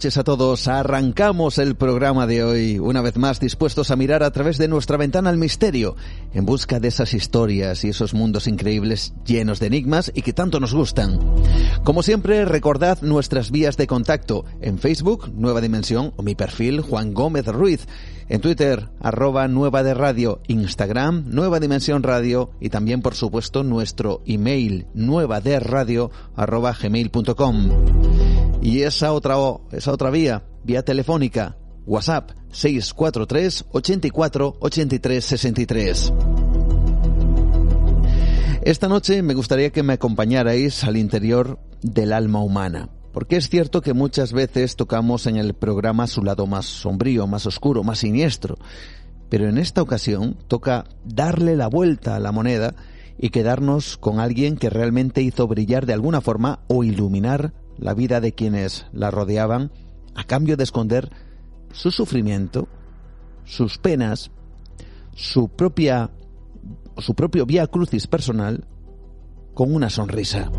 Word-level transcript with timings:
Noches 0.00 0.16
a 0.16 0.24
todos. 0.24 0.66
Arrancamos 0.66 1.58
el 1.58 1.74
programa 1.74 2.26
de 2.26 2.42
hoy, 2.42 2.78
una 2.78 3.02
vez 3.02 3.18
más 3.18 3.38
dispuestos 3.38 3.90
a 3.90 3.96
mirar 3.96 4.22
a 4.22 4.30
través 4.30 4.56
de 4.56 4.66
nuestra 4.66 4.96
ventana 4.96 5.28
al 5.28 5.36
misterio, 5.36 5.94
en 6.32 6.46
busca 6.46 6.80
de 6.80 6.88
esas 6.88 7.12
historias 7.12 7.84
y 7.84 7.90
esos 7.90 8.14
mundos 8.14 8.46
increíbles 8.46 9.12
llenos 9.26 9.60
de 9.60 9.66
enigmas 9.66 10.10
y 10.14 10.22
que 10.22 10.32
tanto 10.32 10.58
nos 10.58 10.72
gustan. 10.72 11.20
Como 11.84 12.02
siempre, 12.02 12.46
recordad 12.46 13.02
nuestras 13.02 13.50
vías 13.50 13.76
de 13.76 13.86
contacto 13.86 14.46
en 14.62 14.78
Facebook, 14.78 15.30
Nueva 15.34 15.60
Dimensión, 15.60 16.14
o 16.16 16.22
mi 16.22 16.34
perfil, 16.34 16.80
Juan 16.80 17.12
Gómez 17.12 17.44
Ruiz. 17.48 17.86
En 18.30 18.40
Twitter, 18.40 18.88
arroba 19.00 19.48
Nueva 19.48 19.82
de 19.82 19.92
Radio, 19.92 20.40
Instagram, 20.46 21.24
Nueva 21.26 21.60
Dimensión 21.60 22.02
Radio 22.02 22.52
y 22.58 22.70
también, 22.70 23.02
por 23.02 23.14
supuesto, 23.14 23.64
nuestro 23.64 24.22
email, 24.24 24.86
nueva 24.94 25.42
de 25.42 25.60
radio, 25.60 26.10
arroba 26.36 26.74
gmail.com. 26.80 28.29
Y 28.62 28.82
esa 28.82 29.12
otra, 29.12 29.36
esa 29.72 29.92
otra 29.92 30.10
vía, 30.10 30.44
vía 30.64 30.82
telefónica, 30.82 31.56
WhatsApp 31.86 32.32
643 32.52 33.66
84 33.72 34.56
83 34.60 35.24
63. 35.24 36.12
Esta 38.62 38.88
noche 38.88 39.22
me 39.22 39.32
gustaría 39.32 39.70
que 39.70 39.82
me 39.82 39.94
acompañarais 39.94 40.84
al 40.84 40.98
interior 40.98 41.58
del 41.80 42.12
alma 42.12 42.42
humana. 42.42 42.90
Porque 43.12 43.36
es 43.36 43.48
cierto 43.48 43.80
que 43.80 43.94
muchas 43.94 44.32
veces 44.32 44.76
tocamos 44.76 45.26
en 45.26 45.36
el 45.36 45.54
programa 45.54 46.06
su 46.06 46.22
lado 46.22 46.46
más 46.46 46.66
sombrío, 46.66 47.26
más 47.26 47.46
oscuro, 47.46 47.82
más 47.82 48.00
siniestro. 48.00 48.56
Pero 49.30 49.48
en 49.48 49.58
esta 49.58 49.82
ocasión 49.82 50.36
toca 50.46 50.84
darle 51.04 51.56
la 51.56 51.66
vuelta 51.66 52.14
a 52.14 52.20
la 52.20 52.30
moneda 52.30 52.74
y 53.18 53.30
quedarnos 53.30 53.96
con 53.96 54.20
alguien 54.20 54.56
que 54.56 54.70
realmente 54.70 55.22
hizo 55.22 55.48
brillar 55.48 55.86
de 55.86 55.94
alguna 55.94 56.20
forma 56.20 56.60
o 56.68 56.84
iluminar 56.84 57.52
la 57.80 57.94
vida 57.94 58.20
de 58.20 58.32
quienes 58.32 58.86
la 58.92 59.10
rodeaban 59.10 59.72
a 60.14 60.24
cambio 60.24 60.56
de 60.56 60.64
esconder 60.64 61.10
su 61.72 61.90
sufrimiento, 61.90 62.68
sus 63.44 63.78
penas, 63.78 64.30
su 65.14 65.48
propia 65.48 66.10
su 66.98 67.14
propio 67.14 67.46
vía 67.46 67.66
crucis 67.66 68.06
personal 68.06 68.66
con 69.54 69.74
una 69.74 69.88
sonrisa. 69.88 70.50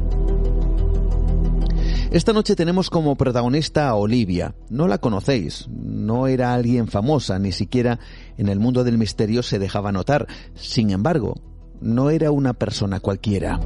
Esta 2.09 2.33
noche 2.33 2.55
tenemos 2.55 2.89
como 2.89 3.15
protagonista 3.15 3.87
a 3.87 3.95
Olivia. 3.95 4.55
No 4.69 4.87
la 4.87 4.97
conocéis, 4.97 5.67
no 5.69 6.27
era 6.27 6.53
alguien 6.53 6.87
famosa, 6.87 7.39
ni 7.39 7.51
siquiera 7.51 7.99
en 8.37 8.49
el 8.49 8.59
mundo 8.59 8.83
del 8.83 8.97
misterio 8.97 9.43
se 9.43 9.59
dejaba 9.59 9.91
notar. 9.91 10.27
Sin 10.55 10.89
embargo, 10.89 11.35
no 11.79 12.09
era 12.09 12.31
una 12.31 12.53
persona 12.53 12.99
cualquiera. 12.99 13.59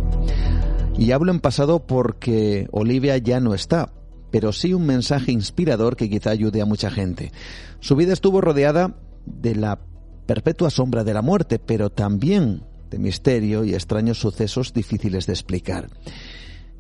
Y 0.98 1.12
hablo 1.12 1.32
en 1.32 1.40
pasado 1.40 1.86
porque 1.86 2.68
Olivia 2.72 3.18
ya 3.18 3.40
no 3.42 3.54
está, 3.54 3.92
pero 4.32 4.54
sí 4.54 4.74
un 4.74 4.86
mensaje 4.86 5.32
inspirador 5.32 5.98
que 5.98 6.10
quizá 6.10 6.30
ayude 6.30 6.62
a 6.62 6.66
mucha 6.66 6.90
gente. 6.90 7.32
Su 7.80 7.96
vida 7.96 8.14
estuvo 8.14 8.40
rodeada 8.40 8.96
de 9.26 9.56
la 9.56 9.80
perpetua 10.26 10.70
sombra 10.70 11.04
de 11.04 11.14
la 11.14 11.22
muerte, 11.22 11.60
pero 11.60 11.90
también 11.90 12.64
de 12.90 12.98
misterio 12.98 13.66
y 13.66 13.74
extraños 13.74 14.20
sucesos 14.20 14.74
difíciles 14.74 15.26
de 15.26 15.34
explicar. 15.34 15.90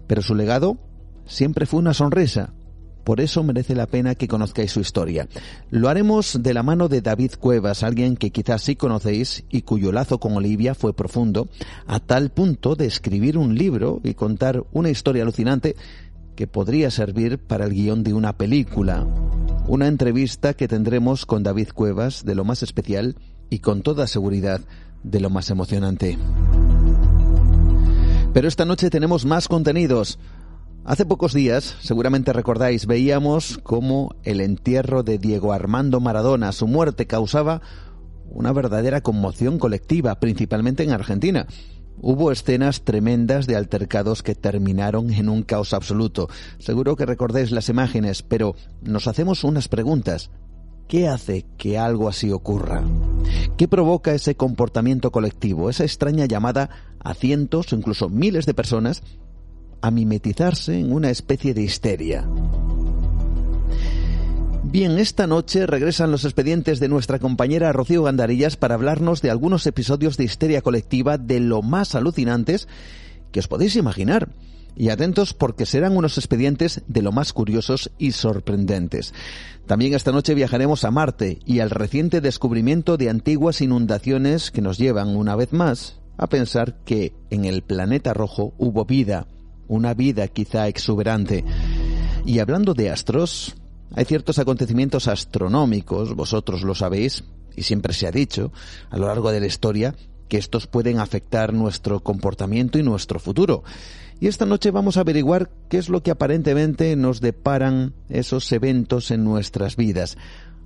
Pero 0.07 0.21
su 0.21 0.33
legado 0.33 0.77
siempre 1.25 1.65
fue 1.65 1.79
una 1.79 1.93
sonrisa. 1.93 2.53
Por 3.05 3.21
eso 3.21 3.43
merece 3.43 3.75
la 3.75 3.85
pena 3.85 4.16
que 4.16 4.27
conozcáis 4.27 4.71
su 4.71 4.79
historia. 4.79 5.27
Lo 5.69 5.89
haremos 5.89 6.41
de 6.41 6.55
la 6.55 6.63
mano 6.63 6.89
de 6.89 7.01
David 7.01 7.33
Cuevas, 7.39 7.83
alguien 7.83 8.17
que 8.17 8.31
quizás 8.31 8.63
sí 8.63 8.75
conocéis 8.75 9.45
y 9.51 9.61
cuyo 9.61 9.91
lazo 9.91 10.19
con 10.19 10.35
Olivia 10.35 10.73
fue 10.73 10.95
profundo, 10.95 11.47
a 11.85 11.99
tal 11.99 12.31
punto 12.31 12.75
de 12.75 12.88
escribir 12.88 13.38
un 13.38 13.55
libro 13.55 14.01
y 14.03 14.16
contar 14.16 14.66
una 14.73 14.89
historia 14.89 15.21
alucinante 15.21 15.75
que 16.35 16.47
podría 16.47 16.89
servir 16.89 17.38
para 17.38 17.66
el 17.66 17.73
guion 17.73 18.03
de 18.03 18.13
una 18.13 18.33
película. 18.33 19.05
Una 19.67 19.87
entrevista 19.87 20.55
que 20.55 20.67
tendremos 20.67 21.27
con 21.27 21.43
David 21.43 21.69
Cuevas 21.75 22.25
de 22.25 22.33
lo 22.33 22.43
más 22.43 22.63
especial 22.63 23.17
y 23.51 23.59
con 23.59 23.83
toda 23.83 24.07
seguridad 24.07 24.61
de 25.03 25.19
lo 25.19 25.29
más 25.29 25.51
emocionante. 25.51 26.17
Pero 28.33 28.47
esta 28.47 28.66
noche 28.66 28.89
tenemos 28.89 29.25
más 29.25 29.47
contenidos. 29.47 30.19
Hace 30.85 31.03
pocos 31.03 31.34
días, 31.34 31.78
seguramente 31.81 32.31
recordáis, 32.31 32.85
veíamos 32.85 33.59
cómo 33.63 34.13
el 34.22 34.40
entierro 34.40 35.01
de 35.01 35.18
Diego 35.18 35.51
Armando 35.51 36.00
Maradona, 36.00 36.51
su 36.51 36.68
muerte, 36.68 37.07
causaba 37.07 37.63
una 38.29 38.53
verdadera 38.53 39.01
conmoción 39.01 39.57
colectiva, 39.57 40.19
principalmente 40.19 40.84
en 40.84 40.91
Argentina. 40.91 41.47
Hubo 42.00 42.31
escenas 42.31 42.84
tremendas 42.84 43.47
de 43.47 43.56
altercados 43.56 44.22
que 44.22 44.35
terminaron 44.35 45.12
en 45.12 45.28
un 45.28 45.41
caos 45.41 45.73
absoluto. 45.73 46.29
Seguro 46.59 46.96
que 46.96 47.07
recordáis 47.07 47.50
las 47.50 47.67
imágenes, 47.67 48.22
pero 48.22 48.53
nos 48.84 49.07
hacemos 49.07 49.44
unas 49.44 49.67
preguntas. 49.67 50.29
¿Qué 50.88 51.07
hace 51.07 51.47
que 51.57 51.79
algo 51.79 52.09
así 52.09 52.31
ocurra? 52.31 52.84
¿Qué 53.57 53.67
provoca 53.67 54.13
ese 54.13 54.35
comportamiento 54.35 55.12
colectivo, 55.12 55.72
esa 55.72 55.84
extraña 55.84 56.28
llamada 56.28 56.69
a 57.00 57.16
cientos 57.16 57.73
o 57.73 57.75
incluso 57.75 58.07
miles 58.07 58.46
de 58.46 58.53
personas 58.53 59.02
a 59.85 59.91
mimetizarse 59.91 60.79
en 60.79 60.91
una 60.91 61.12
especie 61.12 61.53
de 61.53 61.62
histeria. 61.62 62.28
Bien, 64.63 64.97
esta 64.97 65.28
noche 65.28 65.68
regresan 65.68 66.09
los 66.09 66.25
expedientes 66.25 66.79
de 66.79 66.90
nuestra 66.90 67.19
compañera 67.19 67.72
Rocío 67.72 68.01
Gandarillas 68.01 68.57
para 68.57 68.73
hablarnos 68.73 69.22
de 69.22 69.29
algunos 69.29 69.68
episodios 69.68 70.18
de 70.18 70.23
histeria 70.23 70.63
colectiva 70.63 71.19
de 71.19 71.40
lo 71.40 71.62
más 71.62 71.94
alucinantes 71.94 72.68
que 73.31 73.41
os 73.41 73.47
podéis 73.47 73.75
imaginar. 73.75 74.29
Y 74.75 74.90
atentos 74.90 75.35
porque 75.35 75.68
serán 75.68 75.96
unos 75.96 76.17
expedientes 76.17 76.81
de 76.88 77.03
lo 77.03 77.11
más 77.11 77.31
curiosos 77.31 77.91
y 77.99 78.14
sorprendentes. 78.14 79.14
También 79.67 79.93
esta 79.93 80.11
noche 80.11 80.34
viajaremos 80.34 80.84
a 80.84 80.90
Marte 80.90 81.38
y 81.46 81.59
al 81.59 81.70
reciente 81.70 82.22
descubrimiento 82.22 82.97
de 82.97 83.11
antiguas 83.11 83.61
inundaciones 83.61 84.49
que 84.49 84.64
nos 84.64 84.79
llevan 84.79 85.16
una 85.16 85.35
vez 85.35 85.53
más 85.53 85.99
a 86.17 86.26
pensar 86.26 86.79
que 86.85 87.14
en 87.29 87.46
el 87.46 87.61
planeta 87.61 88.16
rojo 88.16 88.55
hubo 88.58 88.85
vida 88.85 89.28
una 89.67 89.94
vida 89.94 90.28
quizá 90.28 90.67
exuberante. 90.67 91.44
Y 92.26 92.40
hablando 92.40 92.73
de 92.73 92.90
astros, 92.90 93.56
hay 93.94 94.06
ciertos 94.06 94.40
acontecimientos 94.40 95.08
astronómicos, 95.08 96.16
vosotros 96.16 96.64
lo 96.64 96.76
sabéis, 96.76 97.23
y 97.56 97.64
siempre 97.64 97.94
se 97.94 98.08
ha 98.08 98.12
dicho 98.12 98.52
a 98.90 98.97
lo 98.97 99.08
largo 99.08 99.32
de 99.32 99.40
la 99.40 99.46
historia, 99.46 99.96
que 100.28 100.38
estos 100.38 100.67
pueden 100.67 101.00
afectar 101.00 101.53
nuestro 101.53 102.02
comportamiento 102.02 102.79
y 102.79 102.84
nuestro 102.84 103.20
futuro. 103.20 103.64
Y 104.20 104.28
esta 104.28 104.46
noche 104.46 104.72
vamos 104.72 104.97
a 104.97 105.02
averiguar 105.02 105.52
qué 105.70 105.78
es 105.78 105.90
lo 105.90 106.02
que 106.02 106.12
aparentemente 106.12 106.96
nos 106.96 107.22
deparan 107.22 107.94
esos 108.09 108.52
eventos 108.52 109.12
en 109.12 109.23
nuestras 109.23 109.76
vidas. 109.76 110.17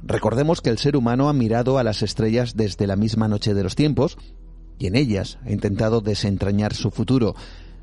Recordemos 0.04 0.62
que 0.62 0.69
el 0.69 0.78
ser 0.78 0.96
humano 0.96 1.30
ha 1.30 1.34
mirado 1.34 1.78
a 1.78 1.84
las 1.84 2.01
estrellas 2.04 2.56
desde 2.56 2.88
la 2.88 2.96
misma 2.96 3.28
noche 3.28 3.54
de 3.54 3.63
los 3.63 3.75
tiempos 3.75 4.18
y 4.78 4.88
en 4.88 4.96
ellas 4.96 5.40
ha 5.46 5.51
intentado 5.51 6.00
desentrañar 6.00 6.74
su 6.74 6.90
futuro 6.90 7.36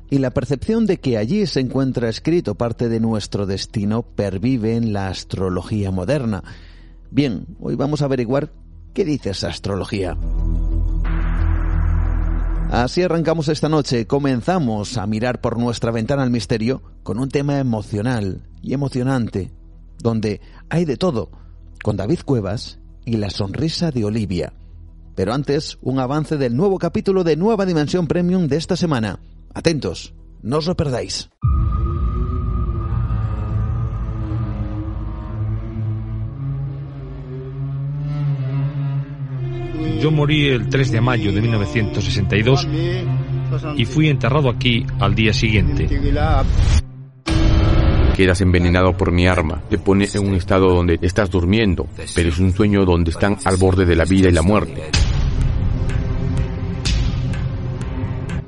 y 0.09 0.19
la 0.19 0.31
percepción 0.31 0.85
de 0.85 0.99
que 0.99 1.17
allí 1.17 1.45
se 1.47 1.59
encuentra 1.59 2.09
escrito 2.09 2.55
parte 2.55 2.89
de 2.89 2.99
nuestro 2.99 3.45
destino 3.45 4.03
pervive 4.03 4.75
en 4.75 4.93
la 4.93 5.09
astrología 5.09 5.91
moderna. 5.91 6.43
Bien, 7.11 7.45
hoy 7.59 7.75
vamos 7.75 8.01
a 8.01 8.05
averiguar 8.05 8.51
qué 8.93 9.05
dice 9.05 9.31
esa 9.31 9.49
astrología. 9.49 10.17
Así 12.69 13.01
arrancamos 13.01 13.47
esta 13.47 13.69
noche, 13.69 14.07
comenzamos 14.07 14.97
a 14.97 15.07
mirar 15.07 15.39
por 15.39 15.57
nuestra 15.57 15.91
ventana 15.91 16.23
al 16.23 16.31
misterio 16.31 16.81
con 17.03 17.17
un 17.17 17.29
tema 17.29 17.59
emocional 17.59 18.41
y 18.61 18.73
emocionante, 18.73 19.53
donde 19.99 20.41
hay 20.69 20.83
de 20.83 20.97
todo, 20.97 21.31
con 21.81 21.95
David 21.95 22.19
Cuevas 22.25 22.79
y 23.05 23.15
la 23.17 23.29
sonrisa 23.29 23.91
de 23.91 24.03
Olivia. 24.03 24.53
Pero 25.15 25.33
antes, 25.33 25.77
un 25.81 25.99
avance 25.99 26.37
del 26.37 26.55
nuevo 26.57 26.77
capítulo 26.77 27.23
de 27.23 27.37
Nueva 27.37 27.65
Dimensión 27.65 28.05
Premium 28.05 28.47
de 28.47 28.57
esta 28.57 28.75
semana. 28.75 29.19
Atentos, 29.57 30.13
no 30.43 30.59
os 30.59 30.67
lo 30.67 30.75
perdáis. 30.75 31.31
Yo 39.99 40.11
morí 40.11 40.49
el 40.49 40.69
3 40.69 40.91
de 40.91 41.01
mayo 41.01 41.33
de 41.33 41.41
1962 41.41 42.67
y 43.75 43.85
fui 43.85 44.09
enterrado 44.09 44.51
aquí 44.51 44.85
al 44.99 45.15
día 45.15 45.33
siguiente. 45.33 45.89
Quedas 48.15 48.41
envenenado 48.41 48.95
por 48.95 49.11
mi 49.11 49.25
arma, 49.25 49.63
te 49.71 49.79
pone 49.79 50.07
en 50.13 50.27
un 50.27 50.35
estado 50.35 50.67
donde 50.67 50.99
estás 51.01 51.31
durmiendo, 51.31 51.87
pero 52.13 52.29
es 52.29 52.37
un 52.37 52.53
sueño 52.53 52.85
donde 52.85 53.09
están 53.09 53.37
al 53.43 53.57
borde 53.57 53.87
de 53.87 53.95
la 53.95 54.05
vida 54.05 54.29
y 54.29 54.33
la 54.33 54.43
muerte. 54.43 54.83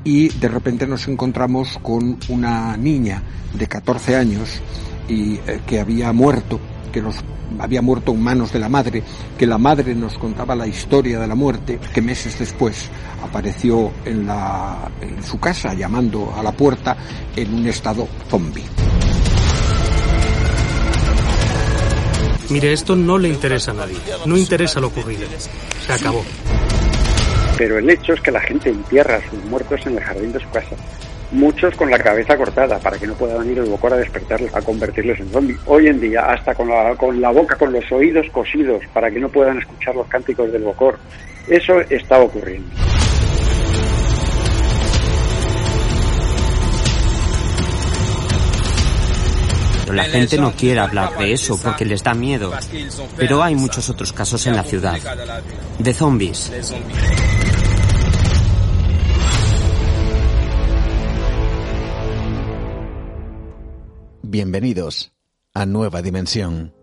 Y 0.03 0.29
de 0.29 0.47
repente 0.47 0.87
nos 0.87 1.07
encontramos 1.07 1.77
con 1.81 2.17
una 2.29 2.77
niña 2.77 3.21
de 3.53 3.67
14 3.67 4.15
años 4.15 4.61
y 5.07 5.35
eh, 5.35 5.61
que 5.65 5.79
había 5.79 6.13
muerto, 6.13 6.59
que 6.91 7.01
nos 7.01 7.15
había 7.57 7.81
muerto 7.81 8.11
en 8.11 8.21
manos 8.21 8.53
de 8.53 8.59
la 8.59 8.69
madre, 8.69 9.03
que 9.37 9.47
la 9.47 9.57
madre 9.57 9.95
nos 9.95 10.17
contaba 10.17 10.55
la 10.55 10.67
historia 10.67 11.19
de 11.19 11.27
la 11.27 11.35
muerte, 11.35 11.79
que 11.93 12.01
meses 12.01 12.37
después 12.37 12.89
apareció 13.23 13.91
en, 14.05 14.27
la, 14.27 14.89
en 15.01 15.21
su 15.23 15.39
casa 15.39 15.73
llamando 15.73 16.33
a 16.35 16.43
la 16.43 16.51
puerta 16.51 16.95
en 17.35 17.53
un 17.53 17.67
estado 17.67 18.07
zombie. 18.29 18.65
Mire, 22.49 22.73
esto 22.73 22.95
no 22.95 23.17
le 23.17 23.29
interesa 23.29 23.71
a 23.71 23.75
nadie, 23.75 23.97
no 24.25 24.35
interesa 24.35 24.79
lo 24.79 24.87
ocurrido. 24.87 25.27
Se 25.85 25.93
acabó. 25.93 26.23
Pero 27.59 27.77
el 27.77 27.89
hecho 27.89 28.13
es 28.13 28.21
que 28.21 28.31
la 28.31 28.39
gente 28.39 28.69
entierra 28.69 29.17
a 29.17 29.29
sus 29.29 29.43
muertos 29.43 29.85
en 29.85 29.97
el 29.97 30.03
jardín 30.03 30.31
de 30.31 30.39
su 30.39 30.49
casa 30.49 30.75
muchos 31.31 31.75
con 31.75 31.91
la 31.91 31.99
cabeza 31.99 32.37
cortada 32.37 32.79
para 32.79 32.97
que 32.97 33.05
no 33.05 33.13
pueda 33.13 33.37
venir 33.37 33.59
el 33.59 33.65
bocor 33.65 33.93
a 33.93 33.97
despertarles, 33.97 34.55
a 34.55 34.61
convertirles 34.61 35.19
en 35.19 35.29
zombies. 35.29 35.59
Hoy 35.65 35.87
en 35.87 35.99
día, 35.99 36.25
hasta 36.25 36.55
con 36.55 36.69
la, 36.69 36.95
con 36.95 37.21
la 37.21 37.29
boca, 37.29 37.55
con 37.55 37.71
los 37.71 37.91
oídos 37.91 38.27
cosidos 38.31 38.81
para 38.93 39.11
que 39.11 39.19
no 39.19 39.29
puedan 39.29 39.59
escuchar 39.59 39.95
los 39.95 40.07
cánticos 40.07 40.51
del 40.51 40.63
bocor. 40.63 40.97
Eso 41.47 41.81
está 41.81 42.19
ocurriendo. 42.19 42.69
La 49.93 50.05
gente 50.05 50.37
no 50.37 50.53
quiere 50.53 50.79
hablar 50.79 51.17
de 51.17 51.33
eso 51.33 51.59
porque 51.61 51.85
les 51.85 52.03
da 52.03 52.13
miedo. 52.13 52.51
Pero 53.17 53.43
hay 53.43 53.55
muchos 53.55 53.89
otros 53.89 54.13
casos 54.13 54.45
en 54.47 54.55
la 54.55 54.63
ciudad. 54.63 54.97
De 55.77 55.93
zombies. 55.93 56.51
Bienvenidos 64.21 65.11
a 65.53 65.65
Nueva 65.65 66.01
Dimensión. 66.01 66.78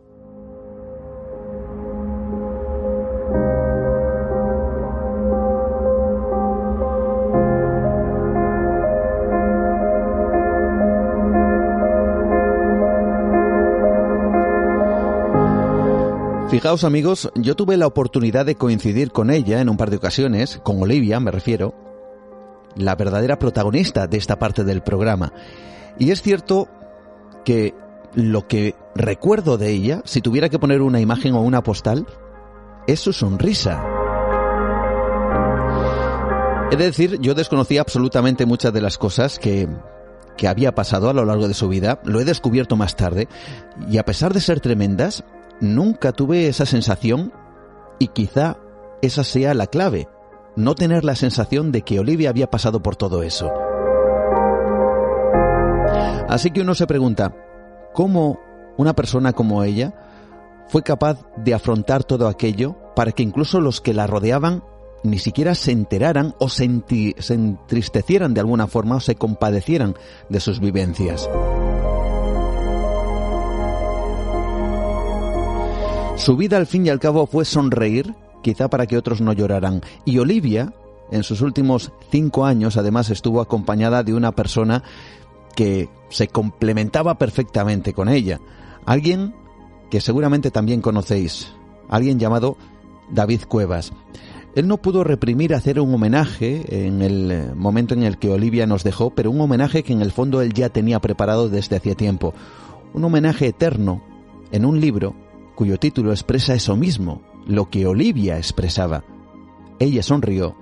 Fijaos 16.56 16.84
amigos, 16.84 17.30
yo 17.34 17.54
tuve 17.54 17.76
la 17.76 17.86
oportunidad 17.86 18.46
de 18.46 18.54
coincidir 18.54 19.12
con 19.12 19.30
ella 19.30 19.60
en 19.60 19.68
un 19.68 19.76
par 19.76 19.90
de 19.90 19.98
ocasiones, 19.98 20.58
con 20.64 20.80
Olivia 20.80 21.20
me 21.20 21.30
refiero, 21.30 21.74
la 22.76 22.94
verdadera 22.94 23.38
protagonista 23.38 24.06
de 24.06 24.16
esta 24.16 24.38
parte 24.38 24.64
del 24.64 24.80
programa. 24.80 25.34
Y 25.98 26.12
es 26.12 26.22
cierto 26.22 26.66
que 27.44 27.74
lo 28.14 28.48
que 28.48 28.74
recuerdo 28.94 29.58
de 29.58 29.68
ella, 29.68 30.00
si 30.06 30.22
tuviera 30.22 30.48
que 30.48 30.58
poner 30.58 30.80
una 30.80 30.98
imagen 30.98 31.34
o 31.34 31.42
una 31.42 31.62
postal, 31.62 32.06
es 32.86 33.00
su 33.00 33.12
sonrisa. 33.12 33.84
Es 36.70 36.78
decir, 36.78 37.18
yo 37.20 37.34
desconocía 37.34 37.82
absolutamente 37.82 38.46
muchas 38.46 38.72
de 38.72 38.80
las 38.80 38.96
cosas 38.96 39.38
que, 39.38 39.68
que 40.38 40.48
había 40.48 40.74
pasado 40.74 41.10
a 41.10 41.12
lo 41.12 41.26
largo 41.26 41.48
de 41.48 41.54
su 41.54 41.68
vida, 41.68 42.00
lo 42.04 42.18
he 42.18 42.24
descubierto 42.24 42.76
más 42.76 42.96
tarde, 42.96 43.28
y 43.90 43.98
a 43.98 44.06
pesar 44.06 44.32
de 44.32 44.40
ser 44.40 44.60
tremendas, 44.60 45.22
nunca 45.60 46.12
tuve 46.12 46.48
esa 46.48 46.66
sensación, 46.66 47.32
y 47.98 48.08
quizá 48.08 48.58
esa 49.02 49.24
sea 49.24 49.54
la 49.54 49.66
clave, 49.66 50.08
no 50.56 50.74
tener 50.74 51.04
la 51.04 51.14
sensación 51.14 51.72
de 51.72 51.82
que 51.82 52.00
Olivia 52.00 52.30
había 52.30 52.50
pasado 52.50 52.82
por 52.82 52.96
todo 52.96 53.22
eso. 53.22 53.50
Así 56.28 56.50
que 56.50 56.60
uno 56.60 56.74
se 56.74 56.86
pregunta, 56.86 57.34
¿cómo 57.92 58.40
una 58.76 58.94
persona 58.94 59.32
como 59.32 59.62
ella 59.62 59.94
fue 60.68 60.82
capaz 60.82 61.20
de 61.36 61.54
afrontar 61.54 62.04
todo 62.04 62.28
aquello 62.28 62.76
para 62.94 63.12
que 63.12 63.22
incluso 63.22 63.60
los 63.60 63.80
que 63.80 63.94
la 63.94 64.06
rodeaban 64.06 64.64
ni 65.04 65.18
siquiera 65.18 65.54
se 65.54 65.70
enteraran 65.70 66.34
o 66.38 66.48
se, 66.48 66.64
entristecieran 66.64 68.34
de 68.34 68.40
alguna 68.40 68.66
forma 68.66 68.96
o 68.96 69.00
se 69.00 69.14
compadecieran 69.14 69.94
de 70.28 70.40
sus 70.40 70.58
vivencias? 70.58 71.28
Su 76.16 76.36
vida 76.36 76.56
al 76.56 76.66
fin 76.66 76.84
y 76.86 76.88
al 76.88 76.98
cabo 76.98 77.26
fue 77.26 77.44
sonreír, 77.44 78.14
quizá 78.42 78.68
para 78.68 78.86
que 78.86 78.96
otros 78.96 79.20
no 79.20 79.32
lloraran. 79.32 79.82
Y 80.04 80.18
Olivia, 80.18 80.72
en 81.10 81.22
sus 81.22 81.40
últimos 81.42 81.92
cinco 82.10 82.46
años, 82.46 82.76
además 82.76 83.10
estuvo 83.10 83.40
acompañada 83.40 84.02
de 84.02 84.14
una 84.14 84.32
persona 84.32 84.82
que 85.54 85.88
se 86.08 86.28
complementaba 86.28 87.18
perfectamente 87.18 87.92
con 87.92 88.08
ella. 88.08 88.40
Alguien 88.86 89.34
que 89.90 90.00
seguramente 90.00 90.50
también 90.50 90.80
conocéis, 90.80 91.52
alguien 91.88 92.18
llamado 92.18 92.56
David 93.10 93.42
Cuevas. 93.46 93.92
Él 94.54 94.66
no 94.68 94.78
pudo 94.78 95.04
reprimir 95.04 95.54
hacer 95.54 95.78
un 95.78 95.92
homenaje 95.94 96.86
en 96.86 97.02
el 97.02 97.54
momento 97.54 97.92
en 97.92 98.02
el 98.02 98.16
que 98.16 98.30
Olivia 98.30 98.66
nos 98.66 98.84
dejó, 98.84 99.10
pero 99.10 99.30
un 99.30 99.40
homenaje 99.40 99.82
que 99.82 99.92
en 99.92 100.00
el 100.00 100.12
fondo 100.12 100.40
él 100.40 100.54
ya 100.54 100.70
tenía 100.70 100.98
preparado 100.98 101.50
desde 101.50 101.76
hacía 101.76 101.94
tiempo. 101.94 102.32
Un 102.94 103.04
homenaje 103.04 103.48
eterno 103.48 104.02
en 104.50 104.64
un 104.64 104.80
libro 104.80 105.14
cuyo 105.56 105.78
título 105.78 106.12
expresa 106.12 106.54
eso 106.54 106.76
mismo, 106.76 107.22
lo 107.46 107.68
que 107.70 107.86
Olivia 107.86 108.36
expresaba. 108.36 109.02
Ella 109.80 110.02
sonrió 110.02 110.54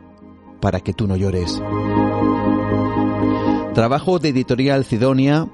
para 0.62 0.80
que 0.80 0.94
tú 0.94 1.06
no 1.06 1.16
llores. 1.16 1.62
Trabajo 3.74 4.20
de 4.20 4.28
editorial 4.28 4.84
Cidonia, 4.84 5.46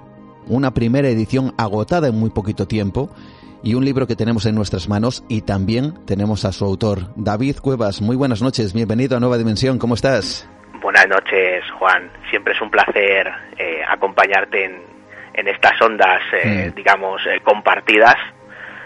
una 0.46 0.72
primera 0.72 1.08
edición 1.08 1.54
agotada 1.56 2.08
en 2.08 2.20
muy 2.20 2.30
poquito 2.30 2.68
tiempo 2.68 3.10
y 3.62 3.74
un 3.74 3.84
libro 3.84 4.06
que 4.06 4.14
tenemos 4.14 4.44
en 4.44 4.54
nuestras 4.54 4.88
manos 4.88 5.24
y 5.28 5.40
también 5.40 5.94
tenemos 6.06 6.44
a 6.44 6.52
su 6.52 6.64
autor, 6.66 7.12
David 7.16 7.56
Cuevas. 7.62 8.02
Muy 8.02 8.16
buenas 8.16 8.42
noches, 8.42 8.74
bienvenido 8.74 9.16
a 9.16 9.20
Nueva 9.20 9.38
Dimensión, 9.38 9.78
¿cómo 9.78 9.94
estás? 9.94 10.48
Buenas 10.82 11.08
noches, 11.08 11.64
Juan. 11.78 12.10
Siempre 12.28 12.52
es 12.52 12.60
un 12.60 12.70
placer 12.70 13.30
eh, 13.58 13.80
acompañarte 13.88 14.66
en, 14.66 14.82
en, 15.32 15.48
estas 15.48 15.80
ondas, 15.80 16.20
eh, 16.32 16.70
mm. 16.70 16.74
digamos, 16.74 17.22
eh, 17.26 17.40
compartidas 17.42 18.16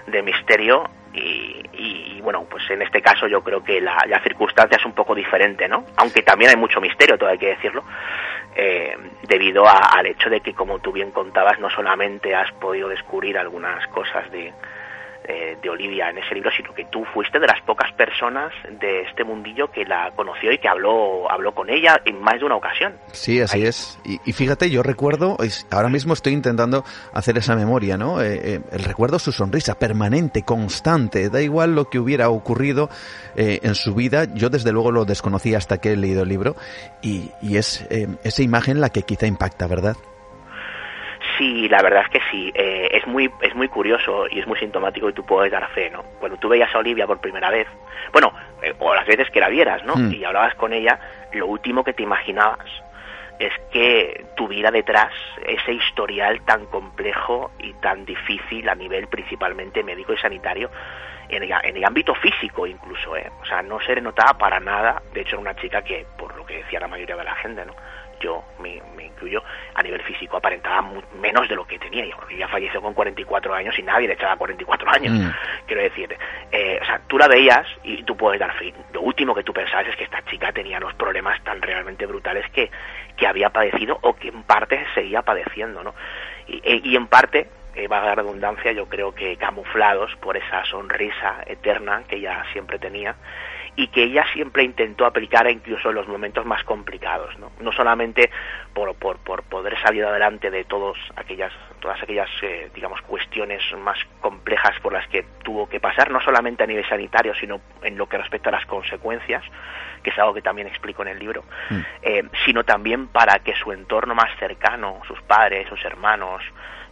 de 0.07 0.23
misterio 0.23 0.89
y, 1.13 2.21
bueno, 2.23 2.45
pues 2.51 2.69
en 2.71 2.83
este 2.83 3.01
caso 3.01 3.29
yo 3.29 3.43
creo 3.43 3.63
que 3.63 3.81
la, 3.81 3.97
la, 4.09 4.21
circunstancia 4.21 4.77
es 4.77 4.85
un 4.85 4.95
poco 4.95 5.15
diferente, 5.15 5.69
¿no? 5.69 5.85
Aunque 5.97 6.23
también 6.23 6.51
hay 6.51 6.57
mucho 6.57 6.81
misterio, 6.81 7.17
todo 7.17 7.29
hay 7.29 7.39
que 7.39 7.49
decirlo, 7.49 7.85
eh, 8.57 8.97
debido 9.29 9.65
al 9.69 10.07
hecho 10.07 10.29
de 10.29 10.41
que, 10.41 10.55
como 10.55 10.81
tú 10.81 10.91
bien 10.91 11.13
contabas, 11.13 11.61
no 11.61 11.71
solamente 11.71 12.35
has 12.35 12.51
podido 12.53 12.89
descubrir 12.89 13.39
algunas 13.39 13.87
cosas 13.89 14.31
de, 14.33 14.53
eh, 15.27 15.57
de 15.63 15.71
Olivia 15.71 16.11
en 16.11 16.19
ese 16.19 16.35
libro, 16.35 16.51
sino 16.55 16.75
que 16.75 16.85
tú 16.85 17.03
fuiste 17.15 17.39
de 17.39 17.47
las 17.47 17.59
pocas 17.63 17.91
personas 17.95 18.53
de 18.79 19.03
este 19.03 19.25
mundillo 19.25 19.71
que 19.71 19.87
la 19.87 20.13
conoció 20.15 20.53
y 20.53 20.59
que 20.59 20.69
habló, 20.69 21.31
habló 21.31 21.55
con 21.55 21.71
ella 21.71 21.99
en 22.05 22.21
más 22.21 22.39
de 22.41 22.45
una 22.45 22.57
ocasión. 22.57 22.93
Sí, 23.13 23.41
así 23.41 23.65
es. 23.65 23.99
Y, 24.05 24.33
fíjate, 24.33 24.69
yo 24.69 24.83
recuerdo, 24.83 25.39
ahora 25.71 25.89
mismo 25.89 26.13
estoy 26.13 26.35
intentando 26.35 26.85
hacer 27.15 27.39
esa 27.39 27.57
memoria, 27.57 27.97
¿no? 27.97 28.21
Eh, 28.21 28.39
eh, 28.57 28.61
el 28.71 28.85
recuerdo 28.85 29.19
su 29.19 29.33
sonrisa 29.33 29.79
permanente, 29.79 30.43
constante, 30.43 31.31
da 31.31 31.41
igual 31.41 31.75
lo 31.75 31.89
que 31.89 31.99
hubiera 31.99 32.29
ocurrido 32.29 32.91
en 33.35 33.75
su 33.75 33.95
vida, 33.95 34.27
yo 34.35 34.51
desde 34.51 34.73
luego 34.73 34.93
lo 34.93 35.07
desconocía 35.07 35.57
hasta 35.57 35.79
que 35.79 35.93
he 35.93 35.97
leído 35.97 36.23
el 36.23 36.29
libro 36.29 36.55
y, 37.03 37.31
y 37.41 37.57
es 37.57 37.87
esa 37.91 38.43
imagen 38.43 38.81
la 38.81 38.91
que 38.91 39.03
quizá 39.03 39.27
impacta, 39.27 39.67
¿verdad? 39.67 39.97
Sí, 41.39 41.69
la 41.69 41.83
verdad 41.83 42.03
es 42.03 42.11
que 42.11 42.21
sí. 42.31 42.53
Eh, 42.55 42.89
es 42.93 43.07
muy 43.07 43.31
es 43.41 43.55
muy 43.55 43.69
curioso 43.69 44.27
y 44.31 44.41
es 44.41 44.47
muy 44.47 44.59
sintomático 44.59 45.09
y 45.09 45.13
tú 45.13 45.25
puedes 45.25 45.51
dar 45.51 45.69
fe, 45.71 45.91
¿no? 45.91 46.03
Cuando 46.21 46.39
tú 46.39 46.49
veías 46.49 46.73
a 46.75 46.79
Olivia 46.79 47.07
por 47.07 47.21
primera 47.21 47.51
vez, 47.51 47.67
bueno, 48.13 48.33
eh, 48.63 48.75
o 48.79 48.95
las 48.95 49.07
veces 49.07 49.31
que 49.31 49.41
la 49.41 49.49
vieras, 49.49 49.85
¿no? 49.85 49.95
Hmm. 49.97 50.13
Y 50.13 50.25
hablabas 50.25 50.55
con 50.55 50.73
ella, 50.73 50.99
lo 51.33 51.47
último 51.47 51.83
que 51.83 51.93
te 51.93 52.03
imaginabas 52.03 52.67
es 53.39 53.53
que 53.73 54.25
tuviera 54.37 54.71
detrás 54.71 55.13
ese 55.45 55.73
historial 55.73 56.41
tan 56.43 56.67
complejo 56.67 57.51
y 57.59 57.73
tan 57.75 58.05
difícil 58.05 58.69
a 58.69 58.77
nivel 58.77 59.09
principalmente 59.09 59.83
médico 59.83 60.13
y 60.13 60.19
sanitario 60.19 60.71
en 61.29 61.43
el, 61.43 61.53
en 61.65 61.77
el 61.77 61.85
ámbito 61.85 62.15
físico 62.15 62.67
incluso, 62.67 63.17
¿eh? 63.17 63.31
O 63.43 63.45
sea, 63.45 63.63
no 63.63 63.81
se 63.81 63.95
le 63.95 64.01
notaba 64.01 64.39
para 64.39 64.61
nada, 64.61 65.03
de 65.13 65.23
hecho 65.23 65.37
era 65.37 65.41
una 65.41 65.57
chica 65.57 65.83
que, 65.83 66.07
por 66.17 66.37
lo 66.37 66.47
que 66.47 66.59
decía 66.59 66.81
la 66.81 66.89
mayoría 66.89 67.17
de 67.17 67.25
la 67.25 67.35
gente, 67.37 67.65
¿no? 67.65 67.75
Yo 68.25 68.43
me, 68.59 68.81
incluyo, 69.05 69.43
a 69.75 69.83
nivel 69.83 70.03
físico 70.03 70.37
aparentaba 70.37 70.83
menos 71.21 71.49
de 71.49 71.55
lo 71.55 71.67
que 71.67 71.79
tenía. 71.79 72.05
Yo 72.07 72.17
ya 72.37 72.49
falleció 72.49 72.81
con 72.81 72.95
44 72.95 73.55
años 73.55 73.79
y 73.79 73.83
nadie 73.83 74.09
le 74.09 74.15
echaba 74.15 74.37
44 74.37 74.91
años. 74.91 75.13
Mm. 75.13 75.31
Quiero 75.67 75.83
decir, 75.83 76.17
eh, 76.51 76.79
o 76.81 76.85
sea, 76.85 77.01
tú 77.07 77.19
la 77.19 77.29
veías 77.29 77.67
y 77.83 78.03
tú 78.03 78.17
puedes 78.17 78.41
dar 78.41 78.57
fin. 78.59 78.75
Lo 78.93 79.03
último 79.03 79.35
que 79.35 79.43
tú 79.43 79.53
pensabas 79.53 79.89
es 79.89 79.97
que 79.97 80.05
esta 80.05 80.25
chica 80.25 80.53
tenía 80.53 80.81
los 80.81 80.95
problemas 80.95 81.43
tan 81.45 81.61
realmente 81.61 82.07
brutales 82.07 82.51
que, 82.51 82.71
que 83.17 83.27
había 83.27 83.51
padecido 83.51 83.99
o 84.01 84.15
que 84.15 84.29
en 84.29 84.43
parte 84.45 84.85
seguía 84.95 85.23
padeciendo, 85.23 85.83
¿no? 85.85 85.95
Y, 86.47 86.91
y 86.91 86.97
en 86.97 87.07
parte 87.07 87.49
eh, 87.75 87.89
va 87.89 88.03
a 88.03 88.07
la 88.07 88.15
redundancia, 88.15 88.73
yo 88.73 88.87
creo 88.87 89.15
que 89.15 89.37
camuflados 89.37 90.15
por 90.17 90.37
esa 90.37 90.65
sonrisa 90.65 91.43
eterna 91.47 92.05
que 92.09 92.17
ella 92.17 92.45
siempre 92.53 92.79
tenía 92.79 93.17
y 93.77 93.89
que 93.89 94.05
ella 94.05 94.25
siempre 94.33 94.63
intentó 94.63 95.05
aplicar 95.05 95.51
incluso 95.51 95.89
en 95.89 95.97
los 95.97 96.07
momentos 96.07 96.47
más 96.47 96.63
complicados, 96.65 97.37
no, 97.39 97.51
no 97.61 97.73
solamente 97.73 98.31
por, 98.73 98.95
por, 98.95 99.19
por 99.19 99.43
poder 99.43 99.77
salir 99.81 100.05
adelante 100.05 100.51
de 100.51 100.65
todos 100.65 100.97
aquellas, 101.17 101.53
todas 101.81 102.01
aquellas, 102.03 102.29
eh, 102.43 102.71
digamos, 102.75 103.01
cuestiones 103.03 103.63
más 103.79 103.99
complejas 104.21 104.79
por 104.81 104.93
las 104.93 105.07
que 105.09 105.25
tuvo 105.43 105.69
que 105.69 105.81
pasar, 105.81 106.11
no 106.11 106.21
solamente 106.21 106.63
a 106.63 106.67
nivel 106.67 106.89
sanitario, 106.89 107.35
sino 107.35 107.61
en 107.83 107.99
lo 107.99 108.09
que 108.09 108.19
respecta 108.19 108.51
a 108.51 108.53
las 108.53 108.67
consecuencias, 108.67 109.43
que 110.03 110.11
es 110.11 110.19
algo 110.19 110.35
que 110.35 110.43
también 110.43 110.69
explico 110.69 111.03
en 111.03 111.09
el 111.09 111.19
libro, 111.19 111.45
mm. 111.71 111.81
eh, 112.03 112.23
sino 112.45 112.63
también 112.63 113.09
para 113.09 113.41
que 113.41 113.55
su 113.57 113.73
entorno 113.73 114.15
más 114.15 114.31
cercano, 114.39 115.01
sus 115.09 115.21
padres, 115.23 115.69
sus 115.69 115.85
hermanos, 115.85 116.43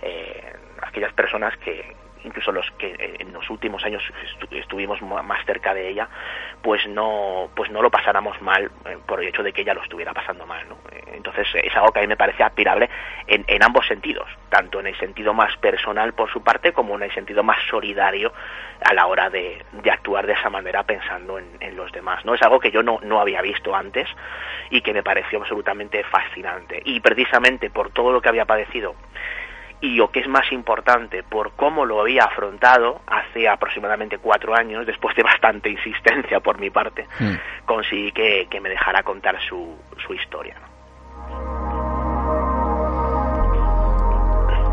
eh, 0.01 0.53
aquellas 0.81 1.13
personas 1.13 1.57
que 1.59 1.95
incluso 2.25 2.53
los 2.53 2.71
que 2.73 3.17
en 3.19 3.33
los 3.33 3.49
últimos 3.51 3.85
años 3.85 4.03
estuvimos 4.51 5.01
más 5.03 5.45
cerca 5.45 5.75
de 5.75 5.89
ella, 5.89 6.09
pues 6.63 6.87
no, 6.89 7.51
pues 7.55 7.71
no 7.71 7.83
lo 7.83 7.91
pasáramos 7.91 8.41
mal 8.41 8.71
eh, 8.87 8.99
por 9.07 9.21
el 9.21 9.29
hecho 9.29 9.43
de 9.43 9.53
que 9.53 9.63
ella 9.63 9.75
lo 9.75 9.83
estuviera 9.83 10.13
pasando 10.13 10.47
mal, 10.47 10.69
¿no? 10.69 10.77
Eh, 10.91 11.03
entonces 11.15 11.47
es 11.55 11.75
algo 11.77 11.93
que 11.93 12.01
a 12.01 12.03
mí 12.03 12.09
me 12.09 12.17
parece 12.17 12.43
aspirable 12.43 12.89
en, 13.27 13.45
en 13.47 13.63
ambos 13.63 13.87
sentidos, 13.87 14.29
tanto 14.49 14.81
en 14.81 14.87
el 14.87 14.99
sentido 14.99 15.35
más 15.35 15.57
personal 15.59 16.15
por 16.15 16.31
su 16.31 16.43
parte 16.43 16.73
como 16.73 16.97
en 16.97 17.05
el 17.05 17.15
sentido 17.15 17.43
más 17.43 17.59
solidario 17.69 18.33
a 18.85 18.95
la 18.95 19.07
hora 19.07 19.31
de, 19.31 19.65
de 19.73 19.91
actuar 19.91 20.27
de 20.27 20.33
esa 20.33 20.51
manera 20.51 20.83
pensando 20.85 21.39
en, 21.39 21.47
en, 21.61 21.77
los 21.77 21.91
demás, 21.93 22.25
¿no? 22.25 22.35
Es 22.35 22.43
algo 22.43 22.61
que 22.61 22.71
yo 22.71 22.83
no, 22.83 22.99
no 23.03 23.21
había 23.21 23.41
visto 23.43 23.75
antes 23.75 24.09
y 24.71 24.81
que 24.81 24.93
me 24.93 25.03
pareció 25.03 25.41
absolutamente 25.41 26.03
fascinante. 26.05 26.83
Y 26.85 27.01
precisamente 27.01 27.71
por 27.71 27.91
todo 27.91 28.13
lo 28.13 28.21
que 28.21 28.29
había 28.29 28.45
padecido 28.45 28.95
y 29.83 29.97
lo 29.97 30.11
que 30.11 30.21
es 30.21 30.29
más 30.29 30.51
importante, 30.53 31.25
por 31.25 31.53
cómo 31.57 31.85
lo 31.85 32.01
había 32.01 32.25
afrontado 32.25 33.03
hace 33.07 33.49
aproximadamente 33.49 34.17
cuatro 34.19 34.55
años, 34.55 34.87
después 34.87 35.15
de 35.17 35.25
bastante 35.25 35.69
insistencia 35.69 36.39
por 36.39 36.59
mi 36.59 36.71
parte, 36.71 37.07
mm. 37.19 37.65
conseguí 37.67 38.13
que, 38.13 38.49
me 38.63 38.69
dejara 38.69 39.03
contar 39.03 39.37
su, 39.43 39.77
su 40.07 40.15
historia. 40.15 40.55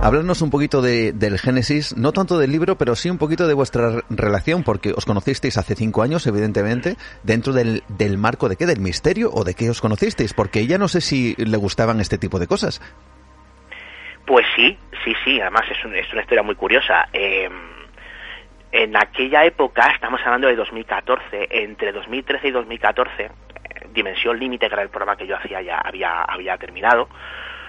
Háblanos 0.01 0.43
un 0.43 0.51
poquito 0.51 0.81
de, 0.81 1.11
del 1.11 1.39
génesis, 1.39 1.97
no 1.97 2.13
tanto 2.13 2.37
del 2.37 2.51
libro, 2.51 2.77
pero 2.77 2.95
sí 2.95 3.09
un 3.09 3.17
poquito 3.17 3.47
de 3.47 3.55
vuestra 3.55 4.03
relación, 4.11 4.63
porque 4.63 4.93
os 4.95 5.05
conocisteis 5.05 5.57
hace 5.57 5.75
cinco 5.75 6.03
años, 6.03 6.25
evidentemente, 6.27 6.97
dentro 7.23 7.51
del, 7.51 7.83
del 7.89 8.17
marco 8.19 8.47
de 8.47 8.55
qué, 8.55 8.67
del 8.67 8.79
misterio 8.79 9.31
o 9.33 9.43
de 9.43 9.55
qué 9.55 9.71
os 9.71 9.81
conocisteis, 9.81 10.33
porque 10.33 10.59
ella 10.59 10.77
no 10.77 10.87
sé 10.87 11.01
si 11.01 11.35
le 11.37 11.57
gustaban 11.57 11.99
este 11.99 12.19
tipo 12.19 12.37
de 12.37 12.47
cosas. 12.47 12.79
Pues 14.29 14.45
sí, 14.55 14.77
sí, 15.03 15.15
sí, 15.23 15.41
además 15.41 15.63
es, 15.71 15.77
es 15.91 16.13
una 16.13 16.21
historia 16.21 16.43
muy 16.43 16.53
curiosa. 16.53 17.09
Em, 17.11 17.51
en 18.71 18.95
aquella 18.95 19.43
época, 19.43 19.89
estamos 19.89 20.21
hablando 20.23 20.47
de 20.47 20.55
2014, 20.55 21.47
entre 21.49 21.91
2013 21.91 22.49
y 22.49 22.51
2014, 22.51 23.23
eh, 23.23 23.29
Dimensión 23.91 24.37
Límite, 24.37 24.67
que 24.67 24.73
era 24.75 24.83
el 24.83 24.89
programa 24.89 25.17
que 25.17 25.25
yo 25.25 25.35
hacía, 25.35 25.63
ya 25.63 25.79
había, 25.79 26.21
había 26.25 26.55
terminado, 26.59 27.09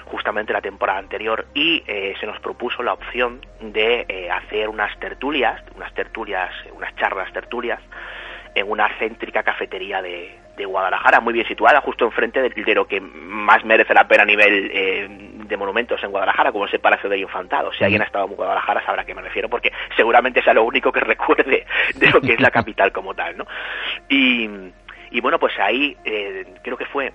justamente 0.04 0.52
la 0.52 0.60
temporada 0.60 0.98
anterior, 0.98 1.46
y 1.54 1.82
eh, 1.86 2.14
se 2.20 2.26
nos 2.26 2.38
propuso 2.40 2.82
la 2.82 2.92
opción 2.92 3.40
de 3.62 4.04
eh, 4.06 4.30
hacer 4.30 4.68
unas 4.68 4.94
tertulias, 5.00 5.62
unas 5.76 5.94
tertulias, 5.94 6.50
unas 6.74 6.94
charlas 6.96 7.32
tertulias, 7.32 7.80
en 8.54 8.70
una 8.70 8.86
céntrica 8.98 9.42
cafetería 9.42 10.02
de, 10.02 10.38
de 10.58 10.66
Guadalajara, 10.66 11.20
muy 11.20 11.32
bien 11.32 11.46
situada, 11.48 11.80
justo 11.80 12.04
enfrente 12.04 12.42
de, 12.42 12.74
lo 12.74 12.86
que 12.86 13.00
más 13.00 13.64
merece 13.64 13.94
la 13.94 14.06
pena 14.06 14.24
a 14.24 14.26
nivel 14.26 14.70
eh, 14.74 15.08
de 15.50 15.56
monumentos 15.56 16.02
en 16.02 16.10
Guadalajara, 16.10 16.52
como 16.52 16.66
es 16.66 16.72
el 16.72 16.80
Palacio 16.80 17.10
del 17.10 17.20
Infantado. 17.20 17.72
Si 17.72 17.84
alguien 17.84 18.00
ha 18.00 18.06
estado 18.06 18.26
en 18.26 18.34
Guadalajara 18.34 18.84
sabrá 18.86 19.02
a 19.02 19.04
qué 19.04 19.14
me 19.14 19.20
refiero, 19.20 19.50
porque 19.50 19.72
seguramente 19.96 20.42
sea 20.42 20.54
lo 20.54 20.64
único 20.64 20.90
que 20.90 21.00
recuerde 21.14 21.66
de 21.94 22.10
lo 22.10 22.20
que 22.20 22.32
es 22.32 22.40
la 22.40 22.50
capital 22.50 22.92
como 22.92 23.14
tal, 23.14 23.36
¿no? 23.36 23.46
Y, 24.08 24.48
y 25.10 25.20
bueno, 25.20 25.38
pues 25.38 25.58
ahí 25.58 25.96
eh, 26.04 26.46
creo 26.62 26.78
que 26.78 26.86
fue 26.86 27.12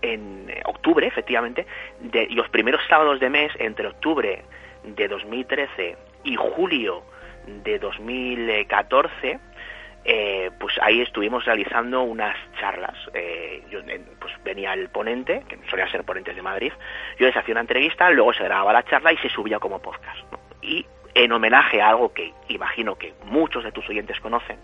en 0.00 0.46
octubre, 0.64 1.06
efectivamente, 1.06 1.66
de 2.00 2.28
los 2.30 2.48
primeros 2.48 2.80
sábados 2.88 3.20
de 3.20 3.30
mes, 3.30 3.52
entre 3.58 3.88
octubre 3.88 4.42
de 4.84 5.08
2013 5.08 5.96
y 6.24 6.36
julio 6.36 7.02
de 7.46 7.78
2014, 7.78 9.38
eh, 10.04 10.50
pues 10.60 10.74
ahí 10.82 11.00
estuvimos 11.00 11.44
realizando 11.44 12.02
unas 12.02 12.36
charlas. 12.60 12.96
Eh, 13.14 13.62
yo, 13.70 13.80
pues 14.20 14.32
venía 14.44 14.74
el 14.74 14.88
ponente, 14.90 15.42
que 15.48 15.58
solía 15.70 15.90
ser 15.90 16.04
ponentes 16.04 16.36
de 16.36 16.42
Madrid, 16.42 16.72
yo 17.18 17.26
les 17.26 17.36
hacía 17.36 17.52
una 17.52 17.62
entrevista, 17.62 18.10
luego 18.10 18.32
se 18.34 18.44
grababa 18.44 18.72
la 18.72 18.84
charla 18.84 19.12
y 19.12 19.16
se 19.18 19.30
subía 19.30 19.58
como 19.58 19.80
podcast. 19.80 20.18
Y 20.60 20.86
en 21.14 21.32
homenaje 21.32 21.80
a 21.80 21.88
algo 21.90 22.12
que 22.12 22.32
imagino 22.48 22.96
que 22.96 23.14
muchos 23.24 23.64
de 23.64 23.72
tus 23.72 23.88
oyentes 23.88 24.20
conocen, 24.20 24.58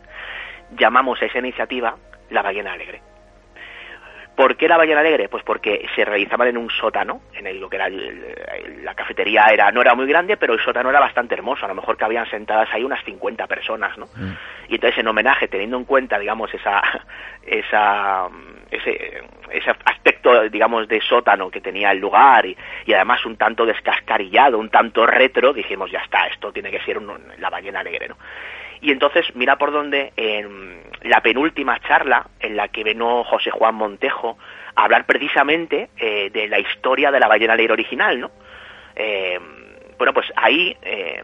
llamamos 0.76 1.20
a 1.22 1.26
esa 1.26 1.38
iniciativa 1.38 1.96
La 2.28 2.42
Ballena 2.42 2.72
Alegre. 2.72 3.00
¿Por 4.40 4.56
qué 4.56 4.68
la 4.68 4.78
ballena 4.78 5.00
alegre? 5.00 5.28
Pues 5.28 5.44
porque 5.44 5.86
se 5.94 6.02
realizaban 6.02 6.48
en 6.48 6.56
un 6.56 6.70
sótano, 6.70 7.20
en 7.34 7.46
el, 7.46 7.60
lo 7.60 7.68
que 7.68 7.76
era 7.76 7.90
la 7.90 8.94
cafetería 8.94 9.44
era 9.52 9.70
no 9.70 9.82
era 9.82 9.94
muy 9.94 10.06
grande, 10.06 10.38
pero 10.38 10.54
el 10.54 10.60
sótano 10.60 10.88
era 10.88 10.98
bastante 10.98 11.34
hermoso, 11.34 11.66
a 11.66 11.68
lo 11.68 11.74
mejor 11.74 11.98
que 11.98 12.04
habían 12.04 12.24
sentadas 12.30 12.66
ahí 12.72 12.82
unas 12.82 13.04
50 13.04 13.46
personas, 13.46 13.98
¿no? 13.98 14.06
Mm. 14.06 14.32
Y 14.70 14.76
entonces 14.76 14.98
en 14.98 15.08
homenaje, 15.08 15.46
teniendo 15.46 15.76
en 15.76 15.84
cuenta, 15.84 16.18
digamos, 16.18 16.54
esa, 16.54 16.80
esa, 17.46 18.30
ese, 18.70 19.22
ese 19.50 19.70
aspecto, 19.84 20.48
digamos, 20.48 20.88
de 20.88 21.02
sótano 21.02 21.50
que 21.50 21.60
tenía 21.60 21.90
el 21.90 21.98
lugar 21.98 22.46
y, 22.46 22.56
y 22.86 22.94
además 22.94 23.26
un 23.26 23.36
tanto 23.36 23.66
descascarillado, 23.66 24.58
un 24.58 24.70
tanto 24.70 25.06
retro, 25.06 25.52
dijimos, 25.52 25.90
ya 25.90 25.98
está, 25.98 26.28
esto 26.28 26.50
tiene 26.50 26.70
que 26.70 26.80
ser 26.80 26.98
la 27.38 27.50
ballena 27.50 27.80
alegre, 27.80 28.08
¿no? 28.08 28.16
Y 28.80 28.90
entonces, 28.90 29.26
mira 29.34 29.56
por 29.56 29.72
dónde, 29.72 30.12
en 30.16 30.82
la 31.02 31.20
penúltima 31.20 31.78
charla, 31.80 32.26
en 32.40 32.56
la 32.56 32.68
que 32.68 32.82
vino 32.82 33.24
José 33.24 33.50
Juan 33.50 33.74
Montejo 33.74 34.38
a 34.74 34.84
hablar 34.84 35.04
precisamente 35.04 35.90
eh, 35.96 36.30
de 36.30 36.48
la 36.48 36.58
historia 36.58 37.10
de 37.10 37.20
la 37.20 37.28
ballena 37.28 37.52
alegre 37.52 37.74
original, 37.74 38.20
¿no? 38.20 38.30
Eh, 38.96 39.38
bueno, 39.98 40.14
pues 40.14 40.26
ahí 40.36 40.74
eh, 40.82 41.22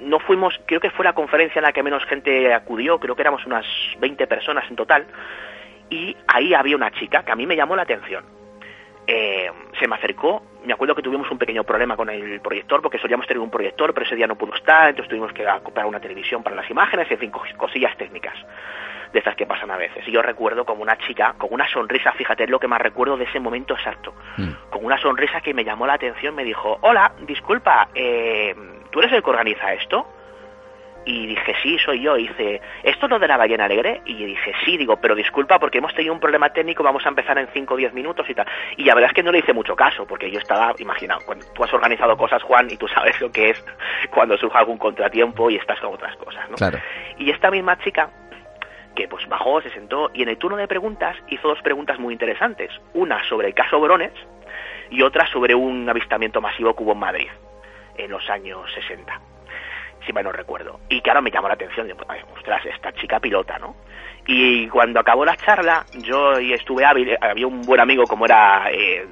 no 0.00 0.18
fuimos, 0.20 0.60
creo 0.66 0.80
que 0.80 0.90
fue 0.90 1.04
la 1.04 1.14
conferencia 1.14 1.58
en 1.58 1.64
la 1.64 1.72
que 1.72 1.82
menos 1.82 2.04
gente 2.04 2.52
acudió, 2.52 2.98
creo 2.98 3.14
que 3.16 3.22
éramos 3.22 3.46
unas 3.46 3.64
20 3.98 4.26
personas 4.26 4.68
en 4.68 4.76
total, 4.76 5.06
y 5.88 6.14
ahí 6.26 6.52
había 6.52 6.76
una 6.76 6.90
chica 6.90 7.24
que 7.24 7.32
a 7.32 7.36
mí 7.36 7.46
me 7.46 7.56
llamó 7.56 7.76
la 7.76 7.82
atención 7.82 8.41
eh, 9.06 9.50
se 9.78 9.88
me 9.88 9.96
acercó. 9.96 10.42
Me 10.64 10.72
acuerdo 10.72 10.94
que 10.94 11.02
tuvimos 11.02 11.30
un 11.30 11.38
pequeño 11.38 11.64
problema 11.64 11.96
con 11.96 12.08
el 12.08 12.40
proyector, 12.40 12.80
porque 12.82 12.98
solíamos 12.98 13.26
tener 13.26 13.40
un 13.40 13.50
proyector, 13.50 13.92
pero 13.92 14.06
ese 14.06 14.14
día 14.14 14.26
no 14.26 14.36
pudo 14.36 14.54
estar, 14.54 14.90
entonces 14.90 15.08
tuvimos 15.08 15.32
que 15.32 15.44
comprar 15.62 15.86
una 15.86 16.00
televisión 16.00 16.42
para 16.42 16.56
las 16.56 16.70
imágenes, 16.70 17.10
en 17.10 17.18
fin, 17.18 17.32
cosillas 17.56 17.96
técnicas 17.96 18.34
de 19.12 19.18
estas 19.18 19.36
que 19.36 19.46
pasan 19.46 19.70
a 19.70 19.76
veces. 19.76 20.06
Y 20.06 20.12
yo 20.12 20.22
recuerdo 20.22 20.64
como 20.64 20.82
una 20.82 20.96
chica, 20.98 21.34
con 21.36 21.52
una 21.52 21.68
sonrisa, 21.68 22.12
fíjate, 22.12 22.44
es 22.44 22.50
lo 22.50 22.58
que 22.58 22.68
más 22.68 22.80
recuerdo 22.80 23.16
de 23.16 23.24
ese 23.24 23.40
momento 23.40 23.74
exacto, 23.74 24.14
mm. 24.36 24.70
con 24.70 24.84
una 24.84 24.98
sonrisa 24.98 25.40
que 25.40 25.54
me 25.54 25.64
llamó 25.64 25.86
la 25.86 25.94
atención, 25.94 26.34
me 26.34 26.44
dijo, 26.44 26.78
hola, 26.80 27.12
disculpa, 27.26 27.88
eh, 27.94 28.54
¿tú 28.90 29.00
eres 29.00 29.12
el 29.12 29.22
que 29.22 29.30
organiza 29.30 29.72
esto? 29.74 30.06
Y 31.04 31.26
dije, 31.26 31.54
sí, 31.62 31.78
soy 31.78 32.00
yo. 32.00 32.16
Y 32.16 32.28
dice, 32.28 32.60
¿esto 32.82 33.06
es 33.06 33.10
lo 33.10 33.18
de 33.18 33.26
la 33.26 33.36
ballena 33.36 33.64
alegre? 33.64 34.02
Y 34.04 34.24
dije, 34.24 34.52
sí, 34.64 34.76
digo, 34.76 34.96
pero 35.00 35.14
disculpa 35.14 35.58
porque 35.58 35.78
hemos 35.78 35.94
tenido 35.94 36.14
un 36.14 36.20
problema 36.20 36.50
técnico, 36.50 36.82
vamos 36.82 37.04
a 37.04 37.08
empezar 37.08 37.36
en 37.38 37.48
5 37.52 37.74
o 37.74 37.76
10 37.76 37.92
minutos 37.92 38.28
y 38.28 38.34
tal. 38.34 38.46
Y 38.76 38.84
la 38.84 38.94
verdad 38.94 39.10
es 39.10 39.14
que 39.14 39.22
no 39.22 39.32
le 39.32 39.38
hice 39.38 39.52
mucho 39.52 39.74
caso, 39.74 40.06
porque 40.06 40.30
yo 40.30 40.38
estaba, 40.38 40.74
imagina, 40.78 41.18
cuando 41.26 41.44
tú 41.52 41.64
has 41.64 41.72
organizado 41.72 42.16
cosas, 42.16 42.42
Juan, 42.42 42.68
y 42.70 42.76
tú 42.76 42.86
sabes 42.88 43.20
lo 43.20 43.32
que 43.32 43.50
es 43.50 43.64
cuando 44.10 44.36
surge 44.36 44.56
algún 44.56 44.78
contratiempo 44.78 45.50
y 45.50 45.56
estás 45.56 45.80
con 45.80 45.94
otras 45.94 46.16
cosas, 46.16 46.48
¿no? 46.48 46.56
Claro. 46.56 46.78
Y 47.18 47.30
esta 47.30 47.50
misma 47.50 47.78
chica, 47.78 48.10
que 48.94 49.08
pues 49.08 49.26
bajó, 49.28 49.60
se 49.60 49.70
sentó, 49.70 50.10
y 50.14 50.22
en 50.22 50.28
el 50.28 50.38
turno 50.38 50.56
de 50.56 50.68
preguntas 50.68 51.16
hizo 51.28 51.48
dos 51.48 51.60
preguntas 51.62 51.98
muy 51.98 52.12
interesantes. 52.12 52.70
Una 52.94 53.26
sobre 53.28 53.48
el 53.48 53.54
caso 53.54 53.80
Brones 53.80 54.12
y 54.90 55.02
otra 55.02 55.26
sobre 55.26 55.54
un 55.54 55.88
avistamiento 55.88 56.40
masivo 56.40 56.76
que 56.76 56.82
hubo 56.84 56.92
en 56.92 56.98
Madrid 56.98 57.28
en 57.96 58.10
los 58.10 58.28
años 58.30 58.70
60 58.74 59.31
si 60.06 60.12
mal 60.12 60.24
no 60.24 60.32
recuerdo. 60.32 60.80
Y 60.88 61.00
claro, 61.00 61.22
me 61.22 61.30
llamó 61.30 61.48
la 61.48 61.54
atención, 61.54 61.86
de, 61.86 61.94
ostras, 62.36 62.64
esta 62.66 62.92
chica 62.92 63.20
pilota, 63.20 63.58
¿no? 63.58 63.76
Y 64.26 64.68
cuando 64.68 65.00
acabó 65.00 65.24
la 65.24 65.36
charla, 65.36 65.84
yo 65.94 66.32
estuve 66.34 66.84
hábil, 66.84 67.16
había 67.20 67.46
un 67.46 67.62
buen 67.62 67.80
amigo 67.80 68.04
como 68.04 68.24
era 68.24 68.70
eh, 68.70 69.06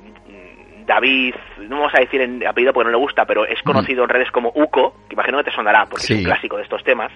David, 0.91 1.35
no 1.69 1.77
vamos 1.77 1.95
a 1.95 2.01
decir 2.01 2.21
en 2.21 2.45
apellido 2.45 2.73
porque 2.73 2.87
no 2.87 2.91
le 2.91 2.97
gusta, 2.97 3.25
pero 3.25 3.47
es 3.47 3.63
conocido 3.63 4.03
en 4.03 4.09
redes 4.09 4.31
como 4.33 4.51
Uco, 4.53 4.95
que 5.09 5.15
imagino 5.15 5.39
que 5.39 5.45
te 5.45 5.53
sonará 5.53 5.87
porque 5.87 6.05
es 6.05 6.11
un 6.11 6.25
clásico 6.25 6.57
de 6.57 6.65
estos 6.65 6.83
temas, 6.83 7.13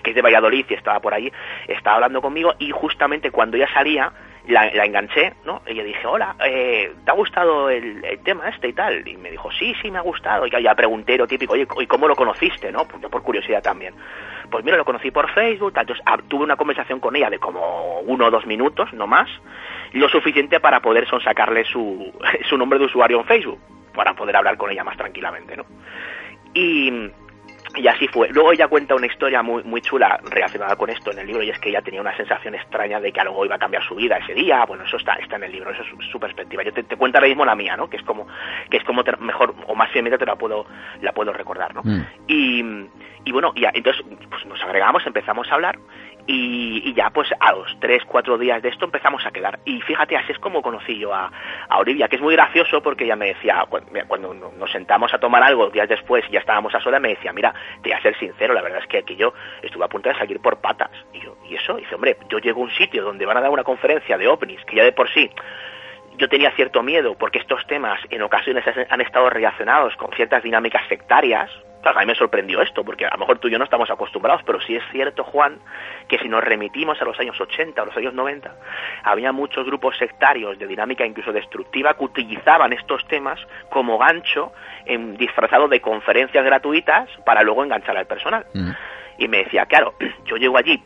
que 0.00 0.10
es 0.10 0.16
de 0.16 0.22
Valladolid 0.22 0.64
y 0.68 0.74
estaba 0.74 1.00
por 1.00 1.12
allí, 1.12 1.32
estaba 1.66 1.96
hablando 1.96 2.22
conmigo 2.22 2.54
y 2.60 2.70
justamente 2.70 3.32
cuando 3.32 3.56
ella 3.56 3.68
salía, 3.74 4.12
la, 4.46 4.68
enganché, 4.68 5.34
¿no? 5.44 5.62
Y 5.66 5.74
yo 5.74 5.82
dije, 5.82 6.06
hola, 6.06 6.36
eh, 6.44 6.92
¿te 7.04 7.10
ha 7.10 7.14
gustado 7.14 7.68
el, 7.68 8.02
tema 8.24 8.48
este 8.48 8.68
y 8.68 8.72
tal? 8.72 9.06
Y 9.06 9.16
me 9.16 9.30
dijo, 9.30 9.50
sí, 9.52 9.74
sí, 9.82 9.90
me 9.90 9.98
ha 9.98 10.02
gustado. 10.02 10.46
Y 10.46 10.50
ya 10.50 10.74
pregunté 10.74 11.16
lo 11.16 11.26
típico, 11.26 11.54
oye, 11.54 11.66
¿y 11.80 11.86
cómo 11.86 12.06
lo 12.06 12.14
conociste, 12.14 12.70
no? 12.70 12.86
Pues 12.86 13.02
por 13.10 13.22
curiosidad 13.22 13.62
también. 13.62 13.94
Pues 14.50 14.64
mira, 14.64 14.76
lo 14.76 14.84
conocí 14.84 15.10
por 15.10 15.30
Facebook, 15.32 15.72
entonces 15.76 16.02
ah, 16.06 16.18
tuve 16.28 16.44
una 16.44 16.56
conversación 16.56 17.00
con 17.00 17.16
ella 17.16 17.30
de 17.30 17.38
como 17.38 18.00
uno 18.00 18.26
o 18.26 18.30
dos 18.30 18.46
minutos, 18.46 18.92
no 18.92 19.06
más, 19.06 19.28
lo 19.92 20.08
suficiente 20.08 20.60
para 20.60 20.80
poder 20.80 21.08
sonsacarle 21.08 21.64
su, 21.64 22.12
su 22.48 22.56
nombre 22.56 22.78
de 22.78 22.84
usuario 22.84 23.18
en 23.18 23.24
Facebook, 23.24 23.58
para 23.94 24.14
poder 24.14 24.36
hablar 24.36 24.56
con 24.56 24.70
ella 24.70 24.84
más 24.84 24.96
tranquilamente, 24.96 25.56
¿no? 25.56 25.64
Y 26.54 27.10
y 27.76 27.86
así 27.88 28.08
fue. 28.08 28.28
Luego 28.30 28.52
ella 28.52 28.68
cuenta 28.68 28.94
una 28.94 29.06
historia 29.06 29.42
muy, 29.42 29.62
muy 29.64 29.80
chula 29.80 30.18
relacionada 30.24 30.76
con 30.76 30.90
esto 30.90 31.12
en 31.12 31.18
el 31.18 31.26
libro 31.26 31.42
y 31.42 31.50
es 31.50 31.58
que 31.58 31.68
ella 31.68 31.82
tenía 31.82 32.00
una 32.00 32.16
sensación 32.16 32.54
extraña 32.54 33.00
de 33.00 33.12
que 33.12 33.20
algo 33.20 33.44
iba 33.44 33.56
a 33.56 33.58
cambiar 33.58 33.82
su 33.84 33.94
vida 33.94 34.16
ese 34.16 34.34
día. 34.34 34.64
Bueno, 34.64 34.84
eso 34.84 34.96
está, 34.96 35.14
está 35.14 35.36
en 35.36 35.44
el 35.44 35.52
libro, 35.52 35.70
eso 35.70 35.82
es 35.82 36.10
su, 36.10 36.18
perspectiva. 36.18 36.62
Yo 36.62 36.72
te, 36.72 36.84
cuento 36.96 37.18
ahora 37.18 37.28
mismo 37.28 37.44
la 37.44 37.54
mía, 37.54 37.76
¿no? 37.76 37.88
Que 37.88 37.98
es 37.98 38.02
como, 38.02 38.26
que 38.70 38.78
es 38.78 38.84
como 38.84 39.02
mejor 39.20 39.54
o 39.66 39.74
más 39.74 39.90
fielmente 39.90 40.18
te 40.18 40.26
la 40.26 40.36
puedo, 40.36 40.66
la 41.02 41.12
puedo 41.12 41.32
recordar, 41.32 41.74
¿no? 41.74 41.82
Mm. 41.84 42.06
Y, 42.26 42.64
y 43.24 43.32
bueno, 43.32 43.52
y 43.54 43.64
entonces 43.64 44.04
pues 44.30 44.46
nos 44.46 44.62
agregamos, 44.62 45.06
empezamos 45.06 45.50
a 45.50 45.54
hablar 45.54 45.78
y, 46.26 46.92
ya 46.94 47.10
pues 47.10 47.28
a 47.38 47.52
los 47.52 47.78
tres, 47.80 48.02
cuatro 48.06 48.38
días 48.38 48.62
de 48.62 48.70
esto 48.70 48.84
empezamos 48.84 49.24
a 49.26 49.30
quedar. 49.30 49.58
Y 49.64 49.80
fíjate, 49.82 50.16
así 50.16 50.32
es 50.32 50.38
como 50.38 50.62
conocí 50.62 50.98
yo 50.98 51.14
a, 51.14 51.30
Olivia, 51.78 52.08
que 52.08 52.16
es 52.16 52.22
muy 52.22 52.34
gracioso 52.34 52.82
porque 52.82 53.04
ella 53.04 53.16
me 53.16 53.26
decía, 53.26 53.66
cuando 54.08 54.34
nos 54.34 54.70
sentamos 54.70 55.12
a 55.14 55.18
tomar 55.18 55.42
algo 55.42 55.70
días 55.70 55.88
después 55.88 56.24
y 56.28 56.32
ya 56.32 56.40
estábamos 56.40 56.74
a 56.74 56.80
sola, 56.80 56.98
me 56.98 57.10
decía, 57.10 57.32
mira, 57.32 57.54
te 57.82 57.90
voy 57.90 57.98
a 57.98 58.02
ser 58.02 58.18
sincero, 58.18 58.54
la 58.54 58.62
verdad 58.62 58.80
es 58.80 58.86
que 58.88 58.98
aquí 58.98 59.16
yo 59.16 59.32
estuve 59.62 59.84
a 59.84 59.88
punto 59.88 60.08
de 60.08 60.16
salir 60.16 60.40
por 60.40 60.58
patas. 60.60 60.90
Y 61.12 61.20
yo, 61.20 61.36
¿y 61.48 61.54
eso? 61.54 61.74
dice, 61.74 61.94
hombre, 61.94 62.16
yo 62.28 62.38
llego 62.38 62.60
a 62.60 62.64
un 62.64 62.70
sitio 62.70 63.02
donde 63.02 63.26
van 63.26 63.36
a 63.36 63.40
dar 63.40 63.50
una 63.50 63.64
conferencia 63.64 64.16
de 64.16 64.26
ovnis, 64.26 64.64
que 64.64 64.76
ya 64.76 64.84
de 64.84 64.92
por 64.92 65.08
sí 65.12 65.30
yo 66.18 66.28
tenía 66.28 66.50
cierto 66.52 66.82
miedo 66.82 67.16
porque 67.18 67.38
estos 67.38 67.66
temas 67.66 68.00
en 68.10 68.22
ocasiones 68.22 68.64
han 68.88 69.00
estado 69.00 69.30
relacionados 69.30 69.94
con 69.96 70.10
ciertas 70.12 70.42
dinámicas 70.42 70.86
sectarias, 70.88 71.50
a 71.94 72.00
mí 72.00 72.06
me 72.06 72.14
sorprendió 72.14 72.60
esto, 72.62 72.84
porque 72.84 73.06
a 73.06 73.10
lo 73.10 73.18
mejor 73.18 73.38
tú 73.38 73.48
y 73.48 73.52
yo 73.52 73.58
no 73.58 73.64
estamos 73.64 73.90
acostumbrados, 73.90 74.42
pero 74.44 74.60
sí 74.60 74.74
es 74.74 74.82
cierto, 74.90 75.22
Juan, 75.24 75.58
que 76.08 76.18
si 76.18 76.28
nos 76.28 76.42
remitimos 76.42 77.00
a 77.00 77.04
los 77.04 77.18
años 77.20 77.40
80 77.40 77.80
o 77.80 77.86
los 77.86 77.96
años 77.96 78.14
90, 78.14 78.52
había 79.04 79.32
muchos 79.32 79.64
grupos 79.64 79.96
sectarios 79.96 80.58
de 80.58 80.66
dinámica 80.66 81.06
incluso 81.06 81.32
destructiva 81.32 81.94
que 81.94 82.04
utilizaban 82.04 82.72
estos 82.72 83.06
temas 83.06 83.38
como 83.70 83.98
gancho 83.98 84.52
en, 84.84 85.16
disfrazado 85.16 85.68
de 85.68 85.80
conferencias 85.80 86.44
gratuitas 86.44 87.08
para 87.24 87.42
luego 87.42 87.62
enganchar 87.62 87.96
al 87.96 88.06
personal. 88.06 88.46
Mm. 88.52 88.70
Y 89.18 89.28
me 89.28 89.38
decía, 89.38 89.66
claro, 89.66 89.94
yo 90.24 90.36
llego 90.36 90.56
allí 90.58 90.82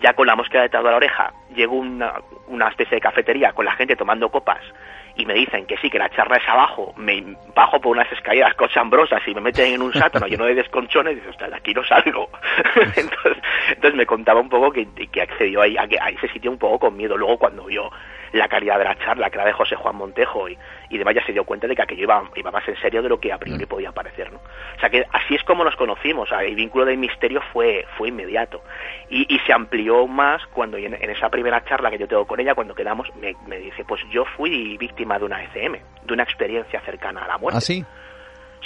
ya 0.00 0.14
con 0.14 0.26
la 0.26 0.36
mosca 0.36 0.62
detrás 0.62 0.82
de 0.82 0.90
la 0.90 0.96
oreja, 0.96 1.32
llego 1.54 1.76
una, 1.76 2.14
una 2.48 2.68
especie 2.68 2.96
de 2.96 3.00
cafetería 3.00 3.52
con 3.52 3.64
la 3.64 3.72
gente 3.72 3.96
tomando 3.96 4.30
copas 4.30 4.60
y 5.16 5.26
me 5.26 5.34
dicen 5.34 5.66
que 5.66 5.76
sí, 5.76 5.90
que 5.90 5.98
la 5.98 6.08
charla 6.10 6.36
es 6.36 6.48
abajo, 6.48 6.94
me 6.96 7.36
bajo 7.54 7.80
por 7.80 7.92
unas 7.92 8.10
escaleras 8.10 8.54
cochambrosas 8.54 9.20
y 9.26 9.34
me 9.34 9.42
meten 9.42 9.74
en 9.74 9.82
un 9.82 9.92
sátano 9.92 10.26
lleno 10.26 10.46
de 10.46 10.54
desconchones 10.54 11.12
y 11.12 11.20
dices, 11.20 11.36
de 11.36 11.54
aquí 11.54 11.74
no 11.74 11.84
salgo. 11.84 12.30
entonces, 12.96 13.42
entonces 13.68 13.94
me 13.94 14.06
contaba 14.06 14.40
un 14.40 14.48
poco 14.48 14.72
que, 14.72 14.86
que 14.86 15.22
accedió 15.22 15.60
ahí, 15.60 15.76
a, 15.76 15.82
a, 15.82 16.10
ese 16.10 16.28
sitio 16.28 16.50
un 16.50 16.58
poco 16.58 16.78
con 16.78 16.96
miedo. 16.96 17.16
Luego 17.16 17.38
cuando 17.38 17.64
vio 17.66 17.90
la 18.32 18.48
calidad 18.48 18.78
de 18.78 18.84
la 18.84 18.96
charla, 18.96 19.30
que 19.30 19.36
era 19.36 19.46
de 19.46 19.52
José 19.52 19.76
Juan 19.76 19.96
Montejo 19.96 20.48
y, 20.48 20.58
y 20.90 20.98
demás, 20.98 21.14
ya 21.14 21.24
se 21.24 21.32
dio 21.32 21.44
cuenta 21.44 21.66
de 21.66 21.76
que 21.76 21.82
aquello 21.82 22.02
iba, 22.02 22.22
iba 22.34 22.50
más 22.50 22.66
en 22.66 22.76
serio 22.80 23.02
de 23.02 23.08
lo 23.08 23.20
que 23.20 23.32
a 23.32 23.38
priori 23.38 23.66
podía 23.66 23.92
parecer, 23.92 24.32
¿no? 24.32 24.38
O 24.38 24.80
sea 24.80 24.88
que 24.88 25.04
así 25.12 25.34
es 25.34 25.42
como 25.44 25.64
nos 25.64 25.76
conocimos, 25.76 26.30
el 26.32 26.54
vínculo 26.54 26.84
de 26.84 26.96
misterio 26.96 27.42
fue, 27.52 27.86
fue 27.96 28.08
inmediato. 28.08 28.62
Y, 29.10 29.32
y 29.34 29.38
se 29.40 29.52
amplió 29.52 30.06
más 30.06 30.44
cuando 30.46 30.76
en, 30.76 30.94
esa 30.94 31.28
primera 31.28 31.64
charla 31.64 31.90
que 31.90 31.98
yo 31.98 32.08
tengo 32.08 32.26
con 32.26 32.40
ella, 32.40 32.54
cuando 32.54 32.74
quedamos, 32.74 33.08
me, 33.16 33.34
me, 33.46 33.58
dice, 33.58 33.84
pues 33.84 34.00
yo 34.10 34.24
fui 34.36 34.76
víctima 34.78 35.18
de 35.18 35.24
una 35.24 35.42
ECM, 35.44 35.78
de 36.04 36.14
una 36.14 36.22
experiencia 36.22 36.80
cercana 36.80 37.24
a 37.24 37.28
la 37.28 37.38
muerte. 37.38 37.58
¿Ah, 37.58 37.60
sí? 37.60 37.84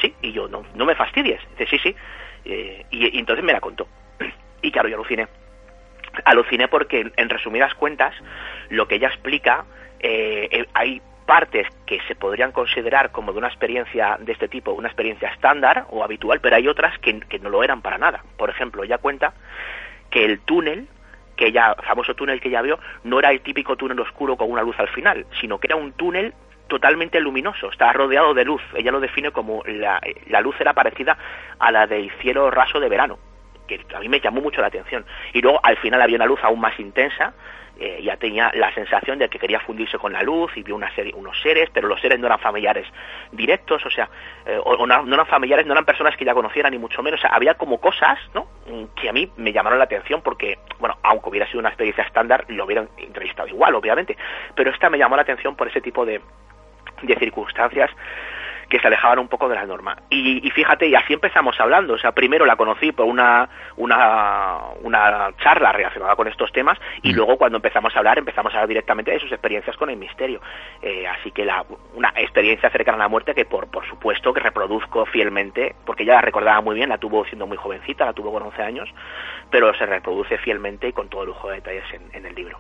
Sí, 0.01 0.15
y 0.23 0.33
yo, 0.33 0.47
no, 0.47 0.63
no 0.75 0.85
me 0.85 0.95
fastidies. 0.95 1.41
Dice, 1.59 1.67
sí, 1.71 1.79
sí. 1.79 1.97
Eh, 2.45 2.85
y, 2.91 3.17
y 3.17 3.19
entonces 3.19 3.45
me 3.45 3.53
la 3.53 3.61
contó. 3.61 3.87
Y 4.63 4.73
claro, 4.73 4.89
yo 4.89 4.97
aluciné 4.97 5.29
aluciné 6.25 6.69
porque, 6.69 7.13
en 7.17 7.29
resumidas 7.29 7.75
cuentas, 7.75 8.15
lo 8.71 8.89
que 8.89 8.97
ella 8.97 9.09
explica, 9.09 9.65
eh, 10.01 10.49
eh, 10.51 10.67
hay 10.75 11.01
partes 11.27 11.67
que 11.87 12.01
se 12.07 12.15
podrían 12.15 12.53
considerar 12.53 13.11
como 13.11 13.33
de 13.33 13.39
una 13.39 13.49
experiencia 13.49 14.17
de 14.21 14.33
este 14.33 14.49
tipo, 14.49 14.73
una 14.73 14.89
experiencia 14.89 15.29
estándar 15.29 15.87
o 15.91 16.05
habitual, 16.05 16.41
pero 16.41 16.57
hay 16.57 16.69
otras 16.69 16.99
que, 16.99 17.21
no 17.41 17.51
lo 17.51 17.65
eran 17.65 17.83
para 17.83 17.99
nada. 17.99 18.23
Por 18.37 18.49
ejemplo, 18.49 18.85
ella 18.85 18.99
cuenta 18.99 19.35
que 20.11 20.25
el 20.25 20.41
túnel 20.41 20.89
que 21.37 21.49
ella, 21.49 21.75
famoso 21.87 22.15
túnel 22.15 22.41
que 22.41 22.49
ella 22.49 22.63
vio, 22.63 22.79
no 23.05 23.19
era 23.19 23.31
el 23.31 23.43
típico 23.43 23.77
túnel 23.77 24.01
oscuro 24.01 24.39
con 24.39 24.51
una 24.51 24.63
luz 24.63 24.79
al 24.79 24.89
final, 24.89 25.27
sino 25.39 25.59
que 25.59 25.67
era 25.67 25.77
un 25.77 25.93
túnel 25.93 26.33
totalmente 26.67 27.21
luminoso, 27.21 27.71
estaba 27.71 27.93
rodeado 27.93 28.33
de 28.33 28.47
luz. 28.47 28.63
Ella 28.75 28.91
lo 28.91 29.01
define 29.01 29.33
como 29.33 29.63
la, 29.67 30.01
la 30.29 30.41
luz 30.41 30.59
era 30.61 30.73
parecida 30.73 31.19
a 31.59 31.71
la 31.71 31.87
del 31.87 32.11
cielo 32.23 32.51
raso 32.51 32.81
de 32.81 32.89
verano 32.89 33.19
que 33.67 33.81
a 33.95 34.01
mí 34.01 34.09
me 34.09 34.21
llamó 34.21 34.41
mucho 34.41 34.61
la 34.61 34.69
atención. 34.69 35.05
Y 35.33 35.43
luego 35.43 35.61
al 35.63 35.77
final 35.79 36.01
había 36.01 36.17
una 36.17 36.27
luz 36.27 36.41
aún 36.43 36.61
más 36.61 36.79
intensa, 36.79 37.35
eh, 37.79 38.01
ya 38.03 38.17
tenía 38.17 38.51
la 38.55 38.73
sensación 38.73 39.19
de 39.19 39.29
que 39.29 39.39
quería 39.39 39.61
fundirse 39.61 39.99
con 39.99 40.13
la 40.13 40.23
luz 40.23 40.51
y 40.57 40.63
vio 40.63 40.75
una 40.75 40.95
serie, 40.95 41.13
unos 41.15 41.39
seres, 41.43 41.69
pero 41.73 41.89
los 41.89 42.01
seres 42.01 42.19
no 42.19 42.27
eran 42.27 42.39
familiares 42.39 42.87
directos, 43.33 43.85
o 43.85 43.91
sea, 43.91 44.09
eh, 44.47 44.59
o, 44.65 44.87
no, 44.87 45.15
eran 45.15 45.27
familiares, 45.27 45.67
no 45.67 45.73
eran 45.73 45.85
personas 45.85 46.17
que 46.17 46.25
ya 46.25 46.33
conocieran 46.33 46.73
ni 46.73 46.79
mucho 46.79 47.03
menos, 47.03 47.21
o 47.21 47.23
sea, 47.23 47.31
había 47.31 47.55
como 47.55 47.79
cosas, 47.79 48.19
¿no? 48.35 48.47
Que 48.95 49.11
a 49.11 49.13
mí 49.13 49.31
me 49.37 49.53
llamaron 49.53 49.79
la 49.79 49.85
atención 49.85 50.23
porque, 50.23 50.59
bueno, 50.79 50.97
aunque 51.03 51.29
hubiera 51.29 51.47
sido 51.49 51.61
una 51.61 51.69
experiencia 51.69 52.05
estándar, 52.05 52.47
lo 52.49 52.65
hubieran 52.65 52.89
entrevistado 52.97 53.49
igual, 53.49 53.75
obviamente, 53.75 54.17
pero 54.55 54.71
esta 54.71 54.89
me 54.89 54.97
llamó 54.99 55.17
la 55.17 55.23
atención 55.23 55.55
por 55.55 55.69
ese 55.69 55.83
tipo 55.83 56.07
de, 56.07 56.21
de 57.03 57.17
circunstancias 57.17 57.91
que 58.69 58.81
se 58.81 58.87
alejaban 58.87 59.19
un 59.19 59.29
poco 59.29 59.49
de 59.49 59.55
la 59.55 59.65
norma. 59.65 59.97
Y, 60.11 60.51
fíjate, 60.51 60.89
y 60.89 60.95
así 60.95 61.13
empezamos 61.13 61.59
hablando. 61.61 61.95
O 61.95 61.99
sea, 61.99 62.13
primero 62.13 62.45
la 62.47 62.57
conocí 62.57 62.93
por 62.93 63.07
una, 63.07 63.49
una, 63.77 64.59
una 64.83 65.31
charla 65.43 65.73
relacionada 65.73 66.17
con 66.17 66.29
estos 66.29 66.53
temas 66.53 66.79
y 67.03 67.13
mm. 67.13 67.17
luego 67.17 67.37
cuando 67.37 67.57
empezamos 67.57 67.95
a 67.95 67.99
hablar, 67.99 68.19
empezamos 68.19 68.53
a 68.53 68.57
hablar 68.57 68.69
directamente 68.69 69.11
de 69.13 69.21
sus 69.21 69.31
experiencias 69.33 69.77
con 69.77 69.91
el 69.91 69.97
misterio. 69.97 70.41
Eh, 70.83 71.07
así 71.07 71.31
que 71.31 71.45
la, 71.45 71.65
una 71.95 72.13
experiencia 72.17 72.71
cercana 72.71 72.97
a 72.97 73.01
la 73.01 73.09
muerte 73.09 73.35
que 73.35 73.45
por, 73.45 73.71
por 73.71 73.87
supuesto 73.87 74.33
que 74.33 74.41
reproduzco 74.41 75.07
fielmente, 75.07 75.75
porque 75.85 76.03
ella 76.03 76.15
la 76.15 76.23
recordaba 76.23 76.61
muy 76.61 76.75
bien, 76.75 76.89
la 76.89 76.99
tuvo 76.99 77.25
siendo 77.27 77.47
muy 77.47 77.57
jovencita, 77.57 78.05
la 78.05 78.13
tuvo 78.13 78.33
con 78.33 78.43
11 78.43 78.63
años, 78.63 78.89
pero 79.51 79.73
se 79.75 79.87
reproduce 79.87 80.39
fielmente 80.39 80.89
y 80.89 80.93
con 80.93 81.09
todo 81.09 81.25
lujo 81.25 81.49
de 81.49 81.57
detalles 81.57 81.85
en 82.13 82.27
el 82.27 82.35
libro. 82.35 82.59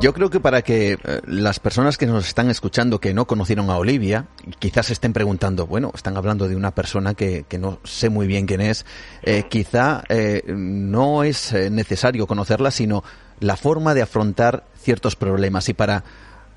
Yo 0.00 0.12
creo 0.12 0.28
que 0.28 0.40
para 0.40 0.62
que 0.62 0.92
eh, 0.92 1.20
las 1.24 1.60
personas 1.60 1.96
que 1.96 2.06
nos 2.06 2.26
están 2.26 2.50
escuchando 2.50 3.00
que 3.00 3.14
no 3.14 3.26
conocieron 3.26 3.70
a 3.70 3.78
Olivia, 3.78 4.26
quizás 4.58 4.90
estén 4.90 5.12
preguntando, 5.12 5.68
bueno, 5.68 5.92
están 5.94 6.16
hablando 6.16 6.48
de 6.48 6.56
una 6.56 6.74
persona 6.74 7.14
que, 7.14 7.44
que 7.48 7.58
no 7.58 7.78
sé 7.84 8.10
muy 8.10 8.26
bien 8.26 8.46
quién 8.46 8.60
es, 8.60 8.84
eh, 9.22 9.44
quizá 9.48 10.02
eh, 10.08 10.42
no 10.48 11.22
es 11.22 11.52
necesario 11.70 12.26
conocerla, 12.26 12.72
sino 12.72 13.04
la 13.38 13.56
forma 13.56 13.94
de 13.94 14.02
afrontar 14.02 14.66
ciertos 14.76 15.14
problemas. 15.14 15.68
Y 15.68 15.74
para 15.74 16.04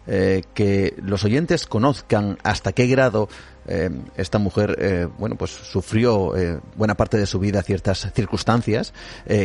eh, 0.09 0.43
que 0.53 0.95
los 1.03 1.25
oyentes 1.25 1.67
conozcan 1.67 2.37
hasta 2.41 2.71
qué 2.71 2.87
grado 2.87 3.27
eh, 3.67 3.89
esta 4.15 4.39
mujer, 4.39 4.77
eh, 4.79 5.07
bueno, 5.17 5.35
pues 5.35 5.51
sufrió 5.51 6.33
buena 6.75 6.95
parte 6.95 7.17
de 7.17 7.25
su 7.25 7.39
vida 7.39 7.61
ciertas 7.61 8.11
circunstancias, 8.13 8.93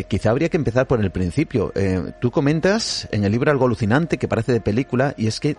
quizá 0.09 0.31
habría 0.31 0.49
que 0.49 0.57
empezar 0.57 0.87
por 0.87 1.01
el 1.01 1.11
principio. 1.11 1.73
tú 2.21 2.31
comentas 2.31 3.09
en 3.11 3.25
el 3.25 3.33
libro 3.33 3.51
algo 3.51 3.67
alucinante 3.67 4.19
que 4.19 4.29
parece 4.29 4.53
de 4.53 4.61
película 4.61 5.15
y 5.17 5.27
es 5.27 5.41
que 5.41 5.57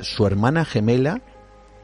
su 0.00 0.26
hermana 0.26 0.64
gemela 0.64 1.20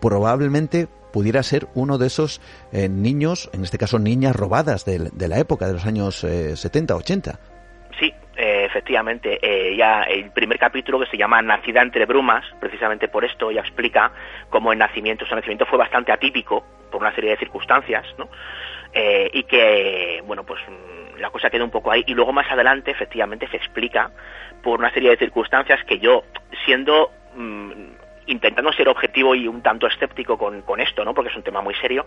probablemente 0.00 0.88
pudiera 1.12 1.42
ser 1.42 1.68
uno 1.74 1.98
de 1.98 2.06
esos 2.06 2.40
niños, 2.72 3.50
en 3.52 3.64
este 3.64 3.78
caso 3.78 3.98
niñas 3.98 4.34
robadas 4.34 4.84
de, 4.84 5.10
de 5.12 5.28
la 5.28 5.38
época, 5.38 5.66
de 5.66 5.74
los 5.74 5.86
años 5.86 6.20
70, 6.20 6.96
80 6.96 7.40
efectivamente, 8.38 9.38
eh, 9.42 9.74
ya 9.76 10.02
el 10.02 10.30
primer 10.30 10.58
capítulo 10.58 11.00
que 11.00 11.06
se 11.06 11.16
llama 11.16 11.42
Nacida 11.42 11.82
entre 11.82 12.06
brumas, 12.06 12.44
precisamente 12.60 13.08
por 13.08 13.24
esto, 13.24 13.50
ya 13.50 13.62
explica 13.62 14.12
cómo 14.48 14.72
el 14.72 14.78
nacimiento, 14.78 15.26
su 15.26 15.34
nacimiento 15.34 15.66
fue 15.66 15.76
bastante 15.76 16.12
atípico 16.12 16.64
por 16.90 17.00
una 17.00 17.14
serie 17.14 17.30
de 17.30 17.36
circunstancias, 17.36 18.06
¿no? 18.16 18.28
Eh, 18.92 19.28
y 19.32 19.42
que, 19.42 20.22
bueno, 20.24 20.44
pues 20.44 20.60
mm, 20.68 21.18
la 21.18 21.30
cosa 21.30 21.50
queda 21.50 21.64
un 21.64 21.70
poco 21.70 21.90
ahí. 21.90 22.04
Y 22.06 22.14
luego 22.14 22.32
más 22.32 22.50
adelante, 22.50 22.92
efectivamente, 22.92 23.48
se 23.48 23.56
explica 23.56 24.10
por 24.62 24.78
una 24.78 24.92
serie 24.92 25.10
de 25.10 25.16
circunstancias 25.16 25.84
que 25.84 25.98
yo, 25.98 26.22
siendo 26.64 27.10
mm, 27.34 27.72
intentando 28.28 28.72
ser 28.72 28.88
objetivo 28.88 29.34
y 29.34 29.48
un 29.48 29.62
tanto 29.62 29.86
escéptico 29.86 30.38
con, 30.38 30.62
con, 30.62 30.80
esto, 30.80 31.04
¿no? 31.04 31.14
Porque 31.14 31.30
es 31.30 31.36
un 31.36 31.42
tema 31.42 31.60
muy 31.60 31.74
serio, 31.74 32.06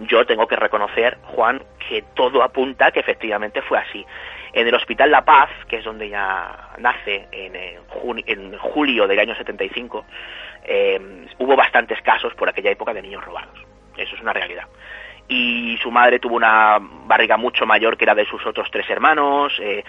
yo 0.00 0.26
tengo 0.26 0.46
que 0.46 0.56
reconocer, 0.56 1.18
Juan, 1.22 1.62
que 1.88 2.02
todo 2.14 2.42
apunta 2.42 2.90
que 2.90 3.00
efectivamente 3.00 3.62
fue 3.62 3.78
así. 3.78 4.04
En 4.52 4.66
el 4.66 4.74
Hospital 4.74 5.10
La 5.10 5.24
Paz, 5.24 5.50
que 5.68 5.76
es 5.76 5.84
donde 5.84 6.06
ella 6.06 6.70
nace 6.78 7.28
en, 7.32 7.54
en 7.56 8.58
julio 8.58 9.06
del 9.06 9.18
año 9.18 9.34
75, 9.34 10.04
eh, 10.64 11.26
hubo 11.38 11.56
bastantes 11.56 12.00
casos 12.02 12.34
por 12.34 12.48
aquella 12.48 12.70
época 12.70 12.92
de 12.94 13.02
niños 13.02 13.24
robados. 13.24 13.58
Eso 13.96 14.14
es 14.14 14.20
una 14.20 14.32
realidad. 14.32 14.64
Y 15.28 15.76
su 15.82 15.90
madre 15.90 16.18
tuvo 16.18 16.36
una 16.36 16.78
barriga 16.80 17.36
mucho 17.36 17.66
mayor 17.66 17.96
que 17.96 18.06
la 18.06 18.14
de 18.14 18.24
sus 18.24 18.44
otros 18.46 18.68
tres 18.70 18.88
hermanos, 18.88 19.52
eh, 19.60 19.84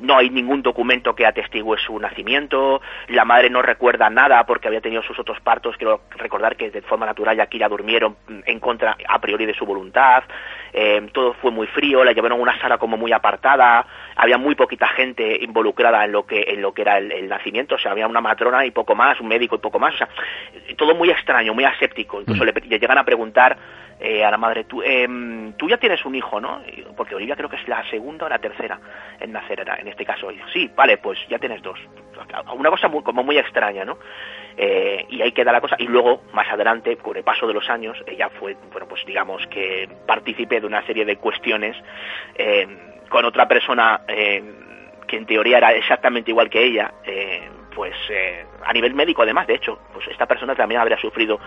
no 0.00 0.18
hay 0.18 0.30
ningún 0.30 0.62
documento 0.62 1.14
que 1.14 1.26
atestigue 1.26 1.76
su 1.84 1.98
nacimiento, 1.98 2.80
la 3.08 3.24
madre 3.24 3.50
no 3.50 3.62
recuerda 3.62 4.10
nada 4.10 4.44
porque 4.44 4.66
había 4.66 4.80
tenido 4.80 5.02
sus 5.02 5.18
otros 5.18 5.40
partos, 5.40 5.76
quiero 5.76 6.02
recordar 6.16 6.56
que 6.56 6.70
de 6.70 6.82
forma 6.82 7.06
natural 7.06 7.36
ya 7.36 7.44
aquí 7.44 7.58
la 7.58 7.68
durmieron 7.68 8.16
en 8.46 8.58
contra 8.58 8.96
a 9.08 9.20
priori 9.20 9.46
de 9.46 9.54
su 9.54 9.64
voluntad, 9.64 10.24
eh, 10.72 11.08
todo 11.12 11.34
fue 11.34 11.52
muy 11.52 11.68
frío, 11.68 12.04
la 12.04 12.12
llevaron 12.12 12.38
a 12.38 12.42
una 12.42 12.60
sala 12.60 12.78
como 12.78 12.96
muy 12.96 13.12
apartada, 13.12 13.86
había 14.16 14.38
muy 14.38 14.56
poquita 14.56 14.88
gente 14.88 15.38
involucrada 15.42 16.04
en 16.04 16.12
lo 16.12 16.26
que, 16.26 16.44
en 16.48 16.62
lo 16.62 16.72
que 16.72 16.82
era 16.82 16.98
el, 16.98 17.28
nacimiento, 17.28 17.76
o 17.76 17.78
sea, 17.78 17.92
había 17.92 18.08
una 18.08 18.20
matrona 18.20 18.66
y 18.66 18.72
poco 18.72 18.94
más, 18.96 19.20
un 19.20 19.28
médico 19.28 19.54
y 19.54 19.58
poco 19.58 19.78
más, 19.78 19.94
o 19.94 19.98
sea, 19.98 20.08
todo 20.76 20.94
muy 20.94 21.10
extraño, 21.10 21.54
muy 21.54 21.64
aséptico, 21.64 22.20
incluso 22.20 22.42
mm. 22.44 22.46
le 22.46 22.78
llegan 22.78 22.98
a 22.98 23.04
preguntar 23.04 23.56
eh, 24.02 24.24
a 24.24 24.30
la 24.30 24.38
madre, 24.38 24.64
tú, 24.64 24.82
em, 24.82 25.52
tú 25.58 25.68
ya 25.68 25.76
tienes 25.76 26.02
un 26.06 26.14
hijo, 26.14 26.40
¿no? 26.40 26.62
Porque 26.96 27.14
Olivia 27.14 27.36
creo 27.36 27.50
que 27.50 27.56
es 27.56 27.68
la 27.68 27.84
segunda 27.90 28.24
o 28.24 28.28
la 28.30 28.38
tercera 28.38 28.80
en 29.20 29.30
nacer, 29.30 29.62
en 29.78 29.88
este 29.88 30.06
caso. 30.06 30.28
Sí, 30.54 30.70
vale, 30.74 30.96
pues 30.96 31.18
ya 31.28 31.38
tienes 31.38 31.60
dos. 31.60 31.78
Una 32.54 32.70
cosa 32.70 32.88
muy, 32.88 33.02
como 33.02 33.22
muy 33.22 33.36
extraña, 33.36 33.84
¿no? 33.84 33.98
Eh, 34.56 35.04
y 35.10 35.20
ahí 35.20 35.32
queda 35.32 35.52
la 35.52 35.60
cosa. 35.60 35.76
Y 35.78 35.86
luego, 35.86 36.22
más 36.32 36.48
adelante, 36.48 36.96
con 36.96 37.14
el 37.14 37.24
paso 37.24 37.46
de 37.46 37.52
los 37.52 37.68
años, 37.68 38.02
ella 38.06 38.30
fue, 38.30 38.56
bueno, 38.72 38.88
pues 38.88 39.04
digamos 39.04 39.46
que 39.48 39.86
participé 40.06 40.62
de 40.62 40.66
una 40.66 40.84
serie 40.86 41.04
de 41.04 41.16
cuestiones 41.16 41.76
eh, 42.36 42.66
con 43.10 43.26
otra 43.26 43.46
persona 43.46 44.00
que 44.06 45.16
en 45.16 45.26
teoría 45.26 45.58
era 45.58 45.72
exactamente 45.74 46.30
igual 46.30 46.48
que 46.48 46.62
ella, 46.62 46.94
pues 47.74 47.96
a 48.64 48.72
nivel 48.72 48.94
médico 48.94 49.22
además, 49.22 49.48
de 49.48 49.54
hecho, 49.54 49.80
pues 49.92 50.06
esta 50.06 50.26
persona 50.26 50.54
también 50.54 50.80
habría 50.80 50.96
sufrido 50.96 51.40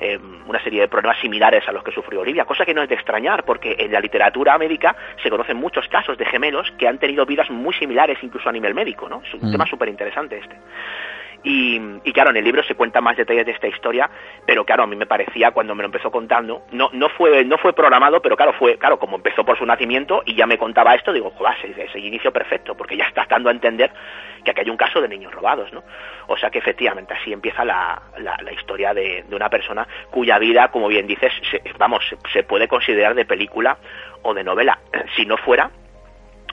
eh, 0.00 0.18
una 0.46 0.62
serie 0.62 0.82
de 0.82 0.88
problemas 0.88 1.20
similares 1.20 1.66
a 1.68 1.72
los 1.72 1.82
que 1.82 1.92
sufrió 1.92 2.20
Olivia, 2.20 2.44
cosa 2.44 2.64
que 2.64 2.74
no 2.74 2.82
es 2.82 2.88
de 2.88 2.94
extrañar, 2.94 3.44
porque 3.44 3.76
en 3.78 3.92
la 3.92 4.00
literatura 4.00 4.56
médica 4.58 4.96
se 5.22 5.30
conocen 5.30 5.56
muchos 5.56 5.86
casos 5.88 6.18
de 6.18 6.24
gemelos 6.26 6.70
que 6.78 6.88
han 6.88 6.98
tenido 6.98 7.26
vidas 7.26 7.50
muy 7.50 7.74
similares 7.74 8.18
incluso 8.22 8.48
a 8.48 8.52
nivel 8.52 8.74
médico, 8.74 9.08
¿no? 9.08 9.22
Es 9.24 9.34
un 9.34 9.48
mm. 9.48 9.52
tema 9.52 9.66
súper 9.66 9.88
interesante 9.88 10.38
este. 10.38 10.56
Y, 11.46 11.78
claro, 12.12 12.30
en 12.30 12.38
el 12.38 12.44
libro 12.44 12.62
se 12.62 12.74
cuenta 12.74 13.02
más 13.02 13.18
detalles 13.18 13.44
de 13.44 13.52
esta 13.52 13.68
historia, 13.68 14.08
pero 14.46 14.64
claro, 14.64 14.84
a 14.84 14.86
mí 14.86 14.96
me 14.96 15.04
parecía 15.04 15.50
cuando 15.50 15.74
me 15.74 15.82
lo 15.82 15.86
empezó 15.86 16.10
contando, 16.10 16.62
no, 16.72 16.88
no 16.94 17.10
fue, 17.10 17.44
no 17.44 17.58
fue 17.58 17.74
programado, 17.74 18.22
pero 18.22 18.34
claro, 18.34 18.54
fue, 18.54 18.78
claro, 18.78 18.98
como 18.98 19.16
empezó 19.16 19.44
por 19.44 19.58
su 19.58 19.66
nacimiento 19.66 20.22
y 20.24 20.34
ya 20.34 20.46
me 20.46 20.56
contaba 20.56 20.94
esto, 20.94 21.12
digo, 21.12 21.30
joder, 21.32 21.54
ese, 21.76 21.98
inicio 21.98 22.32
perfecto, 22.32 22.74
porque 22.74 22.96
ya 22.96 23.04
está 23.04 23.26
dando 23.28 23.50
a 23.50 23.52
entender 23.52 23.92
que 24.42 24.52
aquí 24.52 24.60
hay 24.60 24.70
un 24.70 24.78
caso 24.78 25.02
de 25.02 25.08
niños 25.08 25.32
robados, 25.32 25.70
¿no? 25.70 25.82
O 26.28 26.36
sea 26.38 26.48
que 26.48 26.58
efectivamente 26.58 27.12
así 27.12 27.30
empieza 27.30 27.62
la, 27.62 28.00
la, 28.18 28.52
historia 28.52 28.94
de, 28.94 29.24
de, 29.28 29.36
una 29.36 29.50
persona 29.50 29.86
cuya 30.10 30.38
vida, 30.38 30.68
como 30.68 30.88
bien 30.88 31.06
dices, 31.06 31.32
vamos, 31.78 32.04
se 32.32 32.42
puede 32.42 32.68
considerar 32.68 33.14
de 33.14 33.26
película 33.26 33.76
o 34.22 34.32
de 34.32 34.44
novela. 34.44 34.78
Si 35.14 35.26
no 35.26 35.36
fuera, 35.36 35.70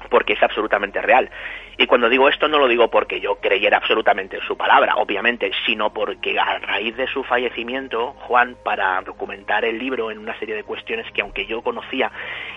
porque 0.10 0.34
es 0.34 0.44
absolutamente 0.44 1.02
real. 1.02 1.30
Y 1.78 1.88
cuando 1.88 2.10
digo 2.10 2.30
esto 2.30 2.48
no 2.48 2.60
lo 2.60 2.68
digo 2.68 2.90
porque 2.90 3.20
yo 3.20 3.36
creyera 3.36 3.78
absolutamente 3.78 4.38
en 4.38 4.44
su 4.44 4.58
palabra, 4.58 4.96
obviamente, 4.98 5.52
sino 5.66 5.92
porque 5.92 6.40
a 6.40 6.60
raíz 6.60 6.96
de 6.98 7.08
su 7.08 7.24
fallecimiento, 7.24 8.14
Juan, 8.20 8.56
para 8.64 9.02
documentar 9.02 9.66
el 9.66 9.80
libro 9.80 10.12
en 10.12 10.20
una 10.20 10.38
serie 10.40 10.56
de 10.56 10.64
cuestiones 10.64 11.12
que 11.12 11.22
aunque 11.22 11.46
yo 11.46 11.62
conocía 11.62 12.12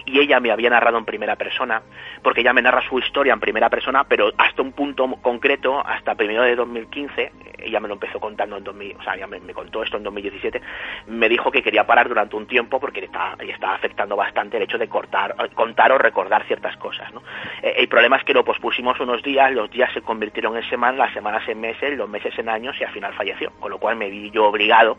y 0.05 0.21
ella 0.21 0.41
me 0.41 0.51
había 0.51 0.71
narrado 0.71 0.99
en 0.99 1.05
primera 1.05 1.37
persona, 1.37 1.83
porque 2.23 2.41
ella 2.41 2.53
me 2.53 2.63
narra 2.63 2.83
su 2.89 2.99
historia 2.99 3.33
en 3.33 3.41
primera 3.41 3.71
persona, 3.71 4.05
pero 4.05 4.31
hasta 4.37 4.63
un 4.63 4.73
punto 4.73 5.07
concreto, 5.23 5.83
hasta 5.85 6.15
primero 6.15 6.43
de 6.43 6.57
2015, 6.57 7.33
ella 7.59 7.81
me 7.81 7.89
lo 7.89 7.95
empezó 7.95 8.21
contando 8.21 8.57
en 8.57 8.65
2000, 8.65 8.97
o 8.97 9.03
sea, 9.03 9.15
ella 9.15 9.27
me, 9.27 9.41
contó 9.55 9.83
esto 9.83 9.97
en 9.97 10.03
2017, 10.03 10.61
me 11.07 11.29
dijo 11.29 11.51
que 11.51 11.63
quería 11.63 11.87
parar 11.87 12.09
durante 12.09 12.37
un 12.37 12.47
tiempo 12.47 12.79
porque 12.81 13.01
le 13.01 13.07
estaba, 13.07 13.37
le 13.37 13.53
estaba 13.53 13.75
afectando 13.75 14.17
bastante 14.17 14.57
el 14.57 14.65
hecho 14.65 14.79
de 14.79 14.89
cortar, 14.89 15.35
contar 15.55 15.93
o 15.93 15.99
recordar 15.99 16.45
ciertas 16.47 16.77
cosas, 16.77 17.13
¿no? 17.13 17.23
Eh, 17.63 17.75
el 17.79 17.89
problema 17.89 18.17
es 18.17 18.25
que 18.25 18.35
lo 18.35 18.45
pospusimos 18.45 18.99
unos 19.05 19.23
días, 19.23 19.53
los 19.53 19.71
días 19.71 19.93
se 19.93 20.03
convirtieron 20.03 20.57
en 20.57 20.69
semanas, 20.69 20.99
las 20.99 21.15
semanas 21.15 21.49
en 21.49 21.61
meses, 21.61 21.97
los 21.97 22.09
meses 22.09 22.37
en 22.39 22.49
años 22.49 22.77
y 22.81 22.85
al 22.85 22.93
final 22.93 23.15
falleció, 23.15 23.53
con 23.61 23.71
lo 23.71 23.79
cual 23.79 23.97
me 23.97 24.11
vi 24.11 24.31
yo 24.31 24.47
obligado 24.47 24.99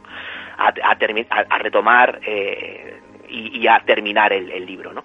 a, 0.57 0.73
a, 0.83 1.57
retomar 1.57 2.19
eh, 2.25 3.01
y, 3.29 3.67
a 3.67 3.79
terminar 3.81 4.31
el, 4.33 4.65
libro, 4.65 4.93
¿no? 4.93 5.03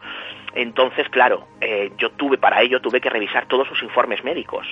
Entonces, 0.54 1.08
claro, 1.08 1.48
eh, 1.60 1.92
yo 1.96 2.10
tuve 2.12 2.38
para 2.38 2.62
ello 2.62 2.80
tuve 2.80 3.00
que 3.00 3.10
revisar 3.10 3.46
todos 3.46 3.68
sus 3.68 3.82
informes 3.82 4.22
médicos 4.24 4.66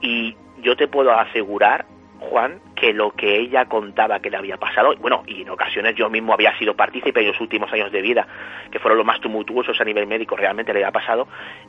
y 0.00 0.36
yo 0.62 0.76
te 0.76 0.88
puedo 0.88 1.12
asegurar 1.12 1.86
Juan, 2.20 2.60
que 2.76 2.92
lo 2.92 3.12
que 3.12 3.38
ella 3.38 3.64
contaba 3.64 4.20
que 4.20 4.30
le 4.30 4.36
había 4.36 4.58
pasado, 4.58 4.94
bueno, 4.98 5.22
y 5.26 5.42
en 5.42 5.48
ocasiones 5.48 5.94
yo 5.96 6.10
mismo 6.10 6.34
había 6.34 6.56
sido 6.58 6.74
partícipe 6.74 7.20
en 7.20 7.28
los 7.28 7.40
últimos 7.40 7.72
años 7.72 7.90
de 7.90 8.02
vida, 8.02 8.26
que 8.70 8.78
fueron 8.78 8.98
los 8.98 9.06
más 9.06 9.20
tumultuosos 9.20 9.80
a 9.80 9.84
nivel 9.84 10.06
médico, 10.06 10.36
realmente 10.36 10.72
le 10.74 10.80
había 10.80 10.92
pasado, 10.92 11.26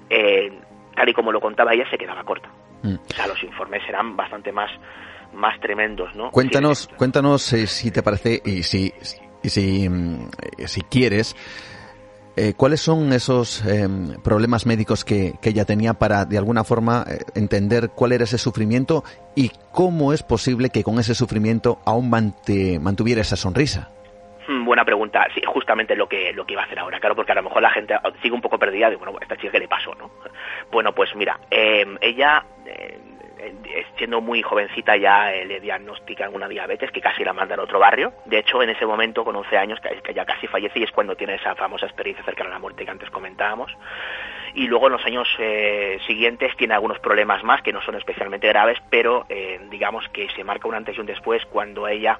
eh, 0.10 0.52
tal 0.96 1.10
y 1.10 1.14
como 1.14 1.32
lo 1.32 1.40
contaba 1.40 1.74
ella, 1.74 1.90
se 1.90 1.98
quedaba 1.98 2.24
corta. 2.24 2.50
Mm. 2.84 2.96
O 2.96 3.14
sea, 3.14 3.28
los 3.28 3.42
informes 3.44 3.82
eran 3.88 4.16
bastante 4.16 4.52
más, 4.52 4.72
más 5.34 5.60
tremendos, 5.60 6.16
¿no? 6.16 6.32
Cuéntanos, 6.32 6.90
cuéntanos 6.98 7.54
eh, 7.54 7.68
si 7.68 7.92
te 7.92 8.04
parece 8.04 8.42
y 8.44 8.64
si, 8.64 8.94
y 9.44 9.50
si, 9.50 9.90
mm, 9.90 10.30
si 10.66 10.82
quieres, 10.82 11.36
eh, 12.38 12.54
¿Cuáles 12.56 12.80
son 12.80 13.12
esos 13.12 13.64
em, 13.66 14.14
problemas 14.22 14.66
médicos 14.66 15.04
que, 15.04 15.34
ella 15.44 15.66
tenía 15.66 15.94
para, 15.96 16.24
de 16.24 16.38
alguna 16.38 16.64
forma, 16.64 17.06
eh, 17.08 17.20
entender 17.36 17.90
cuál 17.90 18.14
era 18.14 18.24
ese 18.24 18.38
sufrimiento 18.38 19.04
y 19.36 19.52
cómo 19.72 20.14
es 20.14 20.24
posible 20.24 20.70
que 20.70 20.84
con 20.84 20.98
ese 20.98 21.14
sufrimiento 21.14 21.80
aún 21.84 22.10
mantuviera 22.10 23.22
esa 23.22 23.36
sonrisa? 23.36 23.90
Hmm, 24.52 24.66
buena 24.66 24.84
pregunta. 24.84 25.28
Sí, 25.34 25.42
justamente 25.46 25.96
lo 25.96 26.10
que 26.10 26.34
lo 26.34 26.46
que 26.46 26.54
iba 26.54 26.64
a 26.64 26.66
hacer 26.66 26.80
ahora, 26.80 27.00
claro, 27.00 27.16
porque 27.16 27.32
a 27.32 27.36
lo 27.36 27.44
mejor 27.44 27.62
la 27.62 27.70
gente 27.72 27.96
sigue 28.22 28.34
un 28.34 28.42
poco 28.42 28.60
perdida 28.60 28.90
de, 28.90 28.98
bueno, 28.98 29.18
esta 29.22 29.38
chica 29.38 29.52
que 29.52 29.60
le 29.60 29.68
pasó, 29.68 29.96
¿no? 29.96 30.12
Bueno, 30.72 30.94
pues 30.94 31.14
mira, 31.16 31.40
em, 31.50 31.98
ella 32.02 32.44
eh, 32.66 32.98
eh, 33.44 33.86
siendo 33.98 34.22
muy 34.22 34.44
jovencita 34.44 34.96
ya 34.98 35.34
eh, 35.34 35.46
le 35.46 35.60
diagnostican 35.60 36.34
una 36.34 36.48
diabetes 36.48 36.92
que 36.92 37.02
casi 37.02 37.24
la 37.24 37.34
mandan 37.34 37.60
a 37.60 37.64
otro 37.64 37.80
barrio. 37.80 38.14
De 38.26 38.38
hecho, 38.38 38.62
en 38.62 38.70
ese 38.70 38.86
momento, 38.86 39.24
con 39.24 39.36
11 39.36 39.58
años, 39.58 39.80
que, 39.80 40.14
ya 40.14 40.26
casi 40.26 40.46
fallece 40.46 40.80
y 40.80 40.84
es 40.84 40.92
cuando 40.92 41.16
tiene 41.16 41.36
esa 41.36 41.56
famosa 41.56 41.88
experiencia 41.88 42.24
cercana 42.24 42.52
a 42.52 42.54
la 42.54 42.60
muerte 42.60 42.86
que 42.86 42.92
antes 42.92 43.10
comentábamos. 43.10 43.76
Y 44.54 44.68
luego 44.68 44.88
en 44.88 44.94
los 44.94 45.06
años 45.06 45.28
eh, 45.40 45.98
siguientes 46.06 46.56
tiene 46.56 46.76
algunos 46.76 47.00
problemas 47.00 47.44
más 47.44 47.64
que 47.64 47.74
no 47.74 47.82
son 47.82 47.96
especialmente 47.96 48.48
graves, 48.48 48.78
pero 48.90 49.26
digamos 49.70 50.08
que 50.10 50.30
se 50.36 50.44
marca 50.44 50.68
un 50.68 50.76
antes 50.76 50.98
y 50.98 51.00
un 51.00 51.06
después 51.06 51.44
cuando 51.46 51.88
ella 51.88 52.20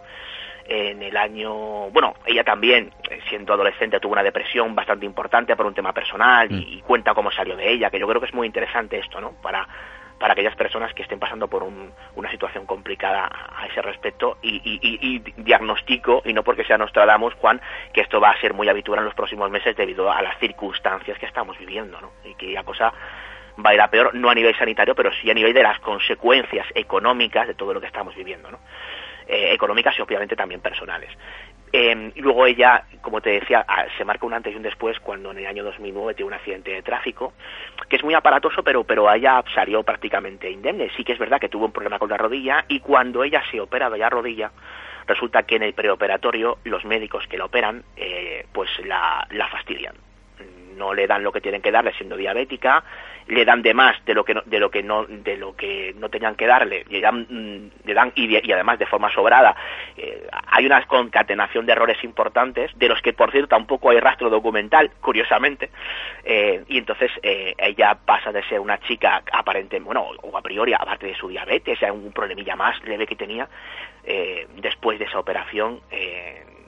en 0.66 1.02
el 1.02 1.18
año, 1.18 1.90
bueno, 1.90 2.16
ella 2.26 2.44
también, 2.44 2.92
siendo 3.30 3.54
adolescente, 3.54 4.00
tuvo 4.00 4.14
una 4.14 4.24
depresión 4.24 4.74
bastante 4.76 5.06
importante 5.06 5.56
por 5.56 5.66
un 5.66 5.74
tema 5.74 5.94
personal 5.94 6.52
y, 6.52 6.56
mm. 6.56 6.74
y, 6.74 6.82
cuenta 6.82 7.14
cómo 7.14 7.32
salió 7.32 7.56
de 7.56 7.72
ella, 7.72 7.90
que 7.90 8.00
yo 8.00 8.08
creo 8.08 8.22
que 8.22 8.28
es 8.28 8.34
muy 8.34 8.48
interesante 8.48 8.98
esto, 8.98 9.20
¿no? 9.20 9.32
Para 9.42 9.68
para 10.22 10.34
aquellas 10.34 10.56
personas 10.56 10.94
que 10.94 11.02
estén 11.02 11.18
pasando 11.18 11.48
por 11.48 11.64
una 11.64 12.30
situación 12.30 12.68
complicada 12.68 13.28
a 13.58 13.66
ese 13.66 13.82
respecto 13.82 14.38
y, 14.44 14.62
y, 14.64 15.20
diagnostico, 15.42 16.22
y 16.24 16.32
no 16.32 16.44
porque 16.44 16.64
sea 16.64 16.78
Nostradamus, 16.78 17.34
Juan, 17.34 17.60
que 17.92 18.02
esto 18.02 18.22
va 18.22 18.30
a 18.30 18.40
ser 18.40 18.54
muy 18.54 18.70
habitual 18.70 19.00
en 19.00 19.06
los 19.06 19.16
próximos 19.16 19.50
meses 19.50 19.76
debido 19.76 20.12
a 20.12 20.22
las 20.22 20.38
circunstancias 20.38 21.18
que 21.18 21.26
estamos 21.26 21.58
viviendo, 21.58 22.00
¿no? 22.00 22.12
Y 22.24 22.36
que 22.36 22.52
la 22.52 22.64
cosa 22.64 22.94
va 23.66 23.72
a 23.72 23.74
ir 23.74 23.82
a 23.82 23.90
peor, 23.90 24.14
no 24.14 24.30
a 24.30 24.36
nivel 24.36 24.56
sanitario, 24.56 24.94
pero 24.94 25.12
sí 25.12 25.32
a 25.32 25.34
nivel 25.34 25.56
de 25.56 25.64
las 25.64 25.80
consecuencias 25.80 26.68
económicas 26.76 27.48
de 27.48 27.56
todo 27.56 27.74
lo 27.74 27.82
que 27.82 27.88
estamos 27.88 28.16
viviendo, 28.16 28.52
¿no? 28.52 28.60
Eh, 29.28 29.54
económicas 29.54 29.98
y 29.98 30.02
obviamente 30.02 30.36
también 30.36 30.62
personales. 30.62 31.10
Eh, 31.72 32.12
y 32.16 32.22
luego 32.22 32.46
ella, 32.46 32.84
como 33.02 33.22
te 33.22 33.30
decía, 33.30 33.64
ah, 33.68 33.86
se 33.98 34.04
marca 34.04 34.26
un 34.26 34.34
antes 34.34 34.54
y 34.54 34.58
un 34.58 34.64
después 34.64 35.00
cuando 35.00 35.32
en 35.32 35.38
el 35.38 35.46
año 35.46 35.64
2009 35.64 36.16
tiene 36.16 36.28
un 36.28 36.34
accidente 36.34 36.72
de 36.72 36.82
tráfico, 36.82 37.34
que 37.88 37.96
es 37.96 38.04
muy 38.04 38.14
aparatoso, 38.14 38.62
pero, 38.64 38.84
pero 38.84 39.12
ella 39.14 39.44
salió 39.54 39.84
prácticamente 39.84 40.50
indemne. 40.50 40.90
Sí 40.98 41.04
que 41.04 41.14
es 41.14 41.20
verdad 41.20 41.40
que 41.40 41.50
tuvo 41.50 41.66
un 41.66 41.72
problema 41.72 42.00
con 42.00 42.10
la 42.10 42.18
rodilla 42.18 42.66
y 42.68 42.80
cuando 42.80 43.24
ella 43.24 43.42
se 43.50 43.62
opera 43.62 43.90
de 43.90 44.00
la 44.00 44.10
rodilla, 44.10 44.52
resulta 45.08 45.44
que 45.44 45.56
en 45.56 45.64
el 45.64 45.74
preoperatorio 45.74 46.58
los 46.66 46.84
médicos 46.84 47.26
que 47.28 47.38
la 47.38 47.46
operan 47.46 47.84
eh, 47.96 48.46
pues 48.52 48.70
la, 48.86 49.26
la 49.32 49.48
fastidian 49.48 49.96
no 50.82 50.94
le 50.94 51.06
dan 51.06 51.24
lo 51.24 51.32
que 51.32 51.42
tienen 51.42 51.62
que 51.62 51.72
darle 51.72 51.94
siendo 51.94 52.18
diabética, 52.18 52.84
le 53.28 53.46
dan 53.46 53.62
de 53.62 53.74
más 53.74 54.04
de 54.06 54.14
lo 54.14 54.24
que 54.24 54.34
no, 54.34 54.42
de 54.46 54.60
lo 54.60 54.70
que 54.70 54.84
no 54.84 55.06
de 55.06 55.38
lo 55.38 55.56
que 55.56 55.94
no 55.98 56.10
tenían 56.10 56.36
que 56.36 56.48
darle, 56.48 56.86
le 56.90 57.02
dan, 57.02 57.26
mm, 57.30 57.72
le 57.86 57.94
dan 57.94 58.12
y, 58.16 58.52
además 58.52 58.80
de 58.80 58.86
forma 58.86 59.12
sobrada. 59.14 59.56
Eh, 59.98 60.28
hay 60.48 60.66
una 60.66 60.86
concatenación 60.86 61.66
de 61.66 61.74
errores 61.74 62.04
importantes 62.04 62.72
de 62.78 62.88
los 62.90 63.02
que 63.02 63.14
por 63.14 63.32
cierto 63.32 63.50
tampoco 63.50 63.90
hay 63.90 64.00
rastro 64.00 64.30
documental, 64.30 64.92
curiosamente. 65.02 65.70
Eh, 66.24 66.64
y 66.68 66.78
entonces 66.78 67.12
eh, 67.24 67.54
ella 67.58 67.98
pasa 68.06 68.32
de 68.32 68.44
ser 68.44 68.60
una 68.60 68.80
chica 68.80 69.24
aparente, 69.32 69.80
bueno, 69.80 70.08
o 70.22 70.38
a 70.38 70.42
priori 70.42 70.74
aparte 70.74 71.08
de 71.08 71.16
su 71.16 71.28
diabetes, 71.28 71.80
un 71.92 72.12
problemilla 72.12 72.56
más 72.56 72.82
leve 72.84 73.08
que 73.08 73.16
tenía 73.16 73.48
después 74.56 74.98
de 74.98 75.06
esa 75.06 75.20
operación 75.20 75.80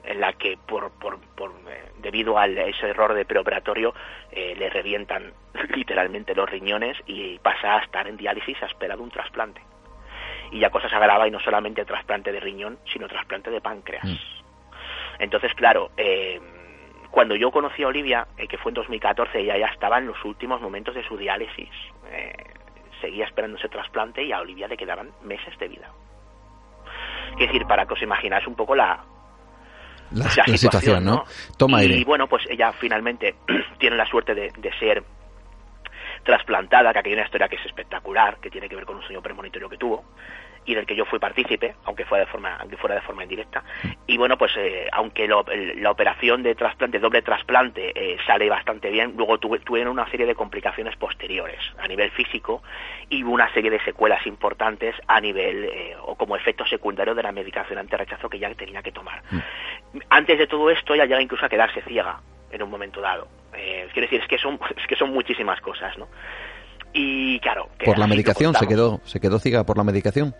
en 0.06 0.20
la 0.20 0.32
que 0.34 0.56
por, 0.56 0.90
por, 0.92 1.18
por 1.34 1.50
eh, 1.68 1.92
debido 1.98 2.38
a 2.38 2.46
ese 2.46 2.88
error 2.88 3.14
de 3.14 3.24
preoperatorio 3.24 3.94
eh, 4.30 4.54
le 4.56 4.70
revientan 4.70 5.32
literalmente 5.74 6.34
los 6.34 6.48
riñones 6.48 6.96
y 7.06 7.38
pasa 7.38 7.76
a 7.76 7.78
estar 7.80 8.06
en 8.06 8.16
diálisis 8.16 8.62
a 8.62 8.66
espera 8.66 8.96
de 8.96 9.02
un 9.02 9.10
trasplante. 9.10 9.60
Y 10.52 10.60
ya 10.60 10.70
cosas 10.70 10.92
agrava 10.92 11.26
y 11.26 11.30
no 11.30 11.40
solamente 11.40 11.84
trasplante 11.84 12.30
de 12.30 12.40
riñón, 12.40 12.78
sino 12.92 13.08
trasplante 13.08 13.50
de 13.50 13.60
páncreas. 13.60 14.04
Mm. 14.04 14.16
Entonces, 15.18 15.54
claro, 15.54 15.90
eh, 15.96 16.40
cuando 17.10 17.34
yo 17.34 17.50
conocí 17.50 17.82
a 17.82 17.88
Olivia, 17.88 18.26
eh, 18.36 18.46
que 18.46 18.58
fue 18.58 18.70
en 18.70 18.74
2014, 18.74 19.40
ella 19.40 19.56
ya 19.56 19.66
estaba 19.66 19.98
en 19.98 20.06
los 20.06 20.22
últimos 20.24 20.60
momentos 20.60 20.94
de 20.94 21.04
su 21.04 21.16
diálisis. 21.16 21.70
Seguía 23.00 23.24
esperando 23.24 23.58
ese 23.58 23.68
trasplante 23.68 24.22
y 24.22 24.32
a 24.32 24.40
Olivia 24.40 24.68
le 24.68 24.76
quedaban 24.76 25.10
meses 25.22 25.58
de 25.58 25.68
vida. 25.68 25.90
Es 27.32 27.46
decir, 27.46 27.66
para 27.66 27.86
que 27.86 27.94
os 27.94 28.02
imagináis 28.02 28.46
un 28.46 28.54
poco 28.54 28.74
la, 28.74 29.04
la, 30.14 30.56
situación, 30.56 31.04
¿no? 31.04 31.24
Toma 31.56 31.84
y 31.84 32.04
bueno, 32.04 32.26
pues 32.26 32.44
ella 32.48 32.72
finalmente 32.72 33.34
tiene 33.78 33.96
la 33.96 34.06
suerte 34.06 34.34
de, 34.34 34.50
de 34.56 34.70
ser 34.78 35.02
trasplantada, 36.24 36.92
que 36.92 36.98
aquí 36.98 37.08
hay 37.10 37.14
una 37.14 37.24
historia 37.24 37.48
que 37.48 37.56
es 37.56 37.66
espectacular, 37.66 38.38
que 38.38 38.50
tiene 38.50 38.68
que 38.68 38.76
ver 38.76 38.86
con 38.86 38.96
un 38.96 39.02
sueño 39.02 39.20
premonitorio 39.22 39.68
que 39.68 39.76
tuvo 39.76 40.04
y 40.66 40.74
del 40.74 40.86
que 40.86 40.96
yo 40.96 41.04
fui 41.04 41.18
partícipe, 41.18 41.74
aunque 41.84 42.04
fuera 42.04 42.24
de 42.24 42.30
forma, 42.30 42.56
aunque 42.56 42.76
fuera 42.76 42.94
de 42.94 43.02
forma 43.02 43.22
indirecta. 43.22 43.62
Y 44.06 44.16
bueno, 44.16 44.36
pues 44.38 44.52
eh, 44.56 44.88
aunque 44.92 45.28
la 45.28 45.90
operación 45.90 46.42
de 46.42 46.54
trasplante, 46.54 46.98
doble 46.98 47.22
trasplante, 47.22 47.92
eh, 47.94 48.16
sale 48.26 48.48
bastante 48.48 48.90
bien, 48.90 49.14
luego 49.16 49.38
tuve, 49.38 49.58
tuvieron 49.60 49.92
una 49.92 50.10
serie 50.10 50.26
de 50.26 50.34
complicaciones 50.34 50.96
posteriores 50.96 51.60
a 51.78 51.86
nivel 51.86 52.10
físico 52.10 52.62
y 53.10 53.22
una 53.22 53.52
serie 53.52 53.70
de 53.70 53.80
secuelas 53.84 54.26
importantes 54.26 54.94
a 55.06 55.20
nivel 55.20 55.64
eh, 55.64 55.96
o 56.02 56.14
como 56.16 56.36
efecto 56.36 56.64
secundario 56.66 57.14
de 57.14 57.22
la 57.22 57.32
medicación 57.32 57.78
anti-rechazo 57.78 58.28
que 58.28 58.38
ya 58.38 58.52
tenía 58.54 58.82
que 58.82 58.92
tomar. 58.92 59.22
Mm. 59.30 59.98
Antes 60.08 60.38
de 60.38 60.46
todo 60.46 60.70
esto, 60.70 60.94
ella 60.94 61.04
llega 61.04 61.22
incluso 61.22 61.44
a 61.44 61.48
quedarse 61.48 61.82
ciega 61.82 62.20
en 62.50 62.62
un 62.62 62.70
momento 62.70 63.00
dado. 63.00 63.28
quiero 63.52 64.06
decir, 64.06 64.20
es 64.20 64.28
que 64.28 64.38
son, 64.38 64.58
es 64.76 64.86
que 64.86 64.96
son 64.96 65.12
muchísimas 65.12 65.60
cosas, 65.60 65.96
¿no? 65.98 66.08
Y 66.96 67.40
claro. 67.40 67.68
por 67.84 67.98
la 67.98 68.06
medicación, 68.06 68.54
se 68.54 68.68
quedó, 68.68 69.00
se 69.04 69.18
quedó 69.18 69.40
ciega 69.40 69.64
por 69.64 69.76
la 69.76 69.82
medicación. 69.82 70.32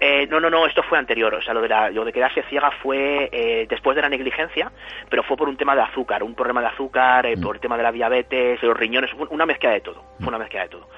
Eh, 0.00 0.28
no, 0.30 0.38
no, 0.38 0.48
no, 0.48 0.66
esto 0.66 0.82
fue 0.82 0.98
anterior. 0.98 1.34
O 1.34 1.42
sea, 1.42 1.54
lo 1.54 1.60
de, 1.60 1.68
la, 1.68 1.90
lo 1.90 2.04
de 2.04 2.12
quedarse 2.12 2.42
ciega 2.44 2.70
fue 2.82 3.28
eh, 3.32 3.66
después 3.68 3.96
de 3.96 4.02
la 4.02 4.08
negligencia, 4.08 4.70
pero 5.10 5.22
fue 5.22 5.36
por 5.36 5.48
un 5.48 5.56
tema 5.56 5.74
de 5.74 5.82
azúcar, 5.82 6.22
un 6.22 6.34
problema 6.34 6.60
de 6.60 6.68
azúcar, 6.68 7.26
eh, 7.26 7.36
mm. 7.36 7.40
por 7.40 7.56
el 7.56 7.60
tema 7.60 7.76
de 7.76 7.82
la 7.82 7.92
diabetes, 7.92 8.62
los 8.62 8.76
riñones, 8.76 9.10
una 9.30 9.46
mezcla 9.46 9.70
de 9.70 9.80
todo. 9.80 10.04
Fue 10.18 10.28
una 10.28 10.38
mezcla 10.38 10.62
de 10.62 10.68
todo. 10.68 10.88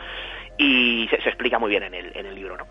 Y 0.59 1.09
se, 1.09 1.17
explica 1.17 1.59
muy 1.59 1.71
bien 1.71 1.85
en 1.85 1.95
el, 1.95 2.15
en 2.15 2.27
el 2.27 2.35
libro, 2.35 2.57
¿no? 2.57 2.67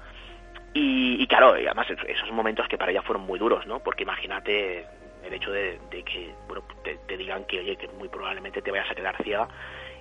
Y, 0.72 1.26
claro, 1.26 1.54
además 1.54 1.88
esos 1.90 2.32
momentos 2.32 2.68
que 2.68 2.78
para 2.78 2.92
ella 2.92 3.02
fueron 3.02 3.26
muy 3.26 3.40
duros, 3.40 3.66
¿no? 3.66 3.80
Porque 3.80 4.04
imagínate 4.04 4.86
el 5.24 5.34
hecho 5.34 5.52
de, 5.52 5.80
que 5.90 6.32
bueno, 6.48 6.64
te, 6.84 7.18
digan 7.18 7.44
que, 7.46 7.60
oye, 7.60 7.76
que 7.76 7.88
muy 7.88 8.08
probablemente 8.08 8.62
te 8.62 8.70
vayas 8.70 8.90
a 8.90 8.96
quedar 8.96 9.22
ciega 9.24 9.48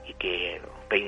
y 0.06 0.12
que 0.14 0.60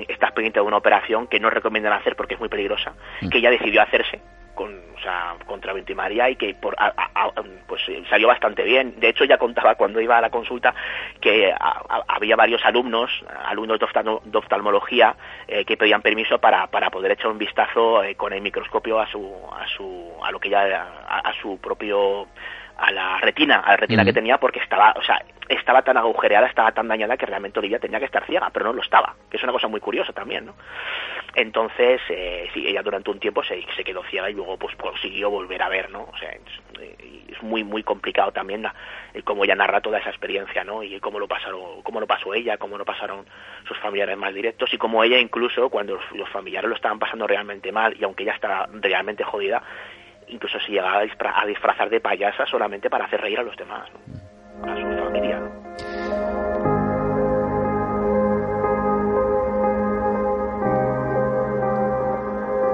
estás 0.09 0.31
pendiente 0.31 0.59
de 0.59 0.65
una 0.65 0.77
operación 0.77 1.27
que 1.27 1.39
no 1.39 1.51
recomiendan 1.51 1.93
hacer 1.93 2.15
porque 2.15 2.33
es 2.33 2.39
muy 2.39 2.49
peligrosa, 2.49 2.93
mm. 3.21 3.29
que 3.29 3.37
ella 3.37 3.51
decidió 3.51 3.83
hacerse 3.83 4.19
con, 4.53 4.73
o 4.73 4.99
sea, 5.01 5.35
contra 5.45 5.73
y 6.29 6.35
que 6.35 6.53
por, 6.53 6.75
pues 7.67 7.81
eh, 7.87 8.03
salió 8.09 8.27
bastante 8.27 8.63
bien. 8.63 8.99
De 8.99 9.09
hecho, 9.09 9.25
ya 9.25 9.37
contaba 9.37 9.75
cuando 9.75 9.99
iba 9.99 10.17
a 10.17 10.21
la 10.21 10.29
consulta 10.29 10.73
que 11.19 11.53
había 12.07 12.35
varios 12.35 12.63
alumnos, 12.65 13.11
alumnos 13.45 13.79
de, 13.79 14.37
oftalmología, 14.37 15.15
eh, 15.47 15.65
que 15.65 15.77
pedían 15.77 16.01
permiso 16.01 16.39
para, 16.39 16.67
para 16.67 16.89
poder 16.89 17.11
echar 17.11 17.31
un 17.31 17.37
vistazo 17.37 18.03
eh, 18.03 18.15
con 18.15 18.33
el 18.33 18.41
microscopio 18.41 18.99
a 18.99 19.07
su, 19.07 19.31
a 19.51 19.67
su, 19.67 20.11
a 20.23 20.31
lo 20.31 20.39
que 20.39 20.49
ya, 20.49 21.03
a 21.07 21.33
su 21.41 21.57
propio 21.59 22.27
a 22.81 22.91
la 22.91 23.17
retina, 23.19 23.59
a 23.59 23.71
la 23.71 23.77
retina 23.77 24.03
que 24.03 24.13
tenía 24.13 24.37
porque 24.37 24.59
estaba, 24.59 24.93
o 24.97 25.03
sea, 25.03 25.23
estaba 25.47 25.83
tan 25.83 25.97
agujereada, 25.97 26.47
estaba 26.47 26.71
tan 26.71 26.87
dañada 26.87 27.15
que 27.15 27.25
realmente 27.25 27.59
Olivia 27.59 27.79
tenía 27.79 27.99
que 27.99 28.05
estar 28.05 28.25
ciega, 28.25 28.49
pero 28.51 28.65
no 28.65 28.73
lo 28.73 28.81
estaba, 28.81 29.15
que 29.29 29.37
es 29.37 29.43
una 29.43 29.51
cosa 29.51 29.67
muy 29.67 29.79
curiosa 29.79 30.13
también, 30.13 30.47
¿no? 30.47 30.55
Entonces, 31.35 32.01
eh, 32.09 32.49
sí, 32.53 32.65
ella 32.67 32.81
durante 32.81 33.11
un 33.11 33.19
tiempo 33.19 33.43
se, 33.43 33.63
se 33.75 33.83
quedó 33.83 34.03
ciega 34.05 34.29
y 34.29 34.33
luego 34.33 34.57
pues 34.57 34.75
consiguió 34.75 35.29
volver 35.29 35.61
a 35.61 35.69
ver, 35.69 35.91
¿no? 35.91 36.03
O 36.03 36.17
sea, 36.17 36.31
es, 36.31 37.41
muy 37.41 37.63
muy 37.63 37.81
complicado 37.81 38.31
también 38.31 38.67
cómo 39.23 39.43
ella 39.43 39.55
narra 39.55 39.81
toda 39.81 39.97
esa 39.97 40.09
experiencia, 40.09 40.63
¿no? 40.63 40.83
Y 40.83 40.99
cómo 40.99 41.17
lo 41.17 41.27
pasaron, 41.27 41.81
cómo 41.81 41.99
lo 41.99 42.05
pasó 42.05 42.35
ella, 42.35 42.57
cómo 42.57 42.77
lo 42.77 42.85
pasaron 42.85 43.25
sus 43.67 43.77
familiares 43.79 44.15
más 44.17 44.33
directos 44.33 44.71
y 44.73 44.77
cómo 44.77 45.03
ella 45.03 45.17
incluso 45.17 45.69
cuando 45.69 45.95
los, 45.95 46.11
los 46.11 46.29
familiares 46.29 46.69
lo 46.69 46.75
estaban 46.75 46.99
pasando 46.99 47.25
realmente 47.25 47.71
mal 47.71 47.95
y 47.99 48.03
aunque 48.03 48.23
ella 48.23 48.33
estaba 48.33 48.69
realmente 48.71 49.23
jodida, 49.23 49.63
incluso 50.31 50.59
se 50.59 50.71
llegaba 50.71 50.99
a, 50.99 51.45
disfrazar 51.45 51.89
de 51.89 51.99
payasa 51.99 52.45
solamente 52.45 52.89
para 52.89 53.05
hacer 53.05 53.21
reír 53.21 53.39
a 53.39 53.43
los 53.43 53.55
demás, 53.55 53.87
a 54.63 54.75
su 54.75 55.03
familia. 55.03 55.41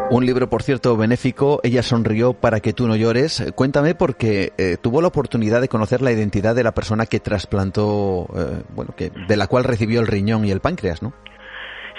Un 0.09 0.25
libro, 0.25 0.49
por 0.49 0.63
cierto, 0.63 0.95
benéfico, 0.95 1.59
Ella 1.63 1.83
sonrió 1.83 2.33
para 2.33 2.61
que 2.61 2.71
tú 2.71 2.87
no 2.87 2.95
llores. 2.95 3.51
Cuéntame 3.55 3.93
porque 3.93 4.53
eh, 4.57 4.77
tuvo 4.81 5.01
la 5.01 5.09
oportunidad 5.09 5.59
de 5.59 5.67
conocer 5.67 6.01
la 6.01 6.13
identidad 6.13 6.55
de 6.55 6.63
la 6.63 6.71
persona 6.71 7.05
que 7.07 7.19
trasplantó, 7.19 8.25
eh, 8.33 8.63
bueno, 8.69 8.95
que 8.95 9.09
de 9.09 9.35
la 9.35 9.47
cual 9.47 9.65
recibió 9.65 9.99
el 9.99 10.07
riñón 10.07 10.45
y 10.45 10.51
el 10.51 10.61
páncreas, 10.61 11.03
¿no? 11.03 11.11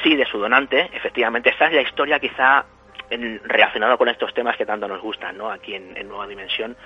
Sí, 0.03 0.17
de 0.17 0.25
su 0.25 0.39
donante, 0.39 0.89
efectivamente. 0.95 1.51
Esta 1.51 1.67
es 1.67 1.75
la 1.75 1.83
historia 1.83 2.19
quizá 2.19 2.65
en, 3.11 3.41
relacionado 3.45 3.97
con 3.99 4.09
estos 4.09 4.33
temas 4.35 4.57
que 4.57 4.67
tanto 4.67 4.89
nos 4.89 5.01
gustan, 5.01 5.37
¿no? 5.37 5.51
Aquí 5.51 5.75
en, 5.75 6.09
Nueva 6.09 6.27
Dimensión, 6.27 6.77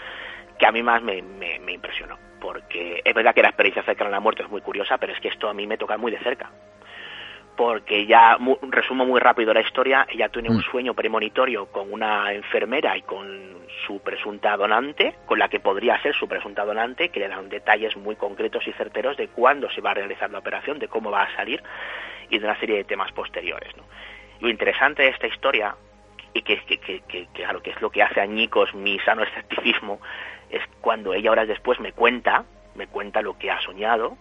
que 0.59 0.67
a 0.67 0.73
mí 0.73 0.83
más 0.83 1.03
me, 1.03 1.23
me, 1.23 1.73
impresionó. 1.73 2.19
Porque 2.41 3.01
es 3.05 3.15
verdad 3.15 3.35
que 3.35 3.43
la 3.43 3.49
experiencia 3.49 3.83
cercana 3.83 4.09
a 4.09 4.13
la 4.13 4.21
muerte 4.21 4.43
es 4.43 4.51
muy 4.51 4.61
curiosa, 4.61 4.99
pero 4.99 5.13
es 5.13 5.21
que 5.21 5.29
esto 5.29 5.49
a 5.49 5.55
mí 5.55 5.67
me 5.67 5.79
toca 5.79 5.97
muy 5.97 6.11
de 6.11 6.19
cerca. 6.19 6.51
Porque 7.57 8.07
ya, 8.07 8.39
resumo 8.63 9.05
muy 9.05 9.21
rápido 9.21 9.53
la 9.53 9.61
historia, 9.61 10.07
ella 10.09 10.29
tiene 10.31 10.51
un 10.51 10.57
mm. 10.57 10.71
sueño 10.71 10.95
premonitorio 10.95 11.67
con 11.67 11.93
una 11.93 12.33
enfermera 12.33 12.97
y 12.97 13.03
con 13.03 13.63
su 13.87 14.01
presunta 14.01 14.57
donante, 14.57 15.15
con 15.27 15.39
la 15.39 15.49
que 15.49 15.61
podría 15.61 16.01
ser 16.03 16.15
su 16.15 16.27
presunta 16.27 16.65
donante, 16.65 17.11
que 17.11 17.21
le 17.21 17.29
dan 17.29 17.49
detalles 17.49 17.97
muy 17.97 18.17
concretos 18.17 18.67
y 18.67 18.73
certeros 18.73 19.17
de 19.17 19.29
cuándo 19.29 19.71
se 19.71 19.81
va 19.81 19.91
a 19.91 19.95
realizar 19.95 20.31
la 20.31 20.39
operación, 20.39 20.79
de 20.79 20.89
cómo 20.89 21.11
va 21.11 21.25
a 21.25 21.37
salir 21.37 21.63
y 22.31 22.39
de 22.39 22.45
una 22.45 22.59
serie 22.59 22.77
de 22.77 22.85
temas 22.85 23.13
posteriores. 23.13 23.77
¿no? 23.77 23.85
Lo 24.41 24.49
interesante 24.49 25.03
de 25.03 25.11
esta 25.11 25.27
historia 25.27 25.75
y 26.35 26.43
que, 26.43 26.59
que, 26.65 26.79
que, 26.79 27.01
que, 27.03 27.27
claro, 27.33 27.63
que 27.63 27.71
es 27.71 27.81
lo 27.81 27.91
que 27.91 28.03
hace 28.03 28.21
añicos 28.21 28.75
mi 28.75 28.99
sano 29.01 29.23
escepticismo, 29.23 30.01
es 30.51 30.63
cuando 30.81 31.15
ella 31.15 31.31
horas 31.31 31.49
después 31.49 31.81
me 31.81 31.93
cuenta, 31.93 32.45
me 32.75 32.87
cuenta 32.87 33.23
lo 33.23 33.39
que 33.39 33.51
ha 33.51 33.61
soñado 33.61 34.17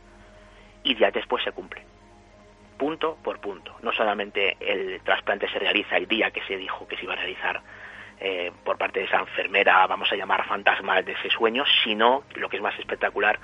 y 0.83 0.95
ya 0.95 1.11
después 1.11 1.43
se 1.43 1.51
cumple. 1.51 1.83
Punto 2.77 3.17
por 3.23 3.39
punto. 3.39 3.75
No 3.81 3.91
solamente 3.91 4.57
el 4.59 5.01
trasplante 5.01 5.47
se 5.49 5.59
realiza 5.59 5.97
el 5.97 6.07
día 6.07 6.31
que 6.31 6.41
se 6.43 6.57
dijo 6.57 6.87
que 6.87 6.97
se 6.97 7.03
iba 7.03 7.13
a 7.13 7.17
realizar 7.17 7.61
eh, 8.19 8.51
por 8.63 8.77
parte 8.77 8.99
de 8.99 9.05
esa 9.05 9.19
enfermera, 9.19 9.85
vamos 9.87 10.11
a 10.11 10.15
llamar 10.15 10.45
fantasma 10.47 11.01
de 11.01 11.11
ese 11.13 11.29
sueño, 11.29 11.63
sino, 11.83 12.23
lo 12.35 12.49
que 12.49 12.57
es 12.57 12.61
más 12.61 12.77
espectacular, 12.77 13.39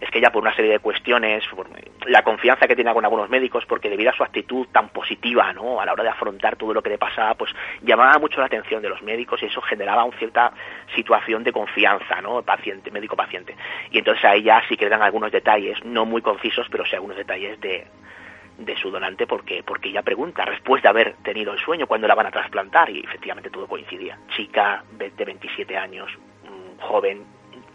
es 0.00 0.10
que 0.10 0.18
ella 0.18 0.32
por 0.32 0.42
una 0.42 0.54
serie 0.54 0.72
de 0.72 0.78
cuestiones, 0.78 1.44
por 1.48 1.68
la 2.06 2.22
confianza 2.22 2.66
que 2.66 2.74
tiene 2.74 2.92
con 2.92 3.04
algunos 3.04 3.28
médicos, 3.28 3.66
porque 3.66 3.90
debido 3.90 4.10
a 4.10 4.14
su 4.14 4.22
actitud 4.22 4.66
tan 4.72 4.88
positiva, 4.88 5.52
¿no? 5.52 5.80
A 5.80 5.84
la 5.84 5.92
hora 5.92 6.02
de 6.02 6.08
afrontar 6.08 6.56
todo 6.56 6.72
lo 6.72 6.82
que 6.82 6.90
le 6.90 6.98
pasaba, 6.98 7.34
pues 7.34 7.52
llamaba 7.82 8.18
mucho 8.18 8.40
la 8.40 8.46
atención 8.46 8.80
de 8.80 8.88
los 8.88 9.02
médicos 9.02 9.42
y 9.42 9.46
eso 9.46 9.60
generaba 9.60 10.04
una 10.04 10.16
cierta 10.16 10.52
situación 10.94 11.44
de 11.44 11.52
confianza, 11.52 12.20
¿no? 12.22 12.42
Paciente, 12.42 12.90
médico-paciente. 12.90 13.54
Y 13.90 13.98
entonces 13.98 14.24
a 14.24 14.34
ella 14.34 14.62
sí 14.68 14.76
que 14.76 14.88
dan 14.88 15.02
algunos 15.02 15.30
detalles, 15.30 15.84
no 15.84 16.06
muy 16.06 16.22
concisos, 16.22 16.66
pero 16.70 16.86
sí 16.86 16.94
algunos 16.94 17.18
detalles 17.18 17.60
de, 17.60 17.86
de 18.58 18.76
su 18.76 18.90
donante 18.90 19.26
porque 19.26 19.62
porque 19.62 19.90
ella 19.90 20.02
pregunta 20.02 20.44
después 20.48 20.82
de 20.82 20.88
haber 20.88 21.16
tenido 21.22 21.52
el 21.52 21.58
sueño 21.58 21.86
cuándo 21.86 22.08
la 22.08 22.14
van 22.14 22.26
a 22.26 22.30
trasplantar 22.30 22.88
y 22.90 23.00
efectivamente 23.00 23.50
todo 23.50 23.66
coincidía 23.66 24.18
chica 24.34 24.82
de 24.92 25.24
27 25.24 25.76
años 25.76 26.10
joven 26.80 27.24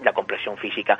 la 0.03 0.13
compresión 0.13 0.57
física 0.57 0.97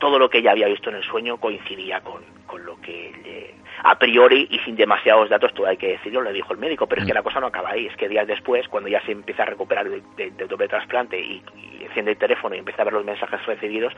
todo 0.00 0.18
lo 0.18 0.28
que 0.28 0.38
ella 0.38 0.50
había 0.50 0.66
visto 0.66 0.90
en 0.90 0.96
el 0.96 1.04
sueño 1.04 1.36
coincidía 1.36 2.00
con, 2.00 2.22
con 2.46 2.64
lo 2.64 2.80
que 2.80 3.12
le, 3.22 3.54
a 3.82 3.98
priori 3.98 4.48
y 4.50 4.58
sin 4.60 4.76
demasiados 4.76 5.28
datos, 5.28 5.54
todo 5.54 5.66
hay 5.66 5.76
que 5.76 5.92
decirlo, 5.92 6.22
le 6.22 6.32
dijo 6.32 6.52
el 6.52 6.58
médico, 6.58 6.86
pero 6.86 7.02
es 7.02 7.06
que 7.06 7.12
mm. 7.12 7.16
la 7.16 7.22
cosa 7.22 7.40
no 7.40 7.46
acaba 7.46 7.70
ahí, 7.70 7.86
es 7.86 7.96
que 7.96 8.08
días 8.08 8.26
después, 8.26 8.66
cuando 8.68 8.88
ya 8.88 9.00
se 9.02 9.12
empieza 9.12 9.42
a 9.42 9.46
recuperar 9.46 9.88
del 9.88 10.48
doble 10.48 10.68
trasplante 10.68 11.20
y, 11.20 11.42
enciende 11.80 12.12
el 12.12 12.18
teléfono 12.18 12.54
y 12.54 12.58
empieza 12.58 12.82
a 12.82 12.84
ver 12.84 12.94
los 12.94 13.04
mensajes 13.04 13.44
recibidos, 13.46 13.92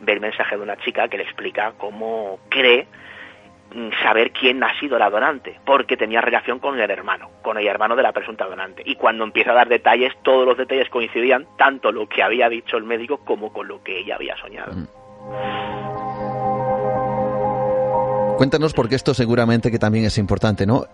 ve 0.00 0.12
el 0.12 0.20
mensaje 0.20 0.56
de 0.56 0.62
una 0.62 0.76
chica 0.76 1.08
que 1.08 1.16
le 1.16 1.22
explica 1.22 1.72
cómo 1.78 2.40
cree 2.50 2.86
mm, 3.74 3.88
saber 4.02 4.32
quién 4.32 4.62
ha 4.62 4.78
sido 4.78 4.98
la 4.98 5.08
donante, 5.08 5.58
porque 5.64 5.96
tenía 5.96 6.20
relación 6.20 6.58
con 6.58 6.78
el 6.78 6.90
hermano, 6.90 7.30
con 7.42 7.56
el 7.58 7.66
hermano 7.66 7.96
de 7.96 8.02
la 8.02 8.12
presunta 8.12 8.46
donante. 8.46 8.82
Y 8.84 8.96
cuando 8.96 9.24
empieza 9.24 9.52
a 9.52 9.54
dar 9.54 9.68
detalles, 9.68 10.12
todos 10.22 10.46
los 10.46 10.58
detalles 10.58 10.90
coincidían, 10.90 11.46
tanto 11.56 11.90
lo 11.90 12.08
que 12.08 12.22
había 12.22 12.48
dicho 12.48 12.76
el 12.76 12.84
médico 12.84 13.24
como 13.24 13.52
con 13.52 13.68
lo 13.68 13.82
que 13.82 14.00
ella 14.00 14.16
había 14.16 14.36
soñado. 14.36 14.72
Mm. 14.74 15.01
Cuéntanos 18.36 18.72
porque 18.72 18.96
esto 18.96 19.14
seguramente 19.14 19.70
que 19.70 19.78
también 19.78 20.04
es 20.04 20.18
importante, 20.18 20.66
¿no? 20.66 20.86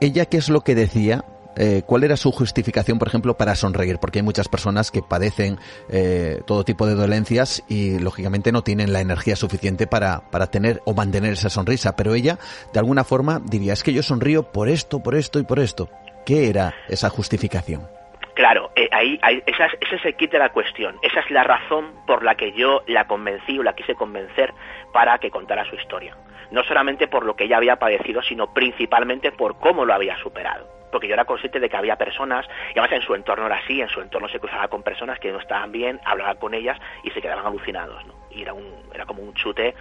Ella, 0.00 0.26
¿qué 0.26 0.36
es 0.36 0.48
lo 0.48 0.62
que 0.62 0.74
decía? 0.74 1.24
Eh, 1.56 1.82
¿Cuál 1.86 2.04
era 2.04 2.16
su 2.16 2.32
justificación, 2.32 2.98
por 2.98 3.08
ejemplo, 3.08 3.36
para 3.36 3.54
sonreír? 3.54 3.98
Porque 3.98 4.18
hay 4.18 4.22
muchas 4.22 4.48
personas 4.48 4.90
que 4.90 5.02
padecen 5.02 5.58
eh, 5.88 6.42
todo 6.46 6.64
tipo 6.64 6.86
de 6.86 6.94
dolencias 6.94 7.62
y, 7.68 7.98
lógicamente, 7.98 8.52
no 8.52 8.62
tienen 8.62 8.92
la 8.92 9.00
energía 9.00 9.36
suficiente 9.36 9.86
para, 9.86 10.30
para 10.30 10.48
tener 10.48 10.82
o 10.84 10.94
mantener 10.94 11.34
esa 11.34 11.50
sonrisa. 11.50 11.94
Pero 11.96 12.14
ella, 12.14 12.38
de 12.72 12.78
alguna 12.78 13.04
forma, 13.04 13.40
diría, 13.44 13.74
es 13.74 13.82
que 13.82 13.92
yo 13.92 14.02
sonrío 14.02 14.50
por 14.50 14.68
esto, 14.68 15.02
por 15.02 15.14
esto 15.14 15.38
y 15.38 15.44
por 15.44 15.60
esto. 15.60 15.88
¿Qué 16.26 16.48
era 16.48 16.74
esa 16.88 17.10
justificación? 17.10 18.01
Claro, 18.34 18.70
eh, 18.76 18.88
ahí, 18.92 19.20
esa 19.46 19.66
es, 19.66 19.74
ese 19.80 19.96
es 19.96 20.04
el 20.06 20.16
kit 20.16 20.32
de 20.32 20.38
la 20.38 20.50
cuestión. 20.50 20.98
Esa 21.02 21.20
es 21.20 21.30
la 21.30 21.44
razón 21.44 21.92
por 22.06 22.24
la 22.24 22.34
que 22.34 22.52
yo 22.52 22.82
la 22.86 23.06
convencí 23.06 23.58
o 23.58 23.62
la 23.62 23.74
quise 23.74 23.94
convencer 23.94 24.52
para 24.92 25.18
que 25.18 25.30
contara 25.30 25.64
su 25.66 25.76
historia. 25.76 26.16
No 26.50 26.62
solamente 26.64 27.08
por 27.08 27.24
lo 27.24 27.36
que 27.36 27.44
ella 27.44 27.58
había 27.58 27.76
padecido, 27.76 28.22
sino 28.22 28.52
principalmente 28.54 29.32
por 29.32 29.58
cómo 29.58 29.84
lo 29.84 29.92
había 29.92 30.16
superado. 30.18 30.66
Porque 30.90 31.08
yo 31.08 31.14
era 31.14 31.24
consciente 31.24 31.60
de 31.60 31.68
que 31.68 31.76
había 31.76 31.96
personas, 31.96 32.46
y 32.68 32.78
además 32.78 32.92
en 32.92 33.02
su 33.02 33.14
entorno 33.14 33.46
era 33.46 33.56
así, 33.56 33.80
en 33.80 33.88
su 33.88 34.00
entorno 34.00 34.28
se 34.28 34.38
cruzaba 34.38 34.68
con 34.68 34.82
personas 34.82 35.18
que 35.18 35.32
no 35.32 35.38
estaban 35.38 35.72
bien, 35.72 36.00
hablaba 36.04 36.34
con 36.34 36.52
ellas 36.52 36.78
y 37.02 37.10
se 37.10 37.22
quedaban 37.22 37.46
alucinados. 37.46 38.04
¿no? 38.06 38.14
Y 38.30 38.42
era, 38.42 38.52
un, 38.52 38.66
era 38.94 39.06
como 39.06 39.22
un 39.22 39.34
chute 39.34 39.74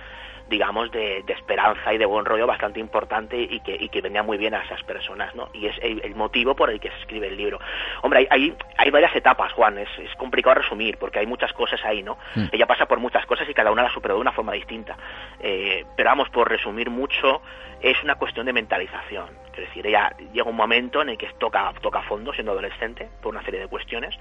digamos, 0.51 0.91
de, 0.91 1.23
esperanza 1.27 1.93
y 1.93 1.97
de 1.97 2.05
buen 2.05 2.25
rollo 2.25 2.45
bastante 2.45 2.79
importante 2.79 3.41
y 3.41 3.61
que, 3.61 3.75
y 3.79 3.87
que 3.87 4.01
venía 4.01 4.21
muy 4.21 4.37
bien 4.37 4.53
a 4.53 4.61
esas 4.63 4.83
personas, 4.83 5.33
¿no? 5.33 5.49
Y 5.53 5.65
es 5.65 5.75
el, 5.81 6.13
motivo 6.13 6.55
por 6.55 6.69
el 6.69 6.79
que 6.79 6.89
se 6.89 6.97
escribe 6.97 7.29
el 7.29 7.37
libro. 7.37 7.57
Hombre, 8.01 8.27
hay, 8.29 8.53
hay, 8.77 8.91
varias 8.91 9.15
etapas, 9.15 9.53
Juan, 9.53 9.77
es, 9.77 9.87
es, 9.97 10.13
complicado 10.17 10.55
resumir 10.55 10.97
porque 10.97 11.19
hay 11.19 11.25
muchas 11.25 11.53
cosas 11.53 11.79
ahí, 11.85 12.03
¿no? 12.03 12.17
Mm. 12.35 12.47
Ella 12.51 12.67
pasa 12.67 12.85
por 12.85 12.99
muchas 12.99 13.25
cosas 13.25 13.47
y 13.49 13.53
cada 13.53 13.71
una 13.71 13.83
la 13.83 13.93
superó 13.93 14.15
de 14.15 14.21
una 14.21 14.33
forma 14.33 14.51
distinta. 14.51 14.97
Eh, 15.39 15.85
pero 15.95 16.09
vamos, 16.09 16.29
por 16.29 16.49
resumir 16.49 16.89
mucho, 16.89 17.41
es 17.81 18.03
una 18.03 18.15
cuestión 18.15 18.45
de 18.45 18.53
mentalización. 18.53 19.29
Es 19.53 19.67
decir, 19.67 19.87
ella 19.87 20.13
llega 20.33 20.49
un 20.49 20.57
momento 20.57 21.01
en 21.01 21.09
el 21.09 21.17
que 21.17 21.27
toca, 21.39 21.71
toca 21.81 22.01
fondo 22.01 22.33
siendo 22.33 22.51
adolescente 22.51 23.09
por 23.21 23.33
una 23.33 23.43
serie 23.43 23.61
de 23.61 23.67
cuestiones 23.67 24.13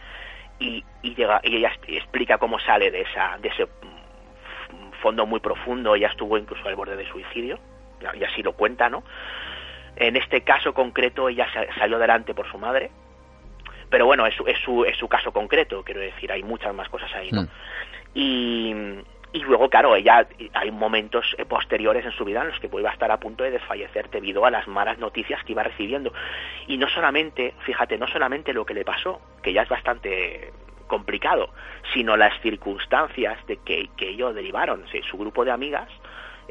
y, 0.60 0.84
y, 1.02 1.14
llega, 1.16 1.40
y 1.42 1.56
ella 1.56 1.72
explica 1.88 2.38
cómo 2.38 2.60
sale 2.60 2.92
de, 2.92 3.00
esa, 3.00 3.36
de 3.38 3.48
ese 3.48 3.66
fondo 5.00 5.26
muy 5.26 5.40
profundo, 5.40 5.94
ella 5.94 6.08
estuvo 6.08 6.38
incluso 6.38 6.66
al 6.68 6.76
borde 6.76 6.96
de 6.96 7.06
suicidio, 7.06 7.58
y 8.18 8.24
así 8.24 8.42
lo 8.42 8.52
cuenta, 8.52 8.88
¿no? 8.88 9.02
En 9.96 10.16
este 10.16 10.42
caso 10.42 10.72
concreto 10.72 11.28
ella 11.28 11.46
salió 11.78 11.96
adelante 11.96 12.34
por 12.34 12.50
su 12.50 12.58
madre, 12.58 12.90
pero 13.90 14.06
bueno, 14.06 14.26
es, 14.26 14.34
es, 14.46 14.58
su, 14.60 14.84
es 14.84 14.96
su 14.96 15.08
caso 15.08 15.32
concreto, 15.32 15.82
quiero 15.82 16.00
decir, 16.00 16.30
hay 16.30 16.42
muchas 16.42 16.74
más 16.74 16.88
cosas 16.88 17.12
ahí, 17.14 17.30
¿no? 17.32 17.42
Mm. 17.42 17.48
Y, 18.14 18.74
y 19.32 19.40
luego, 19.40 19.68
claro, 19.68 19.94
ella 19.94 20.26
hay 20.54 20.70
momentos 20.72 21.36
posteriores 21.48 22.04
en 22.04 22.12
su 22.12 22.24
vida 22.24 22.40
en 22.42 22.48
los 22.48 22.58
que 22.58 22.66
vuelve 22.66 22.88
a 22.88 22.92
estar 22.92 23.10
a 23.12 23.20
punto 23.20 23.44
de 23.44 23.52
desfallecer 23.52 24.10
debido 24.10 24.44
a 24.44 24.50
las 24.50 24.66
malas 24.66 24.98
noticias 24.98 25.42
que 25.44 25.52
iba 25.52 25.62
recibiendo. 25.62 26.12
Y 26.66 26.78
no 26.78 26.88
solamente, 26.88 27.54
fíjate, 27.60 27.96
no 27.96 28.08
solamente 28.08 28.52
lo 28.52 28.64
que 28.64 28.74
le 28.74 28.84
pasó, 28.84 29.20
que 29.42 29.52
ya 29.52 29.62
es 29.62 29.68
bastante 29.68 30.52
complicado, 30.90 31.48
sino 31.94 32.18
las 32.18 32.38
circunstancias 32.42 33.38
de 33.46 33.56
que, 33.64 33.88
que 33.96 34.10
ello 34.10 34.34
derivaron. 34.34 34.84
su 35.10 35.16
grupo 35.16 35.46
de 35.46 35.52
amigas 35.52 35.88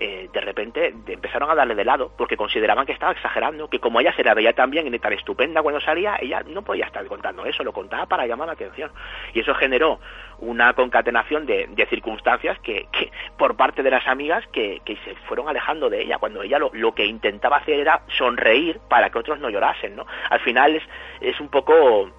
eh, 0.01 0.29
de 0.31 0.39
repente 0.39 0.95
empezaron 1.07 1.51
a 1.51 1.55
darle 1.55 1.75
de 1.75 1.83
lado 1.83 2.13
porque 2.17 2.37
consideraban 2.37 2.85
que 2.85 2.93
estaba 2.93 3.11
exagerando, 3.11 3.69
que 3.69 3.81
como 3.81 3.99
ella 3.99 4.13
se 4.13 4.23
la 4.23 4.33
veía 4.33 4.53
tan 4.53 4.69
bien 4.71 4.93
y 4.93 4.97
tan 4.97 5.11
estupenda 5.11 5.61
cuando 5.61 5.81
salía, 5.81 6.15
ella 6.21 6.41
no 6.47 6.61
podía 6.61 6.85
estar 6.85 7.05
contando 7.05 7.45
eso, 7.45 7.65
lo 7.65 7.73
contaba 7.73 8.05
para 8.05 8.25
llamar 8.25 8.47
la 8.47 8.53
atención. 8.53 8.91
Y 9.33 9.41
eso 9.41 9.53
generó 9.55 9.99
una 10.37 10.71
concatenación 10.73 11.45
de, 11.45 11.67
circunstancias 11.89 12.57
que, 12.59 12.87
que, 12.93 13.11
por 13.37 13.57
parte 13.57 13.83
de 13.83 13.91
las 13.91 14.07
amigas 14.07 14.47
que, 14.53 14.79
que 14.85 14.95
se 15.03 15.15
fueron 15.27 15.49
alejando 15.49 15.89
de 15.89 16.03
ella, 16.03 16.17
cuando 16.17 16.43
ella 16.43 16.59
lo, 16.59 16.71
lo, 16.71 16.95
que 16.95 17.05
intentaba 17.05 17.57
hacer 17.57 17.81
era 17.81 18.03
sonreír 18.17 18.79
para 18.87 19.09
que 19.09 19.17
otros 19.17 19.39
no 19.39 19.49
llorasen, 19.49 19.97
¿no? 19.97 20.05
Al 20.29 20.39
final 20.39 20.77
es, 20.77 20.83
es 21.19 21.37
un 21.41 21.49
poco 21.49 22.09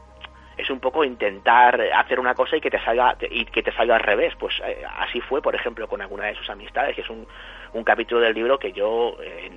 es 0.60 0.70
un 0.70 0.80
poco 0.80 1.04
intentar 1.04 1.80
hacer 1.94 2.20
una 2.20 2.34
cosa 2.34 2.56
y 2.56 2.60
que 2.60 2.70
te 2.70 2.82
salga 2.84 3.16
y 3.30 3.44
que 3.46 3.62
te 3.62 3.72
salga 3.72 3.96
al 3.96 4.02
revés 4.02 4.34
pues 4.38 4.54
eh, 4.64 4.82
así 4.98 5.20
fue 5.20 5.40
por 5.40 5.54
ejemplo 5.54 5.88
con 5.88 6.00
alguna 6.00 6.26
de 6.26 6.34
sus 6.34 6.48
amistades 6.50 6.94
que 6.94 7.02
es 7.02 7.10
un, 7.10 7.26
un 7.72 7.84
capítulo 7.84 8.20
del 8.20 8.34
libro 8.34 8.58
que 8.58 8.72
yo 8.72 9.16
eh, 9.22 9.50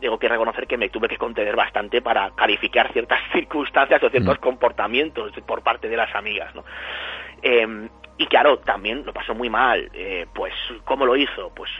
tengo 0.00 0.18
que 0.18 0.28
reconocer 0.28 0.66
que 0.66 0.76
me 0.76 0.88
tuve 0.88 1.08
que 1.08 1.16
contener 1.16 1.56
bastante 1.56 2.02
para 2.02 2.30
calificar 2.32 2.92
ciertas 2.92 3.20
circunstancias 3.32 4.02
o 4.02 4.10
ciertos 4.10 4.38
mm. 4.38 4.42
comportamientos 4.42 5.32
por 5.46 5.62
parte 5.62 5.88
de 5.88 5.96
las 5.96 6.14
amigas 6.14 6.54
¿no? 6.54 6.64
Em, 7.42 7.88
y 8.18 8.26
claro 8.26 8.58
también 8.58 9.04
lo 9.04 9.12
pasó 9.12 9.34
muy 9.34 9.48
mal 9.48 9.90
eh, 9.94 10.26
pues 10.34 10.52
cómo 10.84 11.06
lo 11.06 11.16
hizo 11.16 11.52
pues 11.54 11.70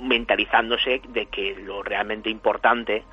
mentalizándose 0.00 1.00
de 1.08 1.26
que 1.26 1.54
lo 1.56 1.82
realmente 1.82 2.28
importante 2.28 3.04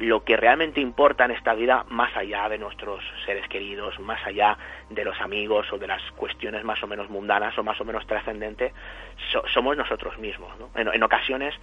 lo 0.00 0.24
que 0.24 0.36
realmente 0.36 0.80
importa 0.80 1.26
en 1.26 1.32
esta 1.32 1.52
vida, 1.52 1.84
más 1.90 2.16
allá 2.16 2.48
de 2.48 2.56
nuestros 2.56 3.04
seres 3.26 3.46
queridos, 3.48 3.98
más 4.00 4.18
allá 4.26 4.56
de 4.88 5.04
los 5.04 5.20
amigos 5.20 5.70
o 5.72 5.78
de 5.78 5.86
las 5.86 6.00
cuestiones 6.12 6.64
más 6.64 6.82
o 6.82 6.86
menos 6.86 7.10
mundanas 7.10 7.56
o 7.58 7.62
más 7.62 7.78
o 7.82 7.84
menos 7.84 8.06
trascendentes, 8.06 8.72
somos 9.52 9.76
nosotros 9.76 10.18
mismos. 10.18 10.58
¿no? 10.58 10.70
En, 10.74 11.02
ocasiones 11.02 11.54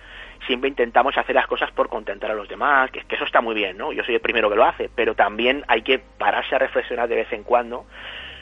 siempre 0.45 0.69
intentamos 0.69 1.17
hacer 1.17 1.33
las 1.33 1.47
cosas 1.47 1.71
por 1.71 1.89
contentar 1.89 2.29
a 2.29 2.35
los 2.35 2.47
demás, 2.47 2.91
que, 2.91 3.03
eso 3.09 3.23
está 3.23 3.41
muy 3.41 3.55
bien, 3.55 3.75
¿no? 3.75 3.91
yo 3.91 4.03
soy 4.03 4.13
el 4.13 4.21
primero 4.21 4.51
que 4.51 4.55
lo 4.55 4.65
hace, 4.65 4.89
pero 4.93 5.15
también 5.15 5.63
hay 5.67 5.81
que 5.81 5.97
pararse 5.97 6.55
a 6.55 6.59
reflexionar 6.59 7.07
de 7.07 7.15
vez 7.15 7.33
en 7.33 7.41
cuando, 7.41 7.87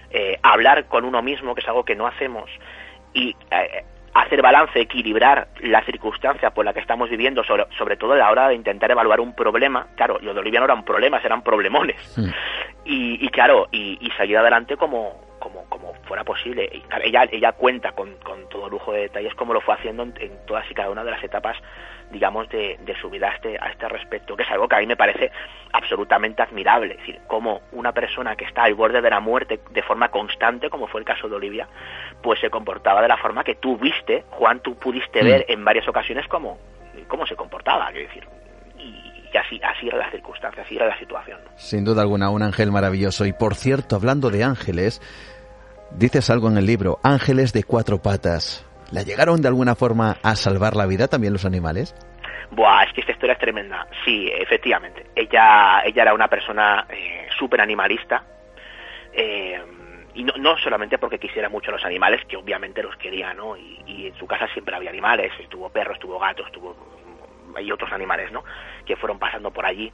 eh, 0.09 0.37
hablar 0.43 0.87
con 0.87 1.05
uno 1.05 1.21
mismo, 1.21 1.55
que 1.55 1.61
es 1.61 1.67
algo 1.69 1.85
que 1.85 1.95
no 1.95 2.05
hacemos, 2.05 2.49
y 3.13 3.33
eh, 3.49 3.85
hacer 4.15 4.41
balance, 4.41 4.79
equilibrar 4.79 5.49
la 5.59 5.83
circunstancia 5.83 6.49
por 6.51 6.63
la 6.63 6.73
que 6.73 6.79
estamos 6.79 7.09
viviendo, 7.09 7.43
sobre, 7.43 7.65
sobre 7.77 7.97
todo 7.97 8.13
a 8.13 8.17
la 8.17 8.31
hora 8.31 8.47
de 8.47 8.55
intentar 8.55 8.89
evaluar 8.89 9.19
un 9.19 9.35
problema. 9.35 9.87
Claro, 9.95 10.19
lo 10.21 10.33
de 10.33 10.39
Olivia 10.39 10.61
no 10.61 10.65
eran 10.65 10.85
problemas, 10.85 11.23
eran 11.23 11.41
problemones. 11.41 12.17
Y, 12.85 13.27
claro, 13.29 13.67
y, 13.71 13.97
y, 13.99 14.11
salir 14.11 14.37
adelante 14.37 14.77
como, 14.77 15.19
como, 15.39 15.65
como 15.65 15.93
fuera 16.05 16.23
posible. 16.23 16.69
ella, 17.03 17.27
ella 17.31 17.51
cuenta 17.51 17.91
con, 17.91 18.15
con 18.23 18.47
todo 18.47 18.69
lujo 18.69 18.93
de 18.93 19.01
detalles 19.01 19.33
cómo 19.35 19.53
lo 19.53 19.61
fue 19.61 19.73
haciendo 19.73 20.03
en, 20.03 20.45
todas 20.45 20.69
y 20.69 20.73
cada 20.73 20.91
una 20.91 21.03
de 21.03 21.11
las 21.11 21.23
etapas, 21.23 21.57
digamos, 22.11 22.47
de, 22.49 22.77
de 22.85 22.95
su 22.99 23.09
vida 23.09 23.29
a 23.29 23.35
este, 23.35 23.57
a 23.59 23.69
este 23.71 23.87
respecto, 23.89 24.35
que 24.35 24.43
es 24.43 24.51
algo 24.51 24.67
que 24.67 24.75
a 24.75 24.79
mí 24.79 24.87
me 24.87 24.95
parece 24.95 25.31
absolutamente 25.73 26.41
admirable. 26.41 26.93
Es 26.93 26.99
decir, 26.99 27.19
cómo 27.27 27.61
una 27.71 27.91
persona 27.91 28.35
que 28.35 28.45
está 28.45 28.63
al 28.63 28.75
borde 28.75 29.01
de 29.01 29.09
la 29.09 29.19
muerte 29.19 29.59
de 29.71 29.81
forma 29.81 30.09
constante, 30.09 30.69
como 30.69 30.87
fue 30.87 31.01
el 31.01 31.05
caso 31.05 31.27
de 31.27 31.35
Olivia, 31.35 31.67
pues 32.21 32.39
se 32.39 32.49
comportaba 32.49 33.01
de 33.01 33.07
la 33.07 33.17
forma 33.17 33.43
que 33.43 33.55
tú 33.55 33.77
viste, 33.77 34.25
Juan, 34.31 34.61
tú 34.61 34.75
pudiste 34.75 35.21
mm. 35.21 35.25
ver 35.25 35.45
en 35.47 35.63
varias 35.65 35.87
ocasiones 35.87 36.27
cómo, 36.27 36.57
cómo 37.07 37.25
se 37.25 37.35
comportaba, 37.35 37.89
quiero 37.91 38.07
decir. 38.07 38.27
Y, 38.77 39.37
así, 39.37 39.59
así 39.61 39.87
era 39.87 39.97
la 39.97 40.09
circunstancia, 40.11 40.63
así 40.63 40.77
era 40.77 40.87
la 40.87 40.97
situación. 40.97 41.39
Sin 41.57 41.83
duda 41.83 42.01
alguna, 42.01 42.29
un 42.29 42.41
ángel 42.41 42.71
maravilloso. 42.71 43.25
Y 43.25 43.33
por 43.33 43.55
cierto, 43.55 43.97
hablando 43.97 44.29
de 44.29 44.45
ángeles, 44.45 45.01
dices 45.91 46.29
algo 46.29 46.47
en 46.47 46.57
el 46.57 46.65
libro, 46.65 46.99
ángeles 47.03 47.51
de 47.51 47.63
cuatro 47.63 48.01
patas. 48.01 48.65
¿La 48.95 49.03
llegaron 49.03 49.41
de 49.41 49.49
alguna 49.49 49.75
forma 49.75 50.15
a 50.23 50.37
salvar 50.37 50.77
la 50.77 50.85
vida 50.85 51.09
también 51.09 51.33
los 51.33 51.43
animales? 51.43 51.93
Buah, 52.51 52.83
es 52.83 52.93
que 52.93 53.01
esta 53.01 53.11
historia 53.11 53.33
es 53.33 53.39
tremenda. 53.39 53.85
Sí, 54.05 54.31
efectivamente. 54.33 55.07
Ella, 55.13 55.81
ella 55.83 56.03
era 56.03 56.13
una 56.13 56.29
persona 56.29 56.87
eh, 56.89 57.27
súper 57.37 57.59
animalista. 57.59 58.23
Eh, 59.11 59.61
y 60.13 60.23
no, 60.23 60.31
no, 60.37 60.57
solamente 60.59 60.97
porque 60.97 61.19
quisiera 61.19 61.49
mucho 61.49 61.71
los 61.71 61.83
animales, 61.83 62.23
que 62.25 62.37
obviamente 62.37 62.81
los 62.81 62.95
quería, 62.95 63.33
¿no? 63.33 63.57
Y, 63.57 63.83
y, 63.85 64.07
en 64.07 64.15
su 64.15 64.25
casa 64.27 64.47
siempre 64.53 64.73
había 64.73 64.91
animales, 64.91 65.33
tuvo 65.49 65.69
perros, 65.69 65.99
tuvo 65.99 66.17
gatos, 66.17 66.49
tuvo 66.53 66.77
y 67.59 67.69
otros 67.73 67.91
animales, 67.91 68.31
¿no? 68.31 68.45
Que 68.85 68.95
fueron 68.95 69.19
pasando 69.19 69.51
por 69.51 69.65
allí. 69.65 69.91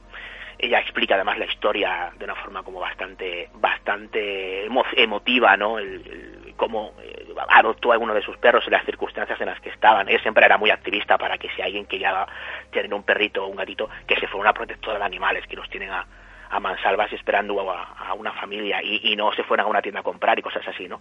Ella 0.60 0.78
explica 0.78 1.16
además 1.16 1.38
la 1.38 1.46
historia 1.46 2.12
de 2.16 2.24
una 2.24 2.36
forma 2.36 2.62
como 2.62 2.78
bastante, 2.78 3.50
bastante 3.54 4.64
emotiva, 4.96 5.56
¿no? 5.56 5.80
El, 5.80 6.41
cómo 6.56 6.92
eh, 7.02 7.26
adoptó 7.48 7.90
a 7.90 7.94
alguno 7.94 8.14
de 8.14 8.22
sus 8.22 8.36
perros 8.36 8.64
en 8.66 8.72
las 8.72 8.84
circunstancias 8.84 9.40
en 9.40 9.46
las 9.46 9.60
que 9.60 9.70
estaban. 9.70 10.08
Ella 10.08 10.20
siempre 10.20 10.44
era 10.44 10.58
muy 10.58 10.70
activista 10.70 11.18
para 11.18 11.38
que 11.38 11.48
si 11.50 11.62
alguien 11.62 11.86
quería 11.86 12.26
tener 12.70 12.92
un 12.92 13.02
perrito 13.02 13.44
o 13.44 13.48
un 13.48 13.56
gatito, 13.56 13.88
que 14.06 14.16
se 14.16 14.26
fuera 14.26 14.40
una 14.40 14.52
protectora 14.52 14.98
de 14.98 15.04
animales, 15.04 15.46
que 15.46 15.56
los 15.56 15.68
tienen 15.68 15.90
a, 15.90 16.06
a 16.52 16.60
mansalvas 16.60 17.10
esperando 17.14 17.58
a, 17.70 18.12
una 18.14 18.30
familia 18.32 18.82
y, 18.82 19.16
no 19.16 19.32
se 19.32 19.42
fueran 19.42 19.66
a 19.66 19.70
una 19.70 19.80
tienda 19.80 20.00
a 20.00 20.02
comprar 20.02 20.38
y 20.38 20.42
cosas 20.42 20.62
así, 20.68 20.86
¿no? 20.86 21.00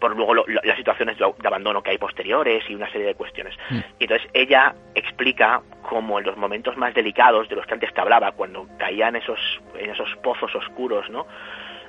Por 0.00 0.16
luego 0.16 0.34
las 0.34 0.76
situaciones 0.76 1.16
de, 1.16 1.24
abandono 1.44 1.82
que 1.82 1.90
hay 1.90 1.98
posteriores 1.98 2.68
y 2.68 2.74
una 2.74 2.90
serie 2.90 3.06
de 3.06 3.14
cuestiones. 3.14 3.54
Mm. 3.70 3.78
Y 4.00 4.04
entonces 4.04 4.28
ella 4.34 4.74
explica 4.96 5.62
cómo 5.82 6.18
en 6.18 6.26
los 6.26 6.36
momentos 6.36 6.76
más 6.76 6.94
delicados 6.94 7.48
de 7.48 7.54
los 7.54 7.64
que 7.64 7.74
antes 7.74 7.94
te 7.94 8.00
hablaba, 8.00 8.32
cuando 8.32 8.66
caían 8.76 9.14
esos, 9.14 9.38
en 9.78 9.90
esos 9.90 10.16
pozos 10.16 10.52
oscuros, 10.56 11.08
¿no? 11.10 11.26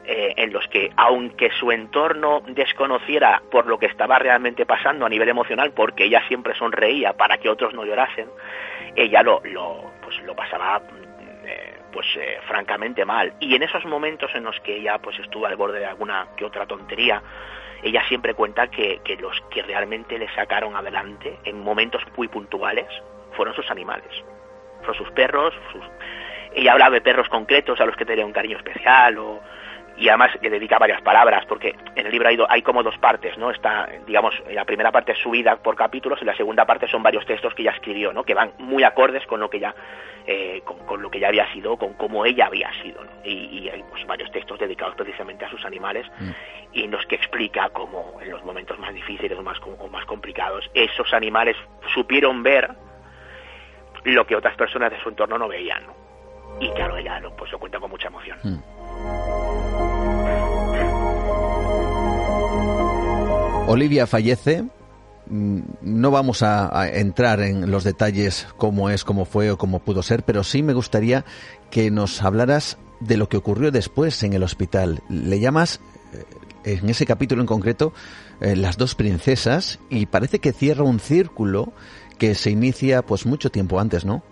Eh, 0.05 0.33
en 0.37 0.51
los 0.51 0.67
que, 0.69 0.91
aunque 0.95 1.51
su 1.59 1.71
entorno 1.71 2.41
desconociera 2.47 3.43
por 3.51 3.67
lo 3.67 3.77
que 3.77 3.85
estaba 3.85 4.17
realmente 4.17 4.65
pasando 4.65 5.05
a 5.05 5.09
nivel 5.09 5.29
emocional, 5.29 5.71
porque 5.71 6.05
ella 6.05 6.23
siempre 6.27 6.55
sonreía 6.55 7.13
para 7.13 7.37
que 7.37 7.47
otros 7.47 7.75
no 7.75 7.85
llorasen, 7.85 8.27
ella 8.95 9.21
lo, 9.21 9.39
lo, 9.43 9.91
pues, 10.01 10.19
lo 10.23 10.35
pasaba 10.35 10.81
eh, 11.45 11.73
pues 11.91 12.07
eh, 12.15 12.39
francamente 12.47 13.05
mal. 13.05 13.33
Y 13.39 13.55
en 13.55 13.61
esos 13.61 13.85
momentos 13.85 14.31
en 14.33 14.43
los 14.45 14.59
que 14.61 14.77
ella 14.77 14.97
pues 14.97 15.19
estuvo 15.19 15.45
al 15.45 15.55
borde 15.55 15.79
de 15.79 15.85
alguna 15.85 16.27
que 16.35 16.45
otra 16.45 16.65
tontería, 16.65 17.21
ella 17.83 18.03
siempre 18.07 18.33
cuenta 18.33 18.67
que, 18.67 19.01
que 19.03 19.15
los 19.15 19.39
que 19.51 19.61
realmente 19.61 20.17
le 20.17 20.27
sacaron 20.33 20.75
adelante 20.75 21.37
en 21.43 21.61
momentos 21.61 22.01
muy 22.17 22.27
puntuales 22.27 22.87
fueron 23.33 23.53
sus 23.53 23.69
animales, 23.69 24.09
fueron 24.79 24.95
sus 24.95 25.11
perros, 25.11 25.53
sus... 25.71 25.83
ella 26.55 26.71
hablaba 26.73 26.95
de 26.95 27.01
perros 27.01 27.29
concretos 27.29 27.79
a 27.79 27.85
los 27.85 27.95
que 27.95 28.05
tenía 28.05 28.25
un 28.25 28.33
cariño 28.33 28.57
especial 28.57 29.17
o 29.17 29.39
y 29.99 30.07
además 30.07 30.31
le 30.41 30.49
dedica 30.49 30.79
varias 30.79 31.01
palabras, 31.01 31.45
porque 31.45 31.75
en 31.95 32.05
el 32.05 32.11
libro 32.11 32.29
hay, 32.29 32.37
hay 32.47 32.61
como 32.61 32.81
dos 32.83 32.97
partes, 32.97 33.37
¿no? 33.37 33.51
Está, 33.51 33.89
digamos, 34.07 34.33
la 34.49 34.63
primera 34.63 34.91
parte 34.91 35.11
es 35.11 35.19
su 35.19 35.29
vida 35.29 35.57
por 35.57 35.75
capítulos 35.75 36.19
y 36.21 36.25
la 36.25 36.35
segunda 36.35 36.65
parte 36.65 36.87
son 36.87 37.03
varios 37.03 37.25
textos 37.25 37.53
que 37.53 37.63
ella 37.63 37.71
escribió, 37.71 38.13
¿no? 38.13 38.23
Que 38.23 38.33
van 38.33 38.53
muy 38.59 38.83
acordes 38.83 39.25
con 39.27 39.41
lo 39.41 39.49
que 39.49 39.59
ya, 39.59 39.75
eh, 40.25 40.61
con, 40.63 41.01
lo 41.01 41.11
que 41.11 41.19
ya 41.19 41.27
había 41.27 41.51
sido, 41.51 41.75
con 41.75 41.93
cómo 41.93 42.25
ella 42.25 42.45
había 42.45 42.71
sido, 42.81 43.01
y, 43.25 43.67
hay 43.67 43.83
pues, 43.89 44.07
varios 44.07 44.31
textos 44.31 44.57
dedicados 44.57 44.95
precisamente 44.95 45.43
a 45.43 45.49
sus 45.49 45.65
animales 45.65 46.07
mm. 46.19 46.29
y 46.73 46.83
en 46.83 46.91
los 46.91 47.05
que 47.05 47.15
explica 47.15 47.69
cómo 47.69 48.19
en 48.21 48.31
los 48.31 48.43
momentos 48.45 48.79
más 48.79 48.93
difíciles 48.93 49.37
o 49.37 49.43
más, 49.43 49.59
o 49.61 49.87
más 49.89 50.05
complicados 50.05 50.69
esos 50.73 51.13
animales 51.13 51.57
supieron 51.93 52.41
ver 52.41 52.69
lo 54.05 54.25
que 54.25 54.35
otras 54.35 54.55
personas 54.55 54.91
de 54.91 55.01
su 55.01 55.09
entorno 55.09 55.37
no 55.37 55.49
veían, 55.49 55.85
¿no? 55.85 55.93
Y 56.61 56.69
claro, 56.71 56.95
ella 56.95 57.21
pues 57.37 57.51
lo 57.51 57.59
cuenta 57.59 57.79
con 57.79 57.89
mucha 57.89 58.07
emoción. 58.07 58.37
Mm. 58.43 59.48
Olivia 63.69 64.07
fallece. 64.07 64.63
Mm, 65.27 65.59
no 65.81 66.09
vamos 66.09 66.41
a, 66.41 66.89
entrar 66.89 67.39
en 67.39 67.69
los 67.69 67.83
detalles 67.83 68.47
cómo 68.57 68.89
es, 68.89 69.03
cómo 69.03 69.25
fue 69.25 69.51
o 69.51 69.57
cómo 69.57 69.79
pudo 69.79 70.01
ser, 70.01 70.23
pero 70.23 70.43
sí 70.43 70.63
me 70.63 70.73
gustaría 70.73 71.23
que 71.69 71.91
nos 71.91 72.23
hablaras 72.23 72.79
de 72.99 73.15
lo 73.15 73.29
que 73.29 73.37
ocurrió 73.37 73.69
después 73.69 74.23
en 74.23 74.33
el 74.33 74.41
hospital. 74.41 75.01
Le 75.07 75.39
llamas, 75.39 75.81
eh, 76.65 76.79
en 76.79 76.89
ese 76.89 77.05
capítulo 77.05 77.41
en 77.41 77.47
concreto, 77.47 77.93
eh, 78.41 78.55
las 78.55 78.77
dos 78.77 78.95
princesas 78.95 79.79
y 79.91 80.07
parece 80.07 80.39
que 80.39 80.51
cierra 80.51 80.83
un 80.83 80.99
círculo 80.99 81.71
que 82.17 82.33
se 82.33 82.49
inicia 82.49 83.03
pues 83.03 83.27
mucho 83.27 83.51
tiempo 83.51 83.79
antes, 83.79 84.03
¿no? 84.03 84.23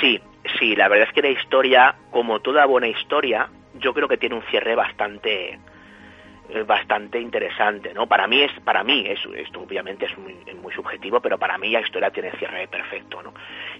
Sí, 0.00 0.20
sí, 0.60 0.76
la 0.76 0.88
verdad 0.88 1.08
es 1.08 1.14
que 1.14 1.22
la 1.22 1.30
historia, 1.30 1.96
como 2.12 2.38
toda 2.40 2.64
buena 2.64 2.86
historia, 2.86 3.50
yo 3.80 3.92
creo 3.92 4.06
que 4.06 4.18
tiene 4.18 4.36
un 4.36 4.42
cierre 4.50 4.76
bastante 4.76 5.58
bastante 6.66 7.18
interesante, 7.18 7.94
¿no? 7.94 8.06
Para 8.06 8.26
mí 8.26 8.42
es, 8.42 8.52
para 8.60 8.84
mí, 8.84 9.06
es, 9.08 9.18
esto 9.34 9.60
obviamente 9.60 10.06
es 10.06 10.18
muy, 10.18 10.36
muy, 10.62 10.72
subjetivo, 10.72 11.20
pero 11.20 11.38
para 11.38 11.56
mí 11.56 11.70
la 11.70 11.80
historia 11.80 12.10
tiene 12.10 12.30
cierre 12.32 12.68
perfecto, 12.68 13.22
¿no? 13.22 13.32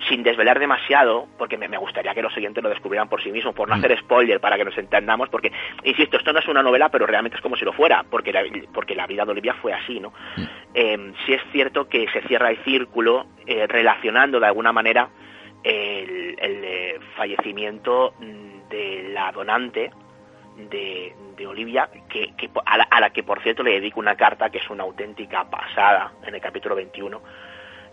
Sin 0.09 0.23
desvelar 0.23 0.59
demasiado, 0.59 1.27
porque 1.37 1.59
me, 1.59 1.77
gustaría 1.77 2.15
que 2.15 2.23
los 2.23 2.33
siguientes 2.33 2.63
lo 2.65 2.71
descubrieran 2.71 3.09
por 3.09 3.23
sí 3.23 3.31
mismos, 3.31 3.55
por 3.55 3.69
no 3.69 3.77
mm. 3.77 3.79
hacer 3.79 3.99
spoiler, 3.99 4.41
para 4.41 4.57
que 4.57 4.65
nos 4.65 4.77
entendamos, 4.79 5.29
porque, 5.29 5.53
insisto, 5.85 6.17
esto 6.17 6.33
no 6.33 6.39
es 6.39 6.49
una 6.49 6.63
novela, 6.63 6.89
pero 6.89 7.07
realmente 7.07 7.37
es 7.37 7.43
como 7.43 7.57
si 7.57 7.65
lo 7.65 7.73
fuera, 7.73 8.05
porque 8.09 8.33
la, 8.33 8.43
porque 8.73 8.95
la 8.95 9.07
vida 9.07 9.25
de 9.25 9.33
Olivia 9.33 9.55
fue 9.55 9.73
así, 9.73 10.01
¿no? 10.01 10.13
Mm. 10.37 10.43
Eh, 10.75 11.13
sí 11.27 11.35
es 11.35 11.43
cierto 11.53 11.89
que 11.89 12.09
se 12.13 12.23
cierra 12.23 12.51
el 12.51 12.65
círculo 12.65 13.27
eh, 13.47 13.67
relacionando 13.67 14.41
de 14.41 14.47
alguna 14.47 14.73
manera 14.73 15.11
el, 15.63 16.37
el 16.39 16.65
eh, 16.65 17.01
fallecimiento 17.17 18.15
de 18.71 19.11
la 19.13 19.33
donante, 19.33 19.91
de, 20.57 21.15
Olivia, 21.47 21.89
que, 22.09 22.33
a, 22.65 23.01
la, 23.01 23.11
que 23.11 23.23
por 23.23 23.43
cierto 23.43 23.63
le 23.63 23.73
dedico 23.73 24.01
una 24.01 24.17
carta 24.17 24.51
que 24.51 24.59
es 24.59 24.71
una 24.71 24.85
auténtica 24.85 25.45
pasada 25.45 26.13
en 26.27 26.35
el 26.35 26.41
capítulo 26.41 26.75
21, 26.75 27.21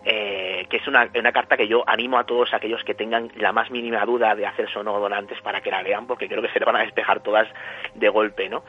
eh, 0.04 0.66
que 0.70 0.78
es 0.78 0.88
una, 0.88 1.10
una, 1.14 1.32
carta 1.32 1.58
que 1.58 1.68
yo 1.68 1.84
animo 1.88 2.18
a 2.18 2.24
todos 2.24 2.54
aquellos 2.54 2.84
que 2.84 2.96
tengan 2.96 3.32
la 3.36 3.52
más 3.52 3.70
mínima 3.70 4.04
duda 4.06 4.36
de 4.36 4.48
hacerse 4.48 4.80
o 4.80 4.84
no 4.84 5.00
donantes 5.00 5.40
para 5.42 5.62
que 5.62 5.70
la 5.70 5.84
lean, 5.84 6.08
porque 6.08 6.28
creo 6.28 6.42
que 6.42 6.50
se 6.50 6.60
le 6.60 6.66
van 6.66 6.78
a 6.78 6.84
despejar 6.84 7.22
todas 7.22 7.48
de 7.94 8.10
golpe, 8.10 8.50
¿no? 8.50 8.64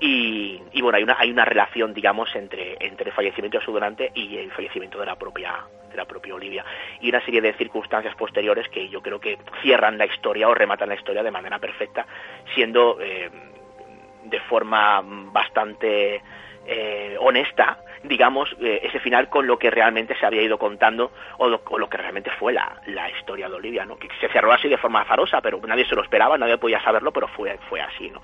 Y, 0.00 0.80
bueno, 0.80 0.96
hay 0.96 1.02
una, 1.02 1.16
hay 1.18 1.30
una 1.30 1.44
relación, 1.44 1.92
digamos, 1.92 2.34
entre, 2.36 2.76
entre 2.80 3.10
el 3.10 3.16
fallecimiento 3.16 3.58
de 3.58 3.64
su 3.64 3.72
donante 3.72 4.12
y 4.14 4.36
el 4.36 4.52
fallecimiento 4.52 4.98
de 5.00 5.06
la 5.06 5.16
propia 5.16 5.64
de 5.90 5.96
la 5.96 6.04
propia 6.04 6.34
Olivia. 6.34 6.64
Y 7.00 7.08
una 7.08 7.24
serie 7.24 7.40
de 7.40 7.54
circunstancias 7.54 8.14
posteriores 8.14 8.68
que 8.68 8.88
yo 8.88 9.00
creo 9.00 9.18
que 9.18 9.38
cierran 9.62 9.98
la 9.98 10.06
historia 10.06 10.48
o 10.48 10.54
rematan 10.54 10.90
la 10.90 10.94
historia 10.94 11.22
de 11.22 11.30
manera 11.30 11.58
perfecta, 11.58 12.06
siendo 12.54 13.00
eh, 13.00 13.30
de 14.24 14.40
forma 14.40 15.00
bastante 15.02 16.22
eh, 16.66 17.16
honesta, 17.18 17.78
digamos, 18.04 18.54
eh, 18.60 18.80
ese 18.82 19.00
final 19.00 19.28
con 19.28 19.46
lo 19.46 19.58
que 19.58 19.70
realmente 19.70 20.16
se 20.18 20.26
había 20.26 20.42
ido 20.42 20.58
contando 20.58 21.12
o 21.38 21.48
lo, 21.48 21.62
lo 21.78 21.88
que 21.88 21.96
realmente 21.96 22.30
fue 22.38 22.52
la, 22.52 22.80
la, 22.86 23.10
historia 23.10 23.48
de 23.48 23.56
Olivia, 23.56 23.84
¿no? 23.84 23.96
Que 23.96 24.08
se 24.20 24.28
cerró 24.28 24.52
así 24.52 24.68
de 24.68 24.76
forma 24.76 25.02
azarosa, 25.02 25.40
pero 25.40 25.60
nadie 25.66 25.86
se 25.86 25.94
lo 25.94 26.02
esperaba, 26.02 26.38
nadie 26.38 26.58
podía 26.58 26.82
saberlo, 26.82 27.12
pero 27.12 27.28
fue, 27.28 27.58
fue 27.68 27.80
así, 27.80 28.10
¿no? 28.10 28.22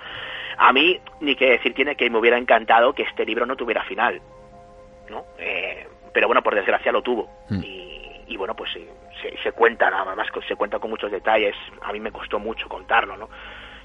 A 0.56 0.72
mí, 0.72 1.00
ni 1.20 1.34
que 1.34 1.50
decir 1.50 1.74
tiene 1.74 1.96
que 1.96 2.08
me 2.10 2.18
hubiera 2.18 2.38
encantado 2.38 2.92
que 2.92 3.02
este 3.02 3.24
libro 3.24 3.46
no 3.46 3.56
tuviera 3.56 3.82
final, 3.84 4.20
¿no? 5.10 5.24
Eh, 5.38 5.86
pero 6.12 6.28
bueno, 6.28 6.42
por 6.42 6.54
desgracia 6.54 6.92
lo 6.92 7.02
tuvo. 7.02 7.28
Mm. 7.48 7.62
Y, 8.26 8.36
bueno, 8.36 8.54
pues 8.54 8.70
se, 8.72 9.36
se, 9.42 9.52
cuenta 9.52 9.90
nada 9.90 10.14
más, 10.14 10.28
se 10.48 10.56
cuenta 10.56 10.78
con 10.78 10.90
muchos 10.90 11.10
detalles. 11.10 11.54
A 11.82 11.92
mí 11.92 12.00
me 12.00 12.10
costó 12.10 12.38
mucho 12.38 12.68
contarlo, 12.68 13.16
¿no? 13.16 13.28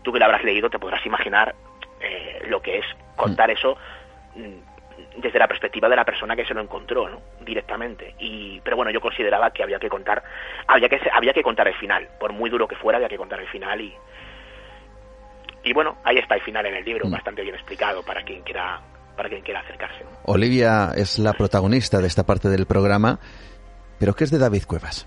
Tú 0.01 0.13
que 0.13 0.19
lo 0.19 0.25
habrás 0.25 0.43
leído 0.43 0.69
te 0.69 0.79
podrás 0.79 1.05
imaginar 1.05 1.55
eh, 1.99 2.41
lo 2.47 2.61
que 2.61 2.77
es 2.79 2.85
contar 3.15 3.49
mm. 3.49 3.51
eso 3.51 3.77
mm, 4.35 4.68
desde 5.22 5.39
la 5.39 5.47
perspectiva 5.47 5.89
de 5.89 5.95
la 5.95 6.05
persona 6.05 6.36
que 6.36 6.45
se 6.45 6.53
lo 6.53 6.61
encontró, 6.61 7.09
¿no? 7.09 7.22
Directamente. 7.41 8.15
Y, 8.20 8.59
pero 8.61 8.76
bueno, 8.76 8.91
yo 8.91 9.01
consideraba 9.01 9.51
que 9.51 9.63
había 9.63 9.80
que 9.80 9.89
contar, 9.89 10.24
había 10.67 10.89
que, 10.89 10.99
había 11.13 11.34
que 11.34 11.43
contar 11.43 11.67
el 11.67 11.76
final. 11.76 12.07
Por 12.20 12.34
muy 12.34 12.49
duro 12.49 12.67
que 12.67 12.76
fuera, 12.76 12.97
había 12.97 13.09
que 13.09 13.17
contar 13.17 13.39
el 13.39 13.47
final 13.47 13.82
y, 13.82 13.93
y 15.63 15.74
bueno, 15.74 15.97
ahí 16.03 16.17
está 16.17 16.36
el 16.36 16.41
final 16.41 16.65
en 16.65 16.76
el 16.76 16.86
libro, 16.86 17.07
mm. 17.07 17.11
bastante 17.11 17.41
bien 17.41 17.55
explicado 17.55 18.03
para 18.03 18.24
quien 18.24 18.41
quiera 18.41 18.82
para 19.15 19.28
quien 19.28 19.41
quiera 19.41 19.59
acercarse. 19.59 20.05
Olivia 20.24 20.91
es 20.95 21.20
la 21.20 21.34
protagonista 21.34 21.99
de 21.99 22.07
esta 22.07 22.26
parte 22.26 22.47
del 22.47 22.65
programa, 22.65 23.20
pero 23.99 24.13
¿qué 24.13 24.24
es 24.24 24.32
de 24.32 24.38
David 24.39 24.63
Cuevas? 24.65 25.05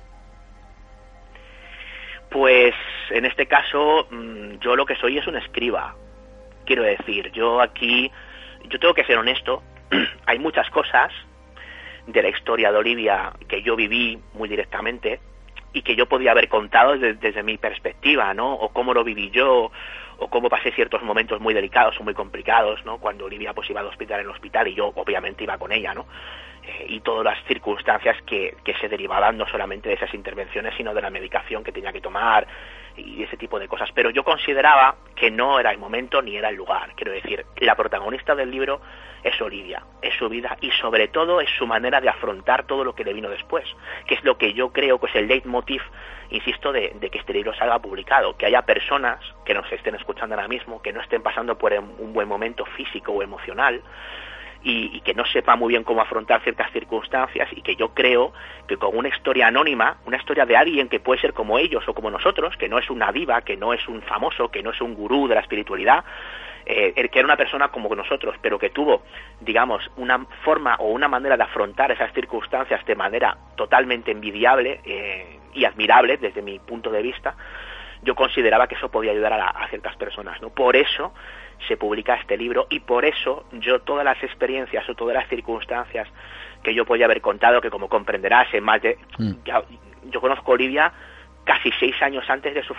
Pues 2.28 2.74
en 3.10 3.24
este 3.24 3.46
caso 3.46 4.06
mm, 4.10 4.58
yo 4.60 4.76
lo 4.76 4.84
que 4.84 4.96
soy 4.96 5.16
es 5.16 5.26
un 5.26 5.36
escriba. 5.36 5.94
Quiero 6.66 6.82
decir, 6.82 7.32
yo 7.32 7.62
aquí 7.62 8.10
yo 8.68 8.78
tengo 8.78 8.92
que 8.94 9.04
ser 9.04 9.18
honesto, 9.18 9.62
hay 10.26 10.38
muchas 10.38 10.68
cosas 10.70 11.12
de 12.06 12.22
la 12.22 12.28
historia 12.28 12.72
de 12.72 12.78
Olivia 12.78 13.32
que 13.48 13.62
yo 13.62 13.76
viví 13.76 14.18
muy 14.34 14.48
directamente 14.48 15.20
y 15.72 15.82
que 15.82 15.96
yo 15.96 16.06
podía 16.06 16.32
haber 16.32 16.48
contado 16.48 16.98
desde, 16.98 17.42
mi 17.42 17.56
perspectiva, 17.56 18.34
¿no? 18.34 18.52
O 18.52 18.70
cómo 18.70 18.92
lo 18.92 19.04
viví 19.04 19.30
yo, 19.30 19.70
o 20.18 20.28
cómo 20.28 20.50
pasé 20.50 20.70
ciertos 20.72 21.02
momentos 21.02 21.40
muy 21.40 21.54
delicados 21.54 21.98
o 21.98 22.04
muy 22.04 22.12
complicados, 22.12 22.84
¿no? 22.84 22.98
Cuando 22.98 23.24
Olivia 23.24 23.54
pues 23.54 23.70
iba 23.70 23.80
al 23.80 23.86
hospital 23.86 24.20
en 24.20 24.26
el 24.26 24.32
hospital 24.32 24.68
y 24.68 24.74
yo 24.74 24.92
obviamente 24.94 25.44
iba 25.44 25.56
con 25.56 25.72
ella, 25.72 25.94
¿no? 25.94 26.06
Eh, 26.62 26.86
y 26.88 27.00
todas 27.00 27.24
las 27.24 27.42
circunstancias 27.46 28.16
que, 28.26 28.56
que 28.62 28.74
se 28.74 28.88
derivaban 28.88 29.36
no 29.38 29.46
solamente 29.48 29.88
de 29.88 29.94
esas 29.94 30.12
intervenciones, 30.14 30.74
sino 30.76 30.92
de 30.92 31.02
la 31.02 31.10
medicación 31.10 31.64
que 31.64 31.72
tenía 31.72 31.92
que 31.92 32.00
tomar 32.00 32.46
y 32.96 33.22
ese 33.22 33.36
tipo 33.36 33.58
de 33.58 33.68
cosas. 33.68 33.90
Pero 33.94 34.10
yo 34.10 34.24
consideraba 34.24 34.96
que 35.14 35.30
no 35.30 35.58
era 35.58 35.70
el 35.70 35.78
momento 35.78 36.22
ni 36.22 36.36
era 36.36 36.48
el 36.48 36.56
lugar. 36.56 36.92
Quiero 36.94 37.12
decir, 37.12 37.44
la 37.60 37.74
protagonista 37.74 38.34
del 38.34 38.50
libro 38.50 38.80
es 39.22 39.40
Olivia, 39.40 39.84
es 40.00 40.14
su 40.14 40.28
vida 40.28 40.56
y 40.60 40.70
sobre 40.72 41.08
todo 41.08 41.40
es 41.40 41.50
su 41.50 41.66
manera 41.66 42.00
de 42.00 42.08
afrontar 42.08 42.64
todo 42.66 42.84
lo 42.84 42.94
que 42.94 43.04
le 43.04 43.12
vino 43.12 43.28
después, 43.28 43.64
que 44.06 44.14
es 44.14 44.24
lo 44.24 44.36
que 44.36 44.52
yo 44.52 44.72
creo 44.72 44.98
que 44.98 45.06
es 45.06 45.14
el 45.14 45.28
leitmotiv 45.28 45.82
insisto, 46.32 46.72
de, 46.72 46.90
que 47.10 47.18
este 47.18 47.32
libro 47.32 47.54
salga 47.54 47.78
publicado, 47.78 48.36
que 48.36 48.46
haya 48.46 48.62
personas 48.62 49.20
que 49.44 49.54
nos 49.54 49.70
estén 49.70 49.94
escuchando 49.94 50.34
ahora 50.34 50.48
mismo, 50.48 50.80
que 50.82 50.92
no 50.92 51.00
estén 51.00 51.22
pasando 51.22 51.58
por 51.58 51.72
un 51.72 52.12
buen 52.12 52.26
momento 52.26 52.64
físico 52.64 53.12
o 53.12 53.22
emocional, 53.22 53.82
y, 54.64 55.00
que 55.00 55.14
no 55.14 55.24
sepa 55.26 55.56
muy 55.56 55.70
bien 55.72 55.84
cómo 55.84 56.00
afrontar 56.00 56.42
ciertas 56.42 56.70
circunstancias 56.72 57.48
y 57.52 57.62
que 57.62 57.76
yo 57.76 57.94
creo 57.94 58.32
que 58.66 58.76
con 58.76 58.96
una 58.96 59.08
historia 59.08 59.48
anónima, 59.48 59.96
una 60.06 60.16
historia 60.16 60.46
de 60.46 60.56
alguien 60.56 60.88
que 60.88 61.00
puede 61.00 61.20
ser 61.20 61.32
como 61.32 61.58
ellos 61.58 61.86
o 61.88 61.94
como 61.94 62.10
nosotros, 62.10 62.56
que 62.56 62.68
no 62.68 62.78
es 62.78 62.88
una 62.90 63.10
diva, 63.12 63.42
que 63.42 63.56
no 63.56 63.72
es 63.72 63.86
un 63.88 64.02
famoso, 64.02 64.50
que 64.50 64.62
no 64.62 64.70
es 64.70 64.80
un 64.80 64.94
gurú 64.94 65.26
de 65.28 65.34
la 65.34 65.40
espiritualidad, 65.40 66.04
eh, 66.64 66.92
que 66.94 67.18
era 67.18 67.26
una 67.26 67.36
persona 67.36 67.68
como 67.68 67.94
nosotros, 67.94 68.36
pero 68.40 68.58
que 68.58 68.70
tuvo, 68.70 69.02
digamos, 69.40 69.90
una 69.96 70.24
forma 70.44 70.76
o 70.76 70.90
una 70.90 71.08
manera 71.08 71.36
de 71.36 71.42
afrontar 71.42 71.90
esas 71.90 72.12
circunstancias 72.12 72.84
de 72.86 72.94
manera 72.94 73.36
totalmente 73.56 74.12
envidiable 74.12 74.80
eh, 74.84 75.38
y 75.54 75.64
admirable 75.64 76.18
desde 76.18 76.40
mi 76.40 76.60
punto 76.60 76.90
de 76.90 77.02
vista, 77.02 77.34
yo 78.02 78.14
consideraba 78.14 78.66
que 78.68 78.76
eso 78.76 78.90
podía 78.90 79.12
ayudar 79.12 79.32
a, 79.32 79.48
a, 79.48 79.68
ciertas 79.68 79.96
personas, 79.96 80.40
¿no? 80.40 80.50
Por 80.50 80.76
eso 80.76 81.12
se 81.68 81.76
publica 81.76 82.14
este 82.14 82.36
libro 82.36 82.66
y 82.70 82.80
por 82.80 83.04
eso 83.04 83.44
yo 83.52 83.80
todas 83.80 84.04
las 84.04 84.22
experiencias 84.22 84.88
o 84.88 84.94
todas 84.94 85.14
las 85.14 85.28
circunstancias 85.28 86.08
que 86.62 86.74
yo 86.74 86.84
podía 86.84 87.06
haber 87.06 87.20
contado, 87.20 87.60
que 87.60 87.70
como 87.70 87.88
comprenderás, 87.88 88.52
en 88.54 88.64
más 88.64 88.80
de... 88.82 88.96
Mm. 89.18 89.32
yo 90.10 90.20
conozco 90.20 90.52
a 90.52 90.54
Olivia 90.54 90.92
casi 91.44 91.72
seis 91.78 92.00
años 92.02 92.28
antes 92.28 92.54
de 92.54 92.62
su, 92.62 92.74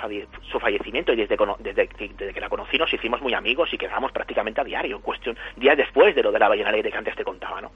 su 0.49 0.59
fallecimiento 0.59 1.11
y 1.11 1.17
desde, 1.17 1.37
desde, 1.59 2.33
que 2.33 2.39
la 2.39 2.49
conocí 2.49 2.77
nos 2.77 2.93
hicimos 2.93 3.21
muy 3.21 3.33
amigos 3.33 3.73
y 3.73 3.77
quedamos 3.77 4.11
prácticamente 4.11 4.61
a 4.61 4.63
diario, 4.63 4.95
en 4.95 5.01
cuestión, 5.01 5.37
días 5.57 5.75
después 5.75 6.15
de 6.15 6.23
lo 6.23 6.31
de 6.31 6.39
la 6.39 6.47
ballena 6.47 6.69
alegre 6.69 6.91
que 6.91 6.97
antes 6.97 7.15
te 7.15 7.25
contaba, 7.25 7.61
¿no? 7.61 7.71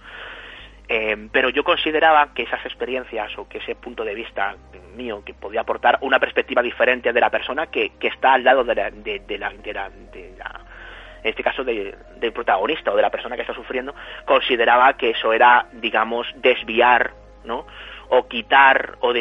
Eh, 0.89 1.28
pero 1.34 1.49
yo 1.49 1.66
consideraba 1.66 2.34
que 2.34 2.43
esas 2.43 2.66
experiencias 2.66 3.38
o 3.38 3.49
que 3.49 3.58
ese 3.58 3.76
punto 3.76 4.05
de 4.05 4.16
vista 4.16 4.55
mío 4.95 5.22
que 5.26 5.34
podía 5.34 5.62
aportar 5.62 5.99
una 6.01 6.18
perspectiva 6.18 6.62
diferente 6.62 7.12
de 7.12 7.20
la 7.20 7.30
persona 7.30 7.68
que, 7.68 7.91
que 7.99 8.08
está 8.08 8.34
al 8.34 8.43
lado 8.43 8.64
de 8.64 8.76
la, 8.76 8.89
de, 8.91 9.38
la, 9.38 9.51
de 9.51 9.74
la, 9.74 9.89
en 11.24 11.30
este 11.30 11.43
caso 11.43 11.63
del 11.63 11.95
protagonista 12.34 12.91
o 12.91 12.95
de 12.95 13.01
la 13.01 13.09
persona 13.09 13.36
que 13.36 13.41
está 13.41 13.53
sufriendo, 13.53 13.93
consideraba 14.26 14.93
que 14.93 15.11
eso 15.11 15.34
era, 15.34 15.68
digamos, 15.74 16.28
desviar, 16.36 17.11
¿no? 17.43 17.65
o 18.09 18.26
quitar 18.26 18.95
o 19.01 19.13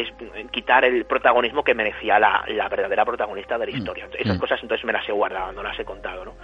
quitar 0.49 0.85
el 0.85 1.03
protagonismo 1.05 1.61
que 1.61 1.73
merecía 1.73 2.19
la, 2.19 2.45
la 2.47 2.69
verdadera 2.69 3.03
protagonista 3.03 3.57
de 3.57 3.65
la 3.65 3.71
mm. 3.73 3.77
historia. 3.77 4.07
Esas 4.17 4.37
mm. 4.37 4.39
cosas 4.39 4.59
entonces 4.61 4.85
me 4.85 4.93
las 4.93 5.07
he 5.09 5.11
guardado, 5.11 5.51
no 5.51 5.61
las 5.61 5.77
he 5.77 5.83
contado, 5.83 6.23
¿no? 6.23 6.35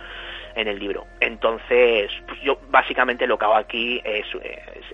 en 0.56 0.68
el 0.68 0.80
libro. 0.80 1.06
Entonces, 1.20 2.12
pues 2.28 2.39
yo 2.41 2.60
básicamente 2.70 3.28
lo 3.28 3.38
que 3.38 3.45
hago 3.45 3.56
aquí 3.56 4.01
es, 4.04 4.26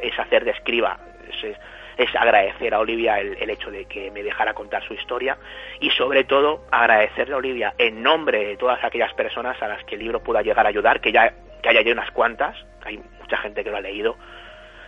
es, 0.02 0.20
hacer 0.20 0.46
de 0.46 0.52
escriba, 0.52 0.98
es, 1.28 1.58
es 2.00 2.16
agradecer 2.16 2.74
a 2.74 2.80
Olivia 2.80 3.20
el, 3.20 3.38
el, 3.40 3.50
hecho 3.50 3.70
de 3.70 3.86
que 3.86 4.10
me 4.10 4.24
dejara 4.24 4.54
contar 4.54 4.82
su 4.88 4.94
historia 4.94 5.38
y 5.82 5.90
sobre 5.92 6.24
todo 6.24 6.66
agradecerle 6.72 7.36
a 7.36 7.38
Olivia 7.38 7.74
en 7.78 8.02
nombre 8.02 8.46
de 8.46 8.58
todas 8.58 8.82
aquellas 8.84 9.14
personas 9.14 9.62
a 9.62 9.68
las 9.68 9.84
que 9.84 9.96
el 9.96 10.02
libro 10.02 10.24
pueda 10.24 10.42
llegar 10.42 10.66
a 10.66 10.70
ayudar, 10.70 11.02
que 11.02 11.12
ya, 11.12 11.34
que 11.62 11.70
haya 11.70 11.82
ya 11.82 11.92
unas 11.92 12.10
cuantas, 12.12 12.56
hay 12.86 13.02
mucha 13.20 13.36
gente 13.38 13.66
que 13.66 13.70
lo 13.70 13.78
ha 13.78 13.82
leído, 13.82 14.16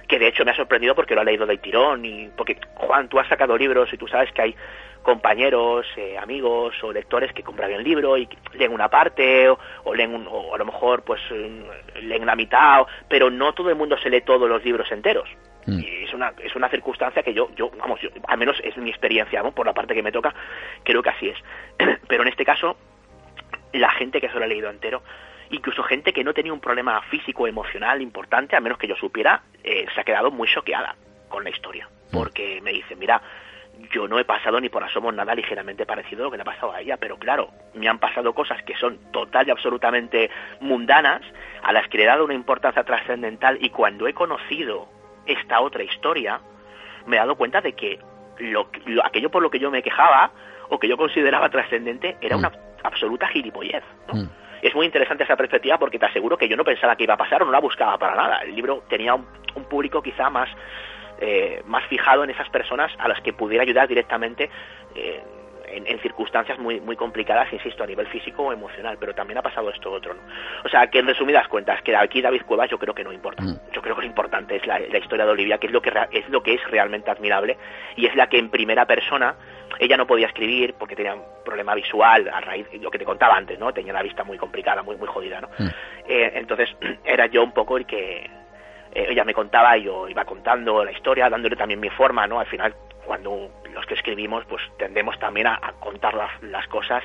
que 0.07 0.20
de 0.20 0.28
hecho 0.28 0.45
me 0.45 0.51
ha 0.51 0.55
sorprendido 0.55 0.95
porque 0.95 1.14
lo 1.14 1.22
ha 1.22 1.26
leído 1.26 1.45
del 1.45 1.59
tirón 1.59 2.05
y 2.05 2.30
porque 2.30 2.57
Juan, 2.76 3.09
tú 3.09 3.20
has 3.20 3.28
sacado 3.28 3.57
libros 3.57 3.91
y 3.91 3.97
tú 3.97 4.07
sabes 4.07 4.32
que 4.32 4.41
hay 4.41 4.55
compañeros, 5.03 5.86
eh, 5.97 6.18
amigos 6.18 6.76
o 6.82 6.93
lectores 6.93 7.34
que 7.34 7.43
compran 7.43 7.72
el 7.72 7.84
libro 7.84 8.18
y 8.18 8.30
leen 8.53 8.72
una 8.72 8.88
parte 8.88 9.49
o, 9.49 9.57
leen 9.93 10.16
un, 10.16 10.28
o 10.30 10.55
a 10.55 10.57
lo 10.57 10.66
mejor 10.66 11.03
pues 11.03 11.20
leen 11.30 12.26
la 12.26 12.36
mitad, 12.36 12.86
pero 13.09 13.30
no 13.30 13.53
todo 13.53 13.70
el 13.70 13.76
mundo 13.76 13.97
se 13.97 14.09
lee 14.09 14.22
todos 14.22 14.47
los 14.47 14.64
libros 14.64 14.89
enteros. 14.91 15.28
Mm. 15.66 15.80
Y 15.80 16.03
es 16.03 16.14
una, 16.14 16.34
es 16.43 16.55
una 16.55 16.70
circunstancia 16.70 17.24
que 17.24 17.34
yo, 17.34 17.49
yo 17.55 17.70
vamos, 17.78 17.99
yo, 18.01 18.09
al 18.28 18.38
menos 18.38 18.57
es 18.64 18.76
mi 18.78 18.89
experiencia, 18.89 19.43
por 19.43 19.66
la 19.66 19.74
parte 19.74 19.93
que 19.93 20.03
me 20.03 20.12
toca, 20.12 20.34
creo 20.84 21.01
que 21.01 21.09
así 21.09 21.30
es. 21.30 21.38
pero 22.07 22.24
en 22.24 22.30
este 22.30 22.45
caso, 22.45 22.78
la 23.74 23.91
gente 23.91 24.20
que 24.20 24.30
se 24.30 24.38
lo 24.38 24.43
ha 24.43 24.47
leído 24.47 24.70
entero, 24.70 25.03
incluso 25.51 25.84
gente 25.84 26.14
que 26.14 26.24
no 26.24 26.34
tenía 26.34 26.53
un 26.53 26.62
problema 26.62 27.01
físico 27.03 27.47
emocional 27.47 28.01
importante, 28.01 28.55
a 28.55 28.62
menos 28.62 28.78
que 28.78 28.88
yo 28.88 28.95
supiera, 28.95 29.43
eh, 29.64 29.86
se 29.93 30.01
ha 30.01 30.03
quedado 30.03 30.32
muy 30.32 30.47
choqueada 30.47 30.95
con 31.30 31.43
la 31.43 31.49
historia. 31.49 31.88
Mm. 32.12 32.18
Porque 32.18 32.59
me 32.62 32.72
dice, 32.72 32.95
mira, 32.95 33.22
yo 33.91 34.07
no 34.07 34.20
he 34.20 34.26
pasado 34.26 34.59
ni 34.59 34.70
por 34.70 34.84
asomo 34.84 35.12
nada 35.12 35.34
ligeramente 35.34 35.86
parecido 35.86 36.24
a 36.24 36.26
lo 36.26 36.32
que 36.32 36.38
le 36.38 36.43
ha 36.43 36.45
pasado 36.45 36.72
a 36.72 36.82
ella, 36.82 36.97
pero 36.97 37.18
claro, 37.18 37.49
me 37.74 37.88
han 37.88 37.99
pasado 37.99 38.34
cosas 38.34 38.62
que 38.64 38.76
son 38.76 38.99
total 39.12 39.47
y 39.47 39.51
absolutamente 39.51 40.30
mundanas, 40.59 41.22
a 41.64 41.72
las 41.74 41.88
que 41.88 41.97
le 41.97 42.03
he 42.03 42.07
dado 42.07 42.26
una 42.26 42.34
importancia 42.34 42.84
trascendental 42.84 43.57
y 43.62 43.70
cuando 43.70 44.07
he 44.07 44.14
conocido 44.14 44.88
esta 45.32 45.61
otra 45.61 45.84
historia, 45.84 46.39
me 47.05 47.15
he 47.15 47.19
dado 47.19 47.36
cuenta 47.36 47.61
de 47.61 47.73
que 47.73 47.99
lo, 48.39 48.67
aquello 49.03 49.29
por 49.29 49.41
lo 49.41 49.49
que 49.49 49.59
yo 49.59 49.71
me 49.71 49.84
quejaba 49.84 50.32
o 50.69 50.79
que 50.79 50.88
yo 50.88 50.97
consideraba 50.97 51.49
trascendente 51.49 52.17
era 52.21 52.38
una 52.38 52.49
mm. 52.49 52.53
absoluta 52.84 53.27
gilipollez. 53.27 53.84
Mm. 54.13 54.25
Es 54.61 54.75
muy 54.75 54.86
interesante 54.86 55.23
esa 55.23 55.36
perspectiva 55.36 55.77
porque 55.77 55.97
te 55.97 56.05
aseguro 56.05 56.38
que 56.38 56.47
yo 56.47 56.55
no 56.55 56.63
pensaba 56.63 56.95
que 56.95 57.03
iba 57.03 57.15
a 57.15 57.17
pasar 57.17 57.41
o 57.41 57.45
no 57.45 57.51
la 57.51 57.59
buscaba 57.59 57.97
para 57.97 58.15
nada. 58.15 58.41
El 58.43 58.55
libro 58.55 58.84
tenía 58.88 59.15
un 59.15 59.65
público 59.69 60.01
quizá 60.01 60.29
más 60.29 60.49
eh, 61.23 61.61
más 61.67 61.86
fijado 61.86 62.23
en 62.23 62.32
esas 62.32 62.49
personas 62.49 62.91
a 62.97 63.07
las 63.07 63.21
que 63.21 63.32
pudiera 63.32 63.61
ayudar 63.63 63.88
directamente 63.88 64.49
eh, 64.95 65.23
en, 65.74 65.99
circunstancias 65.99 66.57
muy 66.59 66.80
muy 66.80 66.95
complicadas, 66.95 67.51
insisto, 67.53 67.84
a 67.84 67.88
nivel 67.88 68.07
físico 68.07 68.43
o 68.43 68.53
emocional, 68.53 68.97
pero 68.99 69.13
también 69.13 69.38
ha 69.38 69.41
pasado 69.41 69.69
esto 69.69 69.91
otro. 69.91 70.13
¿no? 70.13 70.22
O 70.65 70.69
sea, 70.69 70.88
que 70.88 70.99
en 70.99 71.07
resumidas 71.07 71.47
cuentas, 71.47 71.82
que 71.82 71.95
aquí 71.95 72.22
David 72.22 72.43
Cuevas 72.43 72.69
yo 72.69 72.78
creo 72.78 72.93
que 72.93 73.03
no 73.03 73.11
importa. 73.11 73.43
Mm. 73.43 73.59
Yo 73.72 73.82
creo 73.82 73.95
que 73.95 74.01
lo 74.01 74.07
importante 74.07 74.55
es 74.55 74.65
la, 74.65 74.80
historia 74.80 75.26
de 75.26 75.32
Olivia, 75.32 75.57
que 75.57 75.67
es 75.67 75.74
lo 75.74 75.82
que 75.82 75.91
es 76.11 76.30
lo 76.30 76.41
que 76.43 76.53
es 76.53 76.61
realmente 76.69 77.11
admirable 77.11 77.57
y 77.95 78.05
es 78.05 78.15
la 78.15 78.28
que 78.28 78.38
en 78.38 78.49
primera 78.49 78.86
persona 78.86 79.36
ella 79.80 79.97
no 79.97 80.05
podía 80.05 80.28
escribir 80.28 80.76
porque 80.78 80.95
tenía 80.95 81.15
un 81.15 81.24
problema 81.43 81.74
visual 81.76 82.30
a 82.30 82.41
raíz 82.41 82.69
de 82.72 82.80
lo 82.80 82.91
que 82.91 82.99
te 82.99 83.05
contaba 83.05 83.36
antes, 83.36 83.57
¿no? 83.59 83.74
Tenía 83.74 83.93
la 83.93 84.03
vista 84.03 84.24
muy 84.24 84.38
complicada, 84.38 84.84
muy 84.84 84.95
muy 84.97 85.07
jodida, 85.07 85.41
¿no? 85.41 85.49
Mm. 85.57 85.69
Eh, 86.07 86.32
entonces 86.36 86.69
era 87.05 87.28
yo 87.28 87.43
un 87.43 87.51
poco 87.51 87.78
el 87.78 87.86
que 87.86 88.30
eh, 88.93 89.07
ella 89.09 89.24
me 89.24 89.34
contaba 89.34 89.78
y 89.78 89.84
yo 89.84 90.07
iba 90.07 90.26
contando 90.26 90.84
la 90.84 90.91
historia, 90.91 91.30
dándole 91.30 91.55
también 91.55 91.80
mi 91.80 91.89
forma, 91.89 92.28
¿no? 92.28 92.39
Al 92.39 92.47
final, 92.47 92.76
cuando 93.06 93.49
los 93.74 93.86
que 93.86 93.95
escribimos, 93.95 94.45
pues 94.45 94.62
tendemos 94.78 95.18
también 95.20 95.47
a, 95.47 95.60
contar 95.80 96.14
las, 96.41 96.68
cosas 96.68 97.04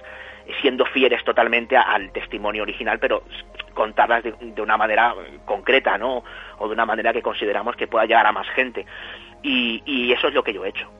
siendo 0.61 0.85
fieles 0.87 1.25
totalmente 1.25 1.77
al 1.77 2.13
testimonio 2.13 2.63
original, 2.63 2.99
pero 2.99 3.23
contarlas 3.75 4.25
de, 4.25 4.63
una 4.63 4.77
manera 4.77 5.15
concreta, 5.45 5.99
¿no? 5.99 6.23
O 6.59 6.67
de 6.67 6.75
una 6.75 6.87
manera 6.87 7.13
que 7.13 7.23
consideramos 7.23 7.77
que 7.77 7.87
pueda 7.87 8.07
llegar 8.07 8.27
a 8.27 8.33
más 8.33 8.49
gente. 8.51 8.87
Y, 9.43 10.13
eso 10.13 10.29
es 10.29 10.35
lo 10.35 10.43
que 10.43 10.53
yo 10.53 10.65
he 10.65 10.71
hecho. 10.71 10.91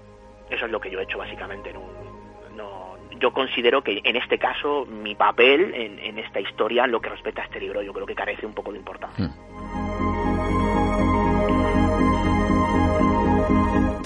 Eso 0.51 0.67
es 0.67 0.71
lo 0.71 0.81
que 0.81 0.91
yo 0.91 1.01
he 1.01 1.05
hecho, 1.05 1.19
básicamente. 1.19 1.73
No, 2.55 2.97
yo 3.19 3.33
considero 3.33 3.83
que 3.83 4.01
en 4.05 4.17
este 4.17 4.39
caso 4.39 4.87
mi 4.87 5.15
papel 5.15 5.75
en, 5.75 6.19
esta 6.19 6.41
historia, 6.41 6.85
en 6.85 6.93
lo 6.93 7.01
que 7.01 7.09
respecta 7.09 7.43
a 7.43 7.45
este 7.47 7.61
libro, 7.61 7.83
yo 7.83 7.93
creo 7.93 8.07
que 8.07 8.15
carece 8.15 8.47
un 8.47 8.55
poco 8.55 8.73
de 8.73 8.79
importancia. 8.79 9.27
Hmm. 9.27 10.16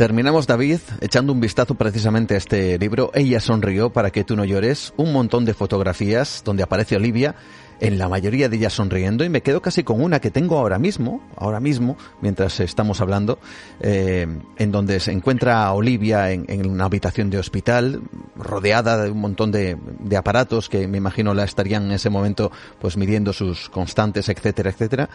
Terminamos, 0.01 0.47
David, 0.47 0.79
echando 1.03 1.31
un 1.31 1.41
vistazo 1.41 1.75
precisamente 1.75 2.33
a 2.33 2.39
este 2.39 2.79
libro. 2.79 3.11
Ella 3.13 3.39
sonrió 3.39 3.91
para 3.91 4.11
que 4.11 4.25
tú 4.25 4.35
no 4.35 4.47
llores. 4.47 4.95
Un 4.97 5.13
montón 5.13 5.45
de 5.45 5.53
fotografías 5.53 6.41
donde 6.43 6.63
aparece 6.63 6.97
Olivia, 6.97 7.35
en 7.81 7.99
la 7.99 8.09
mayoría 8.09 8.49
de 8.49 8.57
ellas 8.57 8.73
sonriendo, 8.73 9.25
y 9.25 9.29
me 9.29 9.43
quedo 9.43 9.61
casi 9.61 9.85
con 9.85 10.03
una 10.03 10.19
que 10.19 10.31
tengo 10.31 10.57
ahora 10.57 10.79
mismo, 10.79 11.23
ahora 11.37 11.61
mismo, 11.61 11.99
mientras 12.23 12.61
estamos 12.61 13.03
hablando, 13.03 13.41
eh, 13.81 14.27
en 14.57 14.73
donde 14.73 15.01
se 15.01 15.13
encuentra 15.13 15.67
a 15.67 15.75
Olivia 15.75 16.31
en, 16.31 16.67
una 16.67 16.87
habitación 16.87 17.29
de 17.29 17.37
hospital, 17.37 18.01
rodeada 18.37 19.05
de 19.05 19.11
un 19.11 19.21
montón 19.21 19.53
de, 19.53 19.77
aparatos 20.17 20.71
que 20.71 20.89
me 20.89 20.97
imagino 20.97 21.35
la 21.35 21.45
estarían 21.45 21.85
en 21.85 21.93
ese 21.93 22.09
momento 22.09 22.51
pues 22.81 22.97
midiendo 22.97 23.35
sus 23.35 23.69
constantes, 23.69 24.31
etcétera, 24.31 24.71
etcétera. 24.71 25.11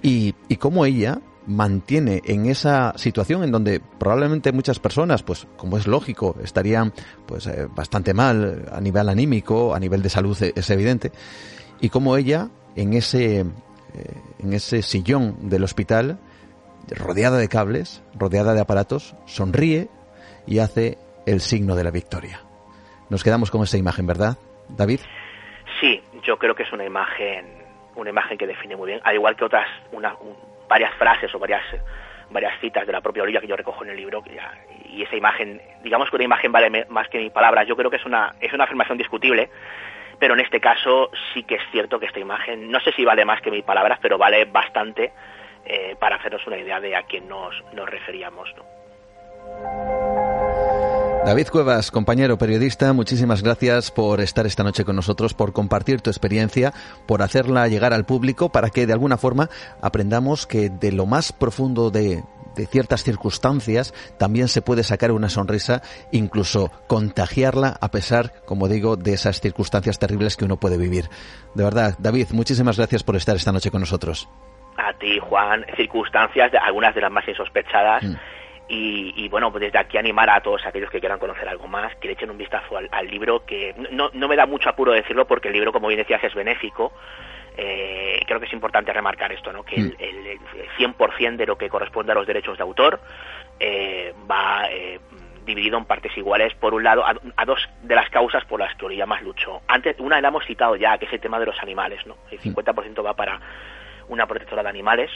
Y, 0.00 0.34
y 0.48 0.56
cómo 0.56 0.86
ella, 0.86 1.20
mantiene 1.46 2.22
en 2.24 2.46
esa 2.46 2.96
situación 2.96 3.44
en 3.44 3.52
donde 3.52 3.80
probablemente 3.98 4.52
muchas 4.52 4.78
personas, 4.78 5.22
pues 5.22 5.46
como 5.56 5.76
es 5.76 5.86
lógico, 5.86 6.36
estarían 6.42 6.92
pues 7.26 7.46
eh, 7.46 7.66
bastante 7.70 8.14
mal 8.14 8.66
a 8.72 8.80
nivel 8.80 9.08
anímico, 9.08 9.74
a 9.74 9.80
nivel 9.80 10.02
de 10.02 10.08
salud 10.08 10.40
e, 10.42 10.52
es 10.56 10.70
evidente, 10.70 11.12
y 11.80 11.90
como 11.90 12.16
ella 12.16 12.48
en 12.76 12.94
ese 12.94 13.40
eh, 13.40 13.44
en 14.38 14.52
ese 14.52 14.82
sillón 14.82 15.48
del 15.48 15.64
hospital 15.64 16.18
rodeada 16.88 17.38
de 17.38 17.48
cables, 17.48 18.02
rodeada 18.14 18.54
de 18.54 18.60
aparatos, 18.60 19.14
sonríe 19.26 19.88
y 20.46 20.58
hace 20.58 20.98
el 21.26 21.40
signo 21.40 21.76
de 21.76 21.84
la 21.84 21.90
victoria. 21.90 22.40
Nos 23.08 23.22
quedamos 23.22 23.50
con 23.50 23.62
esa 23.62 23.78
imagen, 23.78 24.06
¿verdad, 24.06 24.36
David? 24.68 25.00
Sí, 25.80 26.02
yo 26.22 26.38
creo 26.38 26.54
que 26.54 26.64
es 26.64 26.72
una 26.72 26.84
imagen 26.84 27.64
una 27.96 28.10
imagen 28.10 28.36
que 28.36 28.46
define 28.46 28.76
muy 28.76 28.88
bien, 28.88 29.00
al 29.04 29.14
igual 29.14 29.36
que 29.36 29.44
otras 29.44 29.66
una, 29.92 30.16
varias 30.68 30.94
frases 30.94 31.34
o 31.34 31.38
varias 31.38 31.62
varias 32.30 32.58
citas 32.60 32.86
de 32.86 32.92
la 32.92 33.00
propia 33.00 33.22
Olivia 33.22 33.40
que 33.40 33.46
yo 33.46 33.56
recojo 33.56 33.84
en 33.84 33.90
el 33.90 33.96
libro 33.96 34.22
y 34.88 35.02
esa 35.02 35.16
imagen 35.16 35.60
digamos 35.82 36.10
que 36.10 36.16
una 36.16 36.24
imagen 36.24 36.52
vale 36.52 36.86
más 36.88 37.08
que 37.08 37.18
mi 37.18 37.30
palabras 37.30 37.66
yo 37.66 37.76
creo 37.76 37.90
que 37.90 37.96
es 37.96 38.04
una 38.04 38.34
es 38.40 38.52
una 38.52 38.64
afirmación 38.64 38.98
discutible 38.98 39.50
pero 40.18 40.34
en 40.34 40.40
este 40.40 40.60
caso 40.60 41.10
sí 41.32 41.42
que 41.42 41.56
es 41.56 41.62
cierto 41.70 42.00
que 42.00 42.06
esta 42.06 42.20
imagen 42.20 42.70
no 42.70 42.80
sé 42.80 42.92
si 42.92 43.04
vale 43.04 43.24
más 43.24 43.40
que 43.40 43.50
mis 43.50 43.62
palabras 43.62 43.98
pero 44.00 44.18
vale 44.18 44.46
bastante 44.46 45.12
eh, 45.66 45.96
para 45.98 46.16
hacernos 46.16 46.46
una 46.46 46.58
idea 46.58 46.78
de 46.80 46.94
a 46.94 47.04
quién 47.04 47.26
nos, 47.26 47.54
nos 47.72 47.88
referíamos. 47.88 48.54
David 51.24 51.48
Cuevas, 51.48 51.90
compañero 51.90 52.36
periodista, 52.36 52.92
muchísimas 52.92 53.42
gracias 53.42 53.90
por 53.90 54.20
estar 54.20 54.44
esta 54.44 54.62
noche 54.62 54.84
con 54.84 54.94
nosotros, 54.94 55.32
por 55.32 55.54
compartir 55.54 56.02
tu 56.02 56.10
experiencia, 56.10 56.74
por 57.08 57.22
hacerla 57.22 57.66
llegar 57.66 57.94
al 57.94 58.04
público 58.04 58.52
para 58.52 58.68
que 58.68 58.86
de 58.86 58.92
alguna 58.92 59.16
forma 59.16 59.48
aprendamos 59.80 60.46
que 60.46 60.68
de 60.68 60.92
lo 60.92 61.06
más 61.06 61.32
profundo 61.32 61.90
de, 61.90 62.22
ciertas 62.70 63.04
circunstancias 63.04 63.94
también 64.18 64.48
se 64.48 64.60
puede 64.60 64.82
sacar 64.82 65.12
una 65.12 65.30
sonrisa, 65.30 65.80
incluso 66.12 66.70
contagiarla 66.88 67.78
a 67.80 67.90
pesar, 67.90 68.44
como 68.44 68.68
digo, 68.68 68.96
de 68.96 69.14
esas 69.14 69.40
circunstancias 69.40 69.98
terribles 69.98 70.36
que 70.36 70.44
uno 70.44 70.58
puede 70.58 70.76
vivir. 70.76 71.06
De 71.54 71.64
verdad, 71.64 71.94
David, 71.98 72.28
muchísimas 72.32 72.76
gracias 72.76 73.02
por 73.02 73.16
estar 73.16 73.34
esta 73.34 73.50
noche 73.50 73.70
con 73.70 73.80
nosotros. 73.80 74.28
A 74.76 74.92
ti, 74.98 75.18
Juan, 75.20 75.64
circunstancias, 75.74 76.52
algunas 76.62 76.94
de 76.94 77.00
las 77.00 77.10
más 77.10 77.26
insospechadas. 77.26 78.02
Mm. 78.02 78.14
Y, 78.66 79.28
bueno, 79.28 79.50
pues 79.50 79.62
desde 79.62 79.78
aquí 79.78 79.98
animar 79.98 80.30
a 80.30 80.40
todos 80.40 80.64
aquellos 80.64 80.90
que 80.90 80.98
quieran 80.98 81.18
conocer 81.18 81.46
algo 81.48 81.68
más, 81.68 81.94
que 81.96 82.08
le 82.08 82.14
echen 82.14 82.30
un 82.30 82.38
vistazo 82.38 82.78
al, 82.78 83.06
libro, 83.08 83.44
que 83.44 83.74
no, 83.90 84.10
no, 84.14 84.26
me 84.26 84.36
da 84.36 84.46
mucho 84.46 84.70
apuro 84.70 84.92
decirlo 84.92 85.26
porque 85.26 85.48
el 85.48 85.54
libro, 85.54 85.70
como 85.70 85.88
bien 85.88 85.98
decías, 85.98 86.24
es 86.24 86.34
benéfico. 86.34 86.92
Eh, 87.56 88.20
creo 88.26 88.40
que 88.40 88.46
es 88.46 88.52
importante 88.52 88.92
remarcar 88.92 89.32
esto, 89.32 89.52
¿no? 89.52 89.62
que 89.62 89.76
el, 89.76 89.90
mm. 89.90 89.96
el, 90.00 90.38
100% 90.76 91.36
de 91.36 91.46
lo 91.46 91.56
que 91.56 91.68
corresponde 91.68 92.10
a 92.10 92.14
los 92.16 92.26
derechos 92.26 92.56
de 92.58 92.64
autor 92.64 93.00
eh, 93.60 94.12
va 94.28 94.66
eh, 94.70 94.98
dividido 95.44 95.78
en 95.78 95.84
partes 95.84 96.16
iguales, 96.16 96.52
por 96.54 96.74
un 96.74 96.82
lado, 96.82 97.04
a, 97.06 97.44
dos 97.44 97.68
de 97.82 97.94
las 97.94 98.10
causas 98.10 98.44
por 98.46 98.58
las 98.58 98.74
que 98.74 98.86
Orilla 98.86 99.06
más 99.06 99.22
luchó. 99.22 99.62
Antes, 99.68 99.96
una 100.00 100.20
la 100.20 100.28
hemos 100.28 100.44
citado 100.46 100.74
ya, 100.74 100.98
que 100.98 101.06
es 101.06 101.12
el 101.12 101.20
tema 101.20 101.38
de 101.38 101.46
los 101.46 101.62
animales, 101.62 102.04
¿no? 102.06 102.16
El 102.30 102.40
50% 102.40 103.00
mm. 103.00 103.06
va 103.06 103.14
para 103.14 103.40
una 104.08 104.26
protectora 104.26 104.62
de 104.62 104.68
animales, 104.68 105.10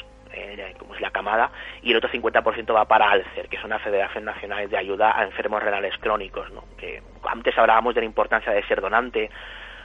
como 0.78 0.95
es 0.95 1.01
la 1.01 1.11
camada, 1.11 1.51
y 1.82 1.91
el 1.91 1.97
otro 1.97 2.11
50% 2.11 2.74
va 2.74 2.86
para 2.86 3.11
ALCER, 3.11 3.49
que 3.49 3.57
es 3.57 3.64
una 3.64 3.78
Federación 3.78 4.24
Nacional 4.24 4.68
de 4.68 4.76
Ayuda 4.76 5.18
a 5.18 5.24
Enfermos 5.24 5.62
Renales 5.62 5.97
Crónicos, 5.99 6.51
¿no? 6.53 6.64
que 6.76 7.03
antes 7.24 7.57
hablábamos 7.59 7.95
de 7.95 8.03
la 8.03 8.07
importancia 8.07 8.53
de 8.53 8.62
ser 8.64 8.80
donante 8.80 9.30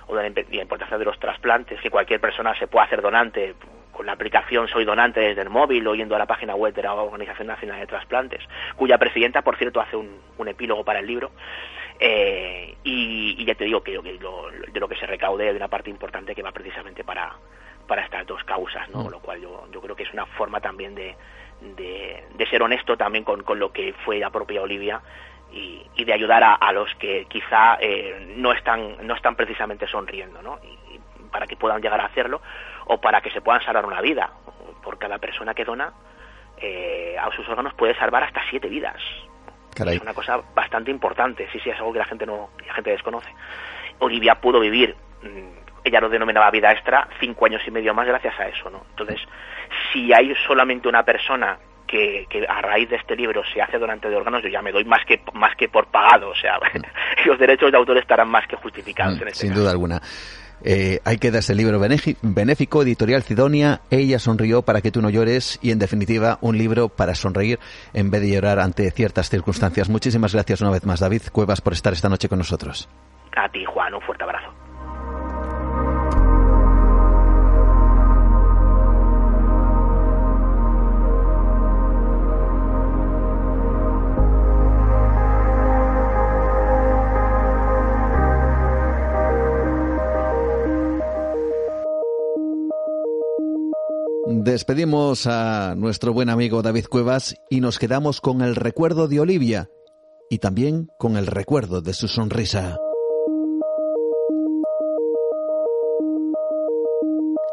o 0.08 0.16
de 0.16 0.30
la 0.30 0.62
importancia 0.62 0.98
de 0.98 1.06
los 1.06 1.20
trasplantes, 1.20 1.80
que 1.82 1.90
cualquier 1.90 2.20
persona 2.20 2.54
se 2.56 2.68
pueda 2.68 2.86
hacer 2.86 3.02
donante 3.02 3.56
con 3.94 4.06
la 4.06 4.14
aplicación 4.14 4.68
Soy 4.68 4.84
Donante 4.84 5.20
desde 5.20 5.44
el 5.44 5.50
móvil 5.50 5.88
o 5.88 5.96
yendo 5.96 6.16
a 6.16 6.20
la 6.20 6.26
página 6.26 6.56
web 6.56 6.74
de 6.74 6.84
la 6.84 6.94
Organización 6.94 7.48
Nacional 7.48 7.80
de 7.80 7.88
Trasplantes, 7.88 8.42
cuya 8.76 8.98
presidenta, 8.98 9.44
por 9.44 9.56
cierto, 9.58 9.80
hace 9.80 9.96
un, 9.96 10.20
epílogo 10.48 10.84
para 10.84 11.00
el 11.00 11.08
libro. 11.08 11.32
Eh, 12.00 12.76
y, 12.84 13.46
ya 13.46 13.56
te 13.56 13.64
digo 13.64 13.82
que, 13.82 13.94
de 13.94 14.80
lo 14.80 14.90
que 14.90 14.96
se 14.96 15.06
recaude 15.06 15.46
de 15.46 15.56
una 15.56 15.70
parte 15.70 15.90
importante 15.90 16.36
que 16.36 16.42
va 16.42 16.52
precisamente 16.52 17.04
para, 17.04 17.34
para 17.88 18.04
estas 18.04 18.26
dos 18.26 18.44
causas, 18.44 18.90
¿no? 18.90 19.04
Mm. 19.04 19.10
Lo 19.10 19.20
cual 19.20 19.42
yo, 19.42 19.68
yo 19.72 19.82
creo 19.82 19.96
que 19.96 20.04
es 20.04 20.14
una 20.14 20.26
forma 20.26 20.60
también 20.62 20.96
de, 20.96 21.16
de, 21.62 22.48
ser 22.50 22.62
honesto 22.62 22.98
también 22.98 23.24
con, 23.24 23.44
con, 23.44 23.60
lo 23.60 23.72
que 23.72 23.94
fue 24.06 24.20
la 24.20 24.30
propia 24.30 24.62
Olivia 24.62 25.02
y, 25.52 25.82
y 25.96 26.04
de 26.04 26.14
ayudar 26.14 26.44
a, 26.44 26.54
a, 26.56 26.72
los 26.72 26.94
que 26.96 27.26
quizá 27.26 27.78
eh, 27.80 28.34
no 28.38 28.52
están 28.52 29.06
no 29.06 29.16
están 29.16 29.36
precisamente 29.36 29.88
sonriendo, 29.88 30.42
¿no? 30.42 30.60
Y, 30.64 31.00
para 31.32 31.48
que 31.48 31.56
puedan 31.56 31.82
llegar 31.82 32.00
a 32.00 32.06
hacerlo 32.06 32.42
o 32.86 33.02
para 33.02 33.20
que 33.20 33.32
se 33.32 33.42
puedan 33.42 33.62
salvar 33.64 33.86
una 33.86 34.02
vida. 34.02 34.32
Por 34.84 35.00
cada 35.00 35.18
persona 35.18 35.54
que 35.54 35.66
dona 35.66 35.92
eh, 36.58 37.16
a 37.20 37.32
sus 37.32 37.48
órganos 37.50 37.74
puede 37.74 37.96
salvar 37.96 38.24
hasta 38.24 38.42
siete 38.50 38.70
vidas. 38.70 39.02
Es 39.76 40.02
una 40.02 40.14
cosa 40.14 40.40
bastante 40.54 40.92
importante. 40.92 41.50
Sí, 41.52 41.60
sí, 41.60 41.72
es 41.72 41.78
algo 41.78 41.92
que 41.92 42.00
la 42.00 42.06
gente 42.06 42.26
no 42.26 42.50
la 42.66 42.74
gente 42.76 42.92
desconoce. 42.92 43.30
Olivia 44.00 44.36
pudo 44.36 44.60
vivir 44.60 44.96
mm, 45.24 45.63
ella 45.84 46.00
lo 46.00 46.10
denominaba 46.10 46.50
vida 46.52 46.72
extra, 46.72 47.08
cinco 47.20 47.46
años 47.46 47.62
y 47.68 47.72
medio 47.72 47.94
más 47.94 48.08
gracias 48.08 48.40
a 48.40 48.48
eso, 48.48 48.70
¿no? 48.70 48.86
Entonces, 48.92 49.20
si 49.92 50.14
hay 50.14 50.34
solamente 50.48 50.88
una 50.88 51.04
persona 51.04 51.58
que, 51.88 52.28
a 52.48 52.62
raíz 52.62 52.90
de 52.90 52.96
este 52.96 53.16
libro 53.16 53.44
se 53.54 53.62
hace 53.62 53.78
donante 53.78 54.10
de 54.10 54.16
órganos, 54.16 54.42
yo 54.42 54.50
ya 54.50 54.62
me 54.62 54.72
doy 54.72 54.84
más 54.86 55.06
que 55.06 55.22
más 55.34 55.56
que 55.56 55.70
por 55.70 55.88
pagado, 55.88 56.30
o 56.30 56.36
sea, 56.36 56.58
los 57.26 57.38
derechos 57.38 57.72
de 57.72 57.78
autor 57.78 57.98
estarán 57.98 58.30
más 58.30 58.48
que 58.48 58.56
justificados 58.56 59.20
mm, 59.20 59.22
en 59.22 59.28
este 59.28 59.48
Sin 59.48 59.54
duda 59.54 59.72
alguna. 59.72 60.02
Eh, 60.66 61.00
hay 61.04 61.18
que 61.18 61.30
darse 61.30 61.52
el 61.52 61.58
libro 61.58 61.78
benéfico, 61.78 62.84
editorial 62.84 63.22
Cidonia, 63.22 63.82
Ella 63.92 64.18
sonrió 64.18 64.62
para 64.62 64.82
que 64.82 64.92
tú 64.92 65.02
no 65.02 65.10
llores 65.10 65.60
y 65.62 65.72
en 65.72 65.80
definitiva 65.80 66.38
un 66.40 66.58
libro 66.58 66.88
para 66.88 67.16
sonreír 67.16 67.60
en 67.94 68.10
vez 68.10 68.22
de 68.22 68.30
llorar 68.30 68.60
ante 68.60 68.90
ciertas 68.92 69.30
circunstancias. 69.30 69.90
Muchísimas 69.90 70.34
gracias 70.34 70.62
una 70.62 70.72
vez 70.72 70.86
más 70.86 71.02
David 71.02 71.24
Cuevas 71.34 71.60
por 71.60 71.74
estar 71.74 71.92
esta 71.92 72.08
noche 72.08 72.30
con 72.30 72.38
nosotros. 72.38 72.88
A 73.36 73.50
ti 73.50 73.66
Juan, 73.66 73.94
un 73.94 74.02
fuerte 74.02 74.24
abrazo. 74.24 74.63
Despedimos 94.44 95.26
a 95.26 95.74
nuestro 95.78 96.12
buen 96.12 96.28
amigo 96.28 96.62
David 96.62 96.88
Cuevas 96.88 97.34
y 97.50 97.62
nos 97.62 97.80
quedamos 97.80 98.20
con 98.20 98.42
el 98.42 98.58
recuerdo 98.58 99.08
de 99.08 99.22
Olivia 99.22 99.70
y 100.30 100.40
también 100.40 100.90
con 101.00 101.16
el 101.16 101.28
recuerdo 101.28 101.80
de 101.80 101.94
su 101.94 102.10
sonrisa. 102.10 102.78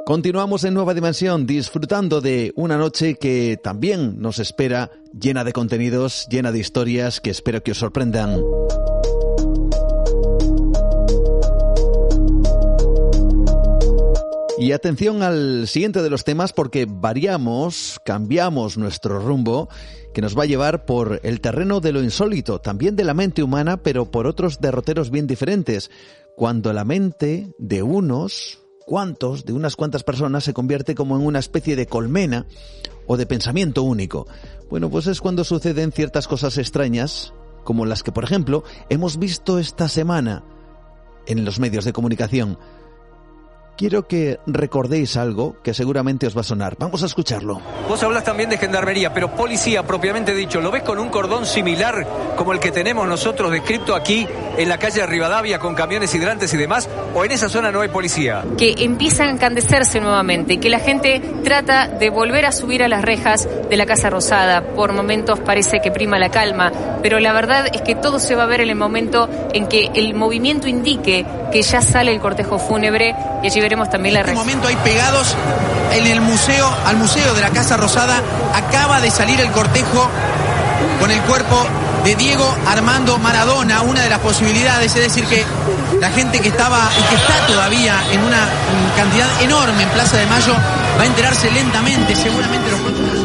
Continuamos 0.05 0.64
en 0.64 0.74
Nueva 0.74 0.93
Dimensión 0.93 1.47
disfrutando 1.47 2.20
de 2.20 2.53
una 2.57 2.76
noche 2.76 3.14
que 3.14 3.57
también 3.62 4.20
nos 4.20 4.41
espera 4.41 4.91
llena 5.12 5.45
de 5.45 5.53
contenidos, 5.53 6.26
llena 6.28 6.51
de 6.51 6.59
historias 6.59 7.20
que 7.20 7.30
espero 7.30 7.62
que 7.62 7.70
os 7.70 7.78
sorprendan. 7.78 8.43
Y 14.61 14.73
atención 14.73 15.23
al 15.23 15.67
siguiente 15.69 16.03
de 16.03 16.11
los 16.11 16.23
temas 16.23 16.53
porque 16.53 16.87
variamos, 16.87 17.99
cambiamos 18.05 18.77
nuestro 18.77 19.19
rumbo 19.19 19.71
que 20.13 20.21
nos 20.21 20.39
va 20.39 20.43
a 20.43 20.47
llevar 20.47 20.85
por 20.85 21.19
el 21.23 21.41
terreno 21.41 21.81
de 21.81 21.93
lo 21.93 22.03
insólito, 22.03 22.61
también 22.61 22.95
de 22.95 23.05
la 23.05 23.15
mente 23.15 23.43
humana, 23.43 23.79
pero 23.79 24.11
por 24.11 24.27
otros 24.27 24.61
derroteros 24.61 25.11
bien 25.11 25.27
diferentes. 25.27 25.91
Cuando 26.37 26.75
la 26.75 26.85
mente 26.85 27.55
de 27.57 27.83
unos 27.83 28.59
cuantos, 28.85 29.47
de 29.47 29.55
unas 29.55 29.77
cuantas 29.77 30.05
personas, 30.05 30.45
se 30.45 30.53
convierte 30.53 30.95
como 30.95 31.17
en 31.17 31.25
una 31.25 31.39
especie 31.39 31.75
de 31.75 31.87
colmena 31.87 32.45
o 33.07 33.17
de 33.17 33.25
pensamiento 33.25 33.83
único. 33.83 34.27
Bueno, 34.69 34.91
pues 34.91 35.07
es 35.07 35.23
cuando 35.23 35.43
suceden 35.43 35.91
ciertas 35.91 36.29
cosas 36.29 36.59
extrañas, 36.59 37.33
como 37.65 37.87
las 37.87 38.03
que, 38.03 38.13
por 38.13 38.25
ejemplo, 38.25 38.63
hemos 38.91 39.19
visto 39.19 39.59
esta 39.59 39.89
semana 39.89 40.45
en 41.27 41.47
los 41.47 41.61
medios 41.61 41.87
de 41.87 41.95
comunicación 41.95 42.59
quiero 43.81 44.07
que 44.07 44.39
recordéis 44.47 45.16
algo 45.16 45.57
que 45.62 45.72
seguramente 45.72 46.26
os 46.26 46.37
va 46.37 46.43
a 46.43 46.45
sonar. 46.45 46.76
Vamos 46.78 47.03
a 47.03 47.07
escucharlo. 47.07 47.62
Vos 47.89 48.03
hablas 48.03 48.24
también 48.24 48.51
de 48.51 48.59
gendarmería, 48.59 49.14
pero 49.14 49.35
policía 49.35 49.85
propiamente 49.85 50.35
dicho, 50.35 50.61
¿lo 50.61 50.70
ves 50.70 50.83
con 50.83 50.99
un 50.99 51.09
cordón 51.09 51.47
similar 51.47 52.07
como 52.37 52.53
el 52.53 52.61
que 52.61 52.72
tenemos 52.72 53.09
nosotros 53.09 53.51
descrito 53.51 53.95
aquí 53.95 54.28
en 54.59 54.68
la 54.68 54.76
calle 54.76 55.01
de 55.01 55.07
Rivadavia 55.07 55.59
con 55.59 55.74
camiones 55.74 56.14
hidrantes 56.14 56.53
y 56.53 56.59
demás? 56.59 56.91
¿O 57.14 57.24
en 57.24 57.33
esa 57.33 57.49
zona 57.49 57.72
no 57.72 57.81
hay 57.81 57.89
policía? 57.89 58.45
Que 58.59 58.74
empiezan 58.81 59.28
a 59.28 59.33
encandecerse 59.33 59.99
nuevamente, 59.99 60.61
que 60.61 60.68
la 60.68 60.81
gente 60.81 61.22
trata 61.43 61.89
de 61.89 62.11
volver 62.11 62.45
a 62.45 62.53
subir 62.53 62.83
a 62.83 62.89
las 62.89 63.01
rejas 63.01 63.49
de 63.70 63.76
la 63.78 63.87
Casa 63.87 64.11
Rosada. 64.11 64.62
Por 64.62 64.93
momentos 64.93 65.41
parece 65.41 65.81
que 65.81 65.91
prima 65.91 66.18
la 66.18 66.28
calma, 66.28 66.70
pero 67.03 67.18
la 67.18 67.33
verdad 67.33 67.66
es 67.72 67.81
que 67.81 67.95
todo 67.95 68.18
se 68.18 68.35
va 68.35 68.43
a 68.43 68.47
ver 68.47 68.61
en 68.61 68.68
el 68.68 68.76
momento 68.76 69.26
en 69.55 69.68
que 69.68 69.91
el 69.95 70.12
movimiento 70.12 70.68
indique 70.68 71.24
que 71.51 71.62
ya 71.62 71.81
sale 71.81 72.12
el 72.12 72.20
cortejo 72.20 72.59
fúnebre 72.59 73.14
y 73.43 73.47
allí 73.47 73.61
también 73.89 74.14
la 74.14 74.21
En 74.21 74.27
este 74.27 74.39
momento 74.39 74.66
hay 74.66 74.77
pegados 74.77 75.37
en 75.93 76.07
el 76.07 76.21
museo, 76.21 76.68
al 76.87 76.97
museo 76.97 77.35
de 77.35 77.41
la 77.41 77.51
Casa 77.51 77.77
Rosada, 77.77 78.21
acaba 78.53 79.01
de 79.01 79.11
salir 79.11 79.41
el 79.41 79.51
cortejo 79.53 80.11
con 80.99 81.11
el 81.11 81.21
cuerpo 81.23 81.64
de 82.05 82.16
Diego 82.16 82.53
Armando 82.66 83.18
Maradona, 83.18 83.83
una 83.83 84.03
de 84.03 84.11
las 84.11 84.18
posibilidades, 84.18 84.95
es 84.97 85.03
decir, 85.03 85.25
que 85.27 85.45
la 86.01 86.11
gente 86.11 86.41
que 86.41 86.49
estaba 86.49 86.89
y 86.99 87.03
que 87.11 87.14
está 87.14 87.47
todavía 87.47 87.95
en 88.11 88.25
una 88.25 88.49
cantidad 88.97 89.29
enorme 89.43 89.83
en 89.85 89.89
Plaza 89.91 90.16
de 90.16 90.27
Mayo 90.27 90.55
va 90.99 91.03
a 91.03 91.07
enterarse 91.07 91.51
lentamente, 91.51 92.16
seguramente 92.16 92.71
los 92.71 92.81
próximos 92.81 93.20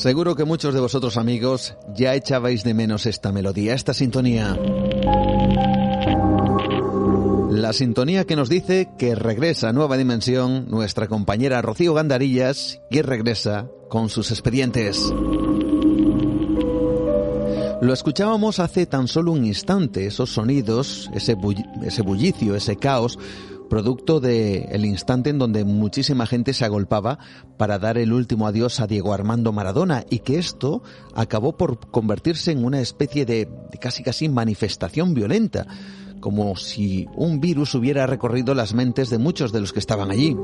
Seguro 0.00 0.34
que 0.34 0.46
muchos 0.46 0.72
de 0.72 0.80
vosotros 0.80 1.18
amigos 1.18 1.76
ya 1.94 2.14
echabais 2.14 2.64
de 2.64 2.72
menos 2.72 3.04
esta 3.04 3.32
melodía, 3.32 3.74
esta 3.74 3.92
sintonía. 3.92 4.58
La 7.50 7.74
sintonía 7.74 8.24
que 8.24 8.34
nos 8.34 8.48
dice 8.48 8.88
que 8.96 9.14
regresa 9.14 9.68
a 9.68 9.72
Nueva 9.74 9.98
Dimensión 9.98 10.70
nuestra 10.70 11.06
compañera 11.06 11.60
Rocío 11.60 11.92
Gandarillas 11.92 12.80
y 12.88 13.02
regresa 13.02 13.68
con 13.90 14.08
sus 14.08 14.30
expedientes. 14.30 15.12
Lo 17.82 17.92
escuchábamos 17.92 18.58
hace 18.58 18.86
tan 18.86 19.06
solo 19.06 19.32
un 19.32 19.44
instante, 19.44 20.06
esos 20.06 20.32
sonidos, 20.32 21.10
ese, 21.12 21.36
ese 21.82 22.00
bullicio, 22.00 22.54
ese 22.54 22.76
caos, 22.76 23.18
producto 23.70 24.20
del 24.20 24.66
el 24.70 24.84
instante 24.84 25.30
en 25.30 25.38
donde 25.38 25.64
muchísima 25.64 26.26
gente 26.26 26.52
se 26.52 26.66
agolpaba 26.66 27.18
para 27.56 27.78
dar 27.78 27.96
el 27.96 28.12
último 28.12 28.46
adiós 28.46 28.80
a 28.80 28.86
Diego 28.86 29.14
Armando 29.14 29.52
Maradona 29.52 30.04
y 30.10 30.18
que 30.18 30.38
esto 30.38 30.82
acabó 31.14 31.56
por 31.56 31.90
convertirse 31.90 32.52
en 32.52 32.66
una 32.66 32.80
especie 32.80 33.24
de, 33.24 33.48
de 33.70 33.78
casi 33.78 34.02
casi 34.02 34.28
manifestación 34.28 35.14
violenta, 35.14 35.66
como 36.20 36.56
si 36.56 37.08
un 37.14 37.40
virus 37.40 37.74
hubiera 37.74 38.06
recorrido 38.06 38.54
las 38.54 38.74
mentes 38.74 39.08
de 39.08 39.16
muchos 39.16 39.52
de 39.52 39.60
los 39.60 39.72
que 39.72 39.78
estaban 39.78 40.10
allí. 40.10 40.36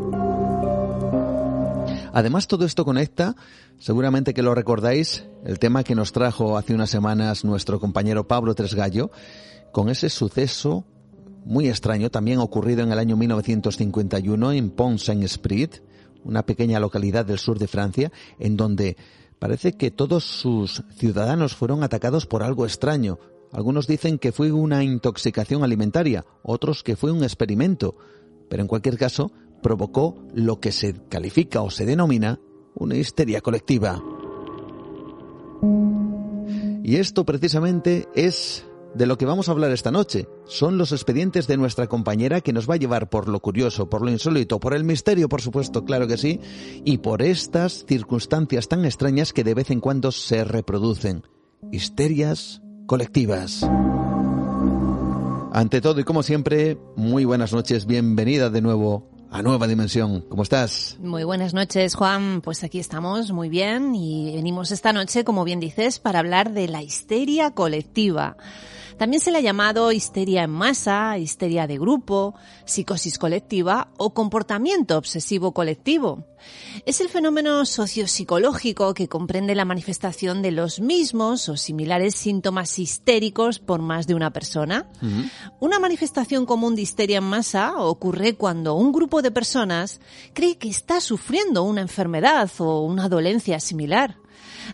Además, 2.17 2.47
todo 2.47 2.65
esto 2.65 2.87
conecta, 2.87 3.37
seguramente 3.79 4.33
que 4.33 4.43
lo 4.43 4.55
recordáis, 4.55 5.27
el 5.45 5.59
tema 5.59 5.85
que 5.85 5.95
nos 5.95 6.13
trajo 6.13 6.57
hace 6.57 6.75
unas 6.75 6.89
semanas 6.89 7.45
nuestro 7.45 7.79
compañero 7.79 8.27
Pablo 8.27 8.55
Tresgallo, 8.55 9.11
con 9.71 9.91
ese 9.91 10.09
suceso 10.09 10.87
muy 11.47 11.69
extraño, 11.69 12.11
también 12.11 12.41
ocurrido 12.41 12.83
en 12.83 12.91
el 12.91 12.99
año 12.99 13.17
1951 13.17 14.53
en 14.53 14.71
Pont-Saint-Esprit, 14.71 15.77
una 16.25 16.45
pequeña 16.45 16.81
localidad 16.81 17.25
del 17.25 17.39
sur 17.39 17.61
de 17.61 17.69
Francia, 17.69 18.11
en 18.41 18.57
donde 18.57 18.97
parece 19.39 19.75
que 19.75 19.93
todos 19.93 20.25
sus 20.25 20.83
ciudadanos 20.97 21.55
fueron 21.55 21.85
atacados 21.85 22.27
por 22.27 22.43
algo 22.43 22.67
extraño. 22.67 23.21
Algunos 23.53 23.87
dicen 23.87 24.19
que 24.19 24.33
fue 24.33 24.51
una 24.51 24.83
intoxicación 24.83 25.63
alimentaria, 25.63 26.27
otros 26.43 26.83
que 26.83 26.97
fue 26.97 27.13
un 27.13 27.23
experimento, 27.23 27.95
pero 28.51 28.63
en 28.63 28.69
cualquier 28.69 28.99
caso 28.99 29.31
provocó 29.63 30.17
lo 30.35 30.59
que 30.59 30.73
se 30.73 30.95
califica 31.09 31.63
o 31.63 31.71
se 31.71 31.87
denomina 31.87 32.41
una 32.75 32.97
histeria 32.97 33.41
colectiva. 33.41 34.03
Y 36.83 36.97
esto 36.97 37.25
precisamente 37.25 38.09
es 38.17 38.67
de 38.97 39.07
lo 39.07 39.19
que 39.19 39.27
vamos 39.27 39.49
a 39.49 39.53
hablar 39.53 39.71
esta 39.73 39.91
noche. 39.91 40.27
Son 40.47 40.79
los 40.79 40.93
expedientes 40.93 41.47
de 41.47 41.59
nuestra 41.59 41.87
compañera 41.87 42.41
que 42.41 42.53
nos 42.53 42.69
va 42.69 42.75
a 42.75 42.79
llevar 42.79 43.11
por 43.11 43.29
lo 43.29 43.41
curioso, 43.41 43.91
por 43.91 44.03
lo 44.03 44.11
insólito, 44.11 44.59
por 44.59 44.75
el 44.75 44.85
misterio, 44.85 45.29
por 45.29 45.43
supuesto, 45.43 45.85
claro 45.85 46.07
que 46.07 46.17
sí, 46.17 46.41
y 46.85 46.99
por 46.99 47.23
estas 47.23 47.85
circunstancias 47.87 48.69
tan 48.69 48.85
extrañas 48.85 49.33
que 49.33 49.45
de 49.45 49.55
vez 49.55 49.71
en 49.71 49.81
cuando 49.81 50.13
se 50.13 50.45
reproducen. 50.45 51.25
Histerias 51.71 52.63
colectivas. 52.87 53.69
Ante 55.53 55.81
todo 55.81 56.01
y 56.01 56.05
como 56.05 56.23
siempre, 56.23 56.79
muy 56.97 57.25
buenas 57.25 57.53
noches, 57.53 57.87
bienvenida 57.87 58.49
de 58.51 58.63
nuevo 58.63 59.11
a 59.31 59.43
Nueva 59.43 59.67
Dimensión. 59.67 60.23
¿Cómo 60.23 60.43
estás? 60.43 60.97
Muy 61.01 61.25
buenas 61.25 61.53
noches, 61.53 61.95
Juan. 61.95 62.41
Pues 62.41 62.65
aquí 62.65 62.79
estamos 62.79 63.33
muy 63.33 63.49
bien 63.51 63.95
y 63.95 64.35
venimos 64.35 64.71
esta 64.71 64.93
noche, 64.93 65.25
como 65.25 65.45
bien 65.45 65.61
dices, 65.61 65.99
para 65.99 66.21
hablar 66.21 66.53
de 66.53 66.69
la 66.69 66.83
histeria 66.83 67.51
colectiva. 67.51 68.37
También 68.99 69.21
se 69.21 69.31
le 69.31 69.39
ha 69.39 69.43
llamado 69.43 69.93
histeria 69.93 70.45
en 70.45 70.51
masa, 70.51 71.19
histeria 71.19 71.67
de 71.67 71.79
grupo, 71.79 72.35
psicosis 72.65 73.19
colectiva 73.19 73.89
o 73.99 74.15
comportamiento 74.15 74.97
obsesivo 74.97 75.53
colectivo. 75.53 76.25
Es 76.87 77.01
el 77.01 77.09
fenómeno 77.09 77.67
sociopsicológico 77.67 78.95
que 78.95 79.09
comprende 79.09 79.55
la 79.55 79.65
manifestación 79.65 80.41
de 80.41 80.51
los 80.51 80.81
mismos 80.81 81.49
o 81.49 81.57
similares 81.57 82.15
síntomas 82.15 82.79
histéricos 82.79 83.59
por 83.59 83.83
más 83.83 84.07
de 84.07 84.15
una 84.15 84.33
persona. 84.33 84.89
Una 85.61 85.79
manifestación 85.79 86.47
común 86.47 86.75
de 86.75 86.83
histeria 86.83 87.19
en 87.19 87.25
masa 87.25 87.77
ocurre 87.77 88.37
cuando 88.37 88.75
un 88.75 88.93
grupo 88.93 89.21
de 89.21 89.31
personas 89.31 90.01
cree 90.33 90.57
que 90.57 90.69
está 90.69 91.01
sufriendo 91.01 91.65
una 91.65 91.83
enfermedad 91.83 92.51
o 92.59 92.81
una 92.81 93.09
dolencia 93.09 93.61
similar. 93.61 94.17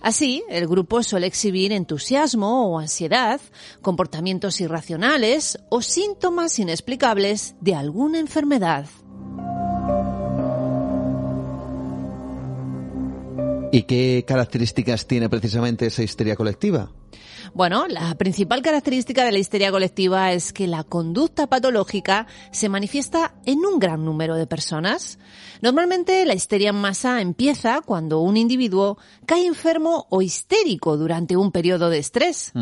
Así, 0.00 0.42
el 0.48 0.66
grupo 0.66 1.02
suele 1.02 1.26
exhibir 1.26 1.72
entusiasmo 1.72 2.72
o 2.72 2.78
ansiedad, 2.78 3.40
comportamientos 3.80 4.60
irracionales 4.60 5.58
o 5.68 5.82
síntomas 5.82 6.58
inexplicables 6.58 7.54
de 7.60 7.74
alguna 7.74 8.18
enfermedad. 8.18 8.86
¿Y 13.72 13.84
qué 13.84 14.22
características 14.28 15.06
tiene 15.06 15.30
precisamente 15.30 15.86
esa 15.86 16.02
histeria 16.02 16.36
colectiva? 16.36 16.90
Bueno, 17.54 17.86
la 17.88 18.14
principal 18.16 18.60
característica 18.60 19.24
de 19.24 19.32
la 19.32 19.38
histeria 19.38 19.70
colectiva 19.70 20.32
es 20.32 20.52
que 20.52 20.66
la 20.66 20.84
conducta 20.84 21.46
patológica 21.46 22.26
se 22.50 22.68
manifiesta 22.68 23.34
en 23.46 23.64
un 23.64 23.78
gran 23.78 24.04
número 24.04 24.36
de 24.36 24.46
personas. 24.46 25.18
Normalmente 25.62 26.24
la 26.26 26.34
histeria 26.34 26.68
en 26.68 26.76
masa 26.76 27.22
empieza 27.22 27.80
cuando 27.80 28.20
un 28.20 28.36
individuo 28.36 28.98
cae 29.24 29.46
enfermo 29.46 30.06
o 30.10 30.20
histérico 30.20 30.98
durante 30.98 31.36
un 31.38 31.50
periodo 31.50 31.88
de 31.88 31.98
estrés. 31.98 32.52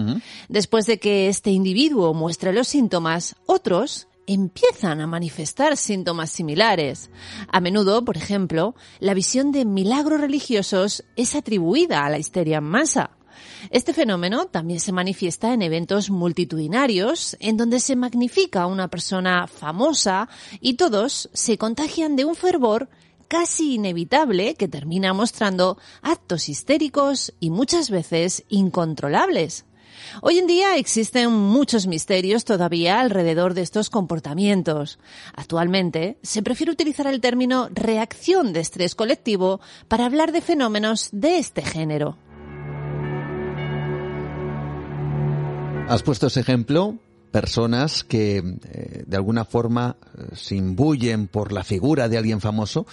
Después 0.48 0.86
de 0.86 1.00
que 1.00 1.28
este 1.28 1.50
individuo 1.50 2.14
muestre 2.14 2.52
los 2.52 2.68
síntomas, 2.68 3.34
otros 3.46 4.06
empiezan 4.32 5.00
a 5.00 5.06
manifestar 5.06 5.76
síntomas 5.76 6.30
similares. 6.30 7.10
A 7.48 7.60
menudo, 7.60 8.04
por 8.04 8.16
ejemplo, 8.16 8.74
la 9.00 9.14
visión 9.14 9.50
de 9.50 9.64
milagros 9.64 10.20
religiosos 10.20 11.04
es 11.16 11.34
atribuida 11.34 12.04
a 12.04 12.10
la 12.10 12.18
histeria 12.18 12.58
en 12.58 12.64
masa. 12.64 13.10
Este 13.70 13.92
fenómeno 13.92 14.46
también 14.46 14.80
se 14.80 14.92
manifiesta 14.92 15.52
en 15.52 15.62
eventos 15.62 16.10
multitudinarios, 16.10 17.36
en 17.40 17.56
donde 17.56 17.80
se 17.80 17.96
magnifica 17.96 18.62
a 18.62 18.66
una 18.66 18.88
persona 18.88 19.46
famosa 19.46 20.28
y 20.60 20.74
todos 20.74 21.28
se 21.32 21.58
contagian 21.58 22.14
de 22.14 22.24
un 22.24 22.36
fervor 22.36 22.88
casi 23.28 23.74
inevitable 23.74 24.54
que 24.54 24.68
termina 24.68 25.12
mostrando 25.12 25.78
actos 26.02 26.48
histéricos 26.48 27.32
y 27.40 27.50
muchas 27.50 27.90
veces 27.90 28.44
incontrolables. 28.48 29.64
Hoy 30.22 30.36
en 30.36 30.46
día 30.46 30.76
existen 30.76 31.32
muchos 31.32 31.86
misterios 31.86 32.44
todavía 32.44 33.00
alrededor 33.00 33.54
de 33.54 33.62
estos 33.62 33.88
comportamientos. 33.88 34.98
Actualmente 35.34 36.18
se 36.22 36.42
prefiere 36.42 36.72
utilizar 36.72 37.06
el 37.06 37.22
término 37.22 37.70
reacción 37.72 38.52
de 38.52 38.60
estrés 38.60 38.94
colectivo 38.94 39.60
para 39.88 40.04
hablar 40.04 40.32
de 40.32 40.42
fenómenos 40.42 41.08
de 41.12 41.38
este 41.38 41.62
género. 41.62 42.18
Has 45.88 46.02
puesto 46.02 46.26
ese 46.26 46.40
ejemplo, 46.40 46.98
personas 47.32 48.04
que 48.04 48.36
eh, 48.36 49.04
de 49.06 49.16
alguna 49.16 49.46
forma 49.46 49.96
eh, 50.18 50.36
se 50.36 50.54
imbuyen 50.54 51.28
por 51.28 51.50
la 51.50 51.64
figura 51.64 52.10
de 52.10 52.18
alguien 52.18 52.42
famoso, 52.42 52.86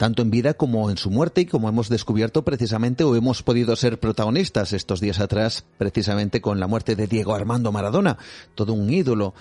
tanto 0.00 0.22
en 0.22 0.30
vida 0.30 0.54
como 0.54 0.90
en 0.90 0.96
su 0.96 1.10
muerte, 1.10 1.42
y 1.42 1.44
como 1.44 1.68
hemos 1.68 1.90
descubierto 1.90 2.42
precisamente 2.42 3.04
o 3.04 3.14
hemos 3.16 3.42
podido 3.42 3.76
ser 3.76 4.00
protagonistas 4.00 4.72
estos 4.72 4.98
días 4.98 5.20
atrás, 5.20 5.66
precisamente 5.76 6.40
con 6.40 6.58
la 6.58 6.66
muerte 6.66 6.96
de 6.96 7.06
Diego 7.06 7.34
Armando 7.34 7.70
Maradona, 7.70 8.16
todo 8.54 8.72
un 8.72 8.90
ídolo 8.90 9.34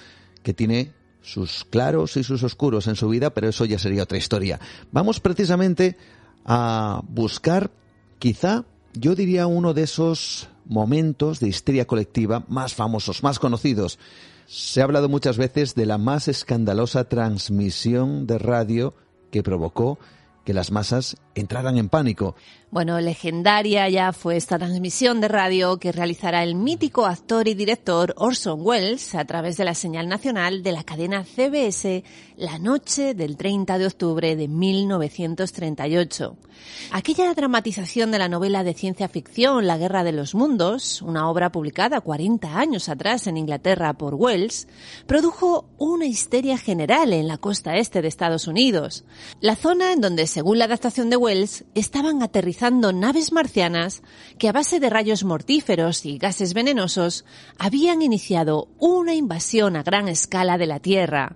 que 0.43 0.53
tiene 0.53 0.91
sus 1.21 1.63
claros 1.63 2.17
y 2.17 2.25
sus 2.25 2.43
oscuros 2.43 2.87
en 2.87 2.97
su 2.97 3.07
vida, 3.07 3.29
pero 3.29 3.47
eso 3.47 3.63
ya 3.63 3.79
sería 3.79 4.03
otra 4.03 4.17
historia. 4.17 4.59
Vamos 4.91 5.21
precisamente 5.21 5.95
a 6.43 7.03
buscar, 7.07 7.71
quizá, 8.19 8.65
yo 8.93 9.15
diría 9.15 9.47
uno 9.47 9.73
de 9.73 9.83
esos 9.83 10.49
momentos 10.65 11.39
de 11.39 11.47
histeria 11.47 11.87
colectiva 11.87 12.43
más 12.49 12.73
famosos, 12.73 13.23
más 13.23 13.39
conocidos. 13.39 13.97
Se 14.45 14.81
ha 14.81 14.83
hablado 14.83 15.07
muchas 15.07 15.37
veces 15.37 15.73
de 15.73 15.85
la 15.85 15.97
más 15.97 16.27
escandalosa 16.27 17.05
transmisión 17.05 18.27
de 18.27 18.39
radio 18.39 18.93
que 19.31 19.41
provocó 19.41 19.99
que 20.49 20.53
las 20.55 20.71
masas 20.71 21.15
entraran 21.39 21.77
en 21.77 21.89
pánico. 21.89 22.35
Bueno, 22.71 22.99
legendaria 22.99 23.89
ya 23.89 24.13
fue 24.13 24.37
esta 24.37 24.59
transmisión 24.59 25.21
de 25.21 25.27
radio 25.27 25.79
que 25.79 25.91
realizará 25.91 26.43
el 26.43 26.53
mítico 26.53 27.07
actor 27.07 27.47
y 27.47 27.55
director 27.55 28.13
Orson 28.15 28.59
Welles 28.61 29.15
a 29.15 29.25
través 29.25 29.57
de 29.57 29.65
la 29.65 29.73
señal 29.73 30.07
nacional 30.07 30.61
de 30.61 30.71
la 30.71 30.83
cadena 30.83 31.23
CBS 31.23 32.03
la 32.37 32.59
noche 32.59 33.15
del 33.15 33.37
30 33.37 33.79
de 33.79 33.87
octubre 33.87 34.35
de 34.35 34.47
1938. 34.47 36.37
Aquella 36.91 37.33
dramatización 37.33 38.11
de 38.11 38.19
la 38.19 38.29
novela 38.29 38.63
de 38.63 38.73
ciencia 38.73 39.07
ficción 39.07 39.65
La 39.65 39.77
Guerra 39.77 40.03
de 40.03 40.11
los 40.11 40.35
Mundos, 40.35 41.01
una 41.01 41.29
obra 41.29 41.51
publicada 41.51 42.01
40 42.01 42.57
años 42.57 42.87
atrás 42.87 43.27
en 43.27 43.37
Inglaterra 43.37 43.93
por 43.93 44.15
Wells, 44.15 44.67
produjo 45.07 45.65
una 45.77 46.05
histeria 46.05 46.57
general 46.57 47.13
en 47.13 47.27
la 47.27 47.37
costa 47.37 47.77
este 47.77 48.01
de 48.01 48.07
Estados 48.07 48.47
Unidos, 48.47 49.05
la 49.41 49.55
zona 49.55 49.91
en 49.91 50.01
donde, 50.01 50.27
según 50.27 50.59
la 50.59 50.65
adaptación 50.65 51.09
de 51.09 51.17
Wells, 51.17 51.28
estaban 51.75 52.23
aterrizando 52.23 52.91
naves 52.91 53.31
marcianas 53.31 54.01
que 54.39 54.49
a 54.49 54.51
base 54.51 54.79
de 54.79 54.89
rayos 54.89 55.23
mortíferos 55.23 56.05
y 56.05 56.17
gases 56.17 56.55
venenosos 56.55 57.23
habían 57.59 58.01
iniciado 58.01 58.67
una 58.79 59.13
invasión 59.13 59.75
a 59.75 59.83
gran 59.83 60.07
escala 60.07 60.57
de 60.57 60.65
la 60.65 60.79
Tierra. 60.79 61.35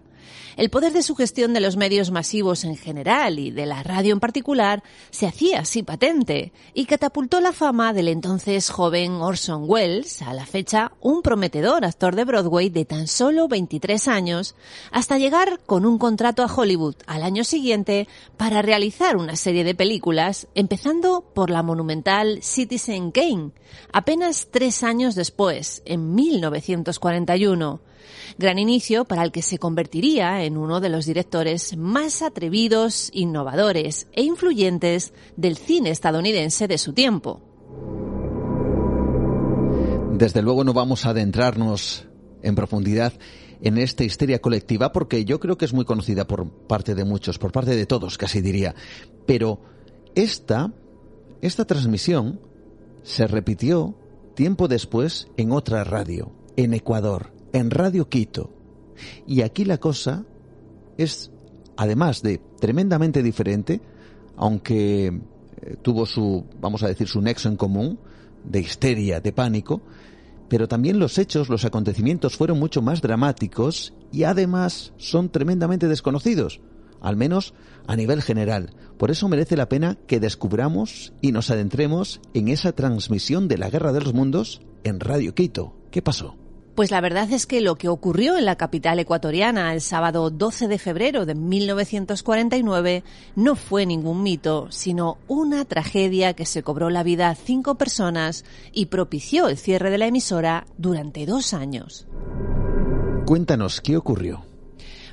El 0.56 0.70
poder 0.70 0.94
de 0.94 1.02
sugestión 1.02 1.54
de 1.54 1.60
los 1.60 1.78
medios 1.78 2.12
masivos 2.12 2.64
en 2.64 2.78
general 2.78 3.40
y 3.40 3.50
de 3.50 3.66
la 3.66 3.82
radio 3.82 4.14
en 4.14 4.20
particular 4.20 4.84
se 5.10 5.26
hacía 5.26 5.62
así 5.62 5.82
patente 5.82 6.54
y 6.76 6.86
catapultó 6.86 7.40
la 7.40 7.54
fama 7.54 7.92
del 7.92 8.08
entonces 8.08 8.70
joven 8.70 9.14
Orson 9.14 9.64
Welles, 9.68 10.22
a 10.22 10.34
la 10.34 10.46
fecha 10.46 10.92
un 11.02 11.24
prometedor 11.24 11.86
actor 11.86 12.16
de 12.16 12.24
Broadway 12.24 12.70
de 12.70 12.86
tan 12.86 13.08
solo 13.08 13.48
23 13.48 14.08
años, 14.08 14.56
hasta 14.92 15.18
llegar 15.18 15.60
con 15.66 15.86
un 15.86 15.98
contrato 15.98 16.44
a 16.44 16.54
Hollywood 16.54 16.96
al 17.08 17.24
año 17.24 17.44
siguiente 17.44 18.08
para 18.38 18.62
realizar 18.62 19.18
una 19.18 19.36
serie 19.36 19.64
de 19.64 19.74
películas, 19.74 20.48
empezando 20.54 21.26
por 21.34 21.50
la 21.50 21.64
monumental 21.64 22.44
Citizen 22.44 23.12
Kane, 23.12 23.52
apenas 23.92 24.50
tres 24.52 24.84
años 24.84 25.16
después, 25.16 25.82
en 25.86 26.14
1941 26.14 27.93
gran 28.38 28.60
inicio 28.60 29.06
para 29.06 29.24
el 29.24 29.32
que 29.32 29.42
se 29.42 29.58
convertiría 29.58 30.44
en 30.44 30.58
uno 30.58 30.80
de 30.80 30.90
los 30.90 31.06
directores 31.06 31.78
más 31.78 32.22
atrevidos, 32.22 33.10
innovadores 33.14 34.08
e 34.14 34.24
influyentes 34.24 35.14
del 35.36 35.58
cine 35.58 35.90
estadounidense 35.90 36.68
de 36.68 36.78
su 36.78 36.94
tiempo. 36.94 37.42
Desde 40.14 40.42
luego 40.42 40.64
no 40.64 40.74
vamos 40.74 41.06
a 41.06 41.10
adentrarnos 41.10 42.06
en 42.44 42.56
profundidad 42.56 43.14
en 43.62 43.78
esta 43.78 44.04
histeria 44.04 44.40
colectiva 44.40 44.92
porque 44.92 45.26
yo 45.26 45.40
creo 45.40 45.58
que 45.58 45.66
es 45.66 45.74
muy 45.74 45.86
conocida 45.86 46.28
por 46.28 46.50
parte 46.50 46.96
de 46.96 47.06
muchos, 47.06 47.40
por 47.40 47.52
parte 47.52 47.76
de 47.76 47.86
todos, 47.86 48.18
casi 48.18 48.42
diría. 48.42 48.76
Pero 49.26 49.60
esta, 50.16 50.72
esta 51.42 51.66
transmisión 51.66 52.40
se 53.02 53.26
repitió 53.26 53.98
tiempo 54.36 54.68
después 54.68 55.28
en 55.38 55.52
otra 55.52 55.84
radio, 55.84 56.32
en 56.58 56.74
Ecuador 56.74 57.33
en 57.54 57.72
Radio 57.72 58.10
Quito. 58.10 58.52
Y 59.26 59.42
aquí 59.42 59.64
la 59.64 59.78
cosa 59.78 60.26
es, 60.98 61.32
además 61.78 62.22
de 62.22 62.42
tremendamente 62.60 63.24
diferente, 63.24 63.82
aunque 64.36 65.08
eh, 65.62 65.76
tuvo 65.82 66.06
su, 66.06 66.46
vamos 66.60 66.84
a 66.84 66.88
decir, 66.88 67.08
su 67.08 67.22
nexo 67.22 67.48
en 67.48 67.56
común, 67.56 68.00
de 68.44 68.60
histeria, 68.60 69.22
de 69.22 69.32
pánico, 69.32 69.82
pero 70.50 70.68
también 70.68 71.00
los 71.00 71.18
hechos, 71.18 71.50
los 71.50 71.66
acontecimientos 71.66 72.36
fueron 72.36 72.60
mucho 72.60 72.82
más 72.82 73.02
dramáticos 73.02 73.94
y 74.12 74.24
además 74.24 74.94
son 74.98 75.30
tremendamente 75.30 75.88
desconocidos, 75.88 76.60
al 77.02 77.16
menos 77.16 77.54
a 77.88 77.96
nivel 77.96 78.22
general. 78.22 78.76
Por 78.98 79.10
eso 79.10 79.28
merece 79.28 79.58
la 79.58 79.70
pena 79.70 79.98
que 80.08 80.20
descubramos 80.20 81.14
y 81.22 81.32
nos 81.32 81.50
adentremos 81.50 82.22
en 82.34 82.50
esa 82.50 82.74
transmisión 82.74 83.48
de 83.48 83.58
la 83.58 83.70
Guerra 83.70 83.94
de 83.94 84.02
los 84.02 84.14
Mundos 84.14 84.62
en 84.84 85.00
Radio 85.00 85.34
Quito. 85.34 85.76
¿Qué 85.90 86.02
pasó? 86.02 86.43
Pues 86.76 86.90
la 86.90 87.02
verdad 87.02 87.32
es 87.32 87.46
que 87.46 87.62
lo 87.62 87.76
que 87.76 87.88
ocurrió 87.88 88.36
en 88.36 88.46
la 88.46 88.56
capital 88.56 88.98
ecuatoriana 88.98 89.74
el 89.74 89.82
sábado 89.82 90.32
12 90.32 90.68
de 90.68 90.80
febrero 90.80 91.28
de 91.28 91.36
1949 91.36 93.04
no 93.36 93.56
fue 93.56 93.86
ningún 93.86 94.24
mito, 94.24 94.72
sino 94.72 95.20
una 95.28 95.66
tragedia 95.66 96.34
que 96.34 96.48
se 96.48 96.64
cobró 96.64 96.90
la 96.90 97.04
vida 97.04 97.30
a 97.30 97.36
cinco 97.36 97.76
personas 97.76 98.44
y 98.72 98.88
propició 98.88 99.50
el 99.50 99.58
cierre 99.58 99.92
de 99.92 100.00
la 100.00 100.08
emisora 100.08 100.66
durante 100.80 101.28
dos 101.28 101.54
años. 101.54 102.08
Cuéntanos, 103.28 103.80
¿qué 103.80 103.96
ocurrió? 103.96 104.53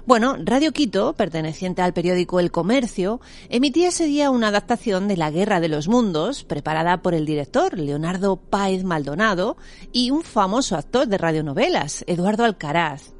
Bueno, 0.06 0.36
Radio 0.42 0.72
Quito, 0.72 1.12
perteneciente 1.12 1.82
al 1.82 1.92
periódico 1.92 2.40
El 2.40 2.50
Comercio, 2.50 3.20
emitía 3.50 3.88
ese 3.88 4.06
día 4.06 4.30
una 4.30 4.48
adaptación 4.48 5.08
de 5.08 5.16
La 5.18 5.30
Guerra 5.30 5.60
de 5.60 5.68
los 5.68 5.88
Mundos, 5.88 6.42
preparada 6.42 7.02
por 7.02 7.12
el 7.12 7.26
director 7.26 7.78
Leonardo 7.78 8.36
Páez 8.36 8.82
Maldonado 8.82 9.58
y 9.92 10.10
un 10.10 10.22
famoso 10.22 10.76
actor 10.76 11.06
de 11.06 11.18
radionovelas, 11.18 12.02
Eduardo 12.06 12.44
Alcaraz. 12.44 13.12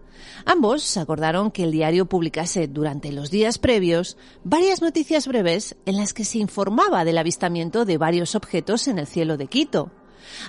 Ambos 0.47 0.97
acordaron 0.97 1.51
que 1.51 1.65
el 1.65 1.71
diario 1.71 2.07
publicase 2.07 2.67
durante 2.67 3.13
los 3.13 3.31
días 3.31 3.59
previos 3.59 4.17
varias 4.43 4.81
noticias 4.81 5.27
breves 5.27 5.77
en 5.85 5.99
las 5.99 6.15
que 6.15 6.25
se 6.25 6.39
informaba 6.39 7.05
del 7.05 7.19
avistamiento 7.19 7.85
de 7.85 7.99
varios 7.99 8.35
objetos 8.35 8.89
en 8.89 8.99
el 8.99 9.07
cielo 9.07 9.37
de 9.37 9.49
Quito. 9.49 9.93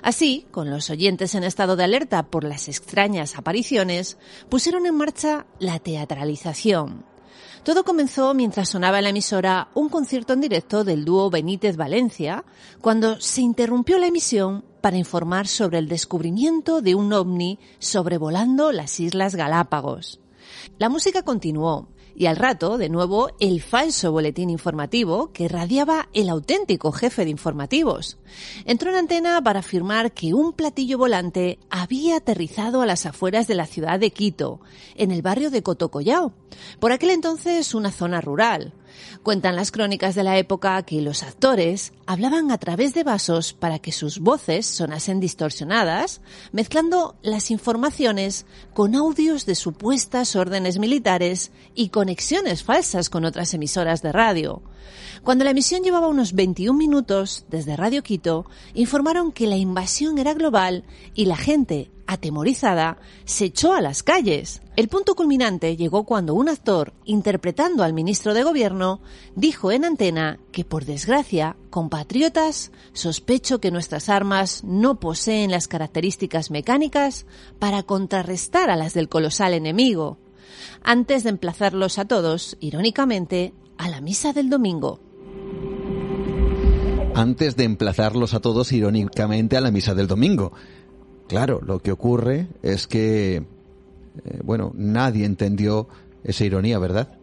Así, 0.01 0.45
con 0.51 0.69
los 0.69 0.89
oyentes 0.89 1.36
en 1.36 1.43
estado 1.43 1.76
de 1.76 1.84
alerta 1.84 2.24
por 2.24 2.43
las 2.43 2.67
extrañas 2.67 3.38
apariciones, 3.38 4.17
pusieron 4.49 4.86
en 4.86 4.95
marcha 4.95 5.45
la 5.59 5.80
teatralización. 5.80 7.05
Todo 7.63 7.84
comenzó 7.84 8.34
mientras 8.34 8.69
sonaba 8.69 8.97
en 8.97 9.03
la 9.03 9.09
emisora 9.11 9.69
un 9.76 9.89
concierto 9.89 10.34
en 10.34 10.41
directo 10.41 10.84
del 10.84 11.05
dúo 11.05 11.30
Benítez 11.30 11.78
Valencia, 11.78 12.43
cuando 12.82 13.22
se 13.22 13.41
interrumpió 13.41 13.99
la 13.99 14.07
emisión 14.07 14.65
para 14.82 14.97
informar 14.97 15.47
sobre 15.47 15.78
el 15.78 15.88
descubrimiento 15.88 16.82
de 16.82 16.95
un 16.95 17.13
ovni 17.13 17.59
sobrevolando 17.78 18.72
las 18.72 18.99
Islas 18.99 19.36
Galápagos. 19.36 20.19
La 20.80 20.89
música 20.89 21.22
continuó 21.22 21.88
y 22.16 22.26
al 22.26 22.36
rato, 22.36 22.78
de 22.78 22.89
nuevo, 22.89 23.32
el 23.39 23.62
falso 23.62 24.12
boletín 24.12 24.49
informativo 24.49 25.32
que 25.34 25.47
radiaba 25.47 26.09
el 26.14 26.30
auténtico 26.30 26.91
jefe 26.91 27.26
de 27.26 27.32
informativos. 27.32 28.18
Entró 28.66 28.91
en 28.91 28.97
antena 28.97 29.41
para 29.41 29.59
afirmar 29.59 30.12
que 30.12 30.34
un 30.34 30.53
platillo 30.53 30.97
volante 30.97 31.59
había 31.70 32.18
aterrizado 32.18 32.82
a 32.82 32.86
las 32.86 33.05
afueras 33.05 33.47
de 33.47 33.55
la 33.55 33.66
ciudad 33.66 33.99
de 33.99 34.12
Quito, 34.12 34.62
en 34.95 35.12
el 35.12 35.22
barrio 35.22 35.49
de 35.49 35.64
Cotocollao, 35.64 36.34
por 36.80 36.91
aquel 36.91 37.12
entonces 37.12 37.74
una 37.74 37.91
zona 37.91 38.22
rural. 38.22 38.74
Cuentan 39.24 39.56
las 39.56 39.72
crónicas 39.72 40.16
de 40.16 40.24
la 40.24 40.38
época 40.38 40.82
que 40.84 41.02
los 41.02 41.24
actores 41.24 41.94
hablaban 42.06 42.52
a 42.52 42.58
través 42.58 42.94
de 42.94 43.04
vasos 43.04 43.54
para 43.54 43.80
que 43.80 43.92
sus 43.92 44.20
voces 44.20 44.66
sonasen 44.66 45.20
distorsionadas, 45.20 46.22
mezclando 46.52 47.16
las 47.22 47.52
informaciones 47.52 48.46
con 48.74 48.96
audios 48.96 49.46
de 49.46 49.56
supuestas 49.56 50.36
órdenes 50.36 50.80
militares 50.80 51.52
y 51.76 51.89
conexiones 51.89 52.64
falsas 52.64 53.10
con 53.10 53.26
otras 53.26 53.54
emisoras 53.54 54.02
de 54.02 54.12
radio. 54.12 54.62
Cuando 55.23 55.43
la 55.43 55.51
emisión 55.51 55.84
llevaba 55.84 56.07
unos 56.07 56.34
21 56.34 56.77
minutos, 56.77 57.45
desde 57.49 57.77
Radio 57.77 58.01
Quito, 58.01 58.45
informaron 58.73 59.32
que 59.32 59.45
la 59.45 59.55
invasión 59.55 60.17
era 60.17 60.34
global 60.34 60.84
y 61.13 61.25
la 61.25 61.38
gente, 61.38 61.91
atemorizada, 62.07 62.97
se 63.25 63.45
echó 63.45 63.73
a 63.73 63.82
las 63.82 64.01
calles. 64.01 64.61
El 64.75 64.88
punto 64.88 65.15
culminante 65.15 65.77
llegó 65.77 66.05
cuando 66.05 66.34
un 66.34 66.49
actor, 66.49 66.93
interpretando 67.05 67.84
al 67.84 67.93
ministro 67.93 68.34
de 68.34 68.43
Gobierno, 68.43 68.99
dijo 69.36 69.71
en 69.71 69.86
antena 69.86 70.39
que, 70.51 70.65
por 70.65 70.86
desgracia, 70.86 71.55
compatriotas, 71.69 72.71
sospecho 72.93 73.59
que 73.59 73.69
nuestras 73.69 74.09
armas 74.09 74.63
no 74.63 74.99
poseen 74.99 75.51
las 75.51 75.67
características 75.67 76.49
mecánicas 76.49 77.27
para 77.59 77.84
contrarrestar 77.84 78.71
a 78.71 78.75
las 78.75 78.95
del 78.95 79.07
colosal 79.07 79.53
enemigo. 79.53 80.17
Antes 80.84 81.23
de 81.23 81.29
emplazarlos 81.29 81.99
a 81.99 82.05
todos, 82.05 82.57
irónicamente, 82.59 83.53
a 83.82 83.89
la 83.89 83.99
misa 83.99 84.32
del 84.32 84.49
domingo 84.49 84.99
antes 87.13 87.55
de 87.55 87.65
emplazarlos 87.65 88.34
a 88.34 88.39
todos 88.39 88.71
irónicamente 88.71 89.57
a 89.57 89.61
la 89.61 89.71
misa 89.71 89.93
del 89.93 90.07
domingo. 90.07 90.53
Claro, 91.27 91.59
lo 91.61 91.79
que 91.79 91.91
ocurre 91.91 92.47
es 92.61 92.88
que, 92.88 93.36
eh, 93.36 93.43
bueno, 94.43 94.71
nadie 94.75 95.25
entendió 95.25 95.88
esa 96.23 96.45
ironía, 96.45 96.79
¿verdad? 96.79 97.17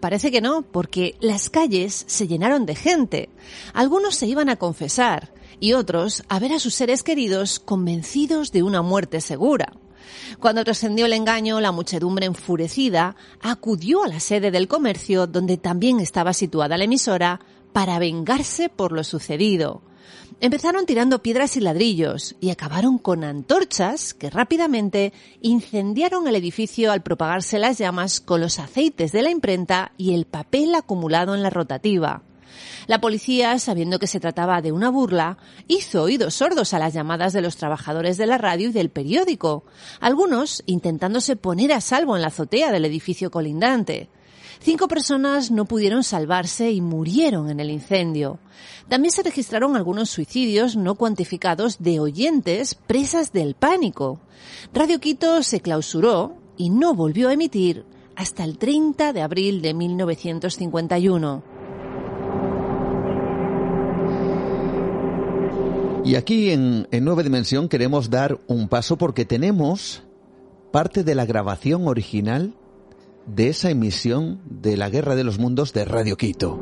Parece 0.00 0.30
que 0.30 0.40
no, 0.40 0.62
porque 0.62 1.16
las 1.20 1.50
calles 1.50 2.04
se 2.06 2.28
llenaron 2.28 2.66
de 2.66 2.74
gente. 2.74 3.28
Algunos 3.72 4.14
se 4.14 4.26
iban 4.26 4.48
a 4.48 4.56
confesar 4.56 5.32
y 5.60 5.72
otros 5.72 6.24
a 6.28 6.38
ver 6.38 6.52
a 6.52 6.58
sus 6.58 6.74
seres 6.74 7.02
queridos 7.02 7.58
convencidos 7.58 8.52
de 8.52 8.62
una 8.62 8.82
muerte 8.82 9.20
segura. 9.20 9.72
Cuando 10.40 10.64
trascendió 10.64 11.06
el 11.06 11.12
engaño, 11.12 11.60
la 11.60 11.72
muchedumbre 11.72 12.26
enfurecida 12.26 13.16
acudió 13.40 14.04
a 14.04 14.08
la 14.08 14.20
sede 14.20 14.50
del 14.50 14.68
comercio 14.68 15.26
donde 15.26 15.56
también 15.56 16.00
estaba 16.00 16.32
situada 16.32 16.76
la 16.76 16.84
emisora 16.84 17.40
para 17.72 17.98
vengarse 17.98 18.68
por 18.68 18.92
lo 18.92 19.04
sucedido. 19.04 19.82
Empezaron 20.40 20.86
tirando 20.86 21.22
piedras 21.22 21.56
y 21.56 21.60
ladrillos 21.60 22.34
y 22.40 22.50
acabaron 22.50 22.98
con 22.98 23.22
antorchas 23.22 24.12
que 24.12 24.30
rápidamente 24.30 25.12
incendiaron 25.40 26.26
el 26.26 26.36
edificio 26.36 26.90
al 26.90 27.02
propagarse 27.02 27.58
las 27.58 27.78
llamas 27.78 28.20
con 28.20 28.40
los 28.40 28.58
aceites 28.58 29.12
de 29.12 29.22
la 29.22 29.30
imprenta 29.30 29.92
y 29.96 30.14
el 30.14 30.26
papel 30.26 30.74
acumulado 30.74 31.34
en 31.34 31.42
la 31.42 31.50
rotativa. 31.50 32.22
La 32.86 33.00
policía, 33.00 33.58
sabiendo 33.58 33.98
que 33.98 34.06
se 34.06 34.20
trataba 34.20 34.62
de 34.62 34.72
una 34.72 34.90
burla, 34.90 35.38
hizo 35.68 36.02
oídos 36.02 36.34
sordos 36.34 36.74
a 36.74 36.78
las 36.78 36.94
llamadas 36.94 37.32
de 37.32 37.42
los 37.42 37.56
trabajadores 37.56 38.16
de 38.16 38.26
la 38.26 38.38
radio 38.38 38.68
y 38.68 38.72
del 38.72 38.90
periódico, 38.90 39.64
algunos 40.00 40.62
intentándose 40.66 41.36
poner 41.36 41.72
a 41.72 41.80
salvo 41.80 42.16
en 42.16 42.22
la 42.22 42.28
azotea 42.28 42.72
del 42.72 42.84
edificio 42.84 43.30
colindante. 43.30 44.08
Cinco 44.60 44.86
personas 44.86 45.50
no 45.50 45.64
pudieron 45.64 46.04
salvarse 46.04 46.70
y 46.70 46.80
murieron 46.80 47.50
en 47.50 47.58
el 47.58 47.68
incendio. 47.68 48.38
También 48.88 49.10
se 49.10 49.24
registraron 49.24 49.74
algunos 49.74 50.10
suicidios 50.10 50.76
no 50.76 50.94
cuantificados 50.94 51.82
de 51.82 51.98
oyentes 51.98 52.76
presas 52.76 53.32
del 53.32 53.54
pánico. 53.54 54.20
Radio 54.72 55.00
Quito 55.00 55.42
se 55.42 55.60
clausuró 55.60 56.36
y 56.56 56.70
no 56.70 56.94
volvió 56.94 57.28
a 57.28 57.32
emitir 57.32 57.84
hasta 58.14 58.44
el 58.44 58.56
30 58.58 59.12
de 59.12 59.22
abril 59.22 59.62
de 59.62 59.74
1951. 59.74 61.51
Y 66.04 66.16
aquí 66.16 66.50
en, 66.50 66.88
en, 66.90 67.04
Nueva 67.04 67.22
Dimensión 67.22 67.68
queremos 67.68 68.10
dar 68.10 68.40
un 68.48 68.68
paso 68.68 68.98
porque 68.98 69.24
tenemos 69.24 70.02
parte 70.72 71.04
de 71.04 71.14
la 71.14 71.26
grabación 71.26 71.86
original 71.86 72.54
de 73.26 73.48
esa 73.48 73.70
emisión 73.70 74.40
de 74.46 74.76
la 74.76 74.90
Guerra 74.90 75.14
de 75.14 75.24
los 75.24 75.38
Mundos 75.38 75.72
de 75.72 75.84
Radio 75.84 76.16
Quito. 76.16 76.58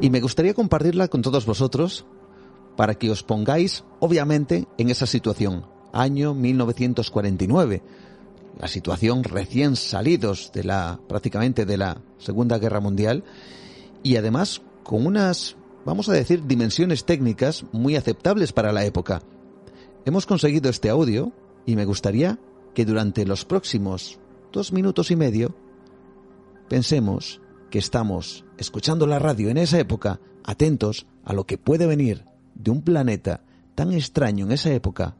Y 0.00 0.10
me 0.10 0.20
gustaría 0.20 0.54
compartirla 0.54 1.08
con 1.08 1.22
todos 1.22 1.46
vosotros 1.46 2.04
para 2.76 2.94
que 2.94 3.10
os 3.10 3.22
pongáis, 3.22 3.84
obviamente, 4.00 4.66
en 4.78 4.90
esa 4.90 5.06
situación. 5.06 5.66
Año 5.92 6.34
1949. 6.34 7.82
La 8.60 8.68
situación 8.68 9.24
recién 9.24 9.76
salidos 9.76 10.50
de 10.52 10.64
la, 10.64 11.00
prácticamente 11.08 11.64
de 11.64 11.76
la 11.76 12.00
Segunda 12.18 12.58
Guerra 12.58 12.80
Mundial. 12.80 13.24
Y 14.02 14.16
además 14.16 14.62
con 14.82 15.06
unas, 15.06 15.56
vamos 15.84 16.08
a 16.08 16.12
decir, 16.12 16.44
dimensiones 16.46 17.04
técnicas 17.04 17.64
muy 17.72 17.96
aceptables 17.96 18.52
para 18.52 18.72
la 18.72 18.84
época. 18.84 19.22
Hemos 20.04 20.26
conseguido 20.26 20.70
este 20.70 20.90
audio 20.90 21.32
y 21.66 21.76
me 21.76 21.84
gustaría 21.84 22.38
que 22.74 22.84
durante 22.84 23.24
los 23.24 23.44
próximos 23.44 24.18
dos 24.52 24.72
minutos 24.72 25.10
y 25.10 25.16
medio 25.16 25.54
Pensemos 26.68 27.40
que 27.70 27.78
estamos 27.78 28.44
escuchando 28.56 29.06
la 29.06 29.18
radio 29.18 29.50
en 29.50 29.58
esa 29.58 29.78
época, 29.78 30.18
atentos 30.44 31.06
a 31.24 31.34
lo 31.34 31.44
que 31.44 31.58
puede 31.58 31.86
venir 31.86 32.24
de 32.54 32.70
un 32.70 32.82
planeta 32.82 33.42
tan 33.74 33.92
extraño 33.92 34.46
en 34.46 34.52
esa 34.52 34.72
época 34.72 35.14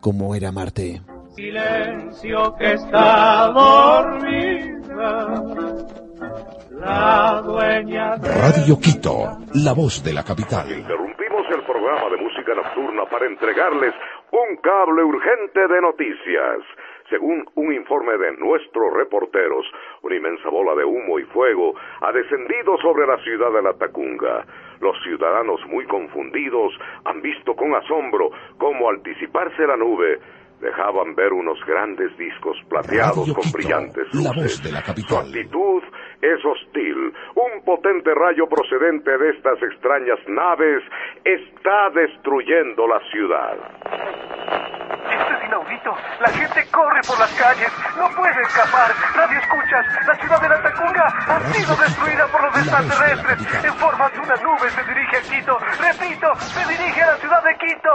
como 0.00 0.34
era 0.34 0.50
Marte. 0.50 1.02
Silencio 1.36 2.54
que 2.58 2.74
está 2.74 3.52
dormida. 3.54 5.44
La 6.74 7.40
dueña 7.44 8.16
Radio 8.16 8.74
Quito, 8.82 9.38
la 9.54 9.72
voz 9.72 10.02
de 10.02 10.12
la 10.12 10.24
capital. 10.24 10.66
Interrumpimos 10.70 11.46
el 11.54 11.62
programa 11.62 12.10
de 12.10 12.16
música 12.16 12.52
nocturna 12.54 13.04
para 13.06 13.26
entregarles 13.26 13.94
un 14.32 14.56
cable 14.56 15.04
urgente 15.04 15.68
de 15.68 15.80
noticias. 15.80 16.66
Según 17.08 17.46
un 17.54 17.72
informe 17.72 18.18
de 18.18 18.36
nuestros 18.38 18.92
reporteros, 18.92 19.64
una 20.02 20.16
inmensa 20.16 20.48
bola 20.48 20.74
de 20.74 20.84
humo 20.84 21.20
y 21.20 21.24
fuego 21.24 21.74
ha 22.00 22.10
descendido 22.10 22.76
sobre 22.78 23.06
la 23.06 23.22
ciudad 23.22 23.52
de 23.52 23.62
La 23.62 23.74
Tacunga. 23.74 24.44
Los 24.80 24.96
ciudadanos 25.04 25.60
muy 25.68 25.86
confundidos 25.86 26.72
han 27.04 27.22
visto 27.22 27.54
con 27.54 27.72
asombro 27.74 28.30
cómo 28.58 28.90
al 28.90 29.00
disiparse 29.02 29.64
la 29.66 29.76
nube 29.76 30.18
dejaban 30.60 31.14
ver 31.14 31.32
unos 31.32 31.58
grandes 31.66 32.16
discos 32.16 32.56
plateados 32.68 33.32
con 33.32 33.52
brillantes 33.52 34.06
luces. 34.12 34.60
Su 35.06 35.16
actitud 35.16 35.82
es 36.24 36.44
hostil. 36.44 37.12
Un 37.34 37.62
potente 37.64 38.14
rayo 38.14 38.48
procedente 38.48 39.16
de 39.18 39.30
estas 39.30 39.62
extrañas 39.62 40.18
naves 40.26 40.82
está 41.24 41.90
destruyendo 41.90 42.86
la 42.86 43.00
ciudad. 43.10 43.56
Esto 45.10 45.32
es 45.34 45.44
inaudito. 45.44 45.96
La 46.20 46.28
gente 46.28 46.64
corre 46.72 47.00
por 47.06 47.18
las 47.18 47.32
calles. 47.36 47.70
No 47.98 48.08
puede 48.16 48.40
escapar. 48.40 48.88
Radio 49.14 49.38
escuchas. 49.38 49.84
La 50.06 50.14
ciudad 50.14 50.40
de 50.40 50.48
la 50.48 50.62
Tacunga 50.62 51.06
ha 51.06 51.40
sido 51.52 51.76
destruida 51.76 52.26
por 52.32 52.42
los 52.42 52.56
extraterrestres. 52.56 53.64
En 53.64 53.74
forma 53.74 54.08
de 54.08 54.18
una 54.20 54.36
nube 54.40 54.68
se 54.70 54.82
dirige 54.88 55.16
a 55.16 55.22
Quito. 55.28 55.58
Repito, 55.58 56.34
se 56.36 56.62
dirige 56.72 57.02
a 57.02 57.06
la 57.12 57.16
ciudad 57.16 57.44
de 57.44 57.54
Quito. 57.56 57.94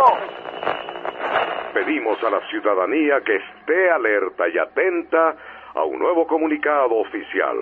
Pedimos 1.74 2.24
a 2.24 2.30
la 2.30 2.42
ciudadanía 2.50 3.22
que 3.22 3.38
esté 3.38 3.92
alerta 3.92 4.48
y 4.50 4.58
atenta 4.58 5.36
a 5.74 5.84
un 5.84 6.00
nuevo 6.00 6.28
comunicado 6.28 6.96
oficial. 6.96 7.58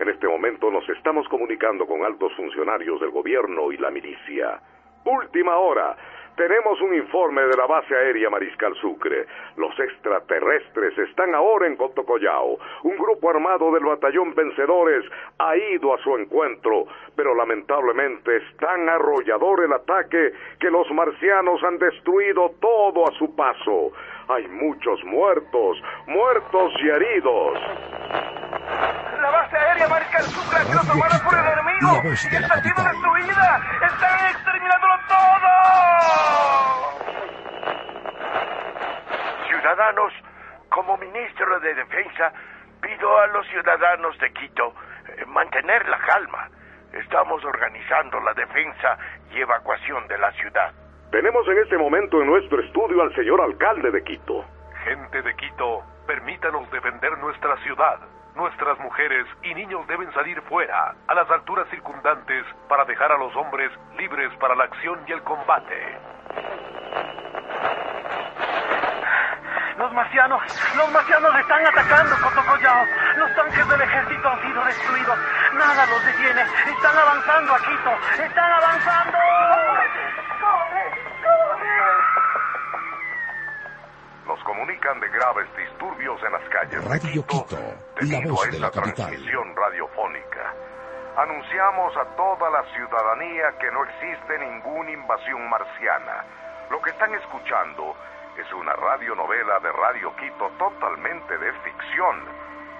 En 0.00 0.08
este 0.08 0.26
momento 0.26 0.70
nos 0.70 0.88
estamos 0.88 1.28
comunicando 1.28 1.86
con 1.86 2.02
altos 2.02 2.32
funcionarios 2.34 2.98
del 3.02 3.10
gobierno 3.10 3.70
y 3.70 3.76
la 3.76 3.90
milicia. 3.90 4.58
Última 5.04 5.58
hora. 5.58 5.94
Tenemos 6.36 6.80
un 6.80 6.94
informe 6.94 7.42
de 7.42 7.54
la 7.54 7.66
base 7.66 7.94
aérea 7.94 8.30
Mariscal 8.30 8.74
Sucre. 8.76 9.26
Los 9.56 9.78
extraterrestres 9.78 10.96
están 10.96 11.34
ahora 11.34 11.66
en 11.66 11.76
Cotocollao. 11.76 12.58
Un 12.84 12.96
grupo 12.96 13.28
armado 13.28 13.70
del 13.72 13.84
batallón 13.84 14.34
Vencedores 14.34 15.04
ha 15.36 15.54
ido 15.54 15.92
a 15.92 15.98
su 15.98 16.16
encuentro, 16.16 16.86
pero 17.14 17.34
lamentablemente 17.34 18.38
es 18.38 18.56
tan 18.56 18.88
arrollador 18.88 19.64
el 19.64 19.72
ataque 19.74 20.32
que 20.58 20.70
los 20.70 20.90
marcianos 20.92 21.62
han 21.62 21.76
destruido 21.76 22.54
todo 22.58 23.06
a 23.06 23.12
su 23.18 23.36
paso. 23.36 23.92
Hay 24.28 24.48
muchos 24.48 25.04
muertos, 25.04 25.82
muertos 26.06 26.72
y 26.82 26.88
heridos. 26.88 27.58
Por 30.10 31.38
el 31.38 31.46
enemigo 31.46 32.02
y 32.04 32.08
está 32.36 32.60
siendo 32.60 32.82
destruida. 32.82 33.60
Están 33.86 34.30
exterminándolo 34.30 34.94
todo. 35.06 35.48
Ciudadanos, 39.46 40.12
como 40.68 40.96
ministro 40.96 41.60
de 41.60 41.74
Defensa, 41.74 42.32
pido 42.80 43.18
a 43.18 43.26
los 43.28 43.46
ciudadanos 43.48 44.18
de 44.18 44.32
Quito 44.32 44.74
eh, 45.06 45.24
mantener 45.26 45.88
la 45.88 45.98
calma. 45.98 46.48
Estamos 46.92 47.44
organizando 47.44 48.18
la 48.20 48.34
defensa 48.34 48.98
y 49.30 49.40
evacuación 49.40 50.08
de 50.08 50.18
la 50.18 50.32
ciudad. 50.32 50.72
Tenemos 51.12 51.46
en 51.46 51.58
este 51.58 51.78
momento 51.78 52.20
en 52.20 52.26
nuestro 52.26 52.60
estudio 52.60 53.02
al 53.02 53.14
señor 53.14 53.40
alcalde 53.40 53.92
de 53.92 54.02
Quito. 54.02 54.44
Gente 54.84 55.22
de 55.22 55.36
Quito, 55.36 55.84
permítanos 56.06 56.68
defender 56.72 57.16
nuestra 57.18 57.56
ciudad. 57.58 58.00
Nuestras 58.34 58.78
mujeres 58.78 59.26
y 59.42 59.54
niños 59.54 59.86
deben 59.86 60.12
salir 60.12 60.40
fuera, 60.42 60.94
a 61.06 61.14
las 61.14 61.30
alturas 61.30 61.68
circundantes, 61.70 62.44
para 62.68 62.84
dejar 62.84 63.12
a 63.12 63.18
los 63.18 63.34
hombres 63.36 63.70
libres 63.98 64.32
para 64.38 64.54
la 64.54 64.64
acción 64.64 65.00
y 65.06 65.12
el 65.12 65.22
combate. 65.22 65.98
Los 69.80 69.92
marcianos, 69.94 70.42
los 70.76 70.92
marcianos 70.92 71.34
están 71.40 71.66
atacando 71.66 72.14
Cotocollao. 72.22 72.84
Los 73.16 73.34
tanques 73.34 73.68
del 73.68 73.80
ejército 73.80 74.28
han 74.28 74.40
sido 74.42 74.64
destruidos. 74.64 75.18
Nada 75.54 75.86
los 75.86 76.04
detiene. 76.04 76.42
Están 76.42 76.96
avanzando 76.98 77.54
a 77.54 77.58
Quito. 77.58 78.22
Están 78.22 78.52
avanzando. 78.52 79.18
Nos 84.30 84.44
comunican 84.44 85.00
de 85.00 85.08
graves 85.08 85.48
disturbios 85.56 86.22
en 86.22 86.30
las 86.30 86.48
calles. 86.50 86.84
Radio 86.84 87.26
Quito, 87.26 87.58
la 87.58 88.00
debido 88.00 88.32
voz 88.32 88.46
a 88.46 88.50
de 88.50 88.56
esta 88.58 88.66
la 88.66 88.70
capital. 88.70 88.94
transmisión 88.94 89.56
radiofónica. 89.56 90.54
Anunciamos 91.16 91.96
a 91.96 92.04
toda 92.14 92.48
la 92.48 92.62
ciudadanía 92.72 93.58
que 93.58 93.68
no 93.72 93.82
existe 93.82 94.38
ninguna 94.38 94.92
invasión 94.92 95.50
marciana. 95.50 96.24
Lo 96.70 96.80
que 96.80 96.90
están 96.90 97.12
escuchando 97.12 97.96
es 98.38 98.52
una 98.52 98.72
radionovela 98.74 99.58
de 99.58 99.72
Radio 99.72 100.14
Quito 100.14 100.48
totalmente 100.60 101.36
de 101.36 101.52
ficción. 101.66 102.22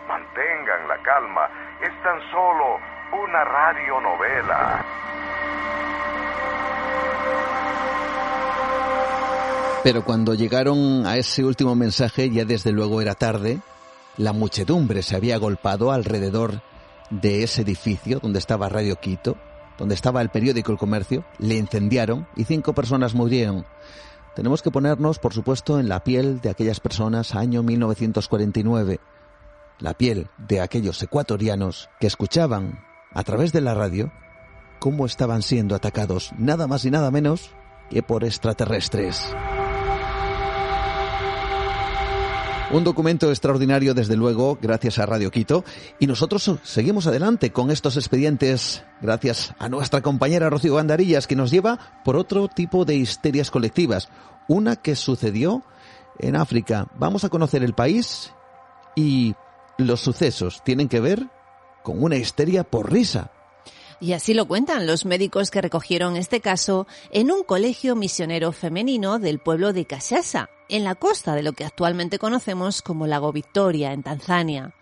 Mantengan 0.07 0.87
la 0.87 0.99
calma, 1.03 1.51
es 1.81 2.03
tan 2.05 2.21
solo 2.31 2.79
una 3.11 3.43
radionovela. 3.43 4.85
Pero 9.83 10.05
cuando 10.05 10.35
llegaron 10.35 11.07
a 11.07 11.17
ese 11.17 11.43
último 11.43 11.75
mensaje, 11.75 12.29
ya 12.29 12.45
desde 12.45 12.71
luego 12.71 13.01
era 13.01 13.15
tarde, 13.15 13.61
la 14.19 14.35
muchedumbre 14.35 15.03
se 15.03 15.17
había 15.17 15.37
agolpado 15.37 15.91
alrededor 15.91 16.61
de 17.09 17.43
ese 17.43 17.63
edificio 17.63 18.21
donde 18.21 18.39
estaba 18.39 18.69
Radio 18.69 18.97
Quito, 18.97 19.39
donde 19.79 19.95
estaba 19.95 20.21
el 20.21 20.29
periódico 20.29 20.71
El 20.71 20.79
Comercio, 20.79 21.25
le 21.39 21.57
incendiaron 21.57 22.29
y 22.37 22.45
cinco 22.45 22.75
personas 22.75 23.15
murieron. 23.15 23.65
Tenemos 24.37 24.61
que 24.61 24.71
ponernos, 24.71 25.19
por 25.19 25.33
supuesto, 25.33 25.81
en 25.81 25.89
la 25.89 26.05
piel 26.05 26.43
de 26.43 26.51
aquellas 26.51 26.79
personas 26.79 27.35
año 27.35 27.63
1949, 27.63 29.01
la 29.79 29.95
piel 29.95 30.29
de 30.37 30.61
aquellos 30.61 31.03
ecuatorianos 31.03 31.89
que 31.99 32.07
escuchaban 32.07 32.85
a 33.15 33.23
través 33.25 33.53
de 33.53 33.63
la 33.63 33.73
radio 33.73 34.13
cómo 34.79 35.07
estaban 35.07 35.41
siendo 35.41 35.75
atacados 35.75 36.33
nada 36.39 36.67
más 36.67 36.85
y 36.85 36.91
nada 36.91 37.11
menos 37.11 37.51
que 37.89 38.03
por 38.03 38.25
extraterrestres. 38.25 39.35
Un 42.73 42.85
documento 42.85 43.31
extraordinario, 43.31 43.95
desde 43.95 44.15
luego, 44.15 44.57
gracias 44.63 45.01
a 45.01 45.07
Radio 45.07 45.33
Quito. 45.33 45.65
Y 45.99 46.07
nosotros 46.07 46.53
seguimos 46.63 47.09
adelante 47.09 47.51
con 47.51 47.73
estos 47.73 47.97
expedientes, 47.97 48.85
gracias 49.01 49.53
a 49.59 49.69
nuestra 49.69 50.03
compañera 50.03 50.49
Rocío 50.49 50.77
Gandarillas, 50.77 51.27
que 51.27 51.35
nos 51.35 51.51
lleva 51.51 51.81
por 52.05 52.15
otro 52.15 52.47
tipo 52.47 52.85
de 52.85 52.95
histerias 52.95 53.51
colectivas. 53.51 54.09
Una 54.47 54.77
que 54.77 54.95
sucedió 54.95 55.65
en 56.21 56.37
África. 56.37 56.87
Vamos 56.95 57.25
a 57.25 57.29
conocer 57.29 57.65
el 57.65 57.75
país 57.75 58.33
y 58.95 59.35
los 59.77 60.01
sucesos 60.01 60.63
tienen 60.63 60.89
que 60.89 61.01
ver 61.01 61.27
con 61.83 62.01
una 62.01 62.17
histeria 62.17 62.63
por 62.63 62.93
risa. 62.93 63.33
Y 64.01 64.15
así 64.15 64.33
lo 64.33 64.49
cuentan 64.49 64.87
los 64.87 65.05
médicos 65.05 65.51
que 65.51 65.61
recogieron 65.61 66.17
este 66.17 66.41
caso 66.41 66.87
en 67.11 67.31
un 67.31 67.43
colegio 67.43 67.95
misionero 67.97 68.51
femenino 68.51 69.19
del 69.19 69.41
pueblo 69.41 69.75
de 69.75 69.85
Kashasa, 69.85 70.49
en 70.71 70.85
la 70.85 70.95
costa 70.95 71.35
de 71.35 71.43
lo 71.43 71.53
que 71.53 71.67
actualmente 71.67 72.19
conocemos 72.19 72.81
como 72.81 73.07
Lago 73.07 73.31
Victoria, 73.31 73.93
en 73.93 74.03
Tanzania. 74.03 74.75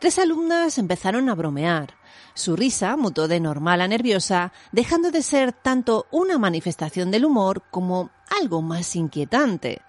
Tres 0.00 0.18
alumnas 0.18 0.78
empezaron 0.78 1.28
a 1.28 1.36
bromear. 1.36 1.94
Su 2.34 2.56
risa 2.56 2.96
mutó 2.96 3.28
de 3.28 3.38
normal 3.38 3.80
a 3.80 3.88
nerviosa, 3.88 4.52
dejando 4.72 5.10
de 5.10 5.22
ser 5.22 5.52
tanto 5.52 6.06
una 6.10 6.36
manifestación 6.36 7.10
del 7.12 7.24
humor 7.24 7.62
como 7.70 8.10
algo 8.40 8.62
más 8.62 8.96
inquietante. 8.96 9.80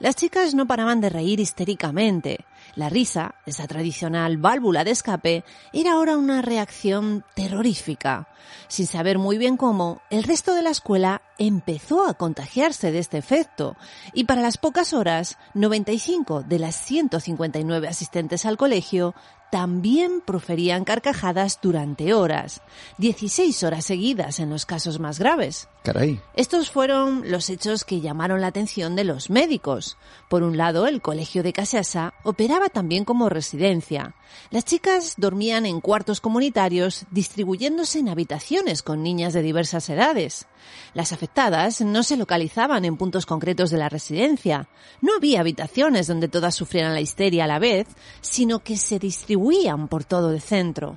Las 0.00 0.16
chicas 0.16 0.54
no 0.54 0.66
paraban 0.66 1.00
de 1.00 1.08
reír 1.08 1.38
histéricamente. 1.38 2.44
La 2.76 2.88
risa, 2.88 3.36
esa 3.46 3.66
tradicional 3.66 4.36
válvula 4.36 4.84
de 4.84 4.90
escape, 4.90 5.44
era 5.72 5.92
ahora 5.92 6.16
una 6.16 6.42
reacción 6.42 7.24
terrorífica. 7.34 8.28
Sin 8.68 8.86
saber 8.86 9.18
muy 9.18 9.38
bien 9.38 9.56
cómo, 9.56 10.02
el 10.10 10.24
resto 10.24 10.54
de 10.54 10.62
la 10.62 10.70
escuela 10.70 11.22
empezó 11.38 12.06
a 12.06 12.14
contagiarse 12.14 12.90
de 12.92 12.98
este 12.98 13.18
efecto 13.18 13.76
y 14.12 14.24
para 14.24 14.42
las 14.42 14.58
pocas 14.58 14.92
horas, 14.92 15.38
95 15.54 16.42
de 16.42 16.58
las 16.58 16.74
159 16.76 17.88
asistentes 17.88 18.44
al 18.44 18.56
colegio 18.56 19.14
también 19.54 20.20
proferían 20.20 20.82
carcajadas 20.82 21.60
durante 21.62 22.12
horas, 22.12 22.60
16 22.98 23.62
horas 23.62 23.84
seguidas 23.84 24.40
en 24.40 24.50
los 24.50 24.66
casos 24.66 24.98
más 24.98 25.20
graves. 25.20 25.68
Caray. 25.84 26.20
Estos 26.34 26.72
fueron 26.72 27.30
los 27.30 27.48
hechos 27.50 27.84
que 27.84 28.00
llamaron 28.00 28.40
la 28.40 28.48
atención 28.48 28.96
de 28.96 29.04
los 29.04 29.30
médicos. 29.30 29.96
Por 30.28 30.42
un 30.42 30.56
lado, 30.56 30.88
el 30.88 31.00
colegio 31.02 31.44
de 31.44 31.52
Casasa 31.52 32.14
operaba 32.24 32.68
también 32.68 33.04
como 33.04 33.28
residencia. 33.28 34.16
Las 34.50 34.64
chicas 34.64 35.14
dormían 35.18 35.66
en 35.66 35.80
cuartos 35.80 36.20
comunitarios, 36.20 37.04
distribuyéndose 37.12 38.00
en 38.00 38.08
habitaciones 38.08 38.82
con 38.82 39.04
niñas 39.04 39.34
de 39.34 39.42
diversas 39.42 39.88
edades. 39.88 40.46
Las 40.94 41.12
afectadas 41.12 41.80
no 41.82 42.02
se 42.02 42.16
localizaban 42.16 42.84
en 42.84 42.96
puntos 42.96 43.26
concretos 43.26 43.70
de 43.70 43.76
la 43.76 43.88
residencia. 43.88 44.68
No 45.00 45.14
había 45.14 45.40
habitaciones 45.40 46.08
donde 46.08 46.28
todas 46.28 46.54
sufrieran 46.54 46.94
la 46.94 47.02
histeria 47.02 47.44
a 47.44 47.48
la 47.48 47.58
vez, 47.58 47.86
sino 48.22 48.60
que 48.60 48.76
se 48.78 48.98
distribuían 48.98 49.43
por 49.88 50.04
todo 50.04 50.30
el 50.30 50.40
centro. 50.40 50.96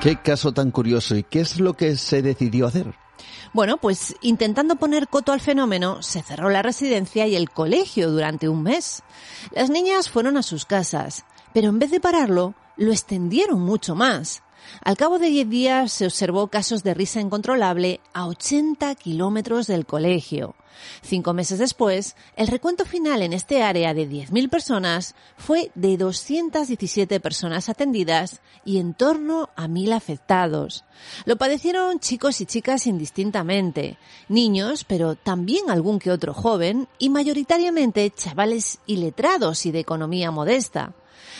Qué 0.00 0.16
caso 0.22 0.52
tan 0.52 0.70
curioso 0.70 1.14
y 1.16 1.22
qué 1.22 1.40
es 1.40 1.60
lo 1.60 1.74
que 1.74 1.96
se 1.96 2.22
decidió 2.22 2.66
hacer. 2.66 2.94
Bueno, 3.52 3.76
pues 3.76 4.16
intentando 4.20 4.76
poner 4.76 5.08
coto 5.08 5.32
al 5.32 5.40
fenómeno, 5.40 6.02
se 6.02 6.22
cerró 6.22 6.50
la 6.50 6.62
residencia 6.62 7.26
y 7.26 7.36
el 7.36 7.50
colegio 7.50 8.10
durante 8.10 8.48
un 8.48 8.62
mes. 8.62 9.02
Las 9.52 9.70
niñas 9.70 10.10
fueron 10.10 10.36
a 10.36 10.42
sus 10.42 10.64
casas, 10.64 11.24
pero 11.52 11.68
en 11.68 11.78
vez 11.78 11.90
de 11.90 12.00
pararlo, 12.00 12.54
lo 12.76 12.90
extendieron 12.92 13.60
mucho 13.60 13.94
más. 13.94 14.42
Al 14.84 14.96
cabo 14.96 15.18
de 15.18 15.28
10 15.28 15.48
días 15.48 15.92
se 15.92 16.06
observó 16.06 16.48
casos 16.48 16.82
de 16.82 16.94
risa 16.94 17.20
incontrolable 17.20 18.00
a 18.12 18.26
80 18.26 18.94
kilómetros 18.96 19.66
del 19.66 19.86
colegio. 19.86 20.54
Cinco 21.02 21.32
meses 21.32 21.58
después, 21.58 22.16
el 22.36 22.48
recuento 22.48 22.84
final 22.84 23.22
en 23.22 23.32
este 23.32 23.62
área 23.62 23.94
de 23.94 24.08
10.000 24.08 24.50
personas 24.50 25.14
fue 25.36 25.70
de 25.74 25.96
217 25.96 27.20
personas 27.20 27.68
atendidas 27.68 28.40
y 28.64 28.78
en 28.78 28.94
torno 28.94 29.50
a 29.56 29.68
1.000 29.68 29.92
afectados. 29.92 30.84
Lo 31.24 31.36
padecieron 31.36 32.00
chicos 32.00 32.40
y 32.40 32.46
chicas 32.46 32.86
indistintamente, 32.86 33.98
niños, 34.28 34.84
pero 34.84 35.14
también 35.14 35.70
algún 35.70 35.98
que 35.98 36.10
otro 36.10 36.34
joven, 36.34 36.88
y 36.98 37.10
mayoritariamente 37.10 38.10
chavales 38.10 38.78
iletrados 38.86 39.66
y 39.66 39.72
de 39.72 39.80
economía 39.80 40.30
modesta. 40.30 40.94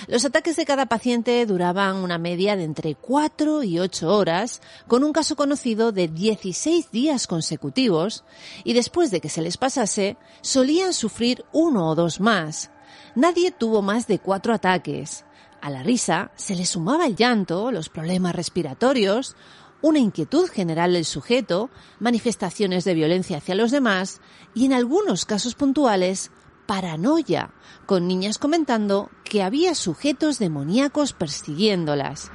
Los 0.09 0.25
ataques 0.25 0.57
de 0.57 0.65
cada 0.65 0.87
paciente 0.87 1.45
duraban 1.47 1.97
una 1.97 2.19
media 2.19 2.57
de 2.57 2.65
entre 2.65 2.95
4 2.95 3.63
y 3.63 3.79
8 3.79 4.09
horas, 4.09 4.61
con 4.89 5.05
un 5.05 5.13
caso 5.13 5.37
conocido 5.37 5.93
de 5.93 6.09
16 6.09 6.91
días 6.91 7.27
consecutivos, 7.27 8.25
y 8.65 8.73
después 8.73 9.11
de 9.11 9.21
que 9.21 9.29
se 9.29 9.43
les 9.43 9.57
pasase, 9.57 10.17
solían 10.41 10.93
sufrir 10.93 11.45
uno 11.53 11.89
o 11.89 11.95
dos 11.95 12.21
más. 12.21 12.71
Nadie 13.15 13.53
tuvo 13.53 13.83
más 13.83 14.07
de 14.07 14.19
cuatro 14.19 14.55
ataques. 14.55 15.25
A 15.61 15.71
la 15.71 15.83
risa 15.83 16.33
se 16.35 16.57
le 16.57 16.67
sumaba 16.67 17.07
el 17.07 17.15
llanto, 17.15 17.71
los 17.71 17.89
problemas 17.89 18.35
respiratorios, 18.35 19.37
una 19.83 19.99
inquietud 19.99 20.49
general 20.49 20.95
del 20.95 21.05
sujeto, 21.05 21.71
manifestaciones 22.01 22.85
de 22.85 22.95
violencia 22.95 23.37
hacia 23.37 23.55
los 23.55 23.71
demás 23.71 24.21
y, 24.55 24.65
en 24.65 24.73
algunos 24.73 25.25
casos 25.25 25.55
puntuales, 25.55 26.31
paranoia, 26.67 27.51
con 27.87 28.09
niñas 28.09 28.39
comentando 28.39 29.11
que 29.25 29.43
había 29.43 29.75
sujetos 29.75 30.39
demoníacos 30.39 31.13
persiguiéndolas. 31.13 32.31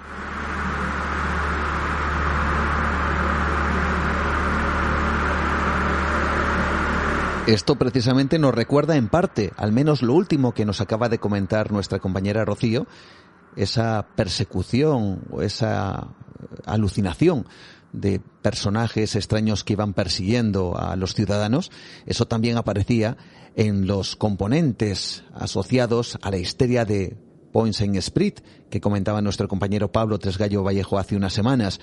Esto 7.48 7.78
precisamente 7.78 8.40
nos 8.40 8.54
recuerda 8.54 8.98
en 8.98 9.08
parte, 9.08 9.54
al 9.56 9.72
menos 9.72 10.02
lo 10.02 10.14
último 10.14 10.54
que 10.54 10.66
nos 10.66 10.82
acaba 10.82 11.08
de 11.08 11.18
comentar 11.18 11.72
nuestra 11.72 12.00
compañera 12.00 12.44
Rocío, 12.44 12.88
esa 13.56 14.06
persecución 14.18 15.22
o 15.32 15.42
esa 15.42 16.10
alucinación 16.66 17.48
de 17.94 18.20
personajes 18.42 19.16
extraños 19.16 19.64
que 19.64 19.74
iban 19.74 19.94
persiguiendo 19.94 20.78
a 20.78 20.98
los 20.98 21.14
ciudadanos, 21.14 21.72
eso 22.06 22.26
también 22.26 22.58
aparecía 22.58 23.16
en 23.58 23.88
los 23.88 24.16
componentes 24.16 25.24
asociados 25.34 26.18
a 26.22 26.30
la 26.30 26.38
histeria 26.38 26.86
de 26.86 27.18
Points 27.52 27.82
en 27.82 28.00
Sprit, 28.02 28.40
que 28.70 28.80
comentaba 28.80 29.22
nuestro 29.22 29.48
compañero 29.48 29.92
Pablo 29.92 30.20
Tresgallo 30.20 30.64
Vallejo 30.64 31.00
hace 31.00 31.16
unas 31.16 31.34
semanas. 31.34 31.80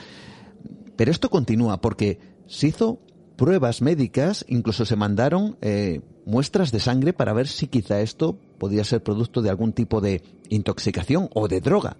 Pero 0.97 1.11
esto 1.11 1.29
continúa 1.31 1.81
porque 1.81 2.21
se 2.47 2.69
hizo 2.69 3.01
pruebas 3.37 3.83
médicas, 3.83 4.45
incluso 4.49 4.87
se 4.87 4.95
mandaron 4.95 5.59
eh, 5.63 6.01
muestras 6.25 6.71
de 6.71 6.79
sangre 6.79 7.13
para 7.13 7.33
ver 7.33 7.49
si 7.49 7.67
quizá 7.67 8.01
esto 8.01 8.39
podía 8.59 8.85
ser 8.85 9.03
producto 9.03 9.43
de 9.43 9.51
algún 9.51 9.73
tipo 9.73 10.01
de 10.01 10.23
intoxicación 10.51 11.29
o 11.35 11.49
de 11.49 11.61
droga. 11.61 11.97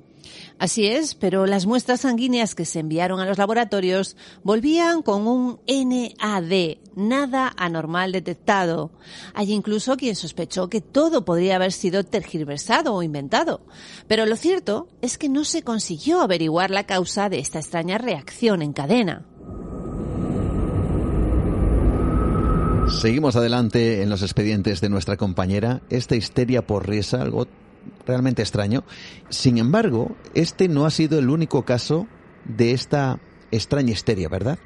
Así 0.59 0.87
es, 0.87 1.15
pero 1.15 1.47
las 1.47 1.67
muestras 1.67 2.03
sanguíneas 2.03 2.55
que 2.55 2.65
se 2.65 2.81
enviaron 2.81 3.21
a 3.21 3.27
los 3.27 3.39
laboratorios 3.39 4.17
volvían 4.43 5.03
con 5.03 5.27
un 5.27 5.61
NAD, 5.67 6.79
nada 6.95 7.53
anormal 7.57 8.13
detectado. 8.13 8.93
Hay 9.35 9.53
incluso 9.53 9.97
quien 9.97 10.17
sospechó 10.17 10.69
que 10.69 10.81
todo 10.81 11.25
podría 11.25 11.57
haber 11.57 11.73
sido 11.73 12.05
tergiversado 12.05 12.95
o 12.95 13.03
inventado. 13.03 13.61
Pero 14.07 14.27
lo 14.27 14.37
cierto 14.37 14.89
es 15.03 15.19
que 15.19 15.29
no 15.29 15.45
se 15.45 15.63
consiguió 15.63 16.21
averiguar 16.21 16.71
la 16.71 16.85
causa 16.85 17.29
de 17.29 17.39
esta 17.39 17.59
extraña 17.59 17.99
reacción 17.99 18.63
en 18.63 18.73
cadena. 18.73 19.27
Seguimos 22.89 23.35
adelante 23.35 24.03
en 24.03 24.11
los 24.11 24.23
expedientes 24.23 24.81
de 24.83 24.91
nuestra 24.91 25.17
compañera. 25.17 25.81
Esta 25.89 26.17
histeria 26.17 26.67
por 26.67 26.87
risa, 26.87 27.23
algo 27.23 27.49
realmente 28.07 28.43
extraño. 28.43 28.85
Sin 29.29 29.59
embargo, 29.59 30.17
este 30.35 30.69
no 30.69 30.87
ha 30.87 30.91
sido 30.91 31.19
el 31.19 31.31
único 31.31 31.65
caso 31.65 32.07
de 32.45 32.73
esta 32.73 33.19
extraña 33.51 33.93
histeria, 33.93 34.29
¿verdad? 34.29 34.59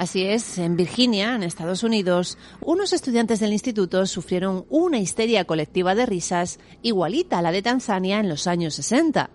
Así 0.00 0.24
es, 0.24 0.56
en 0.56 0.78
Virginia, 0.78 1.34
en 1.34 1.42
Estados 1.42 1.82
Unidos, 1.82 2.38
unos 2.62 2.94
estudiantes 2.94 3.38
del 3.38 3.52
instituto 3.52 4.06
sufrieron 4.06 4.64
una 4.70 4.98
histeria 4.98 5.44
colectiva 5.44 5.94
de 5.94 6.06
risas 6.06 6.58
igualita 6.80 7.38
a 7.38 7.42
la 7.42 7.52
de 7.52 7.60
Tanzania 7.60 8.18
en 8.18 8.30
los 8.30 8.46
años 8.46 8.72
60. 8.76 9.28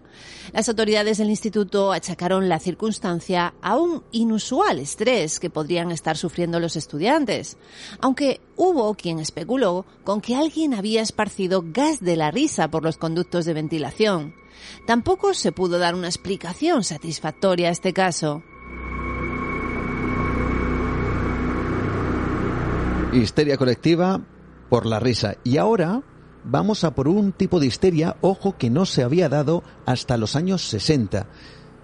Las 0.53 0.67
autoridades 0.67 1.19
del 1.19 1.29
instituto 1.29 1.91
achacaron 1.91 2.49
la 2.49 2.57
circunstancia 2.57 3.53
a 3.61 3.77
un 3.77 4.01
inusual 4.11 4.79
estrés 4.79 5.39
que 5.39 5.51
podrían 5.51 5.91
estar 5.91 6.17
sufriendo 6.17 6.59
los 6.59 6.75
estudiantes, 6.75 7.57
aunque 7.99 8.41
hubo 8.55 8.95
quien 8.95 9.19
especuló 9.19 9.85
con 10.03 10.19
que 10.19 10.33
alguien 10.33 10.73
había 10.73 11.03
esparcido 11.03 11.63
gas 11.63 11.99
de 11.99 12.15
la 12.15 12.31
risa 12.31 12.71
por 12.71 12.83
los 12.83 12.97
conductos 12.97 13.45
de 13.45 13.53
ventilación. 13.53 14.33
Tampoco 14.87 15.35
se 15.35 15.51
pudo 15.51 15.77
dar 15.77 15.93
una 15.93 16.07
explicación 16.07 16.83
satisfactoria 16.83 17.69
a 17.69 17.71
este 17.71 17.93
caso. 17.93 18.41
Histeria 23.21 23.57
colectiva 23.57 24.21
por 24.69 24.85
la 24.85 24.99
risa. 24.99 25.37
Y 25.43 25.57
ahora 25.57 26.03
vamos 26.43 26.83
a 26.83 26.93
por 26.93 27.07
un 27.07 27.31
tipo 27.31 27.59
de 27.59 27.67
histeria, 27.67 28.17
ojo, 28.21 28.57
que 28.57 28.69
no 28.69 28.85
se 28.85 29.03
había 29.03 29.29
dado 29.29 29.63
hasta 29.85 30.17
los 30.17 30.35
años 30.35 30.67
60. 30.67 31.27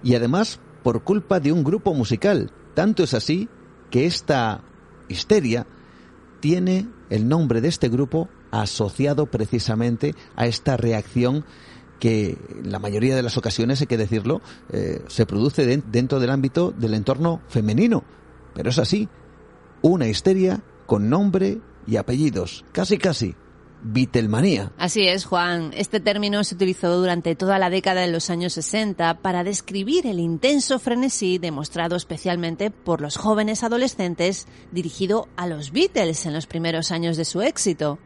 Y 0.04 0.16
además 0.16 0.60
por 0.84 1.04
culpa 1.04 1.40
de 1.40 1.52
un 1.52 1.64
grupo 1.64 1.94
musical. 1.94 2.52
Tanto 2.74 3.04
es 3.04 3.14
así 3.14 3.50
que 3.90 4.06
esta 4.06 4.64
histeria 5.08 5.68
tiene 6.40 6.90
el 7.10 7.28
nombre 7.28 7.62
de 7.62 7.68
este 7.68 7.90
grupo 7.90 8.30
asociado 8.52 9.28
precisamente 9.28 10.16
a 10.36 10.48
esta 10.48 10.76
reacción 10.76 11.46
que 12.00 12.38
en 12.50 12.72
la 12.72 12.80
mayoría 12.80 13.16
de 13.16 13.22
las 13.22 13.38
ocasiones, 13.38 13.80
hay 13.80 13.88
que 13.88 13.98
decirlo, 13.98 14.42
eh, 14.72 15.04
se 15.08 15.28
produce 15.28 15.66
dentro 15.66 16.20
del 16.20 16.32
ámbito 16.32 16.72
del 16.72 16.96
entorno 16.96 17.42
femenino. 17.48 18.04
Pero 18.56 18.72
es 18.72 18.80
así, 18.80 19.08
una 19.84 20.08
histeria 20.08 20.64
con 20.92 21.10
nombre 21.10 21.62
y 21.88 21.96
apellidos, 21.96 22.66
casi 22.74 22.98
casi. 22.98 23.34
Beatlemanía. 23.82 24.74
Así 24.78 25.08
es, 25.08 25.24
Juan. 25.24 25.72
Este 25.74 26.02
término 26.02 26.44
se 26.44 26.56
utilizó 26.56 26.94
durante 26.98 27.34
toda 27.38 27.60
la 27.60 27.70
década 27.70 28.02
de 28.02 28.12
los 28.12 28.30
años 28.30 28.52
60 28.52 29.20
para 29.20 29.46
describir 29.46 30.06
el 30.06 30.20
intenso 30.20 30.80
frenesí 30.80 31.38
demostrado 31.38 31.96
especialmente 31.96 32.72
por 32.72 33.00
los 33.00 33.16
jóvenes 33.16 33.64
adolescentes 33.64 34.48
dirigido 34.74 35.30
a 35.38 35.48
los 35.48 35.72
Beatles 35.72 36.26
en 36.26 36.34
los 36.34 36.46
primeros 36.46 36.92
años 36.92 37.16
de 37.16 37.24
su 37.24 37.42
éxito. 37.42 37.98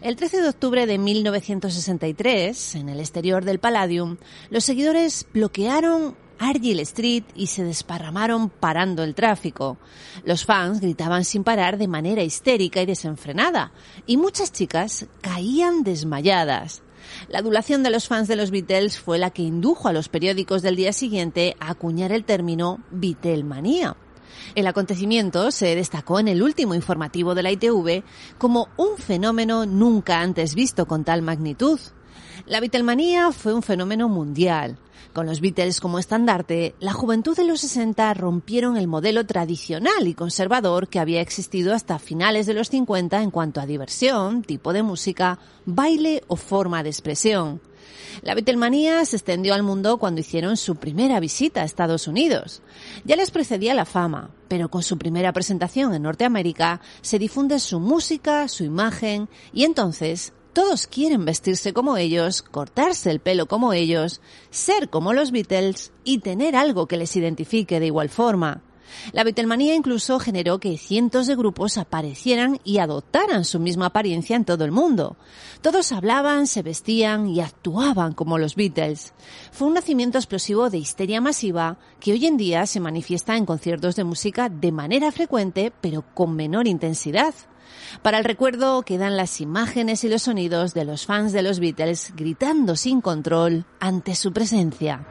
El 0.00 0.16
13 0.16 0.42
de 0.42 0.48
octubre 0.48 0.84
de 0.86 0.98
1963, 0.98 2.74
en 2.74 2.88
el 2.88 2.98
exterior 2.98 3.44
del 3.44 3.60
Palladium, 3.60 4.16
los 4.50 4.64
seguidores 4.64 5.28
bloquearon 5.32 6.16
Argyll 6.38 6.80
Street 6.80 7.24
y 7.34 7.46
se 7.46 7.64
desparramaron 7.64 8.48
parando 8.48 9.02
el 9.02 9.14
tráfico. 9.14 9.78
Los 10.24 10.44
fans 10.44 10.80
gritaban 10.80 11.24
sin 11.24 11.44
parar 11.44 11.78
de 11.78 11.88
manera 11.88 12.22
histérica 12.22 12.82
y 12.82 12.86
desenfrenada, 12.86 13.72
y 14.06 14.16
muchas 14.16 14.52
chicas 14.52 15.06
caían 15.20 15.82
desmayadas. 15.82 16.82
La 17.28 17.38
adulación 17.38 17.82
de 17.82 17.90
los 17.90 18.08
fans 18.08 18.28
de 18.28 18.36
los 18.36 18.50
Beatles 18.50 18.98
fue 18.98 19.18
la 19.18 19.30
que 19.30 19.42
indujo 19.42 19.88
a 19.88 19.92
los 19.92 20.08
periódicos 20.08 20.62
del 20.62 20.76
día 20.76 20.92
siguiente 20.92 21.56
a 21.60 21.70
acuñar 21.70 22.12
el 22.12 22.24
término 22.24 22.80
Beatlemanía. 22.90 23.96
El 24.54 24.66
acontecimiento 24.66 25.50
se 25.50 25.74
destacó 25.74 26.18
en 26.20 26.28
el 26.28 26.42
último 26.42 26.74
informativo 26.74 27.34
de 27.34 27.42
la 27.42 27.52
ITV 27.52 28.02
como 28.38 28.68
un 28.76 28.96
fenómeno 28.96 29.66
nunca 29.66 30.20
antes 30.20 30.54
visto 30.54 30.86
con 30.86 31.04
tal 31.04 31.22
magnitud. 31.22 31.80
La 32.46 32.60
Beatlemanía 32.60 33.32
fue 33.32 33.54
un 33.54 33.62
fenómeno 33.62 34.08
mundial. 34.08 34.78
Con 35.12 35.26
los 35.26 35.40
Beatles 35.40 35.80
como 35.80 35.98
estandarte, 35.98 36.76
la 36.78 36.92
juventud 36.92 37.36
de 37.36 37.44
los 37.44 37.60
60 37.62 38.14
rompieron 38.14 38.76
el 38.76 38.86
modelo 38.86 39.26
tradicional 39.26 40.06
y 40.06 40.14
conservador 40.14 40.86
que 40.86 41.00
había 41.00 41.20
existido 41.20 41.74
hasta 41.74 41.98
finales 41.98 42.46
de 42.46 42.54
los 42.54 42.68
50 42.70 43.20
en 43.20 43.32
cuanto 43.32 43.60
a 43.60 43.66
diversión, 43.66 44.44
tipo 44.44 44.72
de 44.72 44.84
música, 44.84 45.40
baile 45.64 46.22
o 46.28 46.36
forma 46.36 46.84
de 46.84 46.90
expresión. 46.90 47.60
La 48.22 48.34
Beatlemanía 48.34 49.04
se 49.04 49.16
extendió 49.16 49.52
al 49.52 49.64
mundo 49.64 49.98
cuando 49.98 50.20
hicieron 50.20 50.56
su 50.56 50.76
primera 50.76 51.18
visita 51.18 51.62
a 51.62 51.64
Estados 51.64 52.06
Unidos. 52.06 52.62
Ya 53.04 53.16
les 53.16 53.32
precedía 53.32 53.74
la 53.74 53.86
fama, 53.86 54.30
pero 54.46 54.68
con 54.68 54.84
su 54.84 54.98
primera 54.98 55.32
presentación 55.32 55.94
en 55.94 56.02
Norteamérica 56.02 56.80
se 57.00 57.18
difunde 57.18 57.58
su 57.58 57.80
música, 57.80 58.46
su 58.46 58.62
imagen 58.62 59.28
y 59.52 59.64
entonces 59.64 60.32
todos 60.56 60.86
quieren 60.86 61.26
vestirse 61.26 61.74
como 61.74 61.98
ellos, 61.98 62.40
cortarse 62.40 63.10
el 63.10 63.20
pelo 63.20 63.44
como 63.44 63.74
ellos, 63.74 64.22
ser 64.48 64.88
como 64.88 65.12
los 65.12 65.30
Beatles 65.30 65.92
y 66.02 66.20
tener 66.20 66.56
algo 66.56 66.86
que 66.86 66.96
les 66.96 67.14
identifique 67.14 67.78
de 67.78 67.84
igual 67.84 68.08
forma. 68.08 68.62
La 69.12 69.22
Beatlemanía 69.22 69.74
incluso 69.74 70.18
generó 70.18 70.58
que 70.58 70.78
cientos 70.78 71.26
de 71.26 71.36
grupos 71.36 71.76
aparecieran 71.76 72.58
y 72.64 72.78
adoptaran 72.78 73.44
su 73.44 73.60
misma 73.60 73.86
apariencia 73.86 74.34
en 74.34 74.46
todo 74.46 74.64
el 74.64 74.72
mundo. 74.72 75.18
Todos 75.60 75.92
hablaban, 75.92 76.46
se 76.46 76.62
vestían 76.62 77.28
y 77.28 77.42
actuaban 77.42 78.14
como 78.14 78.38
los 78.38 78.54
Beatles. 78.54 79.12
Fue 79.52 79.68
un 79.68 79.74
nacimiento 79.74 80.16
explosivo 80.16 80.70
de 80.70 80.78
histeria 80.78 81.20
masiva 81.20 81.76
que 82.00 82.12
hoy 82.12 82.24
en 82.24 82.38
día 82.38 82.64
se 82.64 82.80
manifiesta 82.80 83.36
en 83.36 83.44
conciertos 83.44 83.94
de 83.94 84.04
música 84.04 84.48
de 84.48 84.72
manera 84.72 85.12
frecuente 85.12 85.70
pero 85.82 86.02
con 86.14 86.34
menor 86.34 86.66
intensidad. 86.66 87.34
Para 88.02 88.18
el 88.18 88.24
recuerdo 88.24 88.82
quedan 88.82 89.16
las 89.16 89.40
imágenes 89.40 90.04
y 90.04 90.08
los 90.08 90.22
sonidos 90.22 90.74
de 90.74 90.84
los 90.84 91.06
fans 91.06 91.32
de 91.32 91.42
los 91.42 91.60
Beatles 91.60 92.12
gritando 92.16 92.76
sin 92.76 93.00
control 93.00 93.64
ante 93.80 94.14
su 94.14 94.32
presencia. 94.32 95.06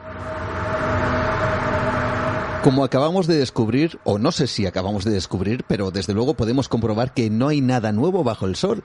Como 2.62 2.82
acabamos 2.82 3.28
de 3.28 3.38
descubrir, 3.38 4.00
o 4.02 4.18
no 4.18 4.32
sé 4.32 4.48
si 4.48 4.66
acabamos 4.66 5.04
de 5.04 5.12
descubrir, 5.12 5.64
pero 5.68 5.92
desde 5.92 6.14
luego 6.14 6.34
podemos 6.34 6.68
comprobar 6.68 7.14
que 7.14 7.30
no 7.30 7.48
hay 7.48 7.60
nada 7.60 7.92
nuevo 7.92 8.24
bajo 8.24 8.46
el 8.46 8.56
sol, 8.56 8.82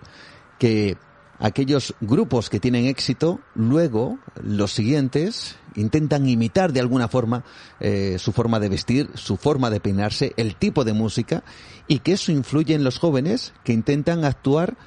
que 0.60 0.98
aquellos 1.40 1.96
grupos 2.00 2.52
que 2.52 2.60
tienen 2.60 2.86
éxito, 2.86 3.40
luego 3.56 4.20
los 4.36 4.72
siguientes 4.72 5.56
intentan 5.76 6.28
imitar 6.28 6.74
de 6.74 6.80
alguna 6.80 7.08
forma 7.08 7.44
eh, 7.80 8.18
su 8.20 8.32
forma 8.32 8.60
de 8.60 8.70
vestir, 8.70 9.10
su 9.16 9.38
forma 9.38 9.70
de 9.70 9.80
peinarse, 9.80 10.34
el 10.38 10.56
tipo 10.56 10.84
de 10.84 10.94
música, 10.94 11.44
y 11.88 12.00
que 12.00 12.14
eso 12.14 12.32
influye 12.32 12.76
en 12.76 12.84
los 12.84 13.00
jóvenes 13.00 13.54
que 13.64 13.74
intentan 13.74 14.26
actuar 14.26 14.78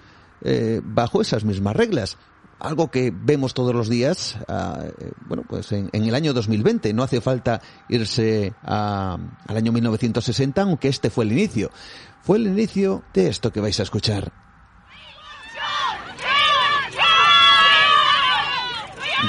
eh, 0.42 0.80
bajo 0.84 1.20
esas 1.20 1.44
mismas 1.44 1.76
reglas 1.76 2.16
algo 2.60 2.90
que 2.90 3.12
vemos 3.14 3.52
todos 3.54 3.74
los 3.74 3.88
días, 3.88 4.38
ah, 4.48 4.84
eh, 4.84 5.12
bueno, 5.26 5.44
pues 5.46 5.70
en, 5.72 5.90
el 5.92 6.14
año 6.14 6.32
2020. 6.32 6.94
No 6.94 7.02
hace 7.02 7.20
falta 7.20 7.60
irse 7.88 8.54
al 8.62 9.18
año 9.48 9.72
1960, 9.72 10.62
aunque 10.62 10.88
este 10.88 11.10
fue 11.10 11.24
el 11.24 11.32
inicio. 11.32 11.70
Fue 12.22 12.38
el 12.38 12.46
inicio 12.46 13.02
de 13.12 13.28
esto 13.28 13.52
que 13.52 13.60
vais 13.60 13.78
a 13.80 13.82
escuchar. 13.82 14.43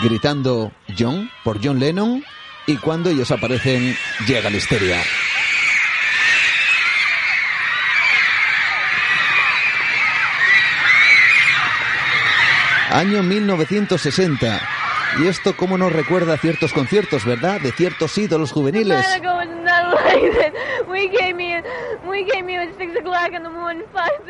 Gritando 0.03 0.72
John 0.97 1.30
por 1.43 1.59
John 1.63 1.80
Lennon 1.80 2.23
y 2.67 2.77
cuando 2.77 3.09
ellos 3.09 3.31
aparecen 3.31 3.95
llega 4.27 4.49
la 4.49 4.57
histeria. 4.57 5.01
Año 12.91 13.23
1960. 13.23 14.74
Y 15.19 15.27
esto 15.27 15.55
cómo 15.55 15.77
nos 15.77 15.93
recuerda 15.93 16.33
a 16.33 16.37
ciertos 16.37 16.73
conciertos, 16.73 17.25
¿verdad? 17.25 17.61
De 17.61 17.71
ciertos 17.71 18.17
ídolos 18.17 18.51
juveniles. 18.51 19.05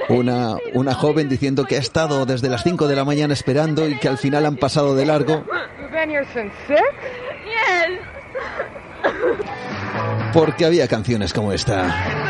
Una, 0.09 0.55
una 0.73 0.93
joven 0.93 1.27
diciendo 1.27 1.65
que 1.65 1.75
ha 1.75 1.79
estado 1.79 2.25
desde 2.25 2.49
las 2.49 2.63
5 2.63 2.87
de 2.87 2.95
la 2.95 3.03
mañana 3.03 3.33
esperando 3.33 3.87
y 3.87 3.97
que 3.97 4.07
al 4.07 4.17
final 4.17 4.45
han 4.45 4.57
pasado 4.57 4.95
de 4.95 5.05
largo. 5.05 5.43
Porque 10.33 10.65
había 10.65 10.87
canciones 10.87 11.33
como 11.33 11.51
esta. 11.53 12.24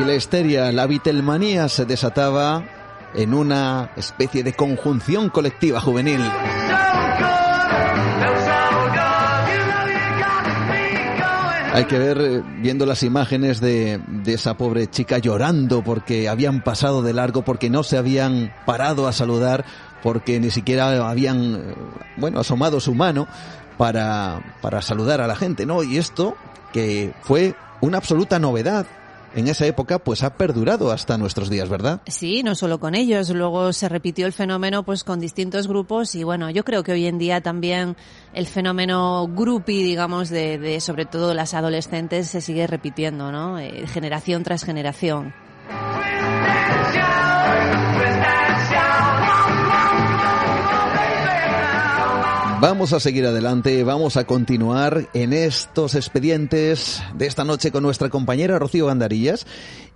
Y 0.00 0.04
la 0.04 0.14
histeria, 0.14 0.70
la 0.70 0.86
vitelmanía 0.86 1.68
se 1.68 1.84
desataba 1.84 2.62
en 3.14 3.34
una 3.34 3.90
especie 3.96 4.44
de 4.44 4.52
conjunción 4.52 5.28
colectiva 5.28 5.80
juvenil. 5.80 6.20
Hay 11.72 11.84
que 11.84 11.98
ver, 11.98 12.18
eh, 12.20 12.42
viendo 12.60 12.86
las 12.86 13.02
imágenes 13.02 13.60
de, 13.60 14.00
de, 14.06 14.34
esa 14.34 14.56
pobre 14.56 14.88
chica 14.88 15.18
llorando 15.18 15.82
porque 15.82 16.28
habían 16.28 16.62
pasado 16.62 17.02
de 17.02 17.12
largo, 17.12 17.42
porque 17.42 17.70
no 17.70 17.82
se 17.82 17.98
habían 17.98 18.52
parado 18.66 19.06
a 19.06 19.12
saludar, 19.12 19.64
porque 20.02 20.40
ni 20.40 20.50
siquiera 20.50 21.08
habían, 21.08 21.54
eh, 21.54 21.74
bueno, 22.16 22.40
asomado 22.40 22.80
su 22.80 22.94
mano 22.94 23.26
para, 23.76 24.56
para 24.60 24.80
saludar 24.80 25.20
a 25.20 25.26
la 25.26 25.36
gente, 25.36 25.66
¿no? 25.66 25.82
Y 25.82 25.98
esto, 25.98 26.36
que 26.72 27.12
fue 27.22 27.54
una 27.80 27.98
absoluta 27.98 28.38
novedad 28.38 28.86
en 29.34 29.48
esa 29.48 29.66
época 29.66 29.98
pues 29.98 30.22
ha 30.22 30.34
perdurado 30.34 30.90
hasta 30.90 31.18
nuestros 31.18 31.50
días, 31.50 31.68
¿verdad? 31.68 32.00
Sí, 32.06 32.42
no 32.42 32.54
solo 32.54 32.80
con 32.80 32.94
ellos, 32.94 33.30
luego 33.30 33.72
se 33.72 33.88
repitió 33.88 34.26
el 34.26 34.32
fenómeno 34.32 34.82
pues 34.82 35.04
con 35.04 35.20
distintos 35.20 35.68
grupos 35.68 36.14
y 36.14 36.24
bueno, 36.24 36.50
yo 36.50 36.64
creo 36.64 36.82
que 36.82 36.92
hoy 36.92 37.06
en 37.06 37.18
día 37.18 37.40
también 37.40 37.96
el 38.32 38.46
fenómeno 38.46 39.28
groupie, 39.28 39.84
digamos, 39.84 40.28
de, 40.28 40.58
de 40.58 40.80
sobre 40.80 41.06
todo 41.06 41.34
las 41.34 41.54
adolescentes 41.54 42.28
se 42.28 42.40
sigue 42.40 42.66
repitiendo, 42.66 43.32
¿no? 43.32 43.58
Eh, 43.58 43.86
generación 43.86 44.42
tras 44.42 44.64
generación. 44.64 45.34
Vamos 52.60 52.92
a 52.92 52.98
seguir 52.98 53.24
adelante, 53.24 53.84
vamos 53.84 54.16
a 54.16 54.24
continuar 54.24 55.08
en 55.14 55.32
estos 55.32 55.94
expedientes 55.94 57.00
de 57.14 57.26
esta 57.26 57.44
noche 57.44 57.70
con 57.70 57.84
nuestra 57.84 58.08
compañera 58.08 58.58
Rocío 58.58 58.86
Gandarillas 58.86 59.46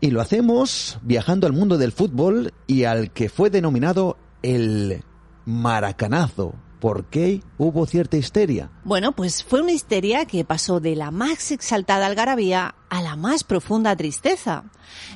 y 0.00 0.12
lo 0.12 0.20
hacemos 0.20 1.00
viajando 1.02 1.48
al 1.48 1.54
mundo 1.54 1.76
del 1.76 1.90
fútbol 1.90 2.54
y 2.68 2.84
al 2.84 3.10
que 3.10 3.28
fue 3.28 3.50
denominado 3.50 4.16
el 4.42 5.02
maracanazo. 5.44 6.54
¿Por 6.78 7.06
qué 7.06 7.42
hubo 7.58 7.84
cierta 7.86 8.16
histeria? 8.16 8.70
Bueno, 8.84 9.10
pues 9.10 9.42
fue 9.42 9.60
una 9.60 9.72
histeria 9.72 10.24
que 10.26 10.44
pasó 10.44 10.78
de 10.78 10.94
la 10.94 11.10
más 11.10 11.50
exaltada 11.50 12.06
algarabía 12.06 12.76
a 12.88 13.02
la 13.02 13.16
más 13.16 13.42
profunda 13.42 13.96
tristeza. 13.96 14.64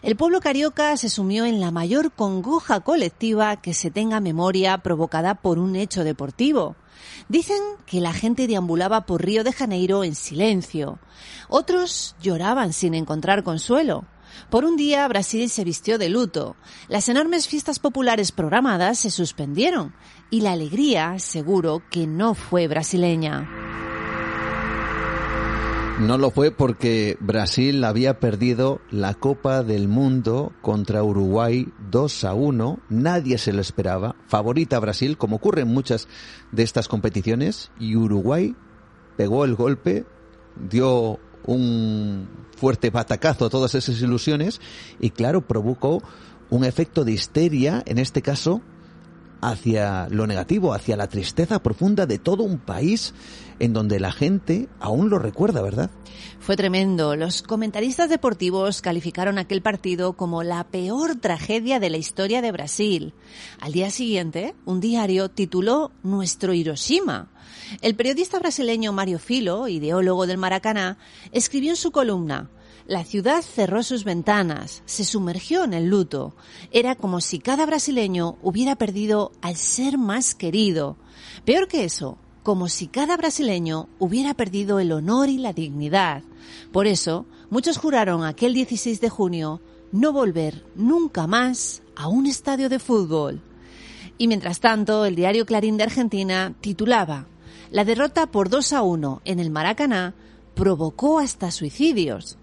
El 0.03 0.17
pueblo 0.17 0.41
carioca 0.41 0.97
se 0.97 1.09
sumió 1.09 1.45
en 1.45 1.61
la 1.61 1.71
mayor 1.71 2.11
congoja 2.11 2.81
colectiva 2.81 3.57
que 3.57 3.73
se 3.73 3.93
tenga 3.93 4.19
memoria 4.19 4.79
provocada 4.79 5.37
por 5.37 5.59
un 5.61 5.77
hecho 5.77 6.03
deportivo. 6.03 6.75
Dicen 7.29 7.59
que 7.87 8.01
la 8.01 8.13
gente 8.13 8.47
deambulaba 8.47 9.05
por 9.07 9.25
Río 9.25 9.43
de 9.43 9.53
Janeiro 9.53 10.05
en 10.05 10.15
silencio. 10.15 10.99
Otros 11.49 12.15
lloraban 12.23 12.73
sin 12.73 12.95
encontrar 12.95 13.43
consuelo. 13.43 14.05
Por 14.51 14.65
un 14.65 14.77
día 14.77 15.07
Brasil 15.09 15.51
se 15.51 15.65
vistió 15.65 15.99
de 15.99 16.09
luto. 16.09 16.57
Las 16.89 17.09
enormes 17.09 17.49
fiestas 17.49 17.79
populares 17.79 18.33
programadas 18.33 18.99
se 18.99 19.11
suspendieron 19.11 19.95
y 20.31 20.43
la 20.43 20.53
alegría 20.53 21.19
seguro 21.19 21.83
que 21.91 22.07
no 22.07 22.35
fue 22.35 22.69
brasileña. 22.69 23.86
No 26.01 26.19
lo 26.19 26.31
fue 26.31 26.51
porque 26.51 27.17
Brasil 27.21 27.83
había 27.83 28.21
perdido 28.21 28.83
la 28.91 29.15
Copa 29.15 29.63
del 29.63 29.89
Mundo 29.89 30.53
contra 30.61 31.03
Uruguay 31.03 31.69
2 31.91 32.25
a 32.25 32.35
1. 32.35 32.81
Nadie 32.91 33.39
se 33.39 33.55
lo 33.55 33.63
esperaba. 33.63 34.15
Favorita 34.29 34.79
Brasil, 34.79 35.17
como 35.17 35.37
ocurre 35.37 35.63
en 35.63 35.69
muchas 35.69 36.07
de 36.53 36.65
estas 36.65 36.89
competiciones. 36.89 37.71
Y 37.81 37.97
Uruguay 37.97 38.55
pegó 39.17 39.47
el 39.47 39.55
golpe, 39.55 40.05
dio 40.69 41.19
un 41.47 42.29
fuerte 42.59 42.91
batacazo 42.91 43.47
a 43.47 43.51
todas 43.51 43.75
esas 43.75 43.99
ilusiones 44.03 44.61
y 45.01 45.11
claro, 45.11 45.47
provocó 45.47 46.03
un 46.51 46.65
efecto 46.65 47.05
de 47.05 47.13
histeria, 47.13 47.83
en 47.87 47.99
este 47.99 48.21
caso, 48.21 48.61
hacia 49.41 50.09
lo 50.11 50.27
negativo, 50.27 50.75
hacia 50.75 50.97
la 50.97 51.09
tristeza 51.09 51.63
profunda 51.63 52.07
de 52.07 52.19
todo 52.19 52.43
un 52.43 52.59
país 52.59 53.15
en 53.59 53.73
donde 53.73 54.01
la 54.01 54.13
gente 54.13 54.69
aún 54.81 55.11
lo 55.11 55.19
recuerda, 55.19 55.63
¿verdad? 55.63 55.91
Fue 56.41 56.57
tremendo. 56.57 57.17
Los 57.17 57.43
comentaristas 57.43 58.09
deportivos 58.09 58.81
calificaron 58.81 59.39
aquel 59.39 59.63
partido 59.63 60.15
como 60.15 60.43
la 60.43 60.65
peor 60.65 61.17
tragedia 61.17 61.81
de 61.81 61.91
la 61.91 61.97
historia 61.97 62.43
de 62.43 62.53
Brasil. 62.53 63.15
Al 63.61 63.73
día 63.73 63.91
siguiente, 63.91 64.55
un 64.65 64.81
diario 64.81 65.31
tituló 65.31 65.93
Nuestro 66.03 66.53
Hiroshima. 66.55 67.31
El 67.83 67.97
periodista 67.97 68.39
brasileño 68.39 68.93
Mario 68.93 69.19
Filo, 69.19 69.69
ideólogo 69.69 70.27
del 70.27 70.39
Maracaná, 70.39 70.99
escribió 71.33 71.71
en 71.71 71.77
su 71.77 71.91
columna 71.91 72.51
la 72.87 73.05
ciudad 73.05 73.43
cerró 73.43 73.83
sus 73.83 74.05
ventanas, 74.05 74.85
se 74.87 75.05
sumergió 75.05 75.65
en 75.65 75.75
el 75.75 75.87
luto. 75.87 76.37
Era 76.71 76.95
como 76.95 77.21
si 77.21 77.41
cada 77.41 77.67
brasileño 77.67 78.39
hubiera 78.43 78.77
perdido 78.77 79.33
al 79.43 79.57
ser 79.57 79.99
más 79.99 80.37
querido. 80.37 80.97
Peor 81.45 81.67
que 81.67 81.83
eso, 81.83 82.17
como 82.47 82.69
si 82.69 82.87
cada 82.87 83.17
brasileño 83.17 83.89
hubiera 83.99 84.33
perdido 84.33 84.79
el 84.79 84.93
honor 84.93 85.29
y 85.29 85.37
la 85.37 85.53
dignidad. 85.53 86.23
Por 86.71 86.87
eso, 86.87 87.27
muchos 87.51 87.77
juraron 87.77 88.23
aquel 88.23 88.55
16 88.55 89.01
de 89.01 89.09
junio 89.09 89.61
no 89.91 90.13
volver 90.13 90.65
nunca 90.77 91.27
más 91.27 91.83
a 91.97 92.07
un 92.07 92.25
estadio 92.25 92.69
de 92.69 92.79
fútbol. 92.79 93.43
Y 94.17 94.29
mientras 94.29 94.61
tanto, 94.61 95.05
el 95.07 95.17
diario 95.17 95.45
Clarín 95.45 95.77
de 95.77 95.83
Argentina 95.83 96.55
titulaba 96.61 97.27
La 97.73 97.85
derrota 97.85 98.31
por 98.31 98.49
2 98.49 98.75
a 98.75 98.83
1 98.83 99.23
en 99.25 99.41
el 99.41 99.51
Maracaná 99.51 100.15
provocó 100.55 101.19
hasta 101.19 101.51
suicidios. 101.51 102.39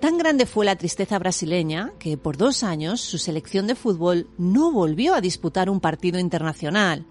Tan 0.00 0.16
grande 0.16 0.46
fue 0.46 0.64
la 0.64 0.76
tristeza 0.76 1.18
brasileña 1.18 1.92
que 1.98 2.16
por 2.16 2.38
dos 2.38 2.62
años 2.62 3.02
su 3.02 3.18
selección 3.18 3.66
de 3.66 3.74
fútbol 3.74 4.30
no 4.38 4.72
volvió 4.72 5.12
a 5.14 5.20
disputar 5.20 5.68
un 5.68 5.80
partido 5.80 6.18
internacional. 6.18 7.04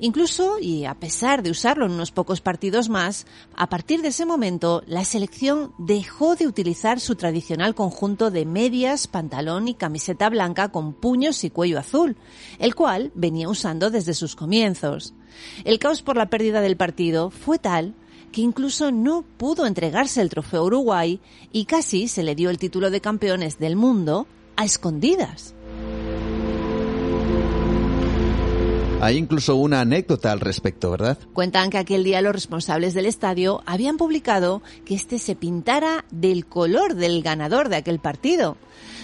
Incluso, 0.00 0.58
y 0.58 0.84
a 0.84 0.94
pesar 0.94 1.42
de 1.42 1.50
usarlo 1.50 1.86
en 1.86 1.92
unos 1.92 2.12
pocos 2.12 2.40
partidos 2.40 2.88
más, 2.88 3.26
a 3.54 3.68
partir 3.68 4.02
de 4.02 4.08
ese 4.08 4.26
momento 4.26 4.82
la 4.86 5.04
selección 5.04 5.72
dejó 5.78 6.36
de 6.36 6.46
utilizar 6.46 7.00
su 7.00 7.16
tradicional 7.16 7.74
conjunto 7.74 8.30
de 8.30 8.44
medias, 8.44 9.06
pantalón 9.06 9.68
y 9.68 9.74
camiseta 9.74 10.28
blanca 10.28 10.68
con 10.68 10.92
puños 10.92 11.42
y 11.44 11.50
cuello 11.50 11.78
azul, 11.78 12.16
el 12.58 12.74
cual 12.74 13.12
venía 13.14 13.48
usando 13.48 13.90
desde 13.90 14.14
sus 14.14 14.36
comienzos. 14.36 15.14
El 15.64 15.78
caos 15.78 16.02
por 16.02 16.16
la 16.16 16.30
pérdida 16.30 16.60
del 16.60 16.76
partido 16.76 17.30
fue 17.30 17.58
tal 17.58 17.94
que 18.32 18.40
incluso 18.42 18.90
no 18.92 19.22
pudo 19.22 19.66
entregarse 19.66 20.20
el 20.20 20.28
trofeo 20.28 20.64
Uruguay 20.64 21.20
y 21.52 21.64
casi 21.64 22.08
se 22.08 22.22
le 22.22 22.34
dio 22.34 22.50
el 22.50 22.58
título 22.58 22.90
de 22.90 23.00
campeones 23.00 23.58
del 23.58 23.76
mundo 23.76 24.26
a 24.56 24.64
escondidas. 24.64 25.54
Hay 29.00 29.16
incluso 29.16 29.54
una 29.54 29.82
anécdota 29.82 30.32
al 30.32 30.40
respecto, 30.40 30.90
¿verdad? 30.90 31.18
Cuentan 31.32 31.70
que 31.70 31.78
aquel 31.78 32.02
día 32.02 32.20
los 32.20 32.32
responsables 32.32 32.94
del 32.94 33.06
estadio 33.06 33.62
habían 33.64 33.96
publicado 33.96 34.60
que 34.84 34.96
este 34.96 35.20
se 35.20 35.36
pintara 35.36 36.04
del 36.10 36.46
color 36.46 36.96
del 36.96 37.22
ganador 37.22 37.68
de 37.68 37.76
aquel 37.76 38.00
partido. 38.00 38.56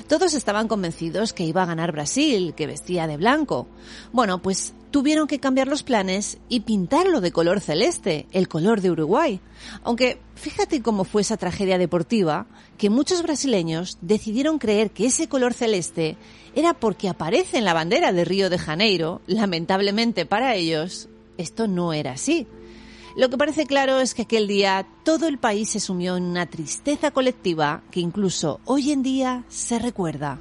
Todos 0.09 0.35
estaban 0.35 0.69
convencidos 0.69 1.33
que 1.33 1.45
iba 1.45 1.63
a 1.63 1.67
ganar 1.67 1.93
Brasil, 1.93 2.55
que 2.55 2.67
vestía 2.67 3.07
de 3.07 3.17
blanco. 3.17 3.67
Bueno, 4.13 4.43
pues 4.43 4.75
tuvieron 4.91 5.27
que 5.27 5.41
cambiar 5.41 5.67
los 5.67 5.83
planes 5.83 6.39
y 6.49 6.61
pintarlo 6.61 7.21
de 7.21 7.33
color 7.33 7.61
celeste, 7.61 8.27
el 8.33 8.47
color 8.47 8.81
de 8.81 8.91
Uruguay. 8.91 9.41
Aunque 9.83 10.21
fíjate 10.35 10.83
cómo 10.83 11.05
fue 11.05 11.23
esa 11.23 11.37
tragedia 11.39 11.79
deportiva, 11.79 12.47
que 12.77 12.91
muchos 12.91 13.23
brasileños 13.23 13.99
decidieron 14.03 14.59
creer 14.59 14.91
que 14.91 15.07
ese 15.07 15.27
color 15.27 15.55
celeste 15.55 16.17
era 16.55 16.75
porque 16.75 17.09
aparece 17.09 17.59
en 17.59 17.65
la 17.65 17.75
bandera 17.75 18.13
de 18.13 18.25
Río 18.25 18.51
de 18.51 18.59
Janeiro. 18.59 19.23
Lamentablemente 19.27 20.27
para 20.27 20.55
ellos, 20.55 21.09
esto 21.39 21.67
no 21.67 21.93
era 21.93 22.13
así. 22.13 22.47
Lo 23.17 23.31
que 23.31 23.39
parece 23.39 23.67
claro 23.67 24.01
es 24.01 24.13
que 24.13 24.23
aquel 24.23 24.49
día 24.49 24.85
todo 25.05 25.29
el 25.29 25.39
país 25.39 25.71
se 25.71 25.79
sumió 25.79 26.17
en 26.17 26.25
una 26.25 26.47
tristeza 26.47 27.13
colectiva 27.13 27.85
que 27.93 28.01
incluso 28.01 28.59
hoy 28.65 28.91
en 28.91 29.05
día 29.05 29.45
se 29.49 29.79
recuerda. 29.79 30.41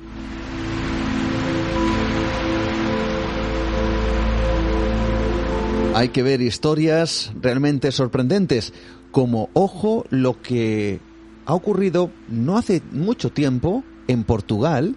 Hay 5.94 6.10
que 6.10 6.24
ver 6.24 6.42
historias 6.42 7.32
realmente 7.40 7.92
sorprendentes, 7.92 8.74
como, 9.12 9.52
ojo, 9.54 10.06
lo 10.10 10.42
que 10.42 11.00
ha 11.46 11.54
ocurrido 11.54 12.10
no 12.28 12.58
hace 12.58 12.82
mucho 12.92 13.32
tiempo 13.32 13.84
en 14.08 14.24
Portugal 14.24 14.96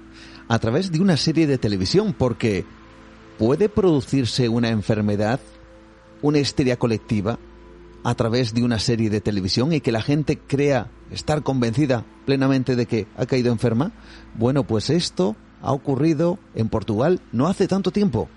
a 0.48 0.58
través 0.58 0.90
de 0.90 1.00
una 1.00 1.18
serie 1.18 1.46
de 1.46 1.58
televisión, 1.58 2.14
porque 2.16 2.64
puede 3.38 3.68
producirse 3.68 4.48
una 4.48 4.70
enfermedad, 4.70 5.40
una 6.22 6.38
histeria 6.38 6.78
colectiva, 6.78 7.38
a 8.06 8.14
través 8.14 8.54
de 8.54 8.62
una 8.62 8.78
serie 8.78 9.10
de 9.10 9.20
televisión 9.20 9.72
y 9.72 9.80
que 9.80 9.90
la 9.90 10.00
gente 10.00 10.38
crea 10.38 10.92
estar 11.10 11.42
convencida 11.42 12.06
plenamente 12.24 12.76
de 12.76 12.86
que 12.86 13.08
ha 13.16 13.26
caído 13.26 13.50
enferma. 13.50 13.90
Bueno, 14.34 14.62
pues 14.64 14.90
esto 14.90 15.34
ha 15.60 15.72
ocurrido 15.72 16.38
en 16.54 16.68
Portugal 16.68 17.20
no 17.32 17.48
hace 17.48 17.66
tanto 17.66 17.90
tiempo. 17.90 18.28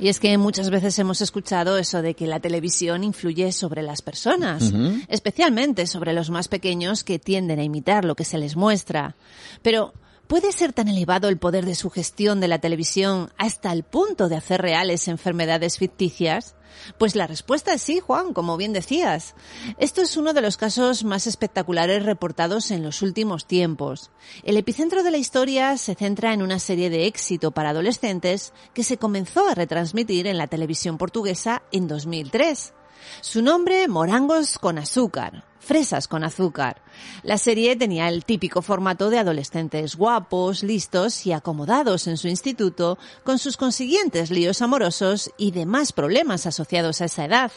Y 0.00 0.08
es 0.08 0.18
que 0.18 0.36
muchas 0.36 0.70
veces 0.70 0.98
hemos 0.98 1.20
escuchado 1.20 1.78
eso 1.78 2.02
de 2.02 2.14
que 2.14 2.26
la 2.26 2.40
televisión 2.40 3.04
influye 3.04 3.52
sobre 3.52 3.82
las 3.82 4.02
personas, 4.02 4.72
especialmente 5.06 5.86
sobre 5.86 6.12
los 6.12 6.30
más 6.30 6.48
pequeños 6.48 7.04
que 7.04 7.20
tienden 7.20 7.60
a 7.60 7.64
imitar 7.64 8.04
lo 8.04 8.16
que 8.16 8.24
se 8.24 8.38
les 8.38 8.56
muestra. 8.56 9.14
Pero, 9.62 9.94
¿puede 10.26 10.50
ser 10.50 10.72
tan 10.72 10.88
elevado 10.88 11.28
el 11.28 11.38
poder 11.38 11.66
de 11.66 11.76
sugestión 11.76 12.40
de 12.40 12.48
la 12.48 12.58
televisión 12.58 13.30
hasta 13.38 13.70
el 13.72 13.84
punto 13.84 14.28
de 14.28 14.36
hacer 14.36 14.60
reales 14.60 15.06
enfermedades 15.06 15.78
ficticias? 15.78 16.56
Pues 16.96 17.14
la 17.14 17.26
respuesta 17.26 17.74
es 17.74 17.82
sí, 17.82 18.00
Juan, 18.00 18.32
como 18.32 18.56
bien 18.56 18.72
decías. 18.72 19.34
Esto 19.78 20.02
es 20.02 20.16
uno 20.16 20.32
de 20.32 20.40
los 20.40 20.56
casos 20.56 21.04
más 21.04 21.26
espectaculares 21.26 22.04
reportados 22.04 22.70
en 22.70 22.82
los 22.82 23.02
últimos 23.02 23.46
tiempos. 23.46 24.10
El 24.44 24.56
epicentro 24.56 25.02
de 25.02 25.10
la 25.10 25.18
historia 25.18 25.76
se 25.76 25.94
centra 25.94 26.32
en 26.32 26.42
una 26.42 26.58
serie 26.58 26.90
de 26.90 27.06
éxito 27.06 27.50
para 27.50 27.70
adolescentes 27.70 28.52
que 28.74 28.84
se 28.84 28.96
comenzó 28.96 29.48
a 29.48 29.54
retransmitir 29.54 30.26
en 30.26 30.38
la 30.38 30.46
televisión 30.46 30.98
portuguesa 30.98 31.62
en 31.72 31.88
2003. 31.88 32.72
Su 33.20 33.42
nombre, 33.42 33.88
Morangos 33.88 34.58
con 34.58 34.78
azúcar, 34.78 35.44
fresas 35.68 36.08
con 36.08 36.24
azúcar. 36.24 36.80
La 37.22 37.36
serie 37.36 37.76
tenía 37.76 38.08
el 38.08 38.24
típico 38.24 38.62
formato 38.62 39.10
de 39.10 39.18
adolescentes 39.18 39.96
guapos, 39.96 40.62
listos 40.62 41.26
y 41.26 41.32
acomodados 41.32 42.06
en 42.06 42.16
su 42.16 42.26
instituto, 42.26 42.96
con 43.22 43.38
sus 43.38 43.58
consiguientes 43.58 44.30
líos 44.30 44.62
amorosos 44.62 45.30
y 45.36 45.50
demás 45.50 45.92
problemas 45.92 46.46
asociados 46.46 47.02
a 47.02 47.04
esa 47.04 47.26
edad. 47.26 47.52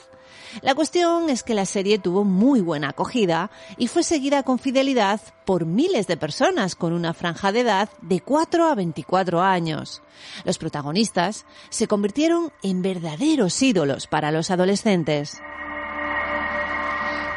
La 0.62 0.76
cuestión 0.76 1.30
es 1.30 1.44
que 1.44 1.54
la 1.54 1.66
serie 1.66 2.00
tuvo 2.00 2.26
muy 2.26 2.60
buena 2.60 2.90
acogida 2.90 3.50
y 3.78 3.88
fue 3.88 4.04
seguida 4.04 4.44
con 4.44 4.60
fidelidad 4.60 5.22
por 5.46 5.66
miles 5.66 6.08
de 6.08 6.18
personas 6.18 6.76
con 6.76 6.92
una 6.92 7.14
franja 7.14 7.54
de 7.54 7.62
edad 7.62 7.90
de 8.02 8.20
4 8.20 8.66
a 8.66 8.76
24 8.76 9.42
años. 9.42 10.02
Los 10.44 10.58
protagonistas 10.58 11.46
se 11.70 11.88
convirtieron 11.88 12.52
en 12.62 12.82
verdaderos 12.82 13.62
ídolos 13.62 14.08
para 14.08 14.32
los 14.32 14.52
adolescentes. 14.52 15.40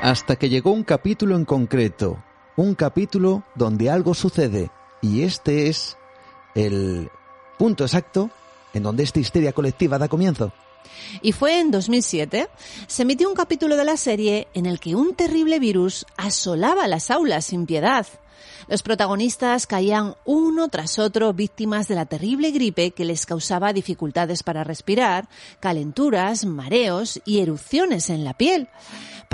Hasta 0.05 0.37
que 0.37 0.51
llegó 0.51 0.71
un 0.71 0.85
capítulo 0.85 1.35
en 1.35 1.47
concreto, 1.47 2.23
un 2.57 2.75
capítulo 2.75 3.43
donde 3.55 3.89
algo 3.89 4.13
sucede 4.13 4.71
y 5.01 5.23
este 5.23 5.69
es 5.69 5.97
el 6.55 7.09
punto 7.59 7.85
exacto 7.85 8.29
en 8.75 8.83
donde 8.83 9.03
esta 9.03 9.21
histeria 9.21 9.55
colectiva 9.55 9.97
da 9.97 10.09
comienzo. 10.09 10.53
Y 11.23 11.33
fue 11.33 11.59
en 11.59 11.71
2007. 11.71 12.51
Se 12.87 13.01
emitió 13.01 13.31
un 13.31 13.35
capítulo 13.35 13.77
de 13.77 13.85
la 13.87 13.97
serie 13.97 14.47
en 14.53 14.67
el 14.67 14.79
que 14.79 14.95
un 14.95 15.15
terrible 15.15 15.59
virus 15.59 16.05
asolaba 16.19 16.87
las 16.87 17.11
aulas 17.11 17.47
sin 17.47 17.65
piedad. 17.65 18.07
Los 18.69 18.83
protagonistas 18.83 19.67
caían 19.67 20.17
uno 20.27 20.69
tras 20.69 20.99
otro 20.99 21.33
víctimas 21.33 21.89
de 21.89 21.95
la 21.95 22.05
terrible 22.05 22.51
gripe 22.51 22.91
que 22.91 23.07
les 23.07 23.25
causaba 23.25 23.73
dificultades 23.73 24.43
para 24.43 24.65
respirar, 24.65 25.29
calenturas, 25.61 26.45
mareos 26.45 27.21
y 27.25 27.41
erupciones 27.41 28.11
en 28.11 28.25
la 28.25 28.35
piel. 28.35 28.69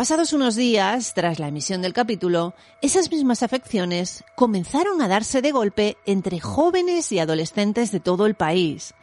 Pasados 0.00 0.32
unos 0.32 0.56
días, 0.56 1.12
tras 1.12 1.38
la 1.38 1.48
emisión 1.48 1.82
del 1.82 1.92
capítulo, 1.92 2.54
esas 2.80 3.10
mismas 3.10 3.42
afecciones 3.42 4.24
comenzaron 4.34 5.02
a 5.02 5.08
darse 5.08 5.42
de 5.42 5.52
golpe 5.52 5.98
entre 6.06 6.40
jóvenes 6.40 7.12
y 7.12 7.18
adolescentes 7.18 7.92
de 7.92 8.00
todo 8.00 8.24
el 8.24 8.34
país. 8.34 8.94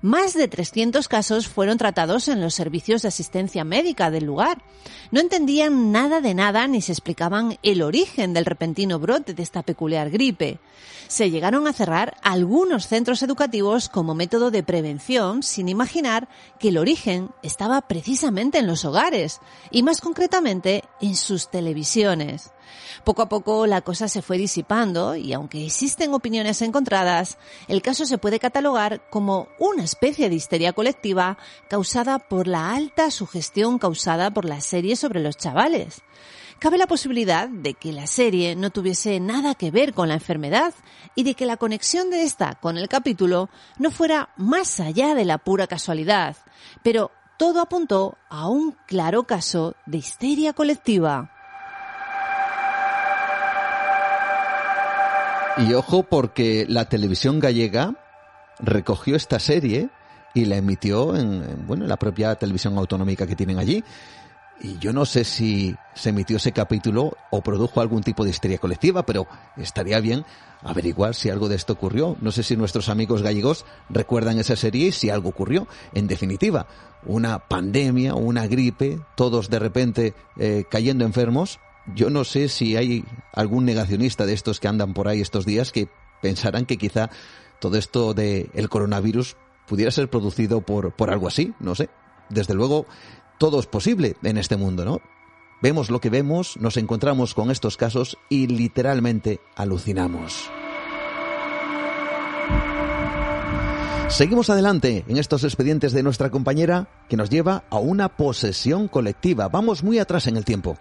Más 0.00 0.32
de 0.32 0.46
300 0.46 1.08
casos 1.08 1.48
fueron 1.48 1.76
tratados 1.76 2.28
en 2.28 2.40
los 2.40 2.54
servicios 2.54 3.02
de 3.02 3.08
asistencia 3.08 3.64
médica 3.64 4.12
del 4.12 4.26
lugar. 4.26 4.62
No 5.10 5.18
entendían 5.18 5.90
nada 5.90 6.20
de 6.20 6.34
nada 6.34 6.68
ni 6.68 6.82
se 6.82 6.92
explicaban 6.92 7.58
el 7.64 7.82
origen 7.82 8.32
del 8.32 8.44
repentino 8.44 9.00
brote 9.00 9.34
de 9.34 9.42
esta 9.42 9.64
peculiar 9.64 10.08
gripe. 10.08 10.60
Se 11.08 11.30
llegaron 11.30 11.66
a 11.66 11.72
cerrar 11.72 12.16
algunos 12.22 12.88
centros 12.88 13.22
educativos 13.22 13.88
como 13.88 14.14
método 14.14 14.50
de 14.50 14.62
prevención 14.62 15.42
sin 15.42 15.68
imaginar 15.68 16.28
que 16.58 16.68
el 16.68 16.78
origen 16.78 17.30
estaba 17.42 17.80
precisamente 17.82 18.58
en 18.58 18.66
los 18.66 18.84
hogares 18.84 19.40
y 19.70 19.82
más 19.82 20.00
concretamente 20.00 20.82
en 21.00 21.14
sus 21.16 21.50
televisiones. 21.50 22.50
Poco 23.04 23.22
a 23.22 23.28
poco 23.28 23.66
la 23.66 23.82
cosa 23.82 24.08
se 24.08 24.22
fue 24.22 24.38
disipando 24.38 25.14
y 25.14 25.32
aunque 25.32 25.64
existen 25.64 26.14
opiniones 26.14 26.62
encontradas, 26.62 27.38
el 27.68 27.82
caso 27.82 28.06
se 28.06 28.18
puede 28.18 28.38
catalogar 28.38 29.08
como 29.10 29.48
una 29.58 29.84
especie 29.84 30.28
de 30.28 30.36
histeria 30.36 30.72
colectiva 30.72 31.38
causada 31.68 32.18
por 32.18 32.46
la 32.46 32.74
alta 32.74 33.10
sugestión 33.10 33.78
causada 33.78 34.32
por 34.32 34.44
la 34.44 34.60
serie 34.60 34.96
sobre 34.96 35.20
los 35.20 35.36
chavales. 35.36 36.02
Cabe 36.58 36.78
la 36.78 36.86
posibilidad 36.86 37.48
de 37.48 37.74
que 37.74 37.92
la 37.92 38.06
serie 38.06 38.56
no 38.56 38.70
tuviese 38.70 39.20
nada 39.20 39.54
que 39.54 39.70
ver 39.70 39.92
con 39.92 40.08
la 40.08 40.14
enfermedad 40.14 40.72
y 41.14 41.24
de 41.24 41.34
que 41.34 41.46
la 41.46 41.56
conexión 41.56 42.10
de 42.10 42.22
esta 42.22 42.54
con 42.54 42.78
el 42.78 42.88
capítulo 42.88 43.50
no 43.78 43.90
fuera 43.90 44.30
más 44.36 44.80
allá 44.80 45.14
de 45.14 45.24
la 45.24 45.38
pura 45.38 45.66
casualidad, 45.66 46.36
pero 46.82 47.10
todo 47.36 47.60
apuntó 47.60 48.16
a 48.30 48.48
un 48.48 48.76
claro 48.86 49.24
caso 49.24 49.74
de 49.86 49.98
histeria 49.98 50.52
colectiva. 50.52 51.30
Y 55.56 55.72
ojo 55.74 56.02
porque 56.02 56.66
la 56.68 56.88
televisión 56.88 57.38
gallega 57.40 57.94
recogió 58.58 59.16
esta 59.16 59.38
serie 59.38 59.90
y 60.34 60.46
la 60.46 60.56
emitió 60.56 61.14
en, 61.14 61.64
bueno, 61.66 61.84
en 61.84 61.88
la 61.88 61.96
propia 61.96 62.34
televisión 62.34 62.76
autonómica 62.76 63.26
que 63.26 63.36
tienen 63.36 63.58
allí. 63.58 63.84
Y 64.60 64.78
yo 64.78 64.92
no 64.92 65.04
sé 65.04 65.24
si 65.24 65.74
se 65.94 66.10
emitió 66.10 66.36
ese 66.36 66.52
capítulo 66.52 67.16
o 67.30 67.42
produjo 67.42 67.80
algún 67.80 68.02
tipo 68.02 68.24
de 68.24 68.30
histeria 68.30 68.58
colectiva, 68.58 69.04
pero 69.04 69.26
estaría 69.56 70.00
bien 70.00 70.24
averiguar 70.62 71.14
si 71.14 71.28
algo 71.28 71.48
de 71.48 71.56
esto 71.56 71.74
ocurrió. 71.74 72.16
No 72.20 72.32
sé 72.32 72.42
si 72.42 72.56
nuestros 72.56 72.88
amigos 72.88 73.22
gallegos 73.22 73.66
recuerdan 73.90 74.38
esa 74.38 74.56
serie 74.56 74.88
y 74.88 74.92
si 74.92 75.10
algo 75.10 75.28
ocurrió. 75.28 75.66
En 75.92 76.06
definitiva, 76.06 76.66
una 77.04 77.40
pandemia, 77.40 78.14
una 78.14 78.46
gripe, 78.46 79.00
todos 79.16 79.50
de 79.50 79.58
repente 79.58 80.14
eh, 80.38 80.64
cayendo 80.70 81.04
enfermos, 81.04 81.58
yo 81.94 82.08
no 82.08 82.24
sé 82.24 82.48
si 82.48 82.76
hay 82.76 83.04
algún 83.32 83.64
negacionista 83.64 84.24
de 84.24 84.32
estos 84.32 84.60
que 84.60 84.68
andan 84.68 84.94
por 84.94 85.08
ahí 85.08 85.20
estos 85.20 85.44
días 85.44 85.70
que 85.70 85.88
pensarán 86.22 86.64
que 86.64 86.78
quizá 86.78 87.10
todo 87.60 87.76
esto 87.76 88.14
del 88.14 88.50
el 88.54 88.68
coronavirus 88.68 89.36
pudiera 89.66 89.90
ser 89.90 90.08
producido 90.08 90.62
por, 90.62 90.92
por 90.92 91.10
algo 91.10 91.28
así, 91.28 91.54
no 91.60 91.74
sé. 91.74 91.90
desde 92.30 92.54
luego, 92.54 92.86
todo 93.38 93.60
es 93.60 93.66
posible 93.66 94.16
en 94.22 94.38
este 94.38 94.56
mundo, 94.56 94.84
¿no? 94.84 95.00
Vemos 95.62 95.90
lo 95.90 96.00
que 96.00 96.10
vemos, 96.10 96.56
nos 96.58 96.76
encontramos 96.76 97.34
con 97.34 97.50
estos 97.50 97.76
casos 97.76 98.18
y 98.28 98.48
literalmente 98.48 99.40
alucinamos. 99.56 100.50
Seguimos 104.08 104.50
adelante 104.50 105.04
en 105.08 105.16
estos 105.16 105.42
expedientes 105.42 105.92
de 105.92 106.02
nuestra 106.02 106.30
compañera 106.30 106.88
que 107.08 107.16
nos 107.16 107.30
lleva 107.30 107.64
a 107.70 107.78
una 107.78 108.10
posesión 108.16 108.86
colectiva. 108.86 109.48
Vamos 109.48 109.82
muy 109.82 109.98
atrás 109.98 110.26
en 110.26 110.36
el 110.36 110.44
tiempo. 110.44 110.76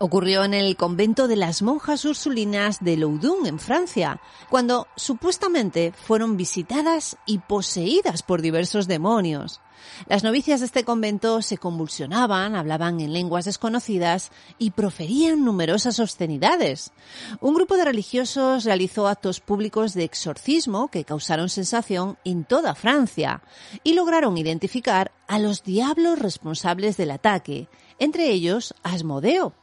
Ocurrió 0.00 0.44
en 0.44 0.54
el 0.54 0.76
convento 0.76 1.26
de 1.26 1.34
las 1.34 1.60
monjas 1.60 2.04
ursulinas 2.04 2.78
de 2.80 2.96
Loudun, 2.96 3.46
en 3.46 3.58
Francia, 3.58 4.20
cuando 4.48 4.86
supuestamente 4.94 5.92
fueron 5.92 6.36
visitadas 6.36 7.16
y 7.26 7.38
poseídas 7.38 8.22
por 8.22 8.40
diversos 8.40 8.86
demonios. 8.86 9.60
Las 10.06 10.22
novicias 10.22 10.60
de 10.60 10.66
este 10.66 10.84
convento 10.84 11.42
se 11.42 11.58
convulsionaban, 11.58 12.54
hablaban 12.54 13.00
en 13.00 13.12
lenguas 13.12 13.44
desconocidas 13.44 14.30
y 14.56 14.70
proferían 14.70 15.44
numerosas 15.44 15.98
obscenidades. 15.98 16.92
Un 17.40 17.54
grupo 17.54 17.76
de 17.76 17.84
religiosos 17.84 18.62
realizó 18.62 19.08
actos 19.08 19.40
públicos 19.40 19.94
de 19.94 20.04
exorcismo 20.04 20.88
que 20.88 21.04
causaron 21.04 21.48
sensación 21.48 22.18
en 22.24 22.44
toda 22.44 22.76
Francia 22.76 23.42
y 23.82 23.94
lograron 23.94 24.38
identificar 24.38 25.10
a 25.26 25.40
los 25.40 25.64
diablos 25.64 26.20
responsables 26.20 26.96
del 26.96 27.10
ataque, 27.10 27.68
entre 27.98 28.30
ellos 28.30 28.74
Asmodeo. 28.84 29.54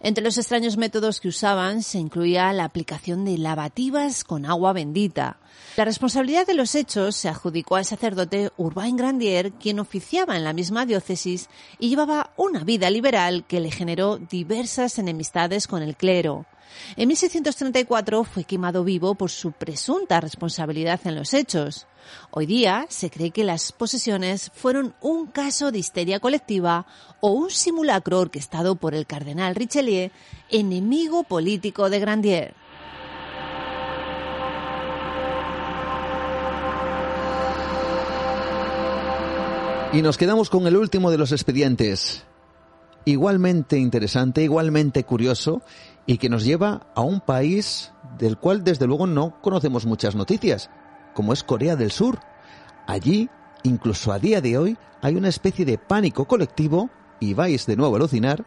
Entre 0.00 0.24
los 0.24 0.38
extraños 0.38 0.76
métodos 0.76 1.20
que 1.20 1.28
usaban 1.28 1.82
se 1.82 1.98
incluía 1.98 2.52
la 2.52 2.64
aplicación 2.64 3.24
de 3.24 3.38
lavativas 3.38 4.24
con 4.24 4.46
agua 4.46 4.72
bendita. 4.72 5.38
La 5.76 5.84
responsabilidad 5.84 6.46
de 6.46 6.54
los 6.54 6.74
hechos 6.74 7.16
se 7.16 7.28
adjudicó 7.28 7.76
al 7.76 7.84
sacerdote 7.84 8.50
Urbain 8.56 8.96
Grandier, 8.96 9.52
quien 9.52 9.80
oficiaba 9.80 10.36
en 10.36 10.44
la 10.44 10.52
misma 10.52 10.86
diócesis 10.86 11.48
y 11.78 11.88
llevaba 11.88 12.32
una 12.36 12.64
vida 12.64 12.90
liberal 12.90 13.44
que 13.46 13.60
le 13.60 13.70
generó 13.70 14.18
diversas 14.18 14.98
enemistades 14.98 15.66
con 15.66 15.82
el 15.82 15.96
clero. 15.96 16.46
En 16.96 17.08
1634 17.08 18.24
fue 18.24 18.44
quemado 18.44 18.84
vivo 18.84 19.14
por 19.14 19.30
su 19.30 19.52
presunta 19.52 20.20
responsabilidad 20.20 21.00
en 21.04 21.14
los 21.14 21.34
hechos. 21.34 21.86
Hoy 22.30 22.46
día 22.46 22.86
se 22.88 23.10
cree 23.10 23.30
que 23.30 23.44
las 23.44 23.72
posesiones 23.72 24.50
fueron 24.54 24.94
un 25.00 25.26
caso 25.26 25.70
de 25.72 25.78
histeria 25.78 26.20
colectiva 26.20 26.86
o 27.20 27.30
un 27.32 27.50
simulacro 27.50 28.20
orquestado 28.20 28.76
por 28.76 28.94
el 28.94 29.06
cardenal 29.06 29.54
Richelieu, 29.54 30.10
enemigo 30.50 31.24
político 31.24 31.90
de 31.90 32.00
Grandier. 32.00 32.54
Y 39.92 40.00
nos 40.00 40.16
quedamos 40.16 40.48
con 40.48 40.66
el 40.66 40.78
último 40.78 41.10
de 41.10 41.18
los 41.18 41.32
expedientes. 41.32 42.24
Igualmente 43.04 43.78
interesante, 43.78 44.42
igualmente 44.42 45.04
curioso 45.04 45.60
y 46.06 46.16
que 46.16 46.30
nos 46.30 46.44
lleva 46.44 46.86
a 46.94 47.02
un 47.02 47.20
país 47.20 47.92
del 48.18 48.38
cual 48.38 48.64
desde 48.64 48.86
luego 48.86 49.06
no 49.06 49.40
conocemos 49.42 49.84
muchas 49.84 50.14
noticias, 50.14 50.70
como 51.14 51.32
es 51.32 51.42
Corea 51.42 51.76
del 51.76 51.90
Sur. 51.90 52.20
Allí, 52.86 53.30
incluso 53.62 54.12
a 54.12 54.18
día 54.18 54.40
de 54.40 54.58
hoy, 54.58 54.78
hay 55.00 55.16
una 55.16 55.28
especie 55.28 55.64
de 55.64 55.78
pánico 55.78 56.26
colectivo, 56.26 56.90
y 57.20 57.34
vais 57.34 57.66
de 57.66 57.76
nuevo 57.76 57.94
a 57.94 57.98
alucinar, 57.98 58.44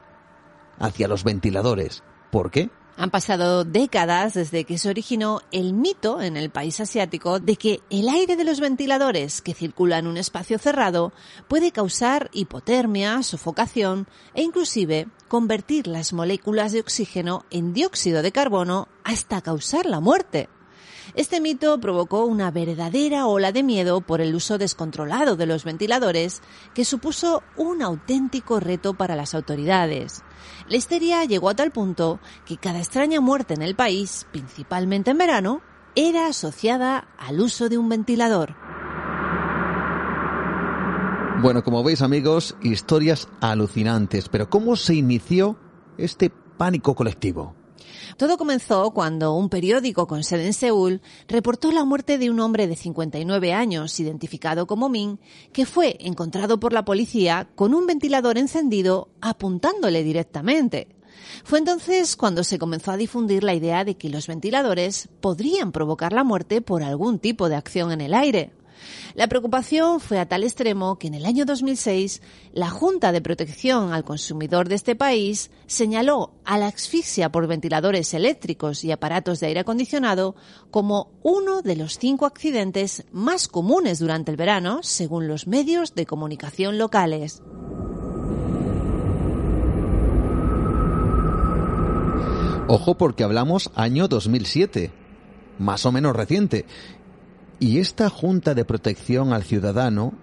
hacia 0.80 1.08
los 1.08 1.24
ventiladores. 1.24 2.04
¿Por 2.32 2.52
qué? 2.52 2.70
Han 2.98 3.10
pasado 3.10 3.66
décadas 3.66 4.36
desde 4.36 4.64
que 4.64 4.78
se 4.78 4.90
originó 4.90 5.42
el 5.52 5.74
mito 5.74 6.22
en 6.22 6.38
el 6.38 6.50
país 6.50 6.80
asiático 6.80 7.42
de 7.42 7.58
que 7.58 7.82
el 7.90 8.08
aire 8.08 8.38
de 8.38 8.46
los 8.46 8.62
ventiladores 8.62 9.42
que 9.42 9.54
circula 9.54 10.00
en 10.00 10.08
un 10.08 10.16
espacio 10.16 10.58
cerrado 10.60 11.12
puede 11.50 11.72
causar 11.72 12.30
hipotermia, 12.32 13.22
sofocación 13.22 14.08
e 14.34 14.44
inclusive 14.44 15.08
convertir 15.28 15.88
las 15.88 16.14
moléculas 16.14 16.72
de 16.72 16.80
oxígeno 16.80 17.44
en 17.50 17.74
dióxido 17.74 18.22
de 18.22 18.32
carbono 18.32 18.88
hasta 19.04 19.42
causar 19.42 19.86
la 19.86 20.00
muerte. 20.00 20.48
Este 21.14 21.40
mito 21.40 21.80
provocó 21.80 22.26
una 22.26 22.52
verdadera 22.52 23.27
ola 23.27 23.52
de 23.52 23.64
miedo 23.64 24.02
por 24.02 24.22
el 24.22 24.34
uso 24.34 24.57
descontrolado 24.57 25.36
de 25.36 25.45
los 25.45 25.64
ventiladores, 25.64 26.41
que 26.73 26.86
supuso 26.86 27.44
un 27.56 27.82
auténtico 27.82 28.60
reto 28.60 28.95
para 28.95 29.15
las 29.15 29.36
autoridades. 29.36 30.23
La 30.68 30.77
histeria 30.77 31.23
llegó 31.26 31.49
a 31.49 31.56
tal 31.56 31.72
punto 31.72 32.19
que 32.45 32.57
cada 32.57 32.80
extraña 32.80 33.22
muerte 33.22 33.53
en 33.53 33.61
el 33.61 33.76
país, 33.76 34.26
principalmente 34.32 35.11
en 35.11 35.18
verano, 35.18 35.61
era 35.95 36.27
asociada 36.27 37.07
al 37.18 37.40
uso 37.40 37.69
de 37.69 37.77
un 37.77 37.88
ventilador. 37.88 38.56
Bueno, 41.41 41.64
como 41.64 41.84
veis 41.84 42.02
amigos, 42.02 42.56
historias 42.64 43.27
alucinantes, 43.41 44.30
pero 44.30 44.49
¿cómo 44.49 44.76
se 44.76 44.95
inició 44.95 45.57
este 45.98 46.30
pánico 46.30 46.95
colectivo? 46.95 47.56
Todo 48.18 48.38
comenzó 48.38 48.91
cuando 48.91 49.34
un 49.36 49.49
periódico 49.49 50.07
con 50.07 50.23
sede 50.23 50.45
en 50.45 50.53
Seúl 50.53 51.02
reportó 51.27 51.72
la 51.72 51.86
muerte 51.86 52.18
de 52.18 52.30
un 52.30 52.40
hombre 52.40 52.68
de 52.68 52.76
59 52.76 53.53
años, 53.53 53.99
identificado 53.99 54.68
como 54.68 54.90
Min, 54.90 55.19
que 55.52 55.65
fue 55.65 55.98
encontrado 55.99 56.60
por 56.60 56.73
la 56.73 56.86
policía 56.86 57.48
con 57.56 57.73
un 57.73 57.86
ventilador 57.86 58.38
encendido 58.38 59.10
apuntándole 59.22 60.03
directamente. 60.03 60.95
Fue 61.44 61.60
entonces 61.60 62.15
cuando 62.15 62.44
se 62.44 62.60
comenzó 62.60 62.91
a 62.91 62.98
difundir 62.98 63.44
la 63.44 63.53
idea 63.53 63.84
de 63.84 63.95
que 63.95 64.10
los 64.10 64.27
ventiladores 64.27 65.10
podrían 65.22 65.72
provocar 65.72 66.14
la 66.14 66.23
muerte 66.23 66.61
por 66.61 66.84
algún 66.84 67.19
tipo 67.19 67.49
de 67.49 67.56
acción 67.56 67.91
en 67.91 68.02
el 68.02 68.14
aire. 68.14 68.52
La 69.16 69.28
preocupación 69.28 69.99
fue 69.99 70.20
a 70.20 70.28
tal 70.28 70.44
extremo 70.44 70.98
que 70.98 71.07
en 71.07 71.14
el 71.14 71.26
año 71.26 71.45
2006 71.45 72.22
la 72.53 72.70
Junta 72.70 73.12
de 73.12 73.22
Protección 73.22 73.94
al 73.94 74.03
Consumidor 74.03 74.70
de 74.70 74.76
este 74.76 74.95
país 74.95 75.52
señaló 75.68 76.34
a 76.45 76.57
la 76.57 76.68
asfixia 76.68 77.32
por 77.32 77.48
ventiladores 77.48 78.14
eléctricos 78.14 78.84
y 78.84 78.91
aparatos 78.91 79.40
de 79.40 79.48
aire 79.48 79.62
acondicionado 79.62 80.36
como 80.72 81.12
uno 81.24 81.62
de 81.62 81.76
los 81.76 81.98
cinco 81.98 82.26
accidentes 82.26 83.06
más 83.12 83.48
comunes 83.48 83.99
durante 83.99 84.32
el 84.32 84.38
verano, 84.38 84.80
según 84.84 85.28
los 85.28 85.48
medios 85.48 85.95
de 85.95 86.06
comunicación 86.06 86.78
locales. 86.78 87.41
Ojo 92.68 92.95
porque 92.95 93.24
hablamos 93.24 93.70
año 93.76 94.07
2007, 94.07 94.91
más 95.60 95.86
o 95.86 95.91
menos 95.91 96.16
reciente, 96.16 96.66
y 97.60 97.80
esta 97.80 98.10
Junta 98.10 98.53
de 98.53 98.65
Protección 98.65 99.34
al 99.34 99.44
Ciudadano, 99.44 100.14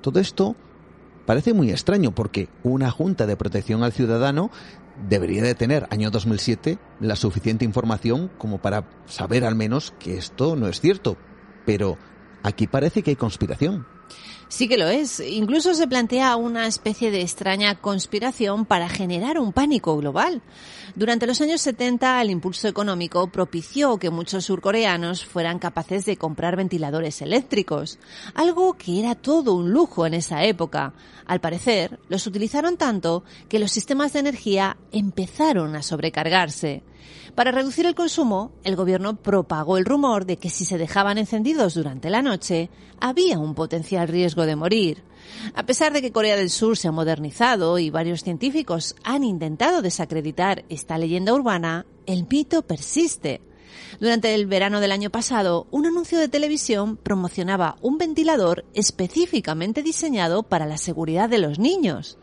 todo 0.00 0.20
esto 0.20 0.56
parece 1.26 1.54
muy 1.54 1.70
extraño 1.70 2.14
porque 2.14 2.48
una 2.62 2.90
Junta 2.90 3.26
de 3.26 3.36
Protección 3.36 3.82
al 3.82 3.92
Ciudadano 3.92 4.50
debería 5.08 5.42
de 5.42 5.54
tener, 5.54 5.86
año 5.90 6.10
2007, 6.10 6.78
la 7.00 7.16
suficiente 7.16 7.64
información 7.64 8.30
como 8.38 8.58
para 8.58 8.88
saber 9.06 9.44
al 9.44 9.54
menos 9.54 9.94
que 9.98 10.16
esto 10.16 10.56
no 10.56 10.68
es 10.68 10.80
cierto. 10.80 11.16
Pero 11.64 11.96
aquí 12.42 12.66
parece 12.66 13.02
que 13.02 13.10
hay 13.10 13.16
conspiración. 13.16 13.86
Sí 14.52 14.68
que 14.68 14.76
lo 14.76 14.86
es. 14.86 15.18
Incluso 15.18 15.72
se 15.72 15.88
plantea 15.88 16.36
una 16.36 16.66
especie 16.66 17.10
de 17.10 17.22
extraña 17.22 17.74
conspiración 17.76 18.66
para 18.66 18.90
generar 18.90 19.38
un 19.38 19.54
pánico 19.54 19.96
global. 19.96 20.42
Durante 20.94 21.26
los 21.26 21.40
años 21.40 21.62
70, 21.62 22.20
el 22.20 22.28
impulso 22.28 22.68
económico 22.68 23.28
propició 23.28 23.96
que 23.96 24.10
muchos 24.10 24.44
surcoreanos 24.44 25.24
fueran 25.24 25.58
capaces 25.58 26.04
de 26.04 26.18
comprar 26.18 26.56
ventiladores 26.56 27.22
eléctricos, 27.22 27.98
algo 28.34 28.74
que 28.74 29.00
era 29.00 29.14
todo 29.14 29.54
un 29.54 29.72
lujo 29.72 30.04
en 30.04 30.12
esa 30.12 30.44
época. 30.44 30.92
Al 31.24 31.40
parecer, 31.40 31.98
los 32.10 32.26
utilizaron 32.26 32.76
tanto 32.76 33.24
que 33.48 33.58
los 33.58 33.72
sistemas 33.72 34.12
de 34.12 34.18
energía 34.18 34.76
empezaron 34.92 35.76
a 35.76 35.82
sobrecargarse. 35.82 36.82
Para 37.34 37.50
reducir 37.50 37.86
el 37.86 37.94
consumo, 37.94 38.52
el 38.62 38.76
gobierno 38.76 39.16
propagó 39.16 39.78
el 39.78 39.86
rumor 39.86 40.26
de 40.26 40.36
que 40.36 40.50
si 40.50 40.66
se 40.66 40.76
dejaban 40.76 41.16
encendidos 41.16 41.74
durante 41.74 42.10
la 42.10 42.20
noche, 42.20 42.68
había 43.00 43.38
un 43.38 43.54
potencial 43.54 44.06
riesgo 44.06 44.44
de 44.44 44.54
morir. 44.54 45.02
A 45.54 45.64
pesar 45.64 45.94
de 45.94 46.02
que 46.02 46.12
Corea 46.12 46.36
del 46.36 46.50
Sur 46.50 46.76
se 46.76 46.88
ha 46.88 46.92
modernizado 46.92 47.78
y 47.78 47.88
varios 47.88 48.22
científicos 48.22 48.94
han 49.02 49.24
intentado 49.24 49.80
desacreditar 49.80 50.66
esta 50.68 50.98
leyenda 50.98 51.32
urbana, 51.32 51.86
el 52.04 52.26
mito 52.28 52.62
persiste. 52.62 53.40
Durante 54.00 54.34
el 54.34 54.46
verano 54.46 54.80
del 54.80 54.92
año 54.92 55.10
pasado, 55.10 55.66
un 55.70 55.86
anuncio 55.86 56.18
de 56.18 56.28
televisión 56.28 56.96
promocionaba 56.96 57.76
un 57.80 57.98
ventilador 57.98 58.64
específicamente 58.74 59.82
diseñado 59.82 60.42
para 60.42 60.66
la 60.66 60.78
seguridad 60.78 61.28
de 61.28 61.38
los 61.38 61.58
niños. 61.58 62.18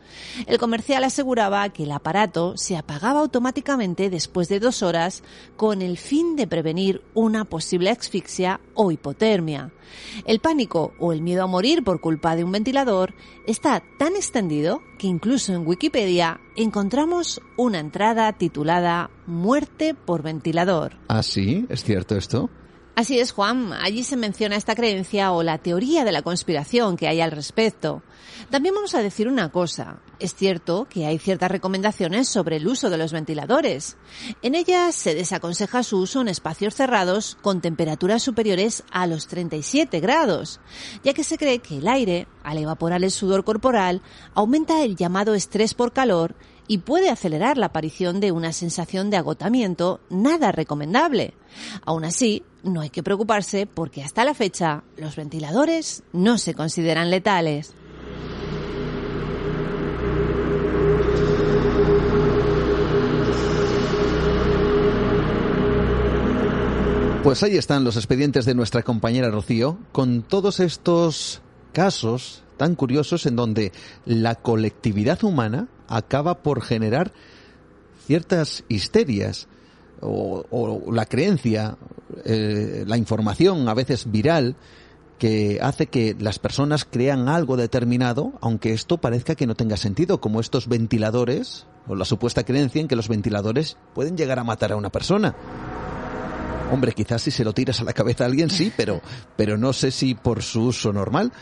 El 0.46 0.58
comercial 0.58 1.04
aseguraba 1.04 1.68
que 1.68 1.84
el 1.84 1.92
aparato 1.92 2.56
se 2.56 2.76
apagaba 2.76 3.20
automáticamente 3.20 4.10
después 4.10 4.48
de 4.48 4.60
dos 4.60 4.82
horas 4.82 5.22
con 5.56 5.82
el 5.82 5.96
fin 5.96 6.36
de 6.36 6.46
prevenir 6.46 7.02
una 7.14 7.44
posible 7.44 7.90
asfixia 7.90 8.60
o 8.74 8.90
hipotermia. 8.90 9.72
El 10.24 10.40
pánico 10.40 10.92
o 10.98 11.12
el 11.12 11.22
miedo 11.22 11.44
a 11.44 11.46
morir 11.46 11.82
por 11.84 12.00
culpa 12.00 12.36
de 12.36 12.44
un 12.44 12.52
ventilador 12.52 13.14
está 13.46 13.82
tan 13.98 14.16
extendido 14.16 14.82
que 15.00 15.06
incluso 15.06 15.54
en 15.54 15.66
Wikipedia 15.66 16.42
encontramos 16.56 17.40
una 17.56 17.78
entrada 17.78 18.30
titulada 18.34 19.08
Muerte 19.26 19.94
por 19.94 20.22
ventilador. 20.22 20.92
¿Ah, 21.08 21.22
sí? 21.22 21.64
¿Es 21.70 21.84
cierto 21.84 22.16
esto? 22.16 22.50
Así 22.96 23.18
es, 23.18 23.32
Juan. 23.32 23.72
Allí 23.72 24.04
se 24.04 24.18
menciona 24.18 24.56
esta 24.56 24.74
creencia 24.74 25.32
o 25.32 25.42
la 25.42 25.56
teoría 25.56 26.04
de 26.04 26.12
la 26.12 26.20
conspiración 26.20 26.98
que 26.98 27.08
hay 27.08 27.22
al 27.22 27.30
respecto. 27.30 28.02
También 28.50 28.74
vamos 28.74 28.96
a 28.96 29.02
decir 29.02 29.28
una 29.28 29.52
cosa. 29.52 30.00
Es 30.18 30.34
cierto 30.34 30.88
que 30.90 31.06
hay 31.06 31.20
ciertas 31.20 31.52
recomendaciones 31.52 32.28
sobre 32.28 32.56
el 32.56 32.66
uso 32.66 32.90
de 32.90 32.98
los 32.98 33.12
ventiladores. 33.12 33.96
En 34.42 34.56
ellas 34.56 34.96
se 34.96 35.14
desaconseja 35.14 35.84
su 35.84 35.98
uso 35.98 36.20
en 36.20 36.26
espacios 36.26 36.74
cerrados 36.74 37.38
con 37.42 37.60
temperaturas 37.60 38.24
superiores 38.24 38.82
a 38.90 39.06
los 39.06 39.28
37 39.28 40.00
grados, 40.00 40.60
ya 41.04 41.14
que 41.14 41.22
se 41.22 41.38
cree 41.38 41.60
que 41.60 41.78
el 41.78 41.86
aire, 41.86 42.26
al 42.42 42.58
evaporar 42.58 43.04
el 43.04 43.12
sudor 43.12 43.44
corporal, 43.44 44.02
aumenta 44.34 44.82
el 44.82 44.96
llamado 44.96 45.34
estrés 45.34 45.74
por 45.74 45.92
calor 45.92 46.34
y 46.66 46.78
puede 46.78 47.08
acelerar 47.08 47.56
la 47.56 47.66
aparición 47.66 48.18
de 48.18 48.32
una 48.32 48.52
sensación 48.52 49.10
de 49.10 49.16
agotamiento 49.16 50.00
nada 50.10 50.50
recomendable. 50.50 51.34
Aún 51.84 52.04
así, 52.04 52.42
no 52.64 52.80
hay 52.80 52.90
que 52.90 53.04
preocuparse 53.04 53.66
porque 53.66 54.02
hasta 54.02 54.24
la 54.24 54.34
fecha 54.34 54.82
los 54.96 55.14
ventiladores 55.14 56.02
no 56.12 56.36
se 56.36 56.54
consideran 56.54 57.10
letales. 57.10 57.74
Pues 67.22 67.42
ahí 67.42 67.58
están 67.58 67.84
los 67.84 67.96
expedientes 67.96 68.46
de 68.46 68.54
nuestra 68.54 68.82
compañera 68.82 69.30
Rocío, 69.30 69.76
con 69.92 70.22
todos 70.22 70.58
estos 70.58 71.42
casos 71.72 72.44
tan 72.56 72.74
curiosos 72.74 73.26
en 73.26 73.36
donde 73.36 73.72
la 74.06 74.36
colectividad 74.36 75.22
humana 75.22 75.68
acaba 75.86 76.42
por 76.42 76.62
generar 76.62 77.12
ciertas 78.06 78.64
histerias 78.68 79.48
o, 80.00 80.90
la 80.90 81.04
creencia, 81.04 81.76
eh, 82.24 82.84
la 82.86 82.96
información 82.96 83.68
a 83.68 83.74
veces 83.74 84.10
viral 84.10 84.56
que 85.18 85.58
hace 85.60 85.88
que 85.88 86.16
las 86.18 86.38
personas 86.38 86.86
crean 86.90 87.28
algo 87.28 87.58
determinado, 87.58 88.32
aunque 88.40 88.72
esto 88.72 88.96
parezca 88.96 89.34
que 89.34 89.46
no 89.46 89.54
tenga 89.54 89.76
sentido, 89.76 90.22
como 90.22 90.40
estos 90.40 90.68
ventiladores, 90.68 91.66
o 91.86 91.94
la 91.94 92.06
supuesta 92.06 92.44
creencia 92.44 92.80
en 92.80 92.88
que 92.88 92.96
los 92.96 93.08
ventiladores 93.08 93.76
pueden 93.94 94.16
llegar 94.16 94.38
a 94.38 94.44
matar 94.44 94.72
a 94.72 94.76
una 94.76 94.88
persona. 94.88 95.36
Hombre, 96.72 96.92
quizás 96.92 97.22
si 97.22 97.30
se 97.30 97.44
lo 97.44 97.52
tiras 97.52 97.80
a 97.80 97.84
la 97.84 97.92
cabeza 97.92 98.24
a 98.24 98.26
alguien 98.28 98.48
sí, 98.48 98.72
pero, 98.76 99.00
pero 99.36 99.58
no 99.58 99.72
sé 99.72 99.90
si 99.90 100.14
por 100.14 100.42
su 100.42 100.66
uso 100.66 100.92
normal. 100.92 101.32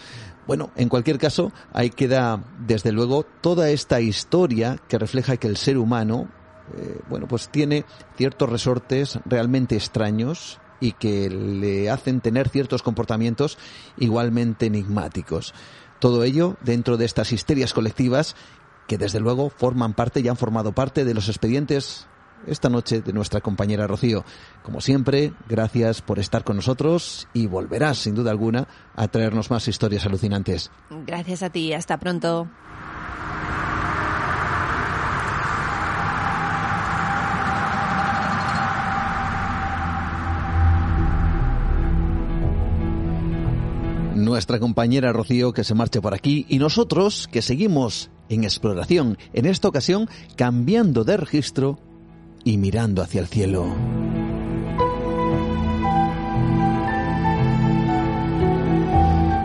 Bueno, 0.47 0.71
en 0.77 0.89
cualquier 0.89 1.19
caso, 1.19 1.53
ahí 1.75 1.91
queda, 1.91 2.43
desde 2.67 2.93
luego, 2.93 3.27
toda 3.43 3.69
esta 3.69 4.01
historia 4.01 4.79
que 4.89 4.99
refleja 4.99 5.37
que 5.37 5.47
el 5.47 5.59
ser 5.59 5.77
humano, 5.77 6.29
eh, 6.75 7.01
bueno, 7.11 7.29
pues 7.29 7.51
tiene 7.51 7.85
ciertos 8.17 8.49
resortes 8.49 9.19
realmente 9.27 9.77
extraños 9.77 10.59
y 10.81 10.93
que 10.93 11.29
le 11.29 11.91
hacen 11.91 12.21
tener 12.21 12.49
ciertos 12.49 12.83
comportamientos 12.83 13.59
igualmente 13.99 14.67
enigmáticos. 14.67 15.53
Todo 15.99 16.25
ello 16.25 16.57
dentro 16.63 16.97
de 16.97 17.05
estas 17.05 17.33
histerias 17.33 17.75
colectivas 17.75 18.35
que 18.87 18.97
desde 18.97 19.21
luego 19.21 19.51
forman 19.51 19.93
parte 19.93 20.21
y 20.21 20.29
han 20.29 20.39
formado 20.39 20.73
parte 20.73 21.05
de 21.05 21.13
los 21.13 21.29
expedientes 21.29 22.07
esta 22.47 22.69
noche 22.69 23.01
de 23.01 23.13
nuestra 23.13 23.41
compañera 23.41 23.87
Rocío. 23.87 24.25
Como 24.63 24.81
siempre, 24.81 25.33
gracias 25.49 26.03
por 26.03 26.19
estar 26.19 26.45
con 26.45 26.57
nosotros 26.57 27.29
y 27.33 27.47
volverás, 27.47 27.99
sin 27.99 28.15
duda 28.15 28.31
alguna, 28.31 28.69
a 28.97 29.09
traernos 29.09 29.51
más 29.51 29.69
historias 29.69 30.07
alucinantes. 30.07 30.71
Gracias 31.07 31.43
a 31.43 31.51
ti, 31.51 31.73
hasta 31.73 31.99
pronto. 31.99 32.49
Nuestra 44.15 44.59
compañera 44.59 45.13
Rocío 45.13 45.53
que 45.53 45.65
se 45.65 45.75
marcha 45.75 46.01
por 46.01 46.13
aquí 46.13 46.45
y 46.49 46.59
nosotros 46.59 47.29
que 47.31 47.41
seguimos 47.41 48.11
en 48.29 48.45
exploración, 48.45 49.17
en 49.33 49.47
esta 49.47 49.69
ocasión 49.69 50.09
cambiando 50.37 51.05
de 51.05 51.17
registro 51.17 51.79
y 52.45 52.57
mirando 52.57 53.03
hacia 53.03 53.21
el 53.21 53.27
cielo. 53.27 53.75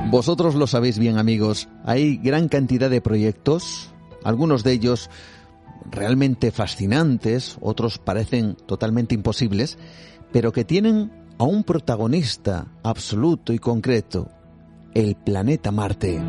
Vosotros 0.09 0.53
lo 0.53 0.67
sabéis 0.67 0.99
bien 0.99 1.17
amigos, 1.17 1.67
hay 1.83 2.17
gran 2.17 2.47
cantidad 2.47 2.89
de 2.89 3.01
proyectos, 3.01 3.91
algunos 4.23 4.63
de 4.63 4.73
ellos 4.73 5.09
realmente 5.89 6.51
fascinantes, 6.51 7.57
otros 7.61 7.97
parecen 7.97 8.55
totalmente 8.67 9.15
imposibles, 9.15 9.77
pero 10.31 10.51
que 10.51 10.65
tienen 10.65 11.11
a 11.39 11.45
un 11.45 11.63
protagonista 11.63 12.67
absoluto 12.83 13.53
y 13.53 13.59
concreto, 13.59 14.29
el 14.93 15.15
planeta 15.15 15.71
Marte. 15.71 16.21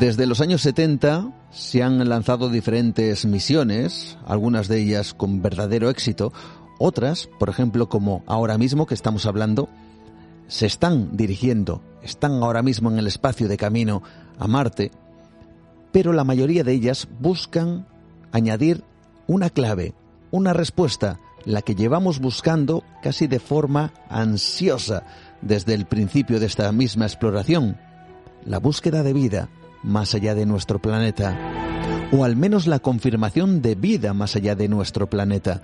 Desde 0.00 0.26
los 0.26 0.40
años 0.40 0.60
70 0.62 1.32
se 1.56 1.82
han 1.82 2.06
lanzado 2.06 2.50
diferentes 2.50 3.24
misiones, 3.24 4.18
algunas 4.26 4.68
de 4.68 4.78
ellas 4.78 5.14
con 5.14 5.40
verdadero 5.40 5.88
éxito, 5.88 6.30
otras, 6.78 7.30
por 7.38 7.48
ejemplo, 7.48 7.88
como 7.88 8.22
ahora 8.26 8.58
mismo 8.58 8.84
que 8.84 8.92
estamos 8.92 9.24
hablando, 9.24 9.70
se 10.48 10.66
están 10.66 11.16
dirigiendo, 11.16 11.80
están 12.02 12.42
ahora 12.42 12.62
mismo 12.62 12.90
en 12.90 12.98
el 12.98 13.06
espacio 13.06 13.48
de 13.48 13.56
camino 13.56 14.02
a 14.38 14.46
Marte, 14.46 14.90
pero 15.92 16.12
la 16.12 16.24
mayoría 16.24 16.62
de 16.62 16.72
ellas 16.72 17.08
buscan 17.20 17.86
añadir 18.32 18.84
una 19.26 19.48
clave, 19.48 19.94
una 20.30 20.52
respuesta, 20.52 21.20
la 21.46 21.62
que 21.62 21.74
llevamos 21.74 22.20
buscando 22.20 22.84
casi 23.02 23.28
de 23.28 23.38
forma 23.38 23.94
ansiosa 24.10 25.04
desde 25.40 25.72
el 25.72 25.86
principio 25.86 26.38
de 26.38 26.46
esta 26.46 26.70
misma 26.70 27.06
exploración, 27.06 27.78
la 28.44 28.58
búsqueda 28.58 29.02
de 29.02 29.14
vida, 29.14 29.48
más 29.82 30.14
allá 30.14 30.34
de 30.34 30.46
nuestro 30.46 30.80
planeta, 30.80 31.38
o 32.12 32.24
al 32.24 32.36
menos 32.36 32.66
la 32.66 32.78
confirmación 32.78 33.62
de 33.62 33.74
vida 33.74 34.14
más 34.14 34.36
allá 34.36 34.54
de 34.54 34.68
nuestro 34.68 35.08
planeta. 35.08 35.62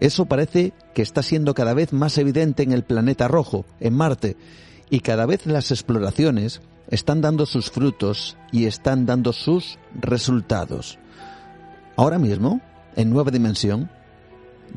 Eso 0.00 0.26
parece 0.26 0.72
que 0.94 1.02
está 1.02 1.22
siendo 1.22 1.54
cada 1.54 1.74
vez 1.74 1.92
más 1.92 2.16
evidente 2.18 2.62
en 2.62 2.72
el 2.72 2.84
planeta 2.84 3.28
rojo, 3.28 3.66
en 3.80 3.94
Marte, 3.94 4.36
y 4.88 5.00
cada 5.00 5.26
vez 5.26 5.46
las 5.46 5.70
exploraciones 5.70 6.62
están 6.88 7.20
dando 7.20 7.46
sus 7.46 7.70
frutos 7.70 8.36
y 8.50 8.64
están 8.64 9.06
dando 9.06 9.32
sus 9.32 9.78
resultados. 9.94 10.98
Ahora 11.96 12.18
mismo, 12.18 12.60
en 12.96 13.10
Nueva 13.10 13.30
Dimensión, 13.30 13.90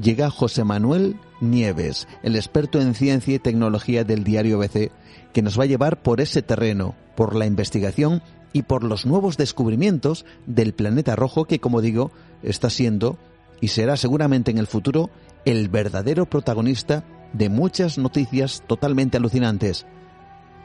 llega 0.01 0.29
José 0.29 0.63
Manuel 0.63 1.17
Nieves, 1.41 2.07
el 2.21 2.35
experto 2.35 2.79
en 2.79 2.93
ciencia 2.93 3.35
y 3.35 3.39
tecnología 3.39 4.03
del 4.03 4.23
diario 4.23 4.59
BC, 4.59 4.91
que 5.33 5.41
nos 5.41 5.59
va 5.59 5.63
a 5.63 5.67
llevar 5.67 6.01
por 6.01 6.21
ese 6.21 6.41
terreno, 6.41 6.95
por 7.15 7.35
la 7.35 7.45
investigación 7.45 8.21
y 8.53 8.61
por 8.63 8.83
los 8.83 9.05
nuevos 9.05 9.35
descubrimientos 9.35 10.25
del 10.45 10.73
planeta 10.73 11.15
rojo 11.15 11.45
que, 11.45 11.59
como 11.59 11.81
digo, 11.81 12.11
está 12.43 12.69
siendo 12.69 13.17
y 13.59 13.69
será 13.69 13.97
seguramente 13.97 14.51
en 14.51 14.59
el 14.59 14.67
futuro 14.67 15.09
el 15.45 15.67
verdadero 15.69 16.25
protagonista 16.27 17.03
de 17.33 17.49
muchas 17.49 17.97
noticias 17.97 18.63
totalmente 18.67 19.17
alucinantes. 19.17 19.85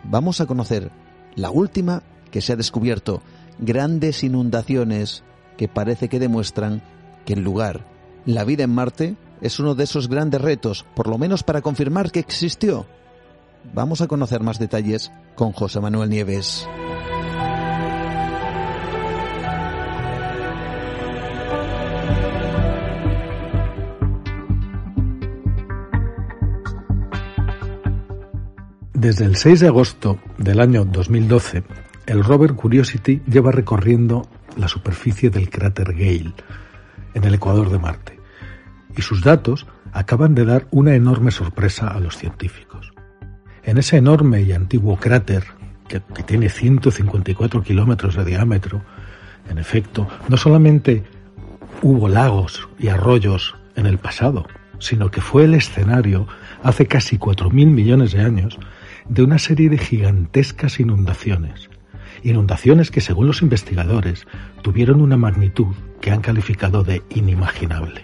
Vamos 0.04 0.40
a 0.40 0.46
conocer 0.46 0.90
la 1.34 1.50
última 1.50 2.02
que 2.30 2.40
se 2.40 2.52
ha 2.52 2.56
descubierto, 2.56 3.22
grandes 3.58 4.22
inundaciones 4.22 5.24
que 5.56 5.68
parece 5.68 6.08
que 6.08 6.20
demuestran 6.20 6.82
que 7.24 7.32
el 7.32 7.40
lugar, 7.40 7.86
la 8.26 8.44
vida 8.44 8.64
en 8.64 8.74
Marte, 8.74 9.16
es 9.40 9.58
uno 9.60 9.74
de 9.74 9.84
esos 9.84 10.08
grandes 10.08 10.40
retos, 10.40 10.84
por 10.94 11.08
lo 11.08 11.18
menos 11.18 11.42
para 11.42 11.62
confirmar 11.62 12.10
que 12.10 12.20
existió. 12.20 12.86
Vamos 13.72 14.00
a 14.00 14.06
conocer 14.06 14.42
más 14.42 14.58
detalles 14.58 15.12
con 15.34 15.52
José 15.52 15.80
Manuel 15.80 16.10
Nieves. 16.10 16.66
Desde 29.08 29.24
el 29.24 29.36
6 29.36 29.60
de 29.60 29.68
agosto 29.68 30.18
del 30.36 30.60
año 30.60 30.84
2012, 30.84 31.62
el 32.04 32.22
rover 32.22 32.52
Curiosity 32.52 33.22
lleva 33.26 33.50
recorriendo 33.50 34.28
la 34.58 34.68
superficie 34.68 35.30
del 35.30 35.48
cráter 35.48 35.94
Gale, 35.94 36.34
en 37.14 37.24
el 37.24 37.32
ecuador 37.32 37.70
de 37.70 37.78
Marte, 37.78 38.20
y 38.94 39.00
sus 39.00 39.22
datos 39.22 39.66
acaban 39.94 40.34
de 40.34 40.44
dar 40.44 40.66
una 40.72 40.94
enorme 40.94 41.30
sorpresa 41.30 41.88
a 41.88 42.00
los 42.00 42.18
científicos. 42.18 42.92
En 43.62 43.78
ese 43.78 43.96
enorme 43.96 44.42
y 44.42 44.52
antiguo 44.52 44.98
cráter, 44.98 45.44
que, 45.88 46.00
tiene 46.24 46.50
154 46.50 47.62
kilómetros 47.62 48.14
de 48.14 48.26
diámetro, 48.26 48.82
en 49.48 49.56
efecto, 49.56 50.06
no 50.28 50.36
solamente 50.36 51.02
hubo 51.80 52.10
lagos 52.10 52.68
y 52.78 52.88
arroyos 52.88 53.56
en 53.74 53.86
el 53.86 53.96
pasado, 53.96 54.46
sino 54.80 55.10
que 55.10 55.22
fue 55.22 55.44
el 55.44 55.54
escenario 55.54 56.28
hace 56.62 56.86
casi 56.86 57.16
4.000 57.16 57.50
millones 57.68 58.12
de 58.12 58.20
años 58.20 58.58
de 59.08 59.22
una 59.22 59.38
serie 59.38 59.68
de 59.68 59.78
gigantescas 59.78 60.80
inundaciones. 60.80 61.70
Inundaciones 62.22 62.90
que, 62.90 63.00
según 63.00 63.26
los 63.26 63.42
investigadores, 63.42 64.26
tuvieron 64.62 65.00
una 65.00 65.16
magnitud 65.16 65.74
que 66.00 66.10
han 66.10 66.20
calificado 66.20 66.82
de 66.82 67.02
inimaginable. 67.10 68.02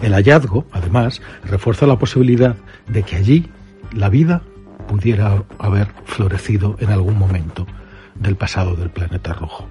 El 0.00 0.12
hallazgo, 0.12 0.66
además, 0.72 1.22
refuerza 1.44 1.86
la 1.86 1.98
posibilidad 1.98 2.56
de 2.88 3.02
que 3.02 3.16
allí 3.16 3.48
la 3.92 4.08
vida 4.08 4.42
pudiera 4.88 5.44
haber 5.58 5.88
florecido 6.04 6.76
en 6.80 6.90
algún 6.90 7.18
momento 7.18 7.66
del 8.14 8.36
pasado 8.36 8.76
del 8.76 8.90
planeta 8.90 9.32
rojo. 9.32 9.68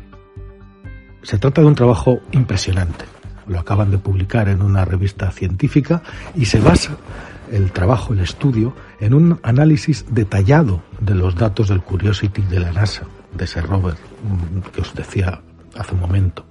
Se 1.22 1.38
trata 1.38 1.62
de 1.62 1.68
un 1.68 1.76
trabajo 1.76 2.20
impresionante. 2.32 3.06
Lo 3.48 3.60
acaban 3.60 3.92
de 3.92 3.98
publicar 3.98 4.48
en 4.48 4.62
una 4.62 4.86
revista 4.86 5.32
científica 5.32 6.02
y 6.36 6.46
se 6.46 6.60
basa 6.60 6.98
el 7.54 7.72
trabajo, 7.72 8.14
el 8.14 8.20
estudio, 8.20 8.74
en 9.00 9.14
un 9.14 9.40
análisis 9.44 10.06
detallado 10.10 10.82
de 11.00 11.16
los 11.16 11.36
datos 11.36 11.70
del 11.70 11.82
Curiosity 11.82 12.42
de 12.42 12.60
la 12.60 12.72
NASA, 12.72 13.04
de 13.32 13.46
ese 13.46 13.62
rover 13.62 13.94
mm, 13.94 14.72
que 14.72 14.82
os 14.82 14.94
decía 14.94 15.42
hace 15.76 15.94
un 15.94 16.02
momento 16.02 16.46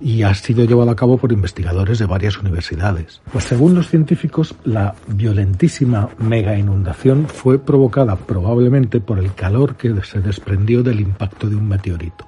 y 0.00 0.22
ha 0.22 0.34
sido 0.34 0.64
llevado 0.64 0.90
a 0.90 0.96
cabo 0.96 1.16
por 1.16 1.32
investigadores 1.32 1.98
de 1.98 2.06
varias 2.06 2.38
universidades. 2.38 3.20
Pues 3.32 3.44
según 3.44 3.74
los 3.74 3.88
científicos, 3.88 4.54
la 4.64 4.94
violentísima 5.06 6.10
mega 6.18 6.58
inundación 6.58 7.28
fue 7.28 7.58
provocada 7.58 8.16
probablemente 8.16 9.00
por 9.00 9.18
el 9.18 9.34
calor 9.34 9.76
que 9.76 9.94
se 10.02 10.20
desprendió 10.20 10.82
del 10.82 11.00
impacto 11.00 11.48
de 11.48 11.56
un 11.56 11.68
meteorito, 11.68 12.26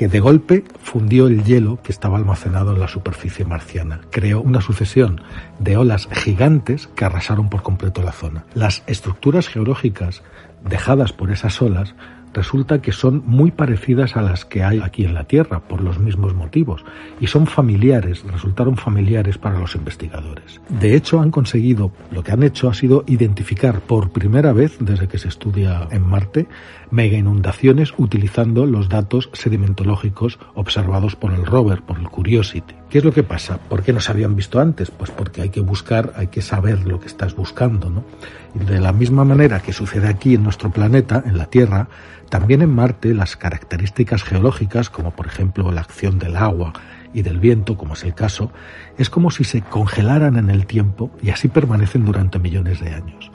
que 0.00 0.08
de 0.08 0.20
golpe 0.20 0.64
fundió 0.82 1.26
el 1.26 1.44
hielo 1.44 1.78
que 1.82 1.92
estaba 1.92 2.16
almacenado 2.16 2.72
en 2.72 2.80
la 2.80 2.88
superficie 2.88 3.44
marciana. 3.44 4.00
Creó 4.08 4.40
una 4.40 4.62
sucesión 4.62 5.20
de 5.58 5.76
olas 5.76 6.08
gigantes 6.10 6.86
que 6.86 7.04
arrasaron 7.04 7.50
por 7.50 7.62
completo 7.62 8.02
la 8.02 8.12
zona. 8.12 8.46
Las 8.54 8.82
estructuras 8.86 9.46
geológicas 9.46 10.22
dejadas 10.64 11.12
por 11.12 11.30
esas 11.30 11.60
olas 11.60 11.94
resulta 12.32 12.80
que 12.80 12.92
son 12.92 13.22
muy 13.26 13.50
parecidas 13.50 14.16
a 14.16 14.22
las 14.22 14.44
que 14.44 14.62
hay 14.62 14.80
aquí 14.80 15.04
en 15.04 15.14
la 15.14 15.24
Tierra 15.24 15.60
por 15.60 15.80
los 15.80 15.98
mismos 15.98 16.34
motivos 16.34 16.84
y 17.20 17.26
son 17.26 17.46
familiares, 17.46 18.24
resultaron 18.24 18.76
familiares 18.76 19.38
para 19.38 19.58
los 19.58 19.74
investigadores. 19.74 20.60
De 20.68 20.94
hecho, 20.94 21.20
han 21.20 21.30
conseguido, 21.30 21.92
lo 22.10 22.22
que 22.22 22.32
han 22.32 22.42
hecho 22.42 22.68
ha 22.68 22.74
sido 22.74 23.04
identificar 23.06 23.80
por 23.80 24.10
primera 24.10 24.52
vez 24.52 24.76
desde 24.80 25.08
que 25.08 25.18
se 25.18 25.28
estudia 25.28 25.88
en 25.90 26.02
Marte 26.02 26.46
mega 26.90 27.16
inundaciones 27.16 27.92
utilizando 27.96 28.66
los 28.66 28.88
datos 28.88 29.30
sedimentológicos 29.32 30.38
observados 30.54 31.16
por 31.16 31.32
el 31.32 31.46
rover, 31.46 31.82
por 31.82 31.98
el 31.98 32.08
Curiosity. 32.08 32.79
¿Qué 32.90 32.98
es 32.98 33.04
lo 33.04 33.12
que 33.12 33.22
pasa? 33.22 33.58
¿Por 33.58 33.84
qué 33.84 33.92
no 33.92 34.00
se 34.00 34.10
habían 34.10 34.34
visto 34.34 34.58
antes? 34.58 34.90
Pues 34.90 35.12
porque 35.12 35.42
hay 35.42 35.50
que 35.50 35.60
buscar, 35.60 36.12
hay 36.16 36.26
que 36.26 36.42
saber 36.42 36.88
lo 36.88 36.98
que 36.98 37.06
estás 37.06 37.36
buscando, 37.36 37.88
¿no? 37.88 38.04
Y 38.52 38.64
de 38.64 38.80
la 38.80 38.92
misma 38.92 39.24
manera 39.24 39.60
que 39.60 39.72
sucede 39.72 40.08
aquí 40.08 40.34
en 40.34 40.42
nuestro 40.42 40.72
planeta, 40.72 41.22
en 41.24 41.38
la 41.38 41.46
Tierra, 41.46 41.88
también 42.30 42.62
en 42.62 42.74
Marte 42.74 43.14
las 43.14 43.36
características 43.36 44.24
geológicas, 44.24 44.90
como 44.90 45.12
por 45.12 45.28
ejemplo 45.28 45.70
la 45.70 45.82
acción 45.82 46.18
del 46.18 46.34
agua 46.34 46.72
y 47.14 47.22
del 47.22 47.38
viento, 47.38 47.76
como 47.76 47.94
es 47.94 48.02
el 48.02 48.14
caso, 48.14 48.50
es 48.98 49.08
como 49.08 49.30
si 49.30 49.44
se 49.44 49.62
congelaran 49.62 50.36
en 50.36 50.50
el 50.50 50.66
tiempo 50.66 51.12
y 51.22 51.30
así 51.30 51.46
permanecen 51.46 52.04
durante 52.04 52.40
millones 52.40 52.80
de 52.80 52.92
años. 52.92 53.30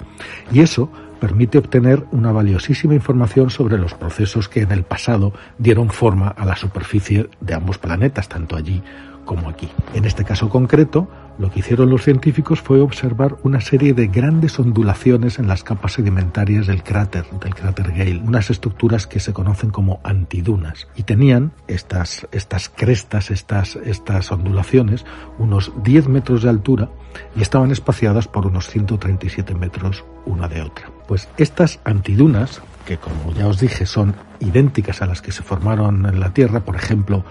Y 0.52 0.60
eso 0.60 0.92
permite 1.22 1.60
obtener 1.60 2.04
una 2.12 2.34
valiosísima 2.34 2.94
información 2.94 3.50
sobre 3.50 3.78
los 3.78 3.94
procesos 3.94 4.50
que 4.50 4.62
en 4.62 4.74
el 4.74 4.84
pasado 4.84 5.32
dieron 5.58 5.90
forma 5.92 6.28
a 6.28 6.44
la 6.44 6.58
superficie 6.58 7.30
de 7.40 7.54
ambos 7.54 7.78
planetas, 7.78 8.28
tanto 8.28 8.58
allí 8.58 8.84
como 9.26 9.50
aquí. 9.50 9.70
En 9.94 10.06
este 10.06 10.24
caso 10.24 10.50
concreto, 10.50 11.10
lo 11.38 11.52
que 11.52 11.60
hicieron 11.60 11.90
los 11.90 12.04
científicos 12.04 12.62
fue 12.62 12.80
observar 12.80 13.36
una 13.44 13.60
serie 13.60 13.94
de 13.94 14.08
grandes 14.08 14.58
ondulaciones 14.58 15.38
en 15.38 15.48
las 15.48 15.64
capas 15.64 15.94
sedimentarias 15.94 16.68
del 16.68 16.84
cráter, 16.84 17.26
del 17.42 17.54
cráter 17.54 17.92
Gale, 17.92 18.22
unas 18.26 18.50
estructuras 18.50 19.06
que 19.06 19.20
se 19.20 19.34
conocen 19.34 19.70
como 19.70 20.00
antidunas. 20.04 20.88
Y 20.96 21.04
tenían 21.04 21.52
estas, 21.68 22.28
estas 22.32 22.70
crestas, 22.70 23.32
estas, 23.32 23.76
estas 23.76 24.32
ondulaciones, 24.32 25.06
unos 25.38 25.74
10 25.84 26.08
metros 26.08 26.44
de 26.44 26.50
altura 26.50 26.90
y 27.36 27.42
estaban 27.42 27.72
espaciadas 27.72 28.28
por 28.28 28.48
unos 28.48 28.70
137 28.70 29.56
metros 29.56 30.06
una 30.26 30.48
de 30.48 30.62
otra. 30.62 30.90
Pues 31.08 31.28
estas 31.38 31.80
antidunas, 31.84 32.62
que 32.86 32.98
como 32.98 33.34
ya 33.34 33.48
os 33.48 33.60
dije 33.60 33.86
son 33.86 34.16
idénticas 34.40 35.02
a 35.02 35.06
las 35.06 35.22
que 35.22 35.32
se 35.32 35.44
formaron 35.44 36.06
en 36.06 36.20
la 36.20 36.34
Tierra, 36.34 36.62
por 36.62 36.76
ejemplo, 36.76 37.26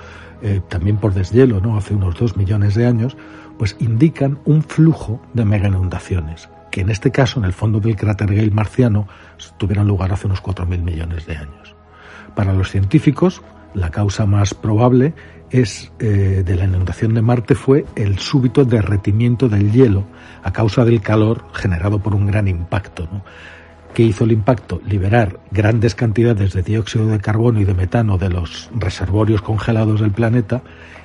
eh, 0.45 0.61
también 0.69 0.99
por 0.99 1.15
deshielo, 1.15 1.59
¿no? 1.59 1.79
hace 1.79 1.95
unos 1.95 2.17
dos 2.17 2.37
millones 2.37 2.75
de 2.75 2.87
años, 2.87 3.17
pues 3.59 3.77
indican 3.81 4.39
un 4.45 4.63
flujo 4.63 5.19
de 5.33 5.47
mega 5.47 5.69
inundaciones, 5.69 6.51
que 6.71 6.83
en 6.83 6.91
este 6.91 7.11
caso, 7.11 7.41
en 7.41 7.47
el 7.47 7.55
fondo 7.55 7.81
del 7.81 7.97
cráter 7.97 8.35
Gale 8.35 8.51
marciano, 8.51 9.09
tuvieron 9.57 9.89
lugar 9.89 10.13
hace 10.13 10.27
unos 10.27 10.43
4.000 10.43 10.83
millones 10.83 11.25
de 11.25 11.39
años. 11.39 11.75
Para 12.37 12.53
los 12.53 12.71
científicos, 12.71 13.41
la 13.73 13.91
causa 13.91 14.27
más 14.27 14.53
probable 14.53 15.15
es 15.49 15.91
eh, 15.99 16.43
de 16.45 16.57
la 16.57 16.65
inundación 16.65 17.15
de 17.15 17.23
Marte 17.23 17.55
fue 17.55 17.87
el 17.97 18.19
súbito 18.19 18.67
derretimiento 18.67 19.49
del 19.49 19.73
hielo 19.73 20.05
a 20.43 20.53
causa 20.53 20.85
del 20.85 21.01
calor 21.01 21.47
generado 21.55 22.01
por 22.01 22.15
un 22.15 22.27
gran 22.27 22.49
impacto. 22.49 23.09
¿no? 23.11 23.25
¿Qué 23.95 24.03
hizo 24.03 24.25
el 24.25 24.33
impacto? 24.33 24.81
Liberar 24.89 25.39
grandes 25.53 25.95
cantidades 25.95 26.53
de 26.53 26.65
dióxido 26.65 27.07
de 27.07 27.21
carbono 27.21 27.61
y 27.61 27.65
de 27.65 27.75
metano 27.75 28.19
de 28.19 28.29
los 28.29 28.69
reservorios 28.75 29.41
congelados 29.41 30.01
del 30.01 30.11
planeta, 30.11 30.63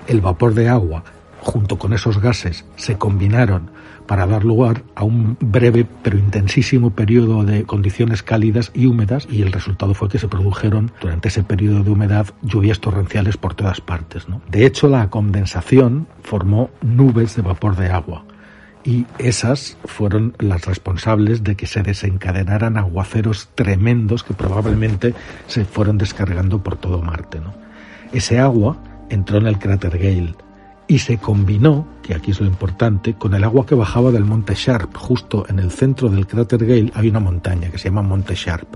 el 0.07 0.21
vapor 0.21 0.55
de 0.55 0.69
agua 0.69 1.03
junto 1.39 1.77
con 1.77 1.93
esos 1.93 2.19
gases 2.19 2.65
se 2.77 2.97
combinaron 2.97 3.69
para 4.07 4.25
dar 4.25 4.43
lugar 4.43 4.81
a 4.95 5.03
un 5.03 5.37
breve 5.39 5.85
pero 6.01 6.17
intensísimo 6.17 6.89
periodo 6.89 7.43
de 7.43 7.63
condiciones 7.63 8.23
cálidas 8.23 8.71
y 8.73 8.87
húmedas 8.87 9.27
y 9.29 9.43
el 9.43 9.51
resultado 9.51 9.93
fue 9.93 10.09
que 10.09 10.17
se 10.17 10.27
produjeron 10.27 10.91
durante 10.99 11.27
ese 11.27 11.43
periodo 11.43 11.83
de 11.83 11.91
humedad 11.91 12.25
lluvias 12.41 12.79
torrenciales 12.79 13.37
por 13.37 13.53
todas 13.53 13.81
partes. 13.81 14.25
De 14.49 14.65
hecho, 14.65 14.87
la 14.87 15.11
condensación 15.11 16.07
formó 16.23 16.71
nubes 16.81 17.35
de 17.35 17.43
vapor 17.43 17.75
de 17.75 17.91
agua 17.91 18.25
y 18.83 19.05
esas 19.17 19.77
fueron 19.85 20.35
las 20.39 20.65
responsables 20.65 21.43
de 21.43 21.55
que 21.55 21.67
se 21.67 21.83
desencadenaran 21.83 22.77
aguaceros 22.77 23.49
tremendos 23.55 24.23
que 24.23 24.33
probablemente 24.33 25.13
se 25.47 25.65
fueron 25.65 25.97
descargando 25.97 26.63
por 26.63 26.77
todo 26.77 27.01
Marte. 27.01 27.39
¿no? 27.39 27.53
Ese 28.13 28.39
agua 28.39 28.77
entró 29.09 29.37
en 29.37 29.47
el 29.47 29.59
cráter 29.59 29.97
Gale 29.97 30.35
y 30.89 30.97
se 30.97 31.19
combinó, 31.19 31.85
que 32.01 32.15
aquí 32.15 32.31
es 32.31 32.41
lo 32.41 32.47
importante, 32.47 33.13
con 33.13 33.35
el 33.35 33.43
agua 33.43 33.63
que 33.63 33.75
bajaba 33.75 34.09
del 34.09 34.25
monte 34.25 34.55
Sharp. 34.55 34.97
Justo 34.97 35.45
en 35.47 35.59
el 35.59 35.69
centro 35.69 36.09
del 36.09 36.25
cráter 36.25 36.65
Gale 36.65 36.91
hay 36.95 37.09
una 37.09 37.19
montaña 37.19 37.69
que 37.69 37.77
se 37.77 37.89
llama 37.89 38.01
Monte 38.01 38.33
Sharp. 38.33 38.67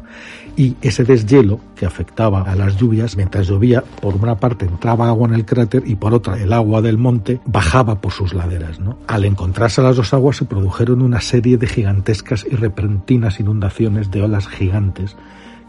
Y 0.55 0.75
ese 0.83 1.03
deshielo 1.03 1.59
que 1.75 1.87
afectaba 1.87 2.43
a 2.43 2.55
las 2.55 2.77
lluvias, 2.77 3.17
mientras 3.17 3.47
llovía, 3.47 3.83
por 3.99 4.13
una 4.13 4.35
parte 4.35 4.65
entraba 4.65 5.07
agua 5.07 5.27
en 5.27 5.33
el 5.33 5.43
cráter 5.43 5.81
y 5.87 5.95
por 5.95 6.13
otra 6.13 6.39
el 6.39 6.53
agua 6.53 6.83
del 6.83 6.99
monte 6.99 7.41
bajaba 7.47 7.99
por 7.99 8.11
sus 8.11 8.35
laderas. 8.35 8.79
¿no? 8.79 8.99
Al 9.07 9.25
encontrarse 9.25 9.81
las 9.81 9.95
dos 9.95 10.13
aguas 10.13 10.37
se 10.37 10.45
produjeron 10.45 11.01
una 11.01 11.19
serie 11.19 11.57
de 11.57 11.65
gigantescas 11.65 12.45
y 12.47 12.55
repentinas 12.55 13.39
inundaciones 13.39 14.11
de 14.11 14.21
olas 14.21 14.47
gigantes 14.47 15.17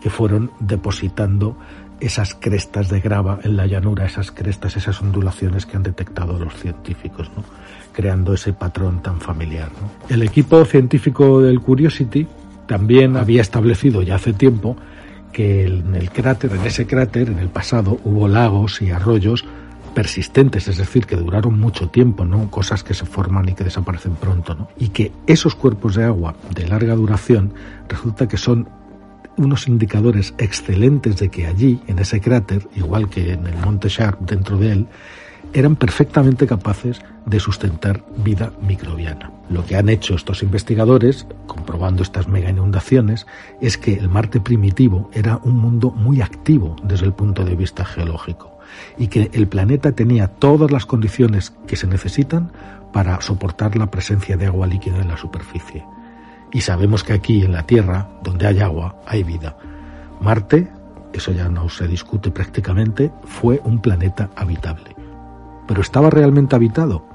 que 0.02 0.10
fueron 0.10 0.50
depositando 0.60 1.56
esas 2.00 2.34
crestas 2.34 2.88
de 2.88 3.00
grava 3.00 3.38
en 3.42 3.56
la 3.56 3.66
llanura, 3.66 4.04
esas 4.04 4.30
crestas, 4.30 4.76
esas 4.76 5.00
ondulaciones 5.00 5.66
que 5.66 5.76
han 5.76 5.82
detectado 5.82 6.38
los 6.38 6.54
científicos, 6.54 7.30
¿no? 7.36 7.44
creando 7.92 8.34
ese 8.34 8.52
patrón 8.52 9.02
tan 9.02 9.20
familiar. 9.20 9.70
El 10.08 10.22
equipo 10.22 10.64
científico 10.64 11.40
del 11.40 11.60
Curiosity 11.60 12.26
también 12.66 13.16
había 13.16 13.42
establecido 13.42 14.02
ya 14.02 14.16
hace 14.16 14.32
tiempo 14.32 14.76
que 15.32 15.66
en 15.66 15.94
el 15.94 16.10
cráter, 16.10 16.52
en 16.52 16.64
ese 16.64 16.86
cráter, 16.86 17.28
en 17.28 17.38
el 17.38 17.48
pasado, 17.48 17.98
hubo 18.04 18.28
lagos 18.28 18.80
y 18.82 18.90
arroyos 18.90 19.44
persistentes, 19.94 20.68
es 20.68 20.76
decir, 20.76 21.06
que 21.06 21.16
duraron 21.16 21.58
mucho 21.58 21.88
tiempo, 21.88 22.24
¿no? 22.24 22.50
Cosas 22.50 22.82
que 22.82 22.94
se 22.94 23.06
forman 23.06 23.48
y 23.48 23.54
que 23.54 23.64
desaparecen 23.64 24.14
pronto, 24.16 24.54
¿no? 24.54 24.68
Y 24.78 24.88
que 24.88 25.12
esos 25.26 25.54
cuerpos 25.54 25.94
de 25.94 26.04
agua 26.04 26.34
de 26.54 26.66
larga 26.66 26.94
duración 26.94 27.52
resulta 27.88 28.28
que 28.28 28.36
son 28.36 28.68
unos 29.36 29.68
indicadores 29.68 30.34
excelentes 30.38 31.16
de 31.16 31.28
que 31.28 31.46
allí, 31.46 31.80
en 31.86 31.98
ese 31.98 32.20
cráter, 32.20 32.68
igual 32.74 33.08
que 33.08 33.32
en 33.32 33.46
el 33.46 33.56
monte 33.56 33.88
Sharp 33.88 34.20
dentro 34.20 34.56
de 34.58 34.72
él, 34.72 34.86
eran 35.52 35.76
perfectamente 35.76 36.46
capaces 36.46 37.00
de 37.26 37.40
sustentar 37.40 38.04
vida 38.16 38.52
microbiana. 38.60 39.30
Lo 39.48 39.64
que 39.64 39.76
han 39.76 39.88
hecho 39.88 40.14
estos 40.14 40.42
investigadores, 40.42 41.26
comprobando 41.46 42.02
estas 42.02 42.28
mega 42.28 42.50
inundaciones, 42.50 43.26
es 43.60 43.78
que 43.78 43.94
el 43.94 44.08
Marte 44.08 44.40
primitivo 44.40 45.10
era 45.12 45.38
un 45.44 45.56
mundo 45.56 45.90
muy 45.90 46.20
activo 46.22 46.76
desde 46.82 47.06
el 47.06 47.12
punto 47.12 47.44
de 47.44 47.54
vista 47.54 47.84
geológico 47.84 48.58
y 48.98 49.08
que 49.08 49.30
el 49.32 49.46
planeta 49.46 49.92
tenía 49.92 50.28
todas 50.28 50.70
las 50.70 50.86
condiciones 50.86 51.52
que 51.66 51.76
se 51.76 51.86
necesitan 51.86 52.50
para 52.92 53.20
soportar 53.20 53.76
la 53.76 53.90
presencia 53.90 54.36
de 54.36 54.46
agua 54.46 54.66
líquida 54.66 55.00
en 55.00 55.08
la 55.08 55.16
superficie. 55.16 55.84
Y 56.54 56.60
sabemos 56.60 57.02
que 57.02 57.12
aquí 57.12 57.44
en 57.44 57.52
la 57.52 57.64
Tierra, 57.64 58.08
donde 58.22 58.46
hay 58.46 58.60
agua, 58.60 58.94
hay 59.06 59.24
vida. 59.24 59.56
Marte, 60.20 60.70
eso 61.12 61.32
ya 61.32 61.48
no 61.48 61.68
se 61.68 61.88
discute 61.88 62.30
prácticamente, 62.30 63.12
fue 63.24 63.60
un 63.64 63.80
planeta 63.80 64.30
habitable. 64.36 64.94
¿Pero 65.66 65.82
estaba 65.82 66.10
realmente 66.10 66.54
habitado? 66.54 67.06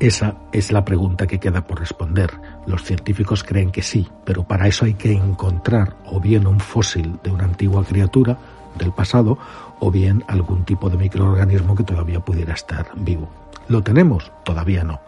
Esa 0.00 0.36
es 0.52 0.72
la 0.72 0.86
pregunta 0.86 1.26
que 1.26 1.38
queda 1.38 1.66
por 1.66 1.80
responder. 1.80 2.30
Los 2.66 2.82
científicos 2.82 3.44
creen 3.44 3.70
que 3.70 3.82
sí, 3.82 4.08
pero 4.24 4.44
para 4.44 4.66
eso 4.66 4.86
hay 4.86 4.94
que 4.94 5.12
encontrar 5.12 5.96
o 6.06 6.18
bien 6.18 6.46
un 6.46 6.58
fósil 6.58 7.18
de 7.22 7.30
una 7.30 7.44
antigua 7.44 7.84
criatura, 7.84 8.38
del 8.78 8.92
pasado 8.92 9.38
o 9.80 9.90
bien 9.90 10.24
algún 10.28 10.64
tipo 10.64 10.88
de 10.88 10.96
microorganismo 10.96 11.74
que 11.74 11.84
todavía 11.84 12.20
pudiera 12.20 12.54
estar 12.54 12.88
vivo. 12.96 13.28
¿Lo 13.68 13.82
tenemos? 13.82 14.30
Todavía 14.44 14.84
no. 14.84 15.00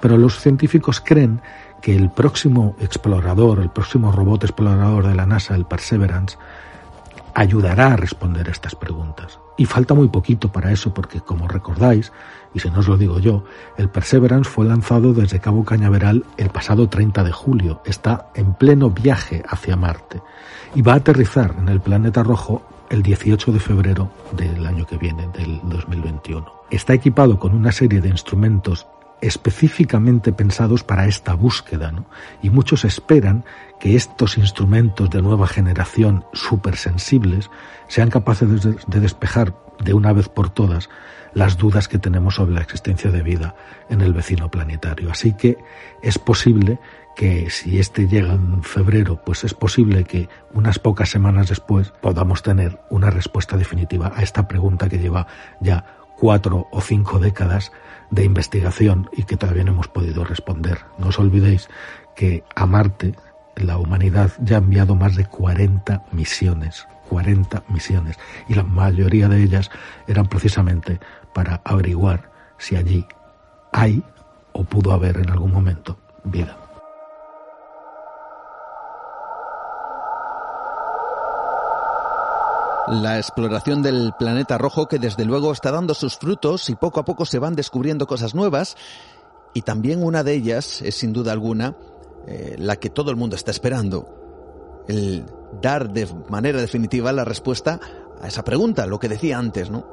Pero 0.00 0.16
los 0.16 0.40
científicos 0.40 1.00
creen 1.00 1.40
que 1.80 1.94
el 1.94 2.10
próximo 2.10 2.76
explorador, 2.80 3.60
el 3.60 3.70
próximo 3.70 4.12
robot 4.12 4.44
explorador 4.44 5.06
de 5.06 5.14
la 5.14 5.26
NASA, 5.26 5.54
el 5.54 5.66
Perseverance, 5.66 6.36
ayudará 7.34 7.92
a 7.92 7.96
responder 7.96 8.48
a 8.48 8.52
estas 8.52 8.74
preguntas. 8.74 9.38
Y 9.58 9.66
falta 9.66 9.94
muy 9.94 10.08
poquito 10.08 10.50
para 10.50 10.72
eso 10.72 10.92
porque, 10.92 11.20
como 11.20 11.48
recordáis, 11.48 12.12
y 12.54 12.60
si 12.60 12.70
no 12.70 12.80
os 12.80 12.88
lo 12.88 12.96
digo 12.96 13.18
yo, 13.20 13.44
el 13.76 13.90
Perseverance 13.90 14.48
fue 14.48 14.66
lanzado 14.66 15.12
desde 15.12 15.40
Cabo 15.40 15.64
Cañaveral 15.64 16.24
el 16.38 16.50
pasado 16.50 16.88
30 16.88 17.24
de 17.24 17.32
julio. 17.32 17.82
Está 17.84 18.30
en 18.34 18.54
pleno 18.54 18.90
viaje 18.90 19.42
hacia 19.48 19.76
Marte 19.76 20.22
y 20.74 20.82
va 20.82 20.94
a 20.94 20.96
aterrizar 20.96 21.54
en 21.58 21.68
el 21.68 21.80
planeta 21.80 22.22
rojo 22.22 22.62
el 22.88 23.02
18 23.02 23.52
de 23.52 23.60
febrero 23.60 24.10
del 24.32 24.64
año 24.66 24.86
que 24.86 24.96
viene, 24.96 25.28
del 25.28 25.60
2021. 25.64 26.46
Está 26.70 26.94
equipado 26.94 27.38
con 27.38 27.54
una 27.54 27.72
serie 27.72 28.00
de 28.00 28.08
instrumentos 28.08 28.86
específicamente 29.20 30.32
pensados 30.32 30.84
para 30.84 31.06
esta 31.06 31.34
búsqueda, 31.34 31.90
¿no? 31.92 32.06
Y 32.42 32.50
muchos 32.50 32.84
esperan 32.84 33.44
que 33.80 33.96
estos 33.96 34.38
instrumentos 34.38 35.10
de 35.10 35.22
nueva 35.22 35.46
generación 35.46 36.24
supersensibles 36.32 37.50
sean 37.88 38.10
capaces 38.10 38.62
de, 38.62 38.76
de 38.86 39.00
despejar 39.00 39.54
de 39.78 39.94
una 39.94 40.12
vez 40.12 40.28
por 40.28 40.50
todas 40.50 40.88
las 41.34 41.58
dudas 41.58 41.86
que 41.86 41.98
tenemos 41.98 42.36
sobre 42.36 42.54
la 42.54 42.62
existencia 42.62 43.10
de 43.10 43.22
vida 43.22 43.54
en 43.90 44.00
el 44.00 44.14
vecino 44.14 44.50
planetario. 44.50 45.10
Así 45.10 45.34
que 45.34 45.58
es 46.02 46.18
posible 46.18 46.78
que 47.14 47.50
si 47.50 47.78
este 47.78 48.06
llega 48.06 48.34
en 48.34 48.62
febrero, 48.62 49.20
pues 49.24 49.42
es 49.42 49.54
posible 49.54 50.04
que 50.04 50.28
unas 50.52 50.78
pocas 50.78 51.08
semanas 51.08 51.48
después 51.48 51.92
podamos 52.00 52.42
tener 52.42 52.78
una 52.90 53.10
respuesta 53.10 53.56
definitiva 53.56 54.12
a 54.14 54.22
esta 54.22 54.46
pregunta 54.46 54.88
que 54.88 54.98
lleva 54.98 55.26
ya 55.60 55.95
cuatro 56.18 56.68
o 56.70 56.80
cinco 56.80 57.18
décadas 57.18 57.72
de 58.10 58.24
investigación 58.24 59.08
y 59.12 59.24
que 59.24 59.36
todavía 59.36 59.64
no 59.64 59.72
hemos 59.72 59.88
podido 59.88 60.24
responder. 60.24 60.78
No 60.98 61.08
os 61.08 61.18
olvidéis 61.18 61.68
que 62.14 62.44
a 62.54 62.66
Marte 62.66 63.14
la 63.56 63.78
humanidad 63.78 64.32
ya 64.40 64.56
ha 64.56 64.58
enviado 64.58 64.94
más 64.94 65.16
de 65.16 65.26
40 65.26 66.04
misiones, 66.12 66.86
40 67.08 67.64
misiones, 67.68 68.18
y 68.48 68.54
la 68.54 68.62
mayoría 68.62 69.28
de 69.28 69.42
ellas 69.42 69.70
eran 70.06 70.26
precisamente 70.26 71.00
para 71.32 71.60
averiguar 71.64 72.30
si 72.58 72.76
allí 72.76 73.06
hay 73.72 74.02
o 74.52 74.64
pudo 74.64 74.92
haber 74.92 75.18
en 75.18 75.30
algún 75.30 75.52
momento 75.52 75.98
vida. 76.24 76.65
La 82.88 83.18
exploración 83.18 83.82
del 83.82 84.12
planeta 84.16 84.58
rojo 84.58 84.86
que 84.86 85.00
desde 85.00 85.24
luego 85.24 85.52
está 85.52 85.72
dando 85.72 85.92
sus 85.92 86.16
frutos 86.16 86.70
y 86.70 86.76
poco 86.76 87.00
a 87.00 87.04
poco 87.04 87.24
se 87.24 87.40
van 87.40 87.56
descubriendo 87.56 88.06
cosas 88.06 88.34
nuevas 88.34 88.76
y 89.54 89.62
también 89.62 90.04
una 90.04 90.22
de 90.22 90.34
ellas 90.34 90.82
es 90.82 90.94
sin 90.94 91.12
duda 91.12 91.32
alguna 91.32 91.74
eh, 92.28 92.54
la 92.58 92.76
que 92.76 92.90
todo 92.90 93.10
el 93.10 93.16
mundo 93.16 93.34
está 93.34 93.50
esperando. 93.50 94.84
El 94.86 95.24
dar 95.60 95.92
de 95.92 96.06
manera 96.28 96.60
definitiva 96.60 97.12
la 97.12 97.24
respuesta 97.24 97.80
a 98.20 98.28
esa 98.28 98.44
pregunta, 98.44 98.86
lo 98.86 99.00
que 99.00 99.08
decía 99.08 99.38
antes, 99.38 99.70
¿no? 99.70 99.84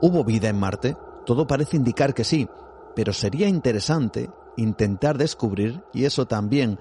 ¿Hubo 0.00 0.24
vida 0.24 0.48
en 0.48 0.60
Marte? 0.60 0.96
Todo 1.26 1.46
parece 1.46 1.76
indicar 1.76 2.14
que 2.14 2.24
sí, 2.24 2.48
pero 2.94 3.12
sería 3.12 3.48
interesante 3.48 4.30
intentar 4.56 5.18
descubrir, 5.18 5.82
y 5.92 6.04
eso 6.04 6.26
también 6.26 6.78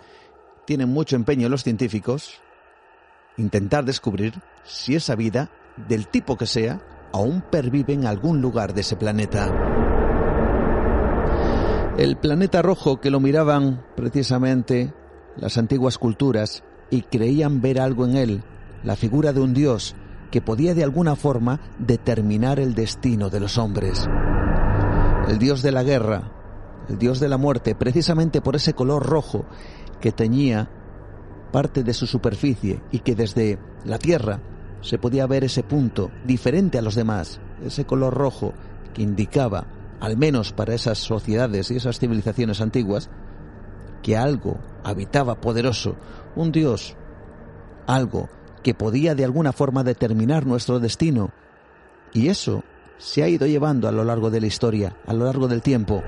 tiene 0.66 0.86
mucho 0.86 1.16
empeño 1.16 1.50
los 1.50 1.64
científicos, 1.64 2.42
intentar 3.38 3.86
descubrir 3.86 4.42
si 4.70 4.96
esa 4.96 5.16
vida, 5.16 5.50
del 5.88 6.08
tipo 6.08 6.38
que 6.38 6.46
sea, 6.46 6.82
aún 7.12 7.42
pervive 7.42 7.94
en 7.94 8.06
algún 8.06 8.42
lugar 8.42 8.74
de 8.74 8.82
ese 8.82 8.96
planeta. 8.96 9.52
El 11.98 12.18
planeta 12.18 12.62
rojo 12.62 13.02
que 13.02 13.12
lo 13.12 13.20
miraban 13.20 13.84
precisamente 13.96 14.94
las 15.36 15.58
antiguas 15.58 15.98
culturas 15.98 16.64
y 16.90 17.02
creían 17.02 17.62
ver 17.62 17.80
algo 17.80 18.06
en 18.06 18.16
él, 18.16 18.44
la 18.84 18.96
figura 18.96 19.34
de 19.34 19.42
un 19.42 19.54
dios 19.54 19.96
que 20.32 20.42
podía 20.42 20.74
de 20.74 20.84
alguna 20.84 21.16
forma 21.16 21.60
determinar 21.80 22.60
el 22.60 22.76
destino 22.76 23.30
de 23.30 23.40
los 23.40 23.58
hombres. 23.58 24.08
El 25.28 25.40
dios 25.40 25.62
de 25.62 25.72
la 25.72 25.84
guerra, 25.84 26.32
el 26.88 26.98
dios 26.98 27.20
de 27.20 27.28
la 27.28 27.38
muerte, 27.38 27.76
precisamente 27.76 28.42
por 28.42 28.56
ese 28.56 28.74
color 28.74 29.06
rojo 29.06 29.46
que 30.00 30.12
teñía 30.12 30.70
parte 31.52 31.84
de 31.84 31.94
su 31.94 32.08
superficie 32.08 32.82
y 32.92 33.00
que 33.00 33.16
desde 33.16 33.60
la 33.84 33.98
Tierra 33.98 34.40
se 34.82 34.98
podía 34.98 35.28
ver 35.28 35.44
ese 35.44 35.64
punto 35.64 36.12
diferente 36.26 36.78
a 36.78 36.82
los 36.82 36.96
demás, 36.96 37.40
ese 37.66 37.86
color 37.86 38.14
rojo 38.14 38.54
que 38.94 39.02
indicaba, 39.02 39.68
al 40.00 40.18
menos 40.18 40.54
para 40.54 40.74
esas 40.74 40.98
sociedades 40.98 41.72
y 41.72 41.76
esas 41.76 42.00
civilizaciones 42.00 42.62
antiguas, 42.62 43.10
que 44.02 44.18
algo 44.18 44.60
habitaba 44.84 45.42
poderoso, 45.42 45.96
un 46.36 46.52
Dios, 46.52 46.96
algo 47.86 48.30
que 48.64 48.74
podía 48.74 49.16
de 49.16 49.26
alguna 49.26 49.52
forma 49.52 49.84
determinar 49.84 50.46
nuestro 50.46 50.80
destino. 50.80 51.32
Y 52.14 52.28
eso 52.30 52.64
se 52.98 53.24
ha 53.24 53.30
ido 53.30 53.48
llevando 53.48 53.88
a 53.88 53.92
lo 53.92 54.04
largo 54.04 54.30
de 54.30 54.42
la 54.42 54.48
historia, 54.48 54.96
a 55.06 55.14
lo 55.14 55.26
largo 55.26 55.48
del 55.48 55.62
tiempo. 55.62 56.04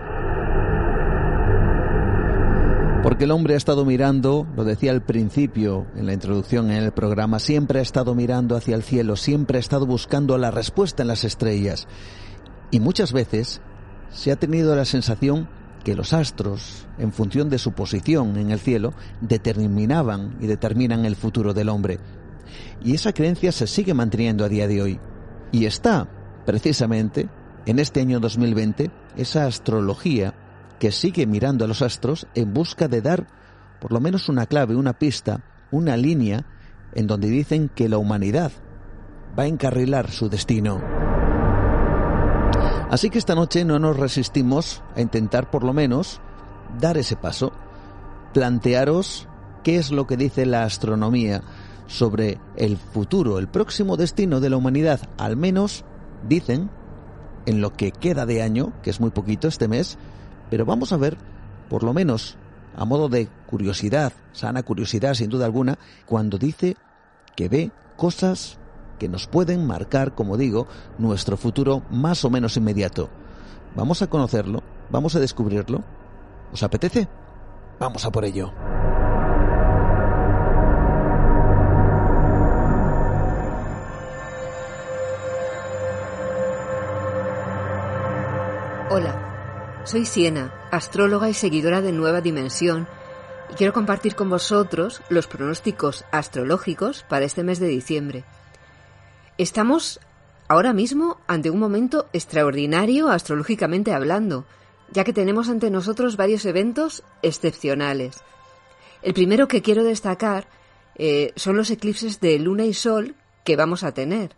Porque 3.03 3.23
el 3.23 3.31
hombre 3.31 3.55
ha 3.55 3.57
estado 3.57 3.83
mirando, 3.83 4.45
lo 4.55 4.63
decía 4.63 4.91
al 4.91 5.01
principio 5.01 5.87
en 5.95 6.05
la 6.05 6.13
introducción 6.13 6.69
en 6.69 6.83
el 6.83 6.91
programa, 6.91 7.39
siempre 7.39 7.79
ha 7.79 7.81
estado 7.81 8.13
mirando 8.13 8.55
hacia 8.55 8.75
el 8.75 8.83
cielo, 8.83 9.15
siempre 9.15 9.57
ha 9.57 9.59
estado 9.59 9.87
buscando 9.87 10.37
la 10.37 10.51
respuesta 10.51 11.01
en 11.01 11.07
las 11.07 11.23
estrellas. 11.23 11.87
Y 12.69 12.79
muchas 12.79 13.11
veces 13.11 13.59
se 14.11 14.31
ha 14.31 14.35
tenido 14.35 14.75
la 14.75 14.85
sensación 14.85 15.49
que 15.83 15.95
los 15.95 16.13
astros, 16.13 16.87
en 16.99 17.11
función 17.11 17.49
de 17.49 17.57
su 17.57 17.71
posición 17.71 18.37
en 18.37 18.51
el 18.51 18.59
cielo, 18.59 18.93
determinaban 19.19 20.37
y 20.39 20.45
determinan 20.45 21.03
el 21.05 21.15
futuro 21.15 21.55
del 21.55 21.69
hombre. 21.69 21.97
Y 22.83 22.93
esa 22.93 23.13
creencia 23.13 23.51
se 23.51 23.65
sigue 23.65 23.95
manteniendo 23.95 24.45
a 24.45 24.49
día 24.49 24.67
de 24.67 24.79
hoy. 24.79 24.99
Y 25.51 25.65
está, 25.65 26.07
precisamente, 26.45 27.29
en 27.65 27.79
este 27.79 28.01
año 28.01 28.19
2020, 28.19 28.91
esa 29.17 29.47
astrología 29.47 30.35
que 30.81 30.91
sigue 30.91 31.27
mirando 31.27 31.63
a 31.63 31.67
los 31.67 31.83
astros 31.83 32.25
en 32.33 32.55
busca 32.55 32.87
de 32.87 33.03
dar 33.03 33.27
por 33.79 33.91
lo 33.91 33.99
menos 33.99 34.29
una 34.29 34.47
clave, 34.47 34.75
una 34.75 34.93
pista, 34.93 35.43
una 35.69 35.95
línea 35.95 36.47
en 36.95 37.05
donde 37.05 37.29
dicen 37.29 37.69
que 37.69 37.87
la 37.87 37.99
humanidad 37.99 38.51
va 39.37 39.43
a 39.43 39.47
encarrilar 39.47 40.09
su 40.09 40.27
destino. 40.27 40.81
Así 42.89 43.11
que 43.11 43.19
esta 43.19 43.35
noche 43.35 43.63
no 43.63 43.77
nos 43.77 43.95
resistimos 43.95 44.81
a 44.95 45.01
intentar 45.01 45.51
por 45.51 45.63
lo 45.63 45.71
menos 45.71 46.19
dar 46.79 46.97
ese 46.97 47.15
paso, 47.15 47.51
plantearos 48.33 49.27
qué 49.63 49.75
es 49.75 49.91
lo 49.91 50.07
que 50.07 50.17
dice 50.17 50.47
la 50.47 50.63
astronomía 50.63 51.43
sobre 51.85 52.39
el 52.55 52.77
futuro, 52.77 53.37
el 53.37 53.47
próximo 53.47 53.97
destino 53.97 54.39
de 54.39 54.49
la 54.49 54.57
humanidad, 54.57 55.11
al 55.19 55.37
menos 55.37 55.85
dicen 56.27 56.71
en 57.45 57.61
lo 57.61 57.71
que 57.71 57.91
queda 57.91 58.25
de 58.25 58.41
año, 58.41 58.73
que 58.81 58.89
es 58.89 58.99
muy 58.99 59.11
poquito 59.11 59.47
este 59.47 59.67
mes, 59.67 59.99
pero 60.51 60.65
vamos 60.65 60.91
a 60.91 60.97
ver, 60.97 61.17
por 61.69 61.81
lo 61.81 61.93
menos 61.93 62.35
a 62.75 62.83
modo 62.83 63.07
de 63.07 63.29
curiosidad, 63.47 64.11
sana 64.33 64.63
curiosidad 64.63 65.13
sin 65.13 65.29
duda 65.29 65.45
alguna, 65.45 65.79
cuando 66.05 66.37
dice 66.37 66.75
que 67.37 67.47
ve 67.47 67.71
cosas 67.95 68.59
que 68.99 69.07
nos 69.07 69.27
pueden 69.27 69.65
marcar, 69.65 70.13
como 70.13 70.35
digo, 70.35 70.67
nuestro 70.97 71.37
futuro 71.37 71.83
más 71.89 72.25
o 72.25 72.29
menos 72.29 72.57
inmediato. 72.57 73.09
Vamos 73.75 74.01
a 74.01 74.07
conocerlo, 74.07 74.61
vamos 74.89 75.15
a 75.15 75.21
descubrirlo. 75.21 75.83
¿Os 76.51 76.61
apetece? 76.63 77.07
Vamos 77.79 78.03
a 78.03 78.11
por 78.11 78.25
ello. 78.25 78.51
Hola. 88.89 89.30
Soy 89.83 90.05
Siena, 90.05 90.53
astróloga 90.69 91.27
y 91.27 91.33
seguidora 91.33 91.81
de 91.81 91.91
Nueva 91.91 92.21
Dimensión, 92.21 92.87
y 93.51 93.55
quiero 93.55 93.73
compartir 93.73 94.13
con 94.13 94.29
vosotros 94.29 95.01
los 95.09 95.25
pronósticos 95.25 96.05
astrológicos 96.11 97.03
para 97.09 97.25
este 97.25 97.43
mes 97.43 97.59
de 97.59 97.67
diciembre. 97.67 98.23
Estamos 99.39 99.99
ahora 100.47 100.71
mismo 100.71 101.17
ante 101.25 101.49
un 101.49 101.57
momento 101.57 102.07
extraordinario 102.13 103.09
astrológicamente 103.09 103.91
hablando, 103.91 104.45
ya 104.91 105.03
que 105.03 105.13
tenemos 105.13 105.49
ante 105.49 105.71
nosotros 105.71 106.15
varios 106.15 106.45
eventos 106.45 107.03
excepcionales. 107.23 108.21
El 109.01 109.15
primero 109.15 109.47
que 109.47 109.63
quiero 109.63 109.83
destacar 109.83 110.47
eh, 110.95 111.33
son 111.35 111.57
los 111.57 111.71
eclipses 111.71 112.19
de 112.19 112.37
luna 112.37 112.65
y 112.65 112.75
sol 112.75 113.15
que 113.43 113.55
vamos 113.55 113.83
a 113.83 113.93
tener. 113.93 114.35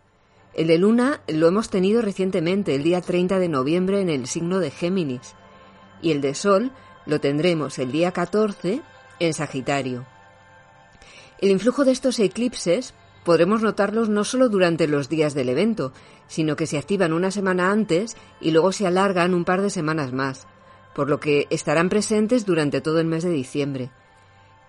El 0.54 0.68
de 0.68 0.78
Luna 0.78 1.20
lo 1.26 1.48
hemos 1.48 1.68
tenido 1.68 2.00
recientemente, 2.00 2.76
el 2.76 2.84
día 2.84 3.00
30 3.00 3.40
de 3.40 3.48
noviembre, 3.48 4.00
en 4.00 4.08
el 4.08 4.28
signo 4.28 4.60
de 4.60 4.70
Géminis. 4.70 5.34
Y 6.00 6.12
el 6.12 6.20
de 6.20 6.34
Sol 6.34 6.70
lo 7.06 7.20
tendremos 7.20 7.78
el 7.80 7.90
día 7.90 8.12
14 8.12 8.80
en 9.18 9.34
Sagitario. 9.34 10.06
El 11.40 11.50
influjo 11.50 11.84
de 11.84 11.90
estos 11.90 12.20
eclipses 12.20 12.94
podremos 13.24 13.62
notarlos 13.62 14.08
no 14.08 14.22
solo 14.22 14.48
durante 14.48 14.86
los 14.86 15.08
días 15.08 15.34
del 15.34 15.48
evento, 15.48 15.92
sino 16.28 16.54
que 16.54 16.68
se 16.68 16.78
activan 16.78 17.12
una 17.12 17.32
semana 17.32 17.72
antes 17.72 18.16
y 18.40 18.52
luego 18.52 18.70
se 18.70 18.86
alargan 18.86 19.34
un 19.34 19.44
par 19.44 19.60
de 19.60 19.70
semanas 19.70 20.12
más, 20.12 20.46
por 20.94 21.10
lo 21.10 21.18
que 21.18 21.48
estarán 21.50 21.88
presentes 21.88 22.46
durante 22.46 22.80
todo 22.80 23.00
el 23.00 23.06
mes 23.06 23.24
de 23.24 23.30
diciembre. 23.30 23.90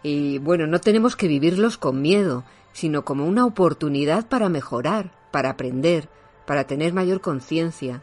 Y 0.01 0.39
bueno, 0.39 0.65
no 0.65 0.79
tenemos 0.79 1.15
que 1.15 1.27
vivirlos 1.27 1.77
con 1.77 2.01
miedo, 2.01 2.43
sino 2.73 3.05
como 3.05 3.25
una 3.25 3.45
oportunidad 3.45 4.27
para 4.27 4.49
mejorar, 4.49 5.11
para 5.35 5.49
aprender, 5.49 6.07
para 6.45 6.63
tener 6.63 6.93
mayor 6.93 7.19
conciencia. 7.19 8.01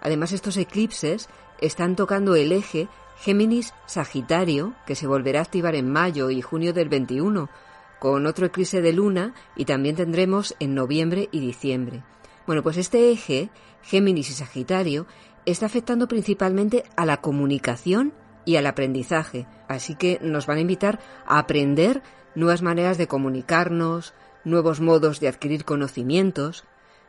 Además, 0.00 0.32
estos 0.32 0.56
eclipses 0.56 1.28
están 1.60 1.94
tocando 1.94 2.36
el 2.36 2.52
eje 2.52 2.88
Géminis-Sagitario, 3.22 4.74
que 4.86 4.94
se 4.94 5.06
volverá 5.06 5.40
a 5.40 5.42
activar 5.42 5.74
en 5.74 5.90
mayo 5.90 6.30
y 6.30 6.40
junio 6.40 6.72
del 6.72 6.88
21, 6.88 7.50
con 7.98 8.24
otro 8.24 8.46
eclipse 8.46 8.80
de 8.80 8.94
luna 8.94 9.34
y 9.56 9.66
también 9.66 9.94
tendremos 9.94 10.56
en 10.58 10.74
noviembre 10.74 11.28
y 11.32 11.40
diciembre. 11.40 12.02
Bueno, 12.46 12.62
pues 12.62 12.78
este 12.78 13.10
eje, 13.10 13.50
Géminis 13.82 14.30
y 14.30 14.32
Sagitario, 14.32 15.06
está 15.44 15.66
afectando 15.66 16.08
principalmente 16.08 16.84
a 16.96 17.04
la 17.04 17.18
comunicación 17.18 18.14
y 18.46 18.56
al 18.56 18.66
aprendizaje, 18.66 19.46
así 19.68 19.96
que 19.96 20.18
nos 20.22 20.46
van 20.46 20.56
a 20.56 20.62
invitar 20.62 20.98
a 21.26 21.40
aprender 21.40 22.02
nuevas 22.34 22.62
maneras 22.62 22.96
de 22.96 23.06
comunicarnos, 23.06 24.14
nuevos 24.44 24.80
modos 24.80 25.20
de 25.20 25.28
adquirir 25.28 25.66
conocimientos, 25.66 26.64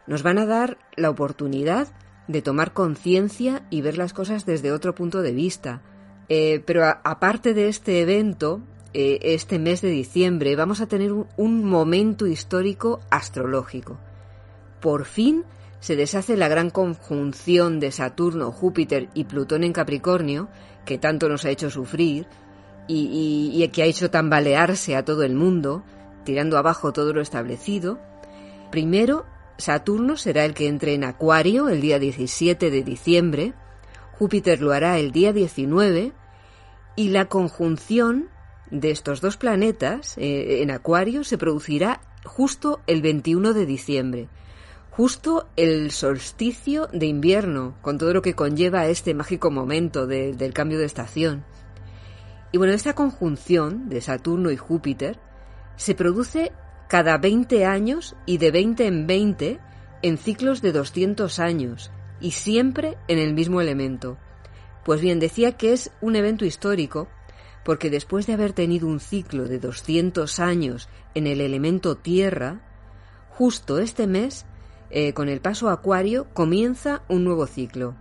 nos 0.08 0.24
van 0.24 0.38
a 0.38 0.46
dar 0.46 0.78
la 0.96 1.10
oportunidad 1.10 1.88
de 2.28 2.42
tomar 2.42 2.74
conciencia 2.74 3.66
y 3.70 3.82
ver 3.82 3.98
las 3.98 4.14
cosas 4.14 4.46
desde 4.46 4.72
otro 4.72 4.96
punto 4.96 5.22
de 5.22 5.32
vista. 5.32 5.82
Eh, 6.30 6.64
pero 6.66 6.86
aparte 6.86 7.54
de 7.54 7.68
este 7.68 8.02
evento, 8.02 8.62
eh, 8.94 9.20
este 9.22 9.60
mes 9.60 9.82
de 9.82 9.90
diciembre, 9.90 10.56
vamos 10.56 10.82
a 10.82 10.88
tener 10.88 11.12
un, 11.12 11.66
momento 11.66 12.28
histórico 12.28 13.02
astrológico. 13.10 14.00
Por 14.80 15.06
fin 15.06 15.44
se 15.80 15.96
deshace 15.96 16.38
la 16.38 16.48
gran 16.48 16.70
conjunción 16.70 17.80
de 17.80 17.92
Saturno, 17.92 18.52
Júpiter 18.52 19.10
y 19.14 19.26
Plutón 19.26 19.64
en 19.64 19.74
Capricornio, 19.74 20.48
que 20.86 20.98
tanto 20.98 21.28
nos 21.28 21.46
ha 21.46 21.50
hecho 21.50 21.70
sufrir 21.70 22.28
y, 22.88 23.52
y, 23.54 23.68
que 23.70 23.84
ha 23.84 23.86
hecho 23.86 24.10
tambalearse 24.10 24.96
a 24.96 25.06
todo 25.06 25.24
el 25.24 25.36
mundo, 25.36 25.84
tirando 26.24 26.58
abajo 26.58 26.94
todo 26.94 27.14
lo 27.14 27.22
establecido. 27.22 28.00
Primero, 28.72 29.26
Saturno 29.62 30.18
será 30.18 30.44
el 30.44 30.54
que 30.54 30.68
entre 30.68 30.94
en 30.94 31.04
Acuario 31.04 31.70
el 31.70 31.80
día 31.80 32.00
17 32.00 32.70
de 32.70 32.84
diciembre, 32.84 33.54
Júpiter 34.18 34.62
lo 34.62 34.72
hará 34.74 35.00
el 35.00 35.12
día 35.12 35.34
19 35.34 36.12
y 36.96 37.10
la 37.10 37.26
conjunción 37.26 38.30
de 38.70 38.92
estos 38.92 39.22
dos 39.22 39.38
planetas 39.38 40.18
eh, 40.18 40.62
en 40.62 40.72
Acuario 40.72 41.24
se 41.24 41.38
producirá 41.38 42.02
justo 42.24 42.82
el 42.88 43.02
21 43.02 43.54
de 43.54 43.66
diciembre, 43.66 44.30
justo 44.92 45.48
el 45.56 45.92
solsticio 45.92 46.88
de 46.92 47.06
invierno, 47.06 47.76
con 47.82 47.98
todo 47.98 48.14
lo 48.14 48.22
que 48.22 48.36
conlleva 48.36 48.88
este 48.88 49.14
mágico 49.14 49.52
momento 49.52 50.08
del 50.08 50.54
cambio 50.54 50.80
de 50.80 50.86
estación. 50.86 51.44
Y 52.52 52.58
bueno, 52.58 52.74
esta 52.74 52.94
conjunción 52.94 53.90
de 53.90 54.02
Saturno 54.02 54.52
y 54.52 54.58
Júpiter 54.58 55.20
se 55.78 55.96
produce 55.96 56.52
cada 56.92 57.18
20 57.18 57.64
años 57.66 58.18
y 58.26 58.38
de 58.38 58.52
20 58.52 58.86
en 58.86 59.08
20 59.08 59.60
en 60.02 60.18
ciclos 60.18 60.62
de 60.62 60.74
200 60.74 61.40
años 61.40 61.90
y 62.20 62.32
siempre 62.32 62.98
en 63.08 63.18
el 63.18 63.34
mismo 63.34 63.62
elemento. 63.62 64.18
Pues 64.84 65.00
bien, 65.00 65.18
decía 65.22 65.54
que 65.54 65.72
es 65.72 65.90
un 66.02 66.18
evento 66.18 66.44
histórico 66.44 67.08
porque 67.64 67.90
después 67.90 68.28
de 68.28 68.34
haber 68.34 68.52
tenido 68.52 68.90
un 68.90 69.00
ciclo 69.00 69.46
de 69.46 69.58
200 69.58 70.38
años 70.42 70.90
en 71.16 71.28
el 71.28 71.40
elemento 71.40 71.96
tierra, 71.96 72.60
justo 73.30 73.80
este 73.80 74.06
mes, 74.06 74.46
eh, 74.90 75.14
con 75.14 75.30
el 75.30 75.40
paso 75.40 75.70
acuario, 75.70 76.28
comienza 76.34 77.04
un 77.08 77.24
nuevo 77.24 77.48
ciclo. 77.48 77.96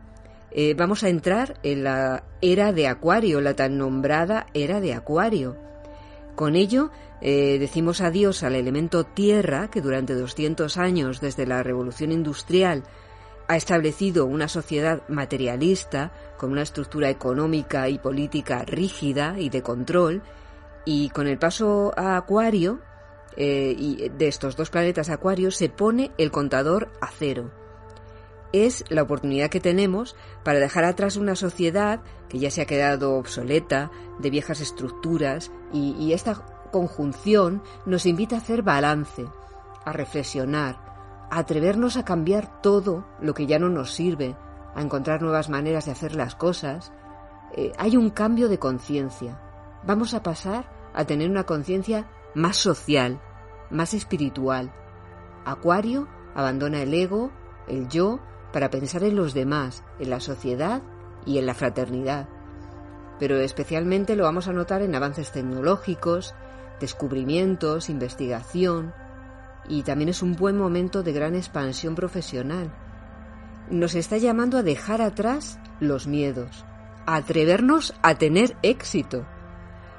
Eh, 0.50 0.74
vamos 0.74 1.04
a 1.04 1.10
entrar 1.10 1.60
en 1.62 1.84
la 1.84 2.24
era 2.42 2.72
de 2.72 2.88
acuario, 2.88 3.40
la 3.40 3.54
tan 3.54 3.78
nombrada 3.78 4.46
era 4.52 4.80
de 4.80 4.94
acuario. 4.94 5.56
Con 6.34 6.56
ello, 6.56 6.90
eh, 7.20 7.58
decimos 7.58 8.00
adiós 8.00 8.42
al 8.42 8.54
elemento 8.54 9.04
tierra 9.04 9.68
que 9.70 9.82
durante 9.82 10.14
200 10.14 10.78
años 10.78 11.20
desde 11.20 11.46
la 11.46 11.62
revolución 11.62 12.12
industrial 12.12 12.84
ha 13.46 13.56
establecido 13.56 14.26
una 14.26 14.48
sociedad 14.48 15.02
materialista 15.08 16.12
con 16.38 16.52
una 16.52 16.62
estructura 16.62 17.10
económica 17.10 17.88
y 17.88 17.98
política 17.98 18.64
rígida 18.64 19.34
y 19.38 19.50
de 19.50 19.60
control, 19.60 20.22
y 20.84 21.10
con 21.10 21.26
el 21.26 21.36
paso 21.36 21.92
a 21.96 22.16
Acuario, 22.16 22.80
eh, 23.36 23.74
y 23.76 24.08
de 24.08 24.28
estos 24.28 24.56
dos 24.56 24.70
planetas 24.70 25.10
Acuario, 25.10 25.50
se 25.50 25.68
pone 25.68 26.12
el 26.16 26.30
contador 26.30 26.90
a 27.00 27.08
cero. 27.10 27.50
Es 28.52 28.84
la 28.88 29.02
oportunidad 29.02 29.50
que 29.50 29.60
tenemos 29.60 30.14
para 30.44 30.60
dejar 30.60 30.84
atrás 30.84 31.16
una 31.16 31.34
sociedad 31.34 32.02
que 32.28 32.38
ya 32.38 32.52
se 32.52 32.62
ha 32.62 32.66
quedado 32.66 33.16
obsoleta, 33.16 33.90
de 34.20 34.30
viejas 34.30 34.60
estructuras, 34.60 35.50
y 35.72 36.12
esta 36.12 36.59
conjunción 36.70 37.62
nos 37.86 38.06
invita 38.06 38.36
a 38.36 38.38
hacer 38.38 38.62
balance, 38.62 39.26
a 39.84 39.92
reflexionar, 39.92 41.28
atrevernos 41.30 41.96
a 41.96 42.04
cambiar 42.04 42.60
todo 42.60 43.06
lo 43.20 43.34
que 43.34 43.46
ya 43.46 43.58
no 43.58 43.68
nos 43.68 43.92
sirve, 43.92 44.36
a 44.74 44.82
encontrar 44.82 45.22
nuevas 45.22 45.48
maneras 45.48 45.86
de 45.86 45.92
hacer 45.92 46.14
las 46.14 46.34
cosas, 46.34 46.92
eh, 47.52 47.72
hay 47.78 47.96
un 47.96 48.10
cambio 48.10 48.48
de 48.48 48.58
conciencia. 48.58 49.40
Vamos 49.84 50.14
a 50.14 50.22
pasar 50.22 50.70
a 50.94 51.04
tener 51.04 51.30
una 51.30 51.44
conciencia 51.44 52.08
más 52.34 52.56
social, 52.56 53.20
más 53.70 53.94
espiritual. 53.94 54.72
Acuario 55.44 56.08
abandona 56.34 56.82
el 56.82 56.94
ego, 56.94 57.30
el 57.66 57.88
yo, 57.88 58.20
para 58.52 58.70
pensar 58.70 59.04
en 59.04 59.16
los 59.16 59.34
demás, 59.34 59.84
en 59.98 60.10
la 60.10 60.20
sociedad 60.20 60.82
y 61.24 61.38
en 61.38 61.46
la 61.46 61.54
fraternidad. 61.54 62.28
Pero 63.18 63.36
especialmente 63.38 64.16
lo 64.16 64.24
vamos 64.24 64.48
a 64.48 64.52
notar 64.52 64.82
en 64.82 64.94
avances 64.94 65.30
tecnológicos, 65.32 66.34
descubrimientos, 66.80 67.88
investigación, 67.90 68.92
y 69.68 69.82
también 69.82 70.08
es 70.08 70.22
un 70.22 70.34
buen 70.34 70.56
momento 70.56 71.02
de 71.02 71.12
gran 71.12 71.36
expansión 71.36 71.94
profesional. 71.94 72.72
Nos 73.70 73.94
está 73.94 74.16
llamando 74.16 74.58
a 74.58 74.62
dejar 74.62 75.00
atrás 75.00 75.60
los 75.78 76.06
miedos, 76.06 76.64
a 77.06 77.16
atrevernos 77.16 77.94
a 78.02 78.16
tener 78.16 78.56
éxito, 78.62 79.26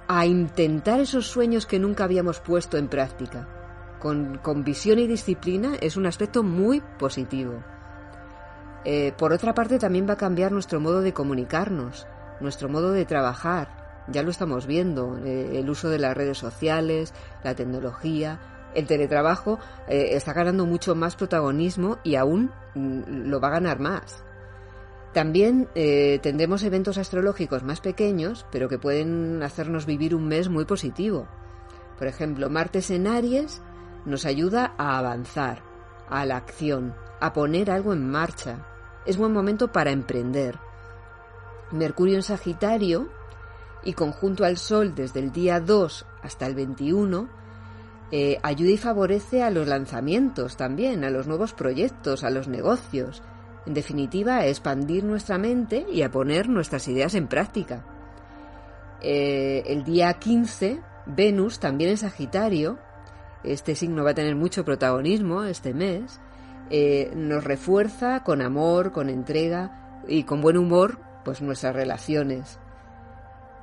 a 0.07 0.25
intentar 0.25 0.99
esos 0.99 1.27
sueños 1.27 1.65
que 1.65 1.79
nunca 1.79 2.03
habíamos 2.03 2.41
puesto 2.41 2.77
en 2.77 2.89
práctica. 2.89 3.47
Con, 3.99 4.39
con 4.39 4.63
visión 4.63 4.99
y 4.99 5.07
disciplina 5.07 5.75
es 5.79 5.95
un 5.95 6.05
aspecto 6.07 6.43
muy 6.43 6.81
positivo. 6.99 7.63
Eh, 8.83 9.13
por 9.17 9.31
otra 9.31 9.53
parte, 9.53 9.77
también 9.77 10.07
va 10.09 10.13
a 10.13 10.17
cambiar 10.17 10.51
nuestro 10.51 10.79
modo 10.79 11.01
de 11.01 11.13
comunicarnos, 11.13 12.07
nuestro 12.39 12.67
modo 12.67 12.91
de 12.91 13.05
trabajar. 13.05 13.80
Ya 14.07 14.23
lo 14.23 14.32
estamos 14.32 14.65
viendo, 14.65 15.18
eh, 15.18 15.60
el 15.60 15.69
uso 15.69 15.90
de 15.90 15.99
las 15.99 16.15
redes 16.15 16.38
sociales, 16.38 17.14
la 17.44 17.56
tecnología, 17.56 18.40
el 18.73 18.88
teletrabajo 18.88 19.60
eh, 19.88 20.10
está 20.11 20.34
ganando 20.34 20.65
mucho 20.65 20.95
más 20.95 21.15
protagonismo 21.15 21.99
y 22.03 22.15
aún 22.15 22.52
mm, 22.76 23.30
lo 23.30 23.40
va 23.40 23.49
a 23.49 23.52
ganar 23.52 23.80
más. 23.80 24.23
También 25.14 25.68
eh, 25.76 26.19
tendremos 26.22 26.64
eventos 26.64 26.98
astrológicos 26.98 27.64
más 27.64 27.82
pequeños, 27.82 28.45
pero 28.52 28.69
que 28.69 28.80
pueden 28.80 29.44
hacernos 29.44 29.86
vivir 29.86 30.15
un 30.15 30.28
mes 30.28 30.48
muy 30.48 30.65
positivo. 30.65 31.28
Por 31.98 32.07
ejemplo, 32.07 32.49
Martes 32.49 32.90
en 32.91 33.07
Aries 33.07 33.61
nos 34.06 34.26
ayuda 34.26 34.73
a 34.78 34.98
avanzar, 34.98 35.64
a 36.10 36.26
la 36.26 36.38
acción, 36.38 36.95
a 37.19 37.34
poner 37.34 37.69
algo 37.69 37.94
en 37.94 38.10
marcha. 38.10 38.65
Es 39.06 39.18
buen 39.18 39.34
momento 39.34 39.72
para 39.72 39.91
emprender. 39.91 40.57
Mercurio 41.72 42.15
en 42.15 42.23
Sagitario 42.23 43.10
y 43.83 43.93
conjunto 43.93 44.45
al 44.45 44.57
Sol 44.57 44.95
desde 44.95 45.19
el 45.19 45.31
día 45.31 45.59
2 45.59 46.05
hasta 46.23 46.47
el 46.47 46.55
21 46.55 47.41
eh, 48.13 48.39
ayuda 48.43 48.71
y 48.71 48.77
favorece 48.77 49.41
a 49.41 49.49
los 49.49 49.67
lanzamientos 49.67 50.57
también, 50.57 51.05
a 51.05 51.09
los 51.09 51.27
nuevos 51.27 51.53
proyectos, 51.53 52.25
a 52.25 52.29
los 52.29 52.49
negocios. 52.49 53.23
En 53.65 53.73
definitiva, 53.73 54.37
a 54.37 54.47
expandir 54.47 55.05
nuestra 55.05 55.37
mente 55.37 55.85
y 55.91 56.01
a 56.01 56.11
poner 56.11 56.49
nuestras 56.49 56.87
ideas 56.89 57.15
en 57.15 57.27
práctica. 57.27 57.85
Eh, 59.01 59.63
el 59.67 59.85
día 59.85 60.13
15, 60.13 60.81
Venus, 61.05 61.59
también 61.59 61.91
en 61.91 61.97
Sagitario, 61.97 62.79
este 63.43 63.75
signo 63.75 64.03
va 64.03 64.11
a 64.11 64.15
tener 64.15 64.35
mucho 64.35 64.65
protagonismo 64.65 65.43
este 65.43 65.73
mes, 65.73 66.19
eh, 66.69 67.11
nos 67.15 67.43
refuerza 67.43 68.23
con 68.23 68.41
amor, 68.41 68.91
con 68.91 69.09
entrega 69.09 70.01
y 70.07 70.23
con 70.23 70.41
buen 70.41 70.57
humor, 70.57 70.99
pues 71.23 71.41
nuestras 71.41 71.75
relaciones. 71.75 72.59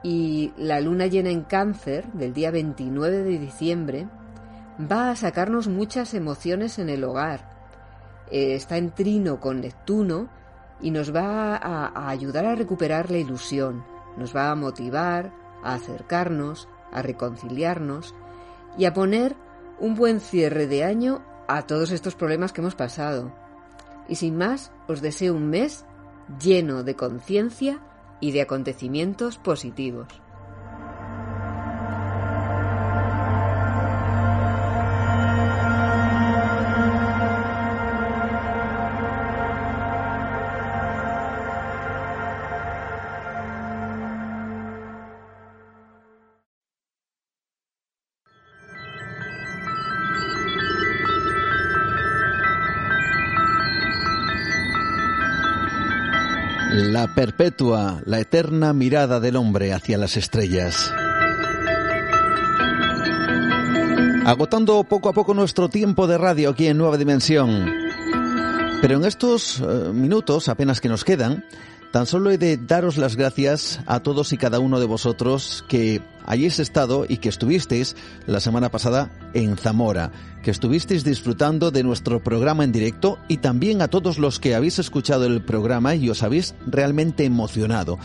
Y 0.02 0.52
la 0.56 0.80
luna 0.80 1.06
llena 1.06 1.30
en 1.30 1.42
cáncer 1.42 2.06
del 2.12 2.32
día 2.32 2.50
29 2.50 3.22
de 3.22 3.38
diciembre 3.38 4.08
va 4.80 5.10
a 5.10 5.16
sacarnos 5.16 5.68
muchas 5.68 6.14
emociones 6.14 6.78
en 6.78 6.88
el 6.88 7.02
hogar. 7.04 7.58
Eh, 8.30 8.54
está 8.54 8.76
en 8.76 8.92
trino 8.92 9.40
con 9.40 9.60
Neptuno 9.60 10.28
y 10.80 10.90
nos 10.90 11.14
va 11.14 11.56
a, 11.56 12.08
ayudar 12.08 12.46
a 12.46 12.54
recuperar 12.54 13.10
la 13.10 13.18
ilusión, 13.18 13.84
nos 14.16 14.34
va 14.34 14.50
a 14.50 14.54
motivar 14.54 15.32
a 15.64 15.74
acercarnos, 15.74 16.68
a 16.92 17.02
reconciliarnos 17.02 18.14
y 18.76 18.84
a 18.84 18.94
poner 18.94 19.34
un 19.80 19.96
buen 19.96 20.20
cierre 20.20 20.66
de 20.66 20.84
año 20.84 21.22
a 21.48 21.62
todos 21.62 21.90
estos 21.90 22.14
problemas 22.14 22.52
que 22.52 22.60
hemos 22.60 22.74
pasado. 22.74 23.32
Y 24.08 24.14
sin 24.14 24.36
más, 24.36 24.70
os 24.86 25.02
deseo 25.02 25.34
un 25.34 25.50
mes 25.50 25.84
lleno 26.40 26.84
de 26.84 26.94
conciencia 26.94 27.80
y 28.20 28.32
de 28.32 28.42
acontecimientos 28.42 29.38
positivos. 29.38 30.08
La 56.98 57.06
perpetua, 57.06 58.02
la 58.06 58.18
eterna 58.18 58.72
mirada 58.72 59.20
del 59.20 59.36
hombre 59.36 59.72
hacia 59.72 59.96
las 59.98 60.16
estrellas. 60.16 60.92
Agotando 64.26 64.82
poco 64.82 65.08
a 65.08 65.12
poco 65.12 65.32
nuestro 65.32 65.68
tiempo 65.68 66.08
de 66.08 66.18
radio 66.18 66.50
aquí 66.50 66.66
en 66.66 66.76
Nueva 66.76 66.96
Dimensión. 66.96 67.70
Pero 68.82 68.96
en 68.96 69.04
estos 69.04 69.60
eh, 69.60 69.92
minutos 69.92 70.48
apenas 70.48 70.80
que 70.80 70.88
nos 70.88 71.04
quedan, 71.04 71.44
Tan 71.92 72.04
solo 72.04 72.30
he 72.30 72.36
de 72.36 72.58
daros 72.58 72.98
las 72.98 73.16
gracias 73.16 73.80
a 73.86 74.00
todos 74.00 74.34
y 74.34 74.36
cada 74.36 74.60
uno 74.60 74.78
de 74.78 74.84
vosotros 74.84 75.64
que 75.68 76.02
hayáis 76.26 76.58
estado 76.58 77.06
y 77.08 77.16
que 77.16 77.30
estuvisteis 77.30 77.96
la 78.26 78.40
semana 78.40 78.70
pasada 78.70 79.10
en 79.32 79.56
Zamora, 79.56 80.12
que 80.42 80.50
estuvisteis 80.50 81.02
disfrutando 81.02 81.70
de 81.70 81.82
nuestro 81.82 82.22
programa 82.22 82.64
en 82.64 82.72
directo 82.72 83.18
y 83.26 83.38
también 83.38 83.80
a 83.80 83.88
todos 83.88 84.18
los 84.18 84.38
que 84.38 84.54
habéis 84.54 84.78
escuchado 84.78 85.24
el 85.24 85.40
programa 85.40 85.94
y 85.94 86.10
os 86.10 86.22
habéis 86.22 86.54
realmente 86.66 87.24
emocionado. 87.24 87.98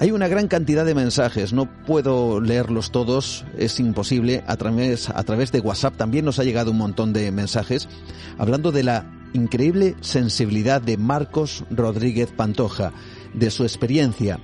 Hay 0.00 0.10
una 0.10 0.26
gran 0.26 0.48
cantidad 0.48 0.84
de 0.84 0.96
mensajes, 0.96 1.52
no 1.52 1.66
puedo 1.86 2.40
leerlos 2.40 2.90
todos, 2.90 3.44
es 3.56 3.78
imposible. 3.78 4.42
A 4.48 4.56
través, 4.56 5.08
a 5.10 5.22
través 5.22 5.52
de 5.52 5.60
WhatsApp 5.60 5.96
también 5.96 6.24
nos 6.24 6.40
ha 6.40 6.44
llegado 6.44 6.72
un 6.72 6.78
montón 6.78 7.12
de 7.12 7.30
mensajes 7.30 7.88
hablando 8.36 8.72
de 8.72 8.82
la 8.82 9.21
increíble 9.32 9.96
sensibilidad 10.00 10.80
de 10.80 10.96
Marcos 10.96 11.64
Rodríguez 11.70 12.30
Pantoja, 12.32 12.92
de 13.34 13.50
su 13.50 13.62
experiencia, 13.62 14.38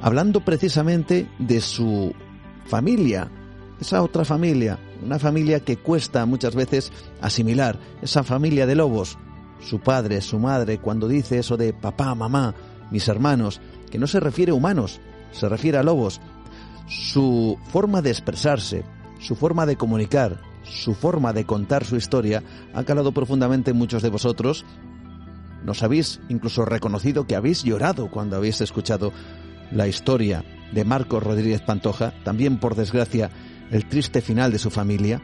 hablando 0.00 0.44
precisamente 0.44 1.28
de 1.38 1.60
su 1.60 2.14
familia, 2.66 3.30
esa 3.80 4.02
otra 4.02 4.24
familia, 4.24 4.78
una 5.02 5.18
familia 5.18 5.60
que 5.60 5.76
cuesta 5.76 6.26
muchas 6.26 6.54
veces 6.54 6.92
asimilar, 7.20 7.78
esa 8.02 8.22
familia 8.22 8.66
de 8.66 8.74
lobos, 8.74 9.18
su 9.60 9.80
padre, 9.80 10.20
su 10.20 10.38
madre, 10.38 10.78
cuando 10.78 11.08
dice 11.08 11.38
eso 11.38 11.56
de 11.56 11.72
papá, 11.72 12.14
mamá, 12.14 12.54
mis 12.90 13.08
hermanos, 13.08 13.60
que 13.90 13.98
no 13.98 14.06
se 14.06 14.20
refiere 14.20 14.52
a 14.52 14.54
humanos, 14.54 15.00
se 15.32 15.48
refiere 15.48 15.78
a 15.78 15.82
lobos, 15.82 16.20
su 16.86 17.58
forma 17.70 18.02
de 18.02 18.10
expresarse, 18.10 18.84
su 19.18 19.36
forma 19.36 19.66
de 19.66 19.76
comunicar, 19.76 20.40
su 20.64 20.94
forma 20.94 21.32
de 21.32 21.44
contar 21.44 21.84
su 21.84 21.96
historia 21.96 22.42
ha 22.74 22.84
calado 22.84 23.12
profundamente 23.12 23.70
en 23.70 23.76
muchos 23.76 24.02
de 24.02 24.10
vosotros. 24.10 24.64
Nos 25.64 25.82
habéis 25.82 26.20
incluso 26.28 26.64
reconocido 26.64 27.26
que 27.26 27.36
habéis 27.36 27.62
llorado 27.62 28.10
cuando 28.10 28.36
habéis 28.36 28.60
escuchado 28.60 29.12
la 29.70 29.88
historia 29.88 30.44
de 30.72 30.84
Marcos 30.84 31.22
Rodríguez 31.22 31.62
Pantoja, 31.62 32.12
también 32.24 32.58
por 32.58 32.74
desgracia 32.74 33.30
el 33.70 33.86
triste 33.86 34.20
final 34.20 34.52
de 34.52 34.58
su 34.58 34.70
familia, 34.70 35.22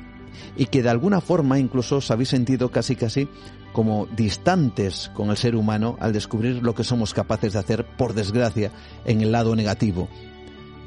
y 0.56 0.66
que 0.66 0.82
de 0.82 0.88
alguna 0.88 1.20
forma 1.20 1.58
incluso 1.58 1.96
os 1.96 2.10
habéis 2.10 2.30
sentido 2.30 2.70
casi 2.70 2.96
casi 2.96 3.28
como 3.72 4.06
distantes 4.16 5.10
con 5.14 5.30
el 5.30 5.36
ser 5.36 5.54
humano 5.54 5.96
al 6.00 6.12
descubrir 6.12 6.62
lo 6.62 6.74
que 6.74 6.84
somos 6.84 7.14
capaces 7.14 7.52
de 7.52 7.58
hacer, 7.58 7.86
por 7.96 8.14
desgracia, 8.14 8.72
en 9.04 9.20
el 9.20 9.32
lado 9.32 9.54
negativo 9.54 10.08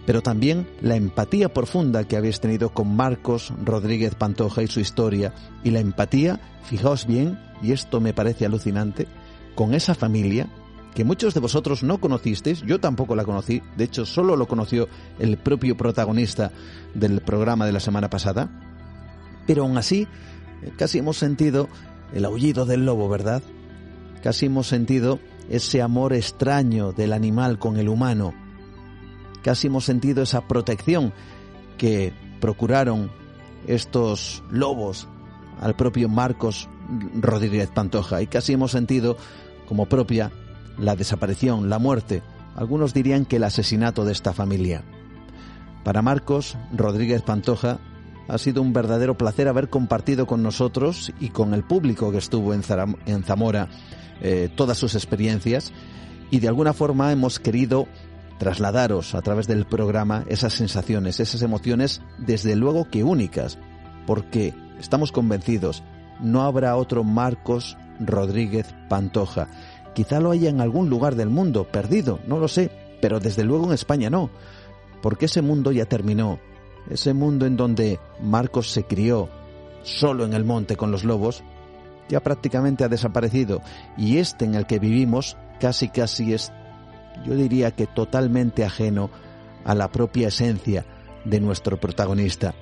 pero 0.05 0.21
también 0.21 0.67
la 0.81 0.95
empatía 0.95 1.53
profunda 1.53 2.03
que 2.05 2.17
habéis 2.17 2.39
tenido 2.39 2.69
con 2.69 2.95
Marcos 2.95 3.53
Rodríguez 3.63 4.15
Pantoja 4.15 4.63
y 4.63 4.67
su 4.67 4.79
historia, 4.79 5.33
y 5.63 5.71
la 5.71 5.79
empatía, 5.79 6.39
fijaos 6.63 7.07
bien, 7.07 7.39
y 7.61 7.71
esto 7.71 8.01
me 8.01 8.13
parece 8.13 8.45
alucinante, 8.45 9.07
con 9.55 9.73
esa 9.73 9.95
familia 9.95 10.47
que 10.93 11.03
muchos 11.03 11.33
de 11.33 11.39
vosotros 11.39 11.83
no 11.83 11.99
conocisteis, 11.99 12.61
yo 12.61 12.79
tampoco 12.79 13.15
la 13.15 13.25
conocí, 13.25 13.61
de 13.77 13.85
hecho 13.85 14.05
solo 14.05 14.35
lo 14.35 14.47
conoció 14.47 14.87
el 15.19 15.37
propio 15.37 15.75
protagonista 15.75 16.51
del 16.93 17.21
programa 17.21 17.65
de 17.65 17.71
la 17.71 17.79
semana 17.79 18.09
pasada, 18.09 18.49
pero 19.47 19.63
aún 19.63 19.77
así 19.77 20.07
eh, 20.61 20.71
casi 20.77 20.99
hemos 20.99 21.17
sentido 21.17 21.67
el 22.13 22.25
aullido 22.25 22.65
del 22.65 22.85
lobo, 22.85 23.09
¿verdad? 23.09 23.41
Casi 24.21 24.45
hemos 24.45 24.67
sentido 24.67 25.19
ese 25.49 25.81
amor 25.81 26.13
extraño 26.13 26.91
del 26.91 27.11
animal 27.13 27.57
con 27.57 27.77
el 27.77 27.89
humano, 27.89 28.33
casi 29.43 29.67
hemos 29.67 29.85
sentido 29.85 30.23
esa 30.23 30.47
protección 30.47 31.13
que 31.77 32.13
procuraron 32.39 33.11
estos 33.67 34.43
lobos 34.49 35.07
al 35.61 35.75
propio 35.75 36.09
Marcos 36.09 36.67
Rodríguez 37.15 37.69
Pantoja. 37.69 38.21
Y 38.21 38.27
casi 38.27 38.53
hemos 38.53 38.71
sentido 38.71 39.17
como 39.67 39.87
propia 39.87 40.31
la 40.77 40.95
desaparición, 40.95 41.69
la 41.69 41.79
muerte, 41.79 42.23
algunos 42.55 42.93
dirían 42.93 43.25
que 43.25 43.37
el 43.37 43.43
asesinato 43.43 44.05
de 44.05 44.11
esta 44.11 44.33
familia. 44.33 44.83
Para 45.83 46.01
Marcos 46.01 46.57
Rodríguez 46.71 47.21
Pantoja 47.21 47.79
ha 48.27 48.37
sido 48.37 48.61
un 48.61 48.73
verdadero 48.73 49.17
placer 49.17 49.47
haber 49.47 49.69
compartido 49.69 50.25
con 50.25 50.43
nosotros 50.43 51.11
y 51.19 51.29
con 51.29 51.53
el 51.53 51.63
público 51.63 52.11
que 52.11 52.19
estuvo 52.19 52.53
en 52.53 52.63
Zamora 53.23 53.69
eh, 54.21 54.49
todas 54.55 54.77
sus 54.77 54.95
experiencias. 54.95 55.73
Y 56.31 56.39
de 56.39 56.47
alguna 56.47 56.73
forma 56.73 57.11
hemos 57.11 57.39
querido 57.39 57.87
trasladaros 58.37 59.15
a 59.15 59.21
través 59.21 59.47
del 59.47 59.65
programa 59.65 60.25
esas 60.27 60.53
sensaciones, 60.53 61.19
esas 61.19 61.41
emociones, 61.41 62.01
desde 62.17 62.55
luego 62.55 62.89
que 62.89 63.03
únicas, 63.03 63.57
porque 64.05 64.53
estamos 64.79 65.11
convencidos, 65.11 65.83
no 66.19 66.43
habrá 66.43 66.75
otro 66.75 67.03
Marcos 67.03 67.77
Rodríguez 67.99 68.73
Pantoja. 68.89 69.47
Quizá 69.93 70.19
lo 70.19 70.31
haya 70.31 70.49
en 70.49 70.61
algún 70.61 70.89
lugar 70.89 71.15
del 71.15 71.29
mundo, 71.29 71.67
perdido, 71.71 72.19
no 72.27 72.39
lo 72.39 72.47
sé, 72.47 72.71
pero 73.01 73.19
desde 73.19 73.43
luego 73.43 73.65
en 73.65 73.73
España 73.73 74.09
no, 74.09 74.29
porque 75.01 75.25
ese 75.25 75.41
mundo 75.41 75.71
ya 75.71 75.85
terminó, 75.85 76.39
ese 76.89 77.13
mundo 77.13 77.45
en 77.45 77.57
donde 77.57 77.99
Marcos 78.21 78.71
se 78.71 78.83
crió 78.83 79.29
solo 79.83 80.25
en 80.25 80.33
el 80.33 80.45
monte 80.45 80.75
con 80.75 80.91
los 80.91 81.03
lobos, 81.03 81.43
ya 82.09 82.21
prácticamente 82.21 82.83
ha 82.83 82.89
desaparecido, 82.89 83.61
y 83.97 84.17
este 84.17 84.45
en 84.45 84.55
el 84.55 84.65
que 84.65 84.79
vivimos 84.79 85.37
casi 85.59 85.89
casi 85.89 86.33
es 86.33 86.51
yo 87.25 87.35
diría 87.35 87.71
que 87.71 87.87
totalmente 87.87 88.63
ajeno 88.63 89.09
a 89.65 89.75
la 89.75 89.91
propia 89.91 90.27
esencia 90.27 90.85
de 91.25 91.39
nuestro 91.39 91.79
protagonista. 91.79 92.53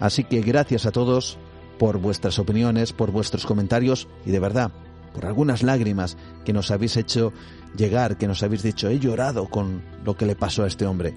Así 0.00 0.24
que 0.24 0.40
gracias 0.40 0.86
a 0.86 0.92
todos 0.92 1.38
por 1.78 1.98
vuestras 1.98 2.38
opiniones, 2.38 2.92
por 2.92 3.10
vuestros 3.10 3.46
comentarios 3.46 4.08
y 4.24 4.30
de 4.30 4.40
verdad, 4.40 4.70
por 5.14 5.26
algunas 5.26 5.62
lágrimas 5.62 6.16
que 6.44 6.52
nos 6.52 6.70
habéis 6.70 6.96
hecho 6.96 7.32
llegar, 7.76 8.16
que 8.16 8.28
nos 8.28 8.42
habéis 8.42 8.62
dicho, 8.62 8.88
he 8.88 8.98
llorado 8.98 9.48
con 9.48 9.82
lo 10.04 10.16
que 10.16 10.26
le 10.26 10.36
pasó 10.36 10.64
a 10.64 10.66
este 10.66 10.86
hombre. 10.86 11.14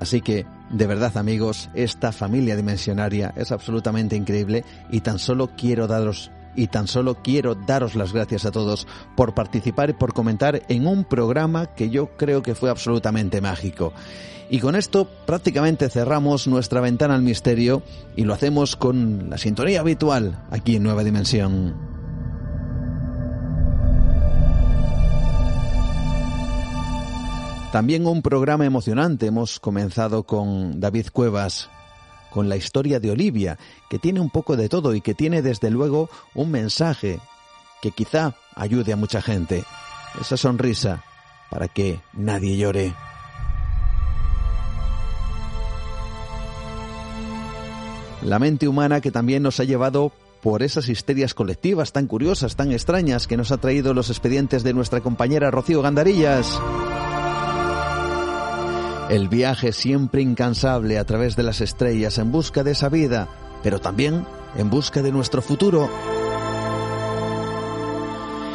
Así 0.00 0.20
que, 0.20 0.44
de 0.70 0.86
verdad 0.86 1.16
amigos, 1.16 1.70
esta 1.74 2.12
familia 2.12 2.56
dimensionaria 2.56 3.32
es 3.36 3.52
absolutamente 3.52 4.16
increíble 4.16 4.64
y 4.90 5.00
tan 5.00 5.18
solo 5.18 5.50
quiero 5.56 5.86
daros 5.86 6.30
y 6.56 6.68
tan 6.68 6.86
solo 6.86 7.16
quiero 7.22 7.54
daros 7.54 7.94
las 7.94 8.12
gracias 8.12 8.44
a 8.44 8.50
todos 8.50 8.86
por 9.16 9.34
participar 9.34 9.90
y 9.90 9.94
por 9.94 10.12
comentar 10.12 10.62
en 10.68 10.86
un 10.86 11.04
programa 11.04 11.74
que 11.74 11.90
yo 11.90 12.16
creo 12.16 12.42
que 12.42 12.54
fue 12.54 12.70
absolutamente 12.70 13.40
mágico. 13.40 13.92
Y 14.50 14.60
con 14.60 14.76
esto 14.76 15.08
prácticamente 15.26 15.88
cerramos 15.88 16.46
nuestra 16.46 16.80
ventana 16.80 17.14
al 17.14 17.22
misterio 17.22 17.82
y 18.14 18.24
lo 18.24 18.34
hacemos 18.34 18.76
con 18.76 19.30
la 19.30 19.38
sintonía 19.38 19.80
habitual 19.80 20.44
aquí 20.50 20.76
en 20.76 20.82
Nueva 20.82 21.02
Dimensión. 21.02 21.94
También 27.74 28.06
un 28.06 28.22
programa 28.22 28.64
emocionante. 28.64 29.26
Hemos 29.26 29.58
comenzado 29.58 30.22
con 30.22 30.78
David 30.78 31.08
Cuevas, 31.12 31.68
con 32.34 32.48
la 32.48 32.56
historia 32.56 32.98
de 32.98 33.12
Olivia, 33.12 33.60
que 33.88 34.00
tiene 34.00 34.18
un 34.18 34.28
poco 34.28 34.56
de 34.56 34.68
todo 34.68 34.96
y 34.96 35.00
que 35.00 35.14
tiene 35.14 35.40
desde 35.40 35.70
luego 35.70 36.10
un 36.34 36.50
mensaje 36.50 37.20
que 37.80 37.92
quizá 37.92 38.34
ayude 38.56 38.92
a 38.92 38.96
mucha 38.96 39.22
gente. 39.22 39.62
Esa 40.20 40.36
sonrisa 40.36 41.04
para 41.48 41.68
que 41.68 42.00
nadie 42.12 42.56
llore. 42.56 42.92
La 48.22 48.40
mente 48.40 48.66
humana 48.66 49.00
que 49.00 49.12
también 49.12 49.44
nos 49.44 49.60
ha 49.60 49.64
llevado 49.64 50.10
por 50.42 50.64
esas 50.64 50.88
histerias 50.88 51.34
colectivas 51.34 51.92
tan 51.92 52.08
curiosas, 52.08 52.56
tan 52.56 52.72
extrañas 52.72 53.28
que 53.28 53.36
nos 53.36 53.52
ha 53.52 53.58
traído 53.58 53.94
los 53.94 54.10
expedientes 54.10 54.64
de 54.64 54.74
nuestra 54.74 55.00
compañera 55.00 55.52
Rocío 55.52 55.82
Gandarillas. 55.82 56.60
El 59.14 59.28
viaje 59.28 59.72
siempre 59.72 60.22
incansable 60.22 60.98
a 60.98 61.04
través 61.04 61.36
de 61.36 61.44
las 61.44 61.60
estrellas 61.60 62.18
en 62.18 62.32
busca 62.32 62.64
de 62.64 62.72
esa 62.72 62.88
vida, 62.88 63.28
pero 63.62 63.78
también 63.78 64.26
en 64.56 64.70
busca 64.70 65.02
de 65.02 65.12
nuestro 65.12 65.40
futuro. 65.40 65.88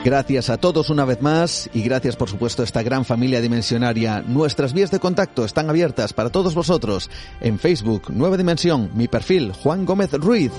Gracias 0.04 0.50
a 0.50 0.58
todos 0.58 0.90
una 0.90 1.06
vez 1.06 1.22
más 1.22 1.70
y 1.74 1.82
gracias 1.82 2.18
por 2.18 2.30
supuesto 2.30 2.62
a 2.62 2.66
esta 2.66 2.84
gran 2.84 3.06
familia 3.06 3.40
dimensionaria. 3.40 4.22
Nuestras 4.22 4.74
vías 4.74 4.92
de 4.92 5.00
contacto 5.00 5.46
están 5.46 5.70
abiertas 5.70 6.12
para 6.12 6.30
todos 6.30 6.54
vosotros. 6.54 7.10
En 7.40 7.58
Facebook, 7.58 8.10
Nueva 8.10 8.36
Dimensión, 8.36 8.92
mi 8.96 9.08
perfil, 9.08 9.54
Juan 9.54 9.86
Gómez 9.86 10.12
Ruiz. 10.12 10.52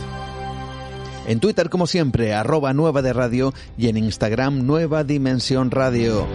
En 1.31 1.39
Twitter, 1.39 1.71
como 1.71 1.87
siempre, 1.87 2.35
arroba 2.35 2.73
Nueva 2.73 3.03
de 3.03 3.13
Radio 3.13 3.55
y 3.79 3.87
en 3.87 3.97
Instagram, 3.97 4.67
Nueva 4.67 5.05
Dimensión 5.05 5.71
Radio. 5.71 6.27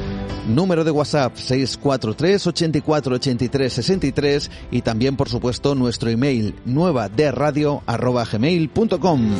Número 0.47 0.85
de 0.85 0.91
WhatsApp 0.91 1.35
643 1.35 2.47
84 2.47 3.15
83 3.15 3.73
63 3.73 4.51
y 4.71 4.83
también, 4.83 5.17
por 5.17 5.27
supuesto, 5.27 5.75
nuestro 5.75 6.09
email 6.09 6.55
nueva 6.63 7.09
de 7.09 7.29
radio 7.33 7.83
arroba 7.85 8.23
gmail.com. 8.23 9.31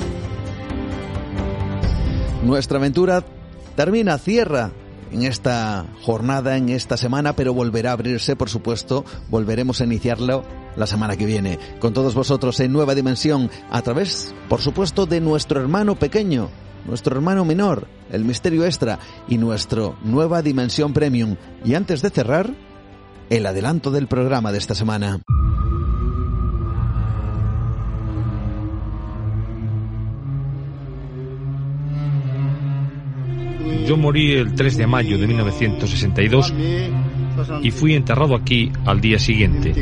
Nuestra 2.44 2.78
aventura 2.78 3.24
termina, 3.78 4.18
cierra 4.18 4.74
en 5.14 5.24
esta 5.24 5.86
jornada, 6.02 6.58
en 6.58 6.68
esta 6.68 6.98
semana, 6.98 7.34
pero 7.38 7.54
volverá 7.54 7.92
a 7.92 7.94
abrirse, 7.94 8.36
por 8.36 8.50
supuesto, 8.50 9.06
volveremos 9.30 9.80
a 9.80 9.86
iniciarlo 9.86 10.44
la 10.76 10.88
semana 10.88 11.16
que 11.16 11.26
viene, 11.26 11.60
con 11.80 11.94
todos 11.94 12.16
vosotros 12.16 12.60
en 12.60 12.72
Nueva 12.72 12.96
Dimensión, 12.96 13.50
a 13.70 13.82
través, 13.82 14.34
por 14.50 14.62
supuesto, 14.62 15.06
de 15.06 15.22
nuestro 15.22 15.60
hermano 15.62 15.96
pequeño, 15.96 16.50
nuestro 16.86 17.16
hermano 17.16 17.46
menor, 17.46 17.88
el 18.12 18.26
Misterio 18.26 18.66
Extra, 18.66 19.00
y 19.28 19.38
nuestro 19.38 19.96
Nueva 20.04 20.42
Dimensión 20.42 20.94
Premium. 20.94 21.36
Y 21.64 21.76
antes 21.76 22.02
de 22.02 22.10
cerrar, 22.10 22.54
el 23.30 23.46
adelanto 23.46 23.92
del 23.92 24.08
programa 24.08 24.52
de 24.52 24.58
esta 24.58 24.76
semana. 24.76 25.22
Yo 33.86 33.98
morí 33.98 34.34
el 34.34 34.56
3 34.56 34.78
de 34.78 34.88
mayo 34.88 35.18
de 35.20 35.28
1962 35.28 36.54
y 37.62 37.72
fui 37.72 37.96
enterrado 37.96 38.36
aquí 38.36 38.72
al 38.86 39.02
día 39.02 39.20
siguiente. 39.20 39.74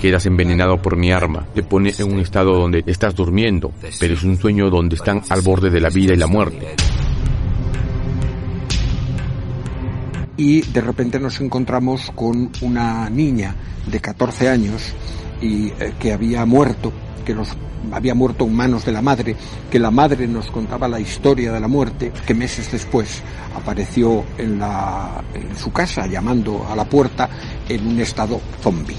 Quedas 0.00 0.26
envenenado 0.26 0.80
por 0.82 0.96
mi 0.96 1.12
arma. 1.12 1.46
Te 1.54 1.62
pone 1.62 1.92
en 1.98 2.12
un 2.12 2.20
estado 2.20 2.52
donde 2.52 2.84
estás 2.86 3.14
durmiendo, 3.14 3.72
pero 3.98 4.14
es 4.14 4.22
un 4.22 4.36
sueño 4.36 4.68
donde 4.68 4.96
están 4.96 5.22
al 5.30 5.40
borde 5.40 5.70
de 5.70 5.80
la 5.80 5.88
vida 5.88 6.12
y 6.12 6.16
la 6.16 6.26
muerte. 6.26 6.76
Y 10.36 10.62
de 10.62 10.80
repente 10.80 11.20
nos 11.20 11.40
encontramos 11.40 12.10
con 12.14 12.50
una 12.60 13.08
niña 13.08 13.54
de 13.86 14.00
14 14.00 14.48
años 14.48 14.92
y 15.40 15.68
eh, 15.68 15.94
que 15.98 16.12
había 16.12 16.44
muerto, 16.44 16.92
que 17.24 17.34
los 17.34 17.48
había 17.92 18.14
muerto 18.14 18.44
en 18.44 18.54
manos 18.54 18.84
de 18.84 18.92
la 18.92 19.02
madre, 19.02 19.36
que 19.70 19.78
la 19.78 19.90
madre 19.90 20.26
nos 20.26 20.50
contaba 20.50 20.88
la 20.88 21.00
historia 21.00 21.52
de 21.52 21.60
la 21.60 21.68
muerte, 21.68 22.12
que 22.26 22.34
meses 22.34 22.70
después 22.70 23.22
apareció 23.56 24.24
en, 24.38 24.58
la, 24.58 25.22
en 25.34 25.56
su 25.56 25.72
casa 25.72 26.06
llamando 26.06 26.66
a 26.68 26.76
la 26.76 26.84
puerta 26.84 27.28
en 27.68 27.86
un 27.86 28.00
estado 28.00 28.40
zombie. 28.60 28.96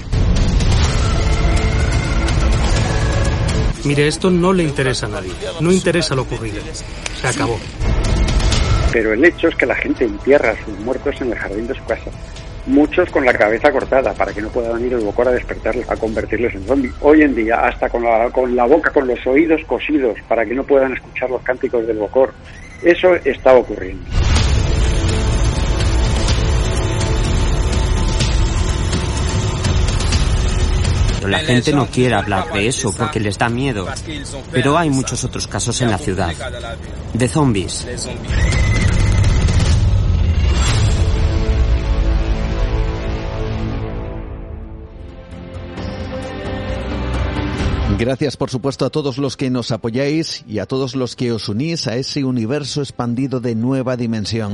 Mire, 3.84 4.08
esto 4.08 4.30
no 4.30 4.52
le 4.52 4.64
interesa 4.64 5.06
a 5.06 5.10
nadie. 5.10 5.30
No 5.60 5.70
interesa 5.70 6.16
lo 6.16 6.22
ocurrido. 6.22 6.60
Se 7.20 7.28
acabó. 7.28 7.56
Pero 8.92 9.12
el 9.12 9.24
hecho 9.24 9.48
es 9.48 9.54
que 9.54 9.66
la 9.66 9.76
gente 9.76 10.04
entierra 10.04 10.50
a 10.50 10.64
sus 10.64 10.76
muertos 10.80 11.14
en 11.20 11.30
el 11.30 11.38
jardín 11.38 11.66
de 11.68 11.74
su 11.74 11.84
casa 11.84 12.10
muchos 12.66 13.10
con 13.10 13.24
la 13.24 13.32
cabeza 13.32 13.70
cortada 13.70 14.12
para 14.12 14.32
que 14.32 14.42
no 14.42 14.48
pueda 14.48 14.72
venir 14.72 14.92
el 14.92 15.04
bocor 15.04 15.28
a 15.28 15.32
despertarles, 15.32 15.90
a 15.90 15.96
convertirles 15.96 16.54
en 16.54 16.66
zombies. 16.66 16.94
Hoy 17.00 17.22
en 17.22 17.34
día, 17.34 17.60
hasta 17.60 17.88
con 17.88 18.02
la, 18.02 18.30
con 18.30 18.54
la 18.54 18.64
boca, 18.64 18.90
con 18.90 19.06
los 19.06 19.24
oídos 19.26 19.62
cosidos 19.66 20.18
para 20.28 20.44
que 20.44 20.54
no 20.54 20.64
puedan 20.64 20.92
escuchar 20.92 21.30
los 21.30 21.42
cánticos 21.42 21.86
del 21.86 21.98
bocor. 21.98 22.32
Eso 22.82 23.14
está 23.24 23.54
ocurriendo. 23.54 24.04
La 31.26 31.38
gente 31.40 31.72
no 31.72 31.86
quiere 31.86 32.14
hablar 32.14 32.52
de 32.52 32.68
eso 32.68 32.92
porque 32.96 33.18
les 33.18 33.36
da 33.36 33.48
miedo. 33.48 33.86
Pero 34.52 34.78
hay 34.78 34.90
muchos 34.90 35.24
otros 35.24 35.46
casos 35.48 35.80
en 35.80 35.90
la 35.90 35.98
ciudad. 35.98 36.32
De 37.12 37.28
zombies. 37.28 37.86
Gracias, 47.98 48.36
por 48.36 48.50
supuesto, 48.50 48.84
a 48.84 48.90
todos 48.90 49.16
los 49.16 49.38
que 49.38 49.48
nos 49.48 49.70
apoyáis 49.70 50.44
y 50.46 50.58
a 50.58 50.66
todos 50.66 50.94
los 50.94 51.16
que 51.16 51.32
os 51.32 51.48
unís 51.48 51.86
a 51.86 51.96
ese 51.96 52.24
universo 52.24 52.82
expandido 52.82 53.40
de 53.40 53.54
nueva 53.54 53.96
dimensión. 53.96 54.52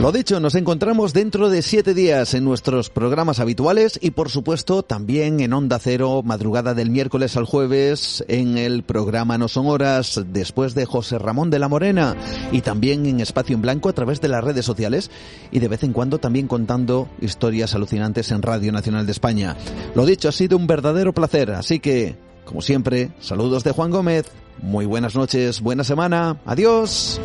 Lo 0.00 0.12
dicho, 0.12 0.40
nos 0.40 0.54
encontramos 0.54 1.12
dentro 1.12 1.50
de 1.50 1.60
siete 1.60 1.92
días 1.92 2.32
en 2.32 2.42
nuestros 2.42 2.88
programas 2.88 3.38
habituales 3.38 3.98
y 4.00 4.12
por 4.12 4.30
supuesto 4.30 4.82
también 4.82 5.40
en 5.40 5.52
Onda 5.52 5.78
Cero, 5.78 6.22
madrugada 6.24 6.72
del 6.72 6.88
miércoles 6.88 7.36
al 7.36 7.44
jueves, 7.44 8.24
en 8.26 8.56
el 8.56 8.82
programa 8.82 9.36
No 9.36 9.46
Son 9.46 9.66
Horas, 9.66 10.22
después 10.28 10.74
de 10.74 10.86
José 10.86 11.18
Ramón 11.18 11.50
de 11.50 11.58
la 11.58 11.68
Morena 11.68 12.16
y 12.50 12.62
también 12.62 13.04
en 13.04 13.20
Espacio 13.20 13.54
en 13.54 13.60
Blanco 13.60 13.90
a 13.90 13.92
través 13.92 14.22
de 14.22 14.28
las 14.28 14.42
redes 14.42 14.64
sociales 14.64 15.10
y 15.52 15.58
de 15.58 15.68
vez 15.68 15.82
en 15.82 15.92
cuando 15.92 16.16
también 16.16 16.48
contando 16.48 17.10
historias 17.20 17.74
alucinantes 17.74 18.30
en 18.30 18.40
Radio 18.40 18.72
Nacional 18.72 19.04
de 19.04 19.12
España. 19.12 19.54
Lo 19.94 20.06
dicho, 20.06 20.30
ha 20.30 20.32
sido 20.32 20.56
un 20.56 20.66
verdadero 20.66 21.12
placer, 21.12 21.50
así 21.50 21.78
que, 21.78 22.16
como 22.46 22.62
siempre, 22.62 23.10
saludos 23.20 23.64
de 23.64 23.72
Juan 23.72 23.90
Gómez, 23.90 24.30
muy 24.62 24.86
buenas 24.86 25.14
noches, 25.14 25.60
buena 25.60 25.84
semana, 25.84 26.40
adiós. 26.46 27.20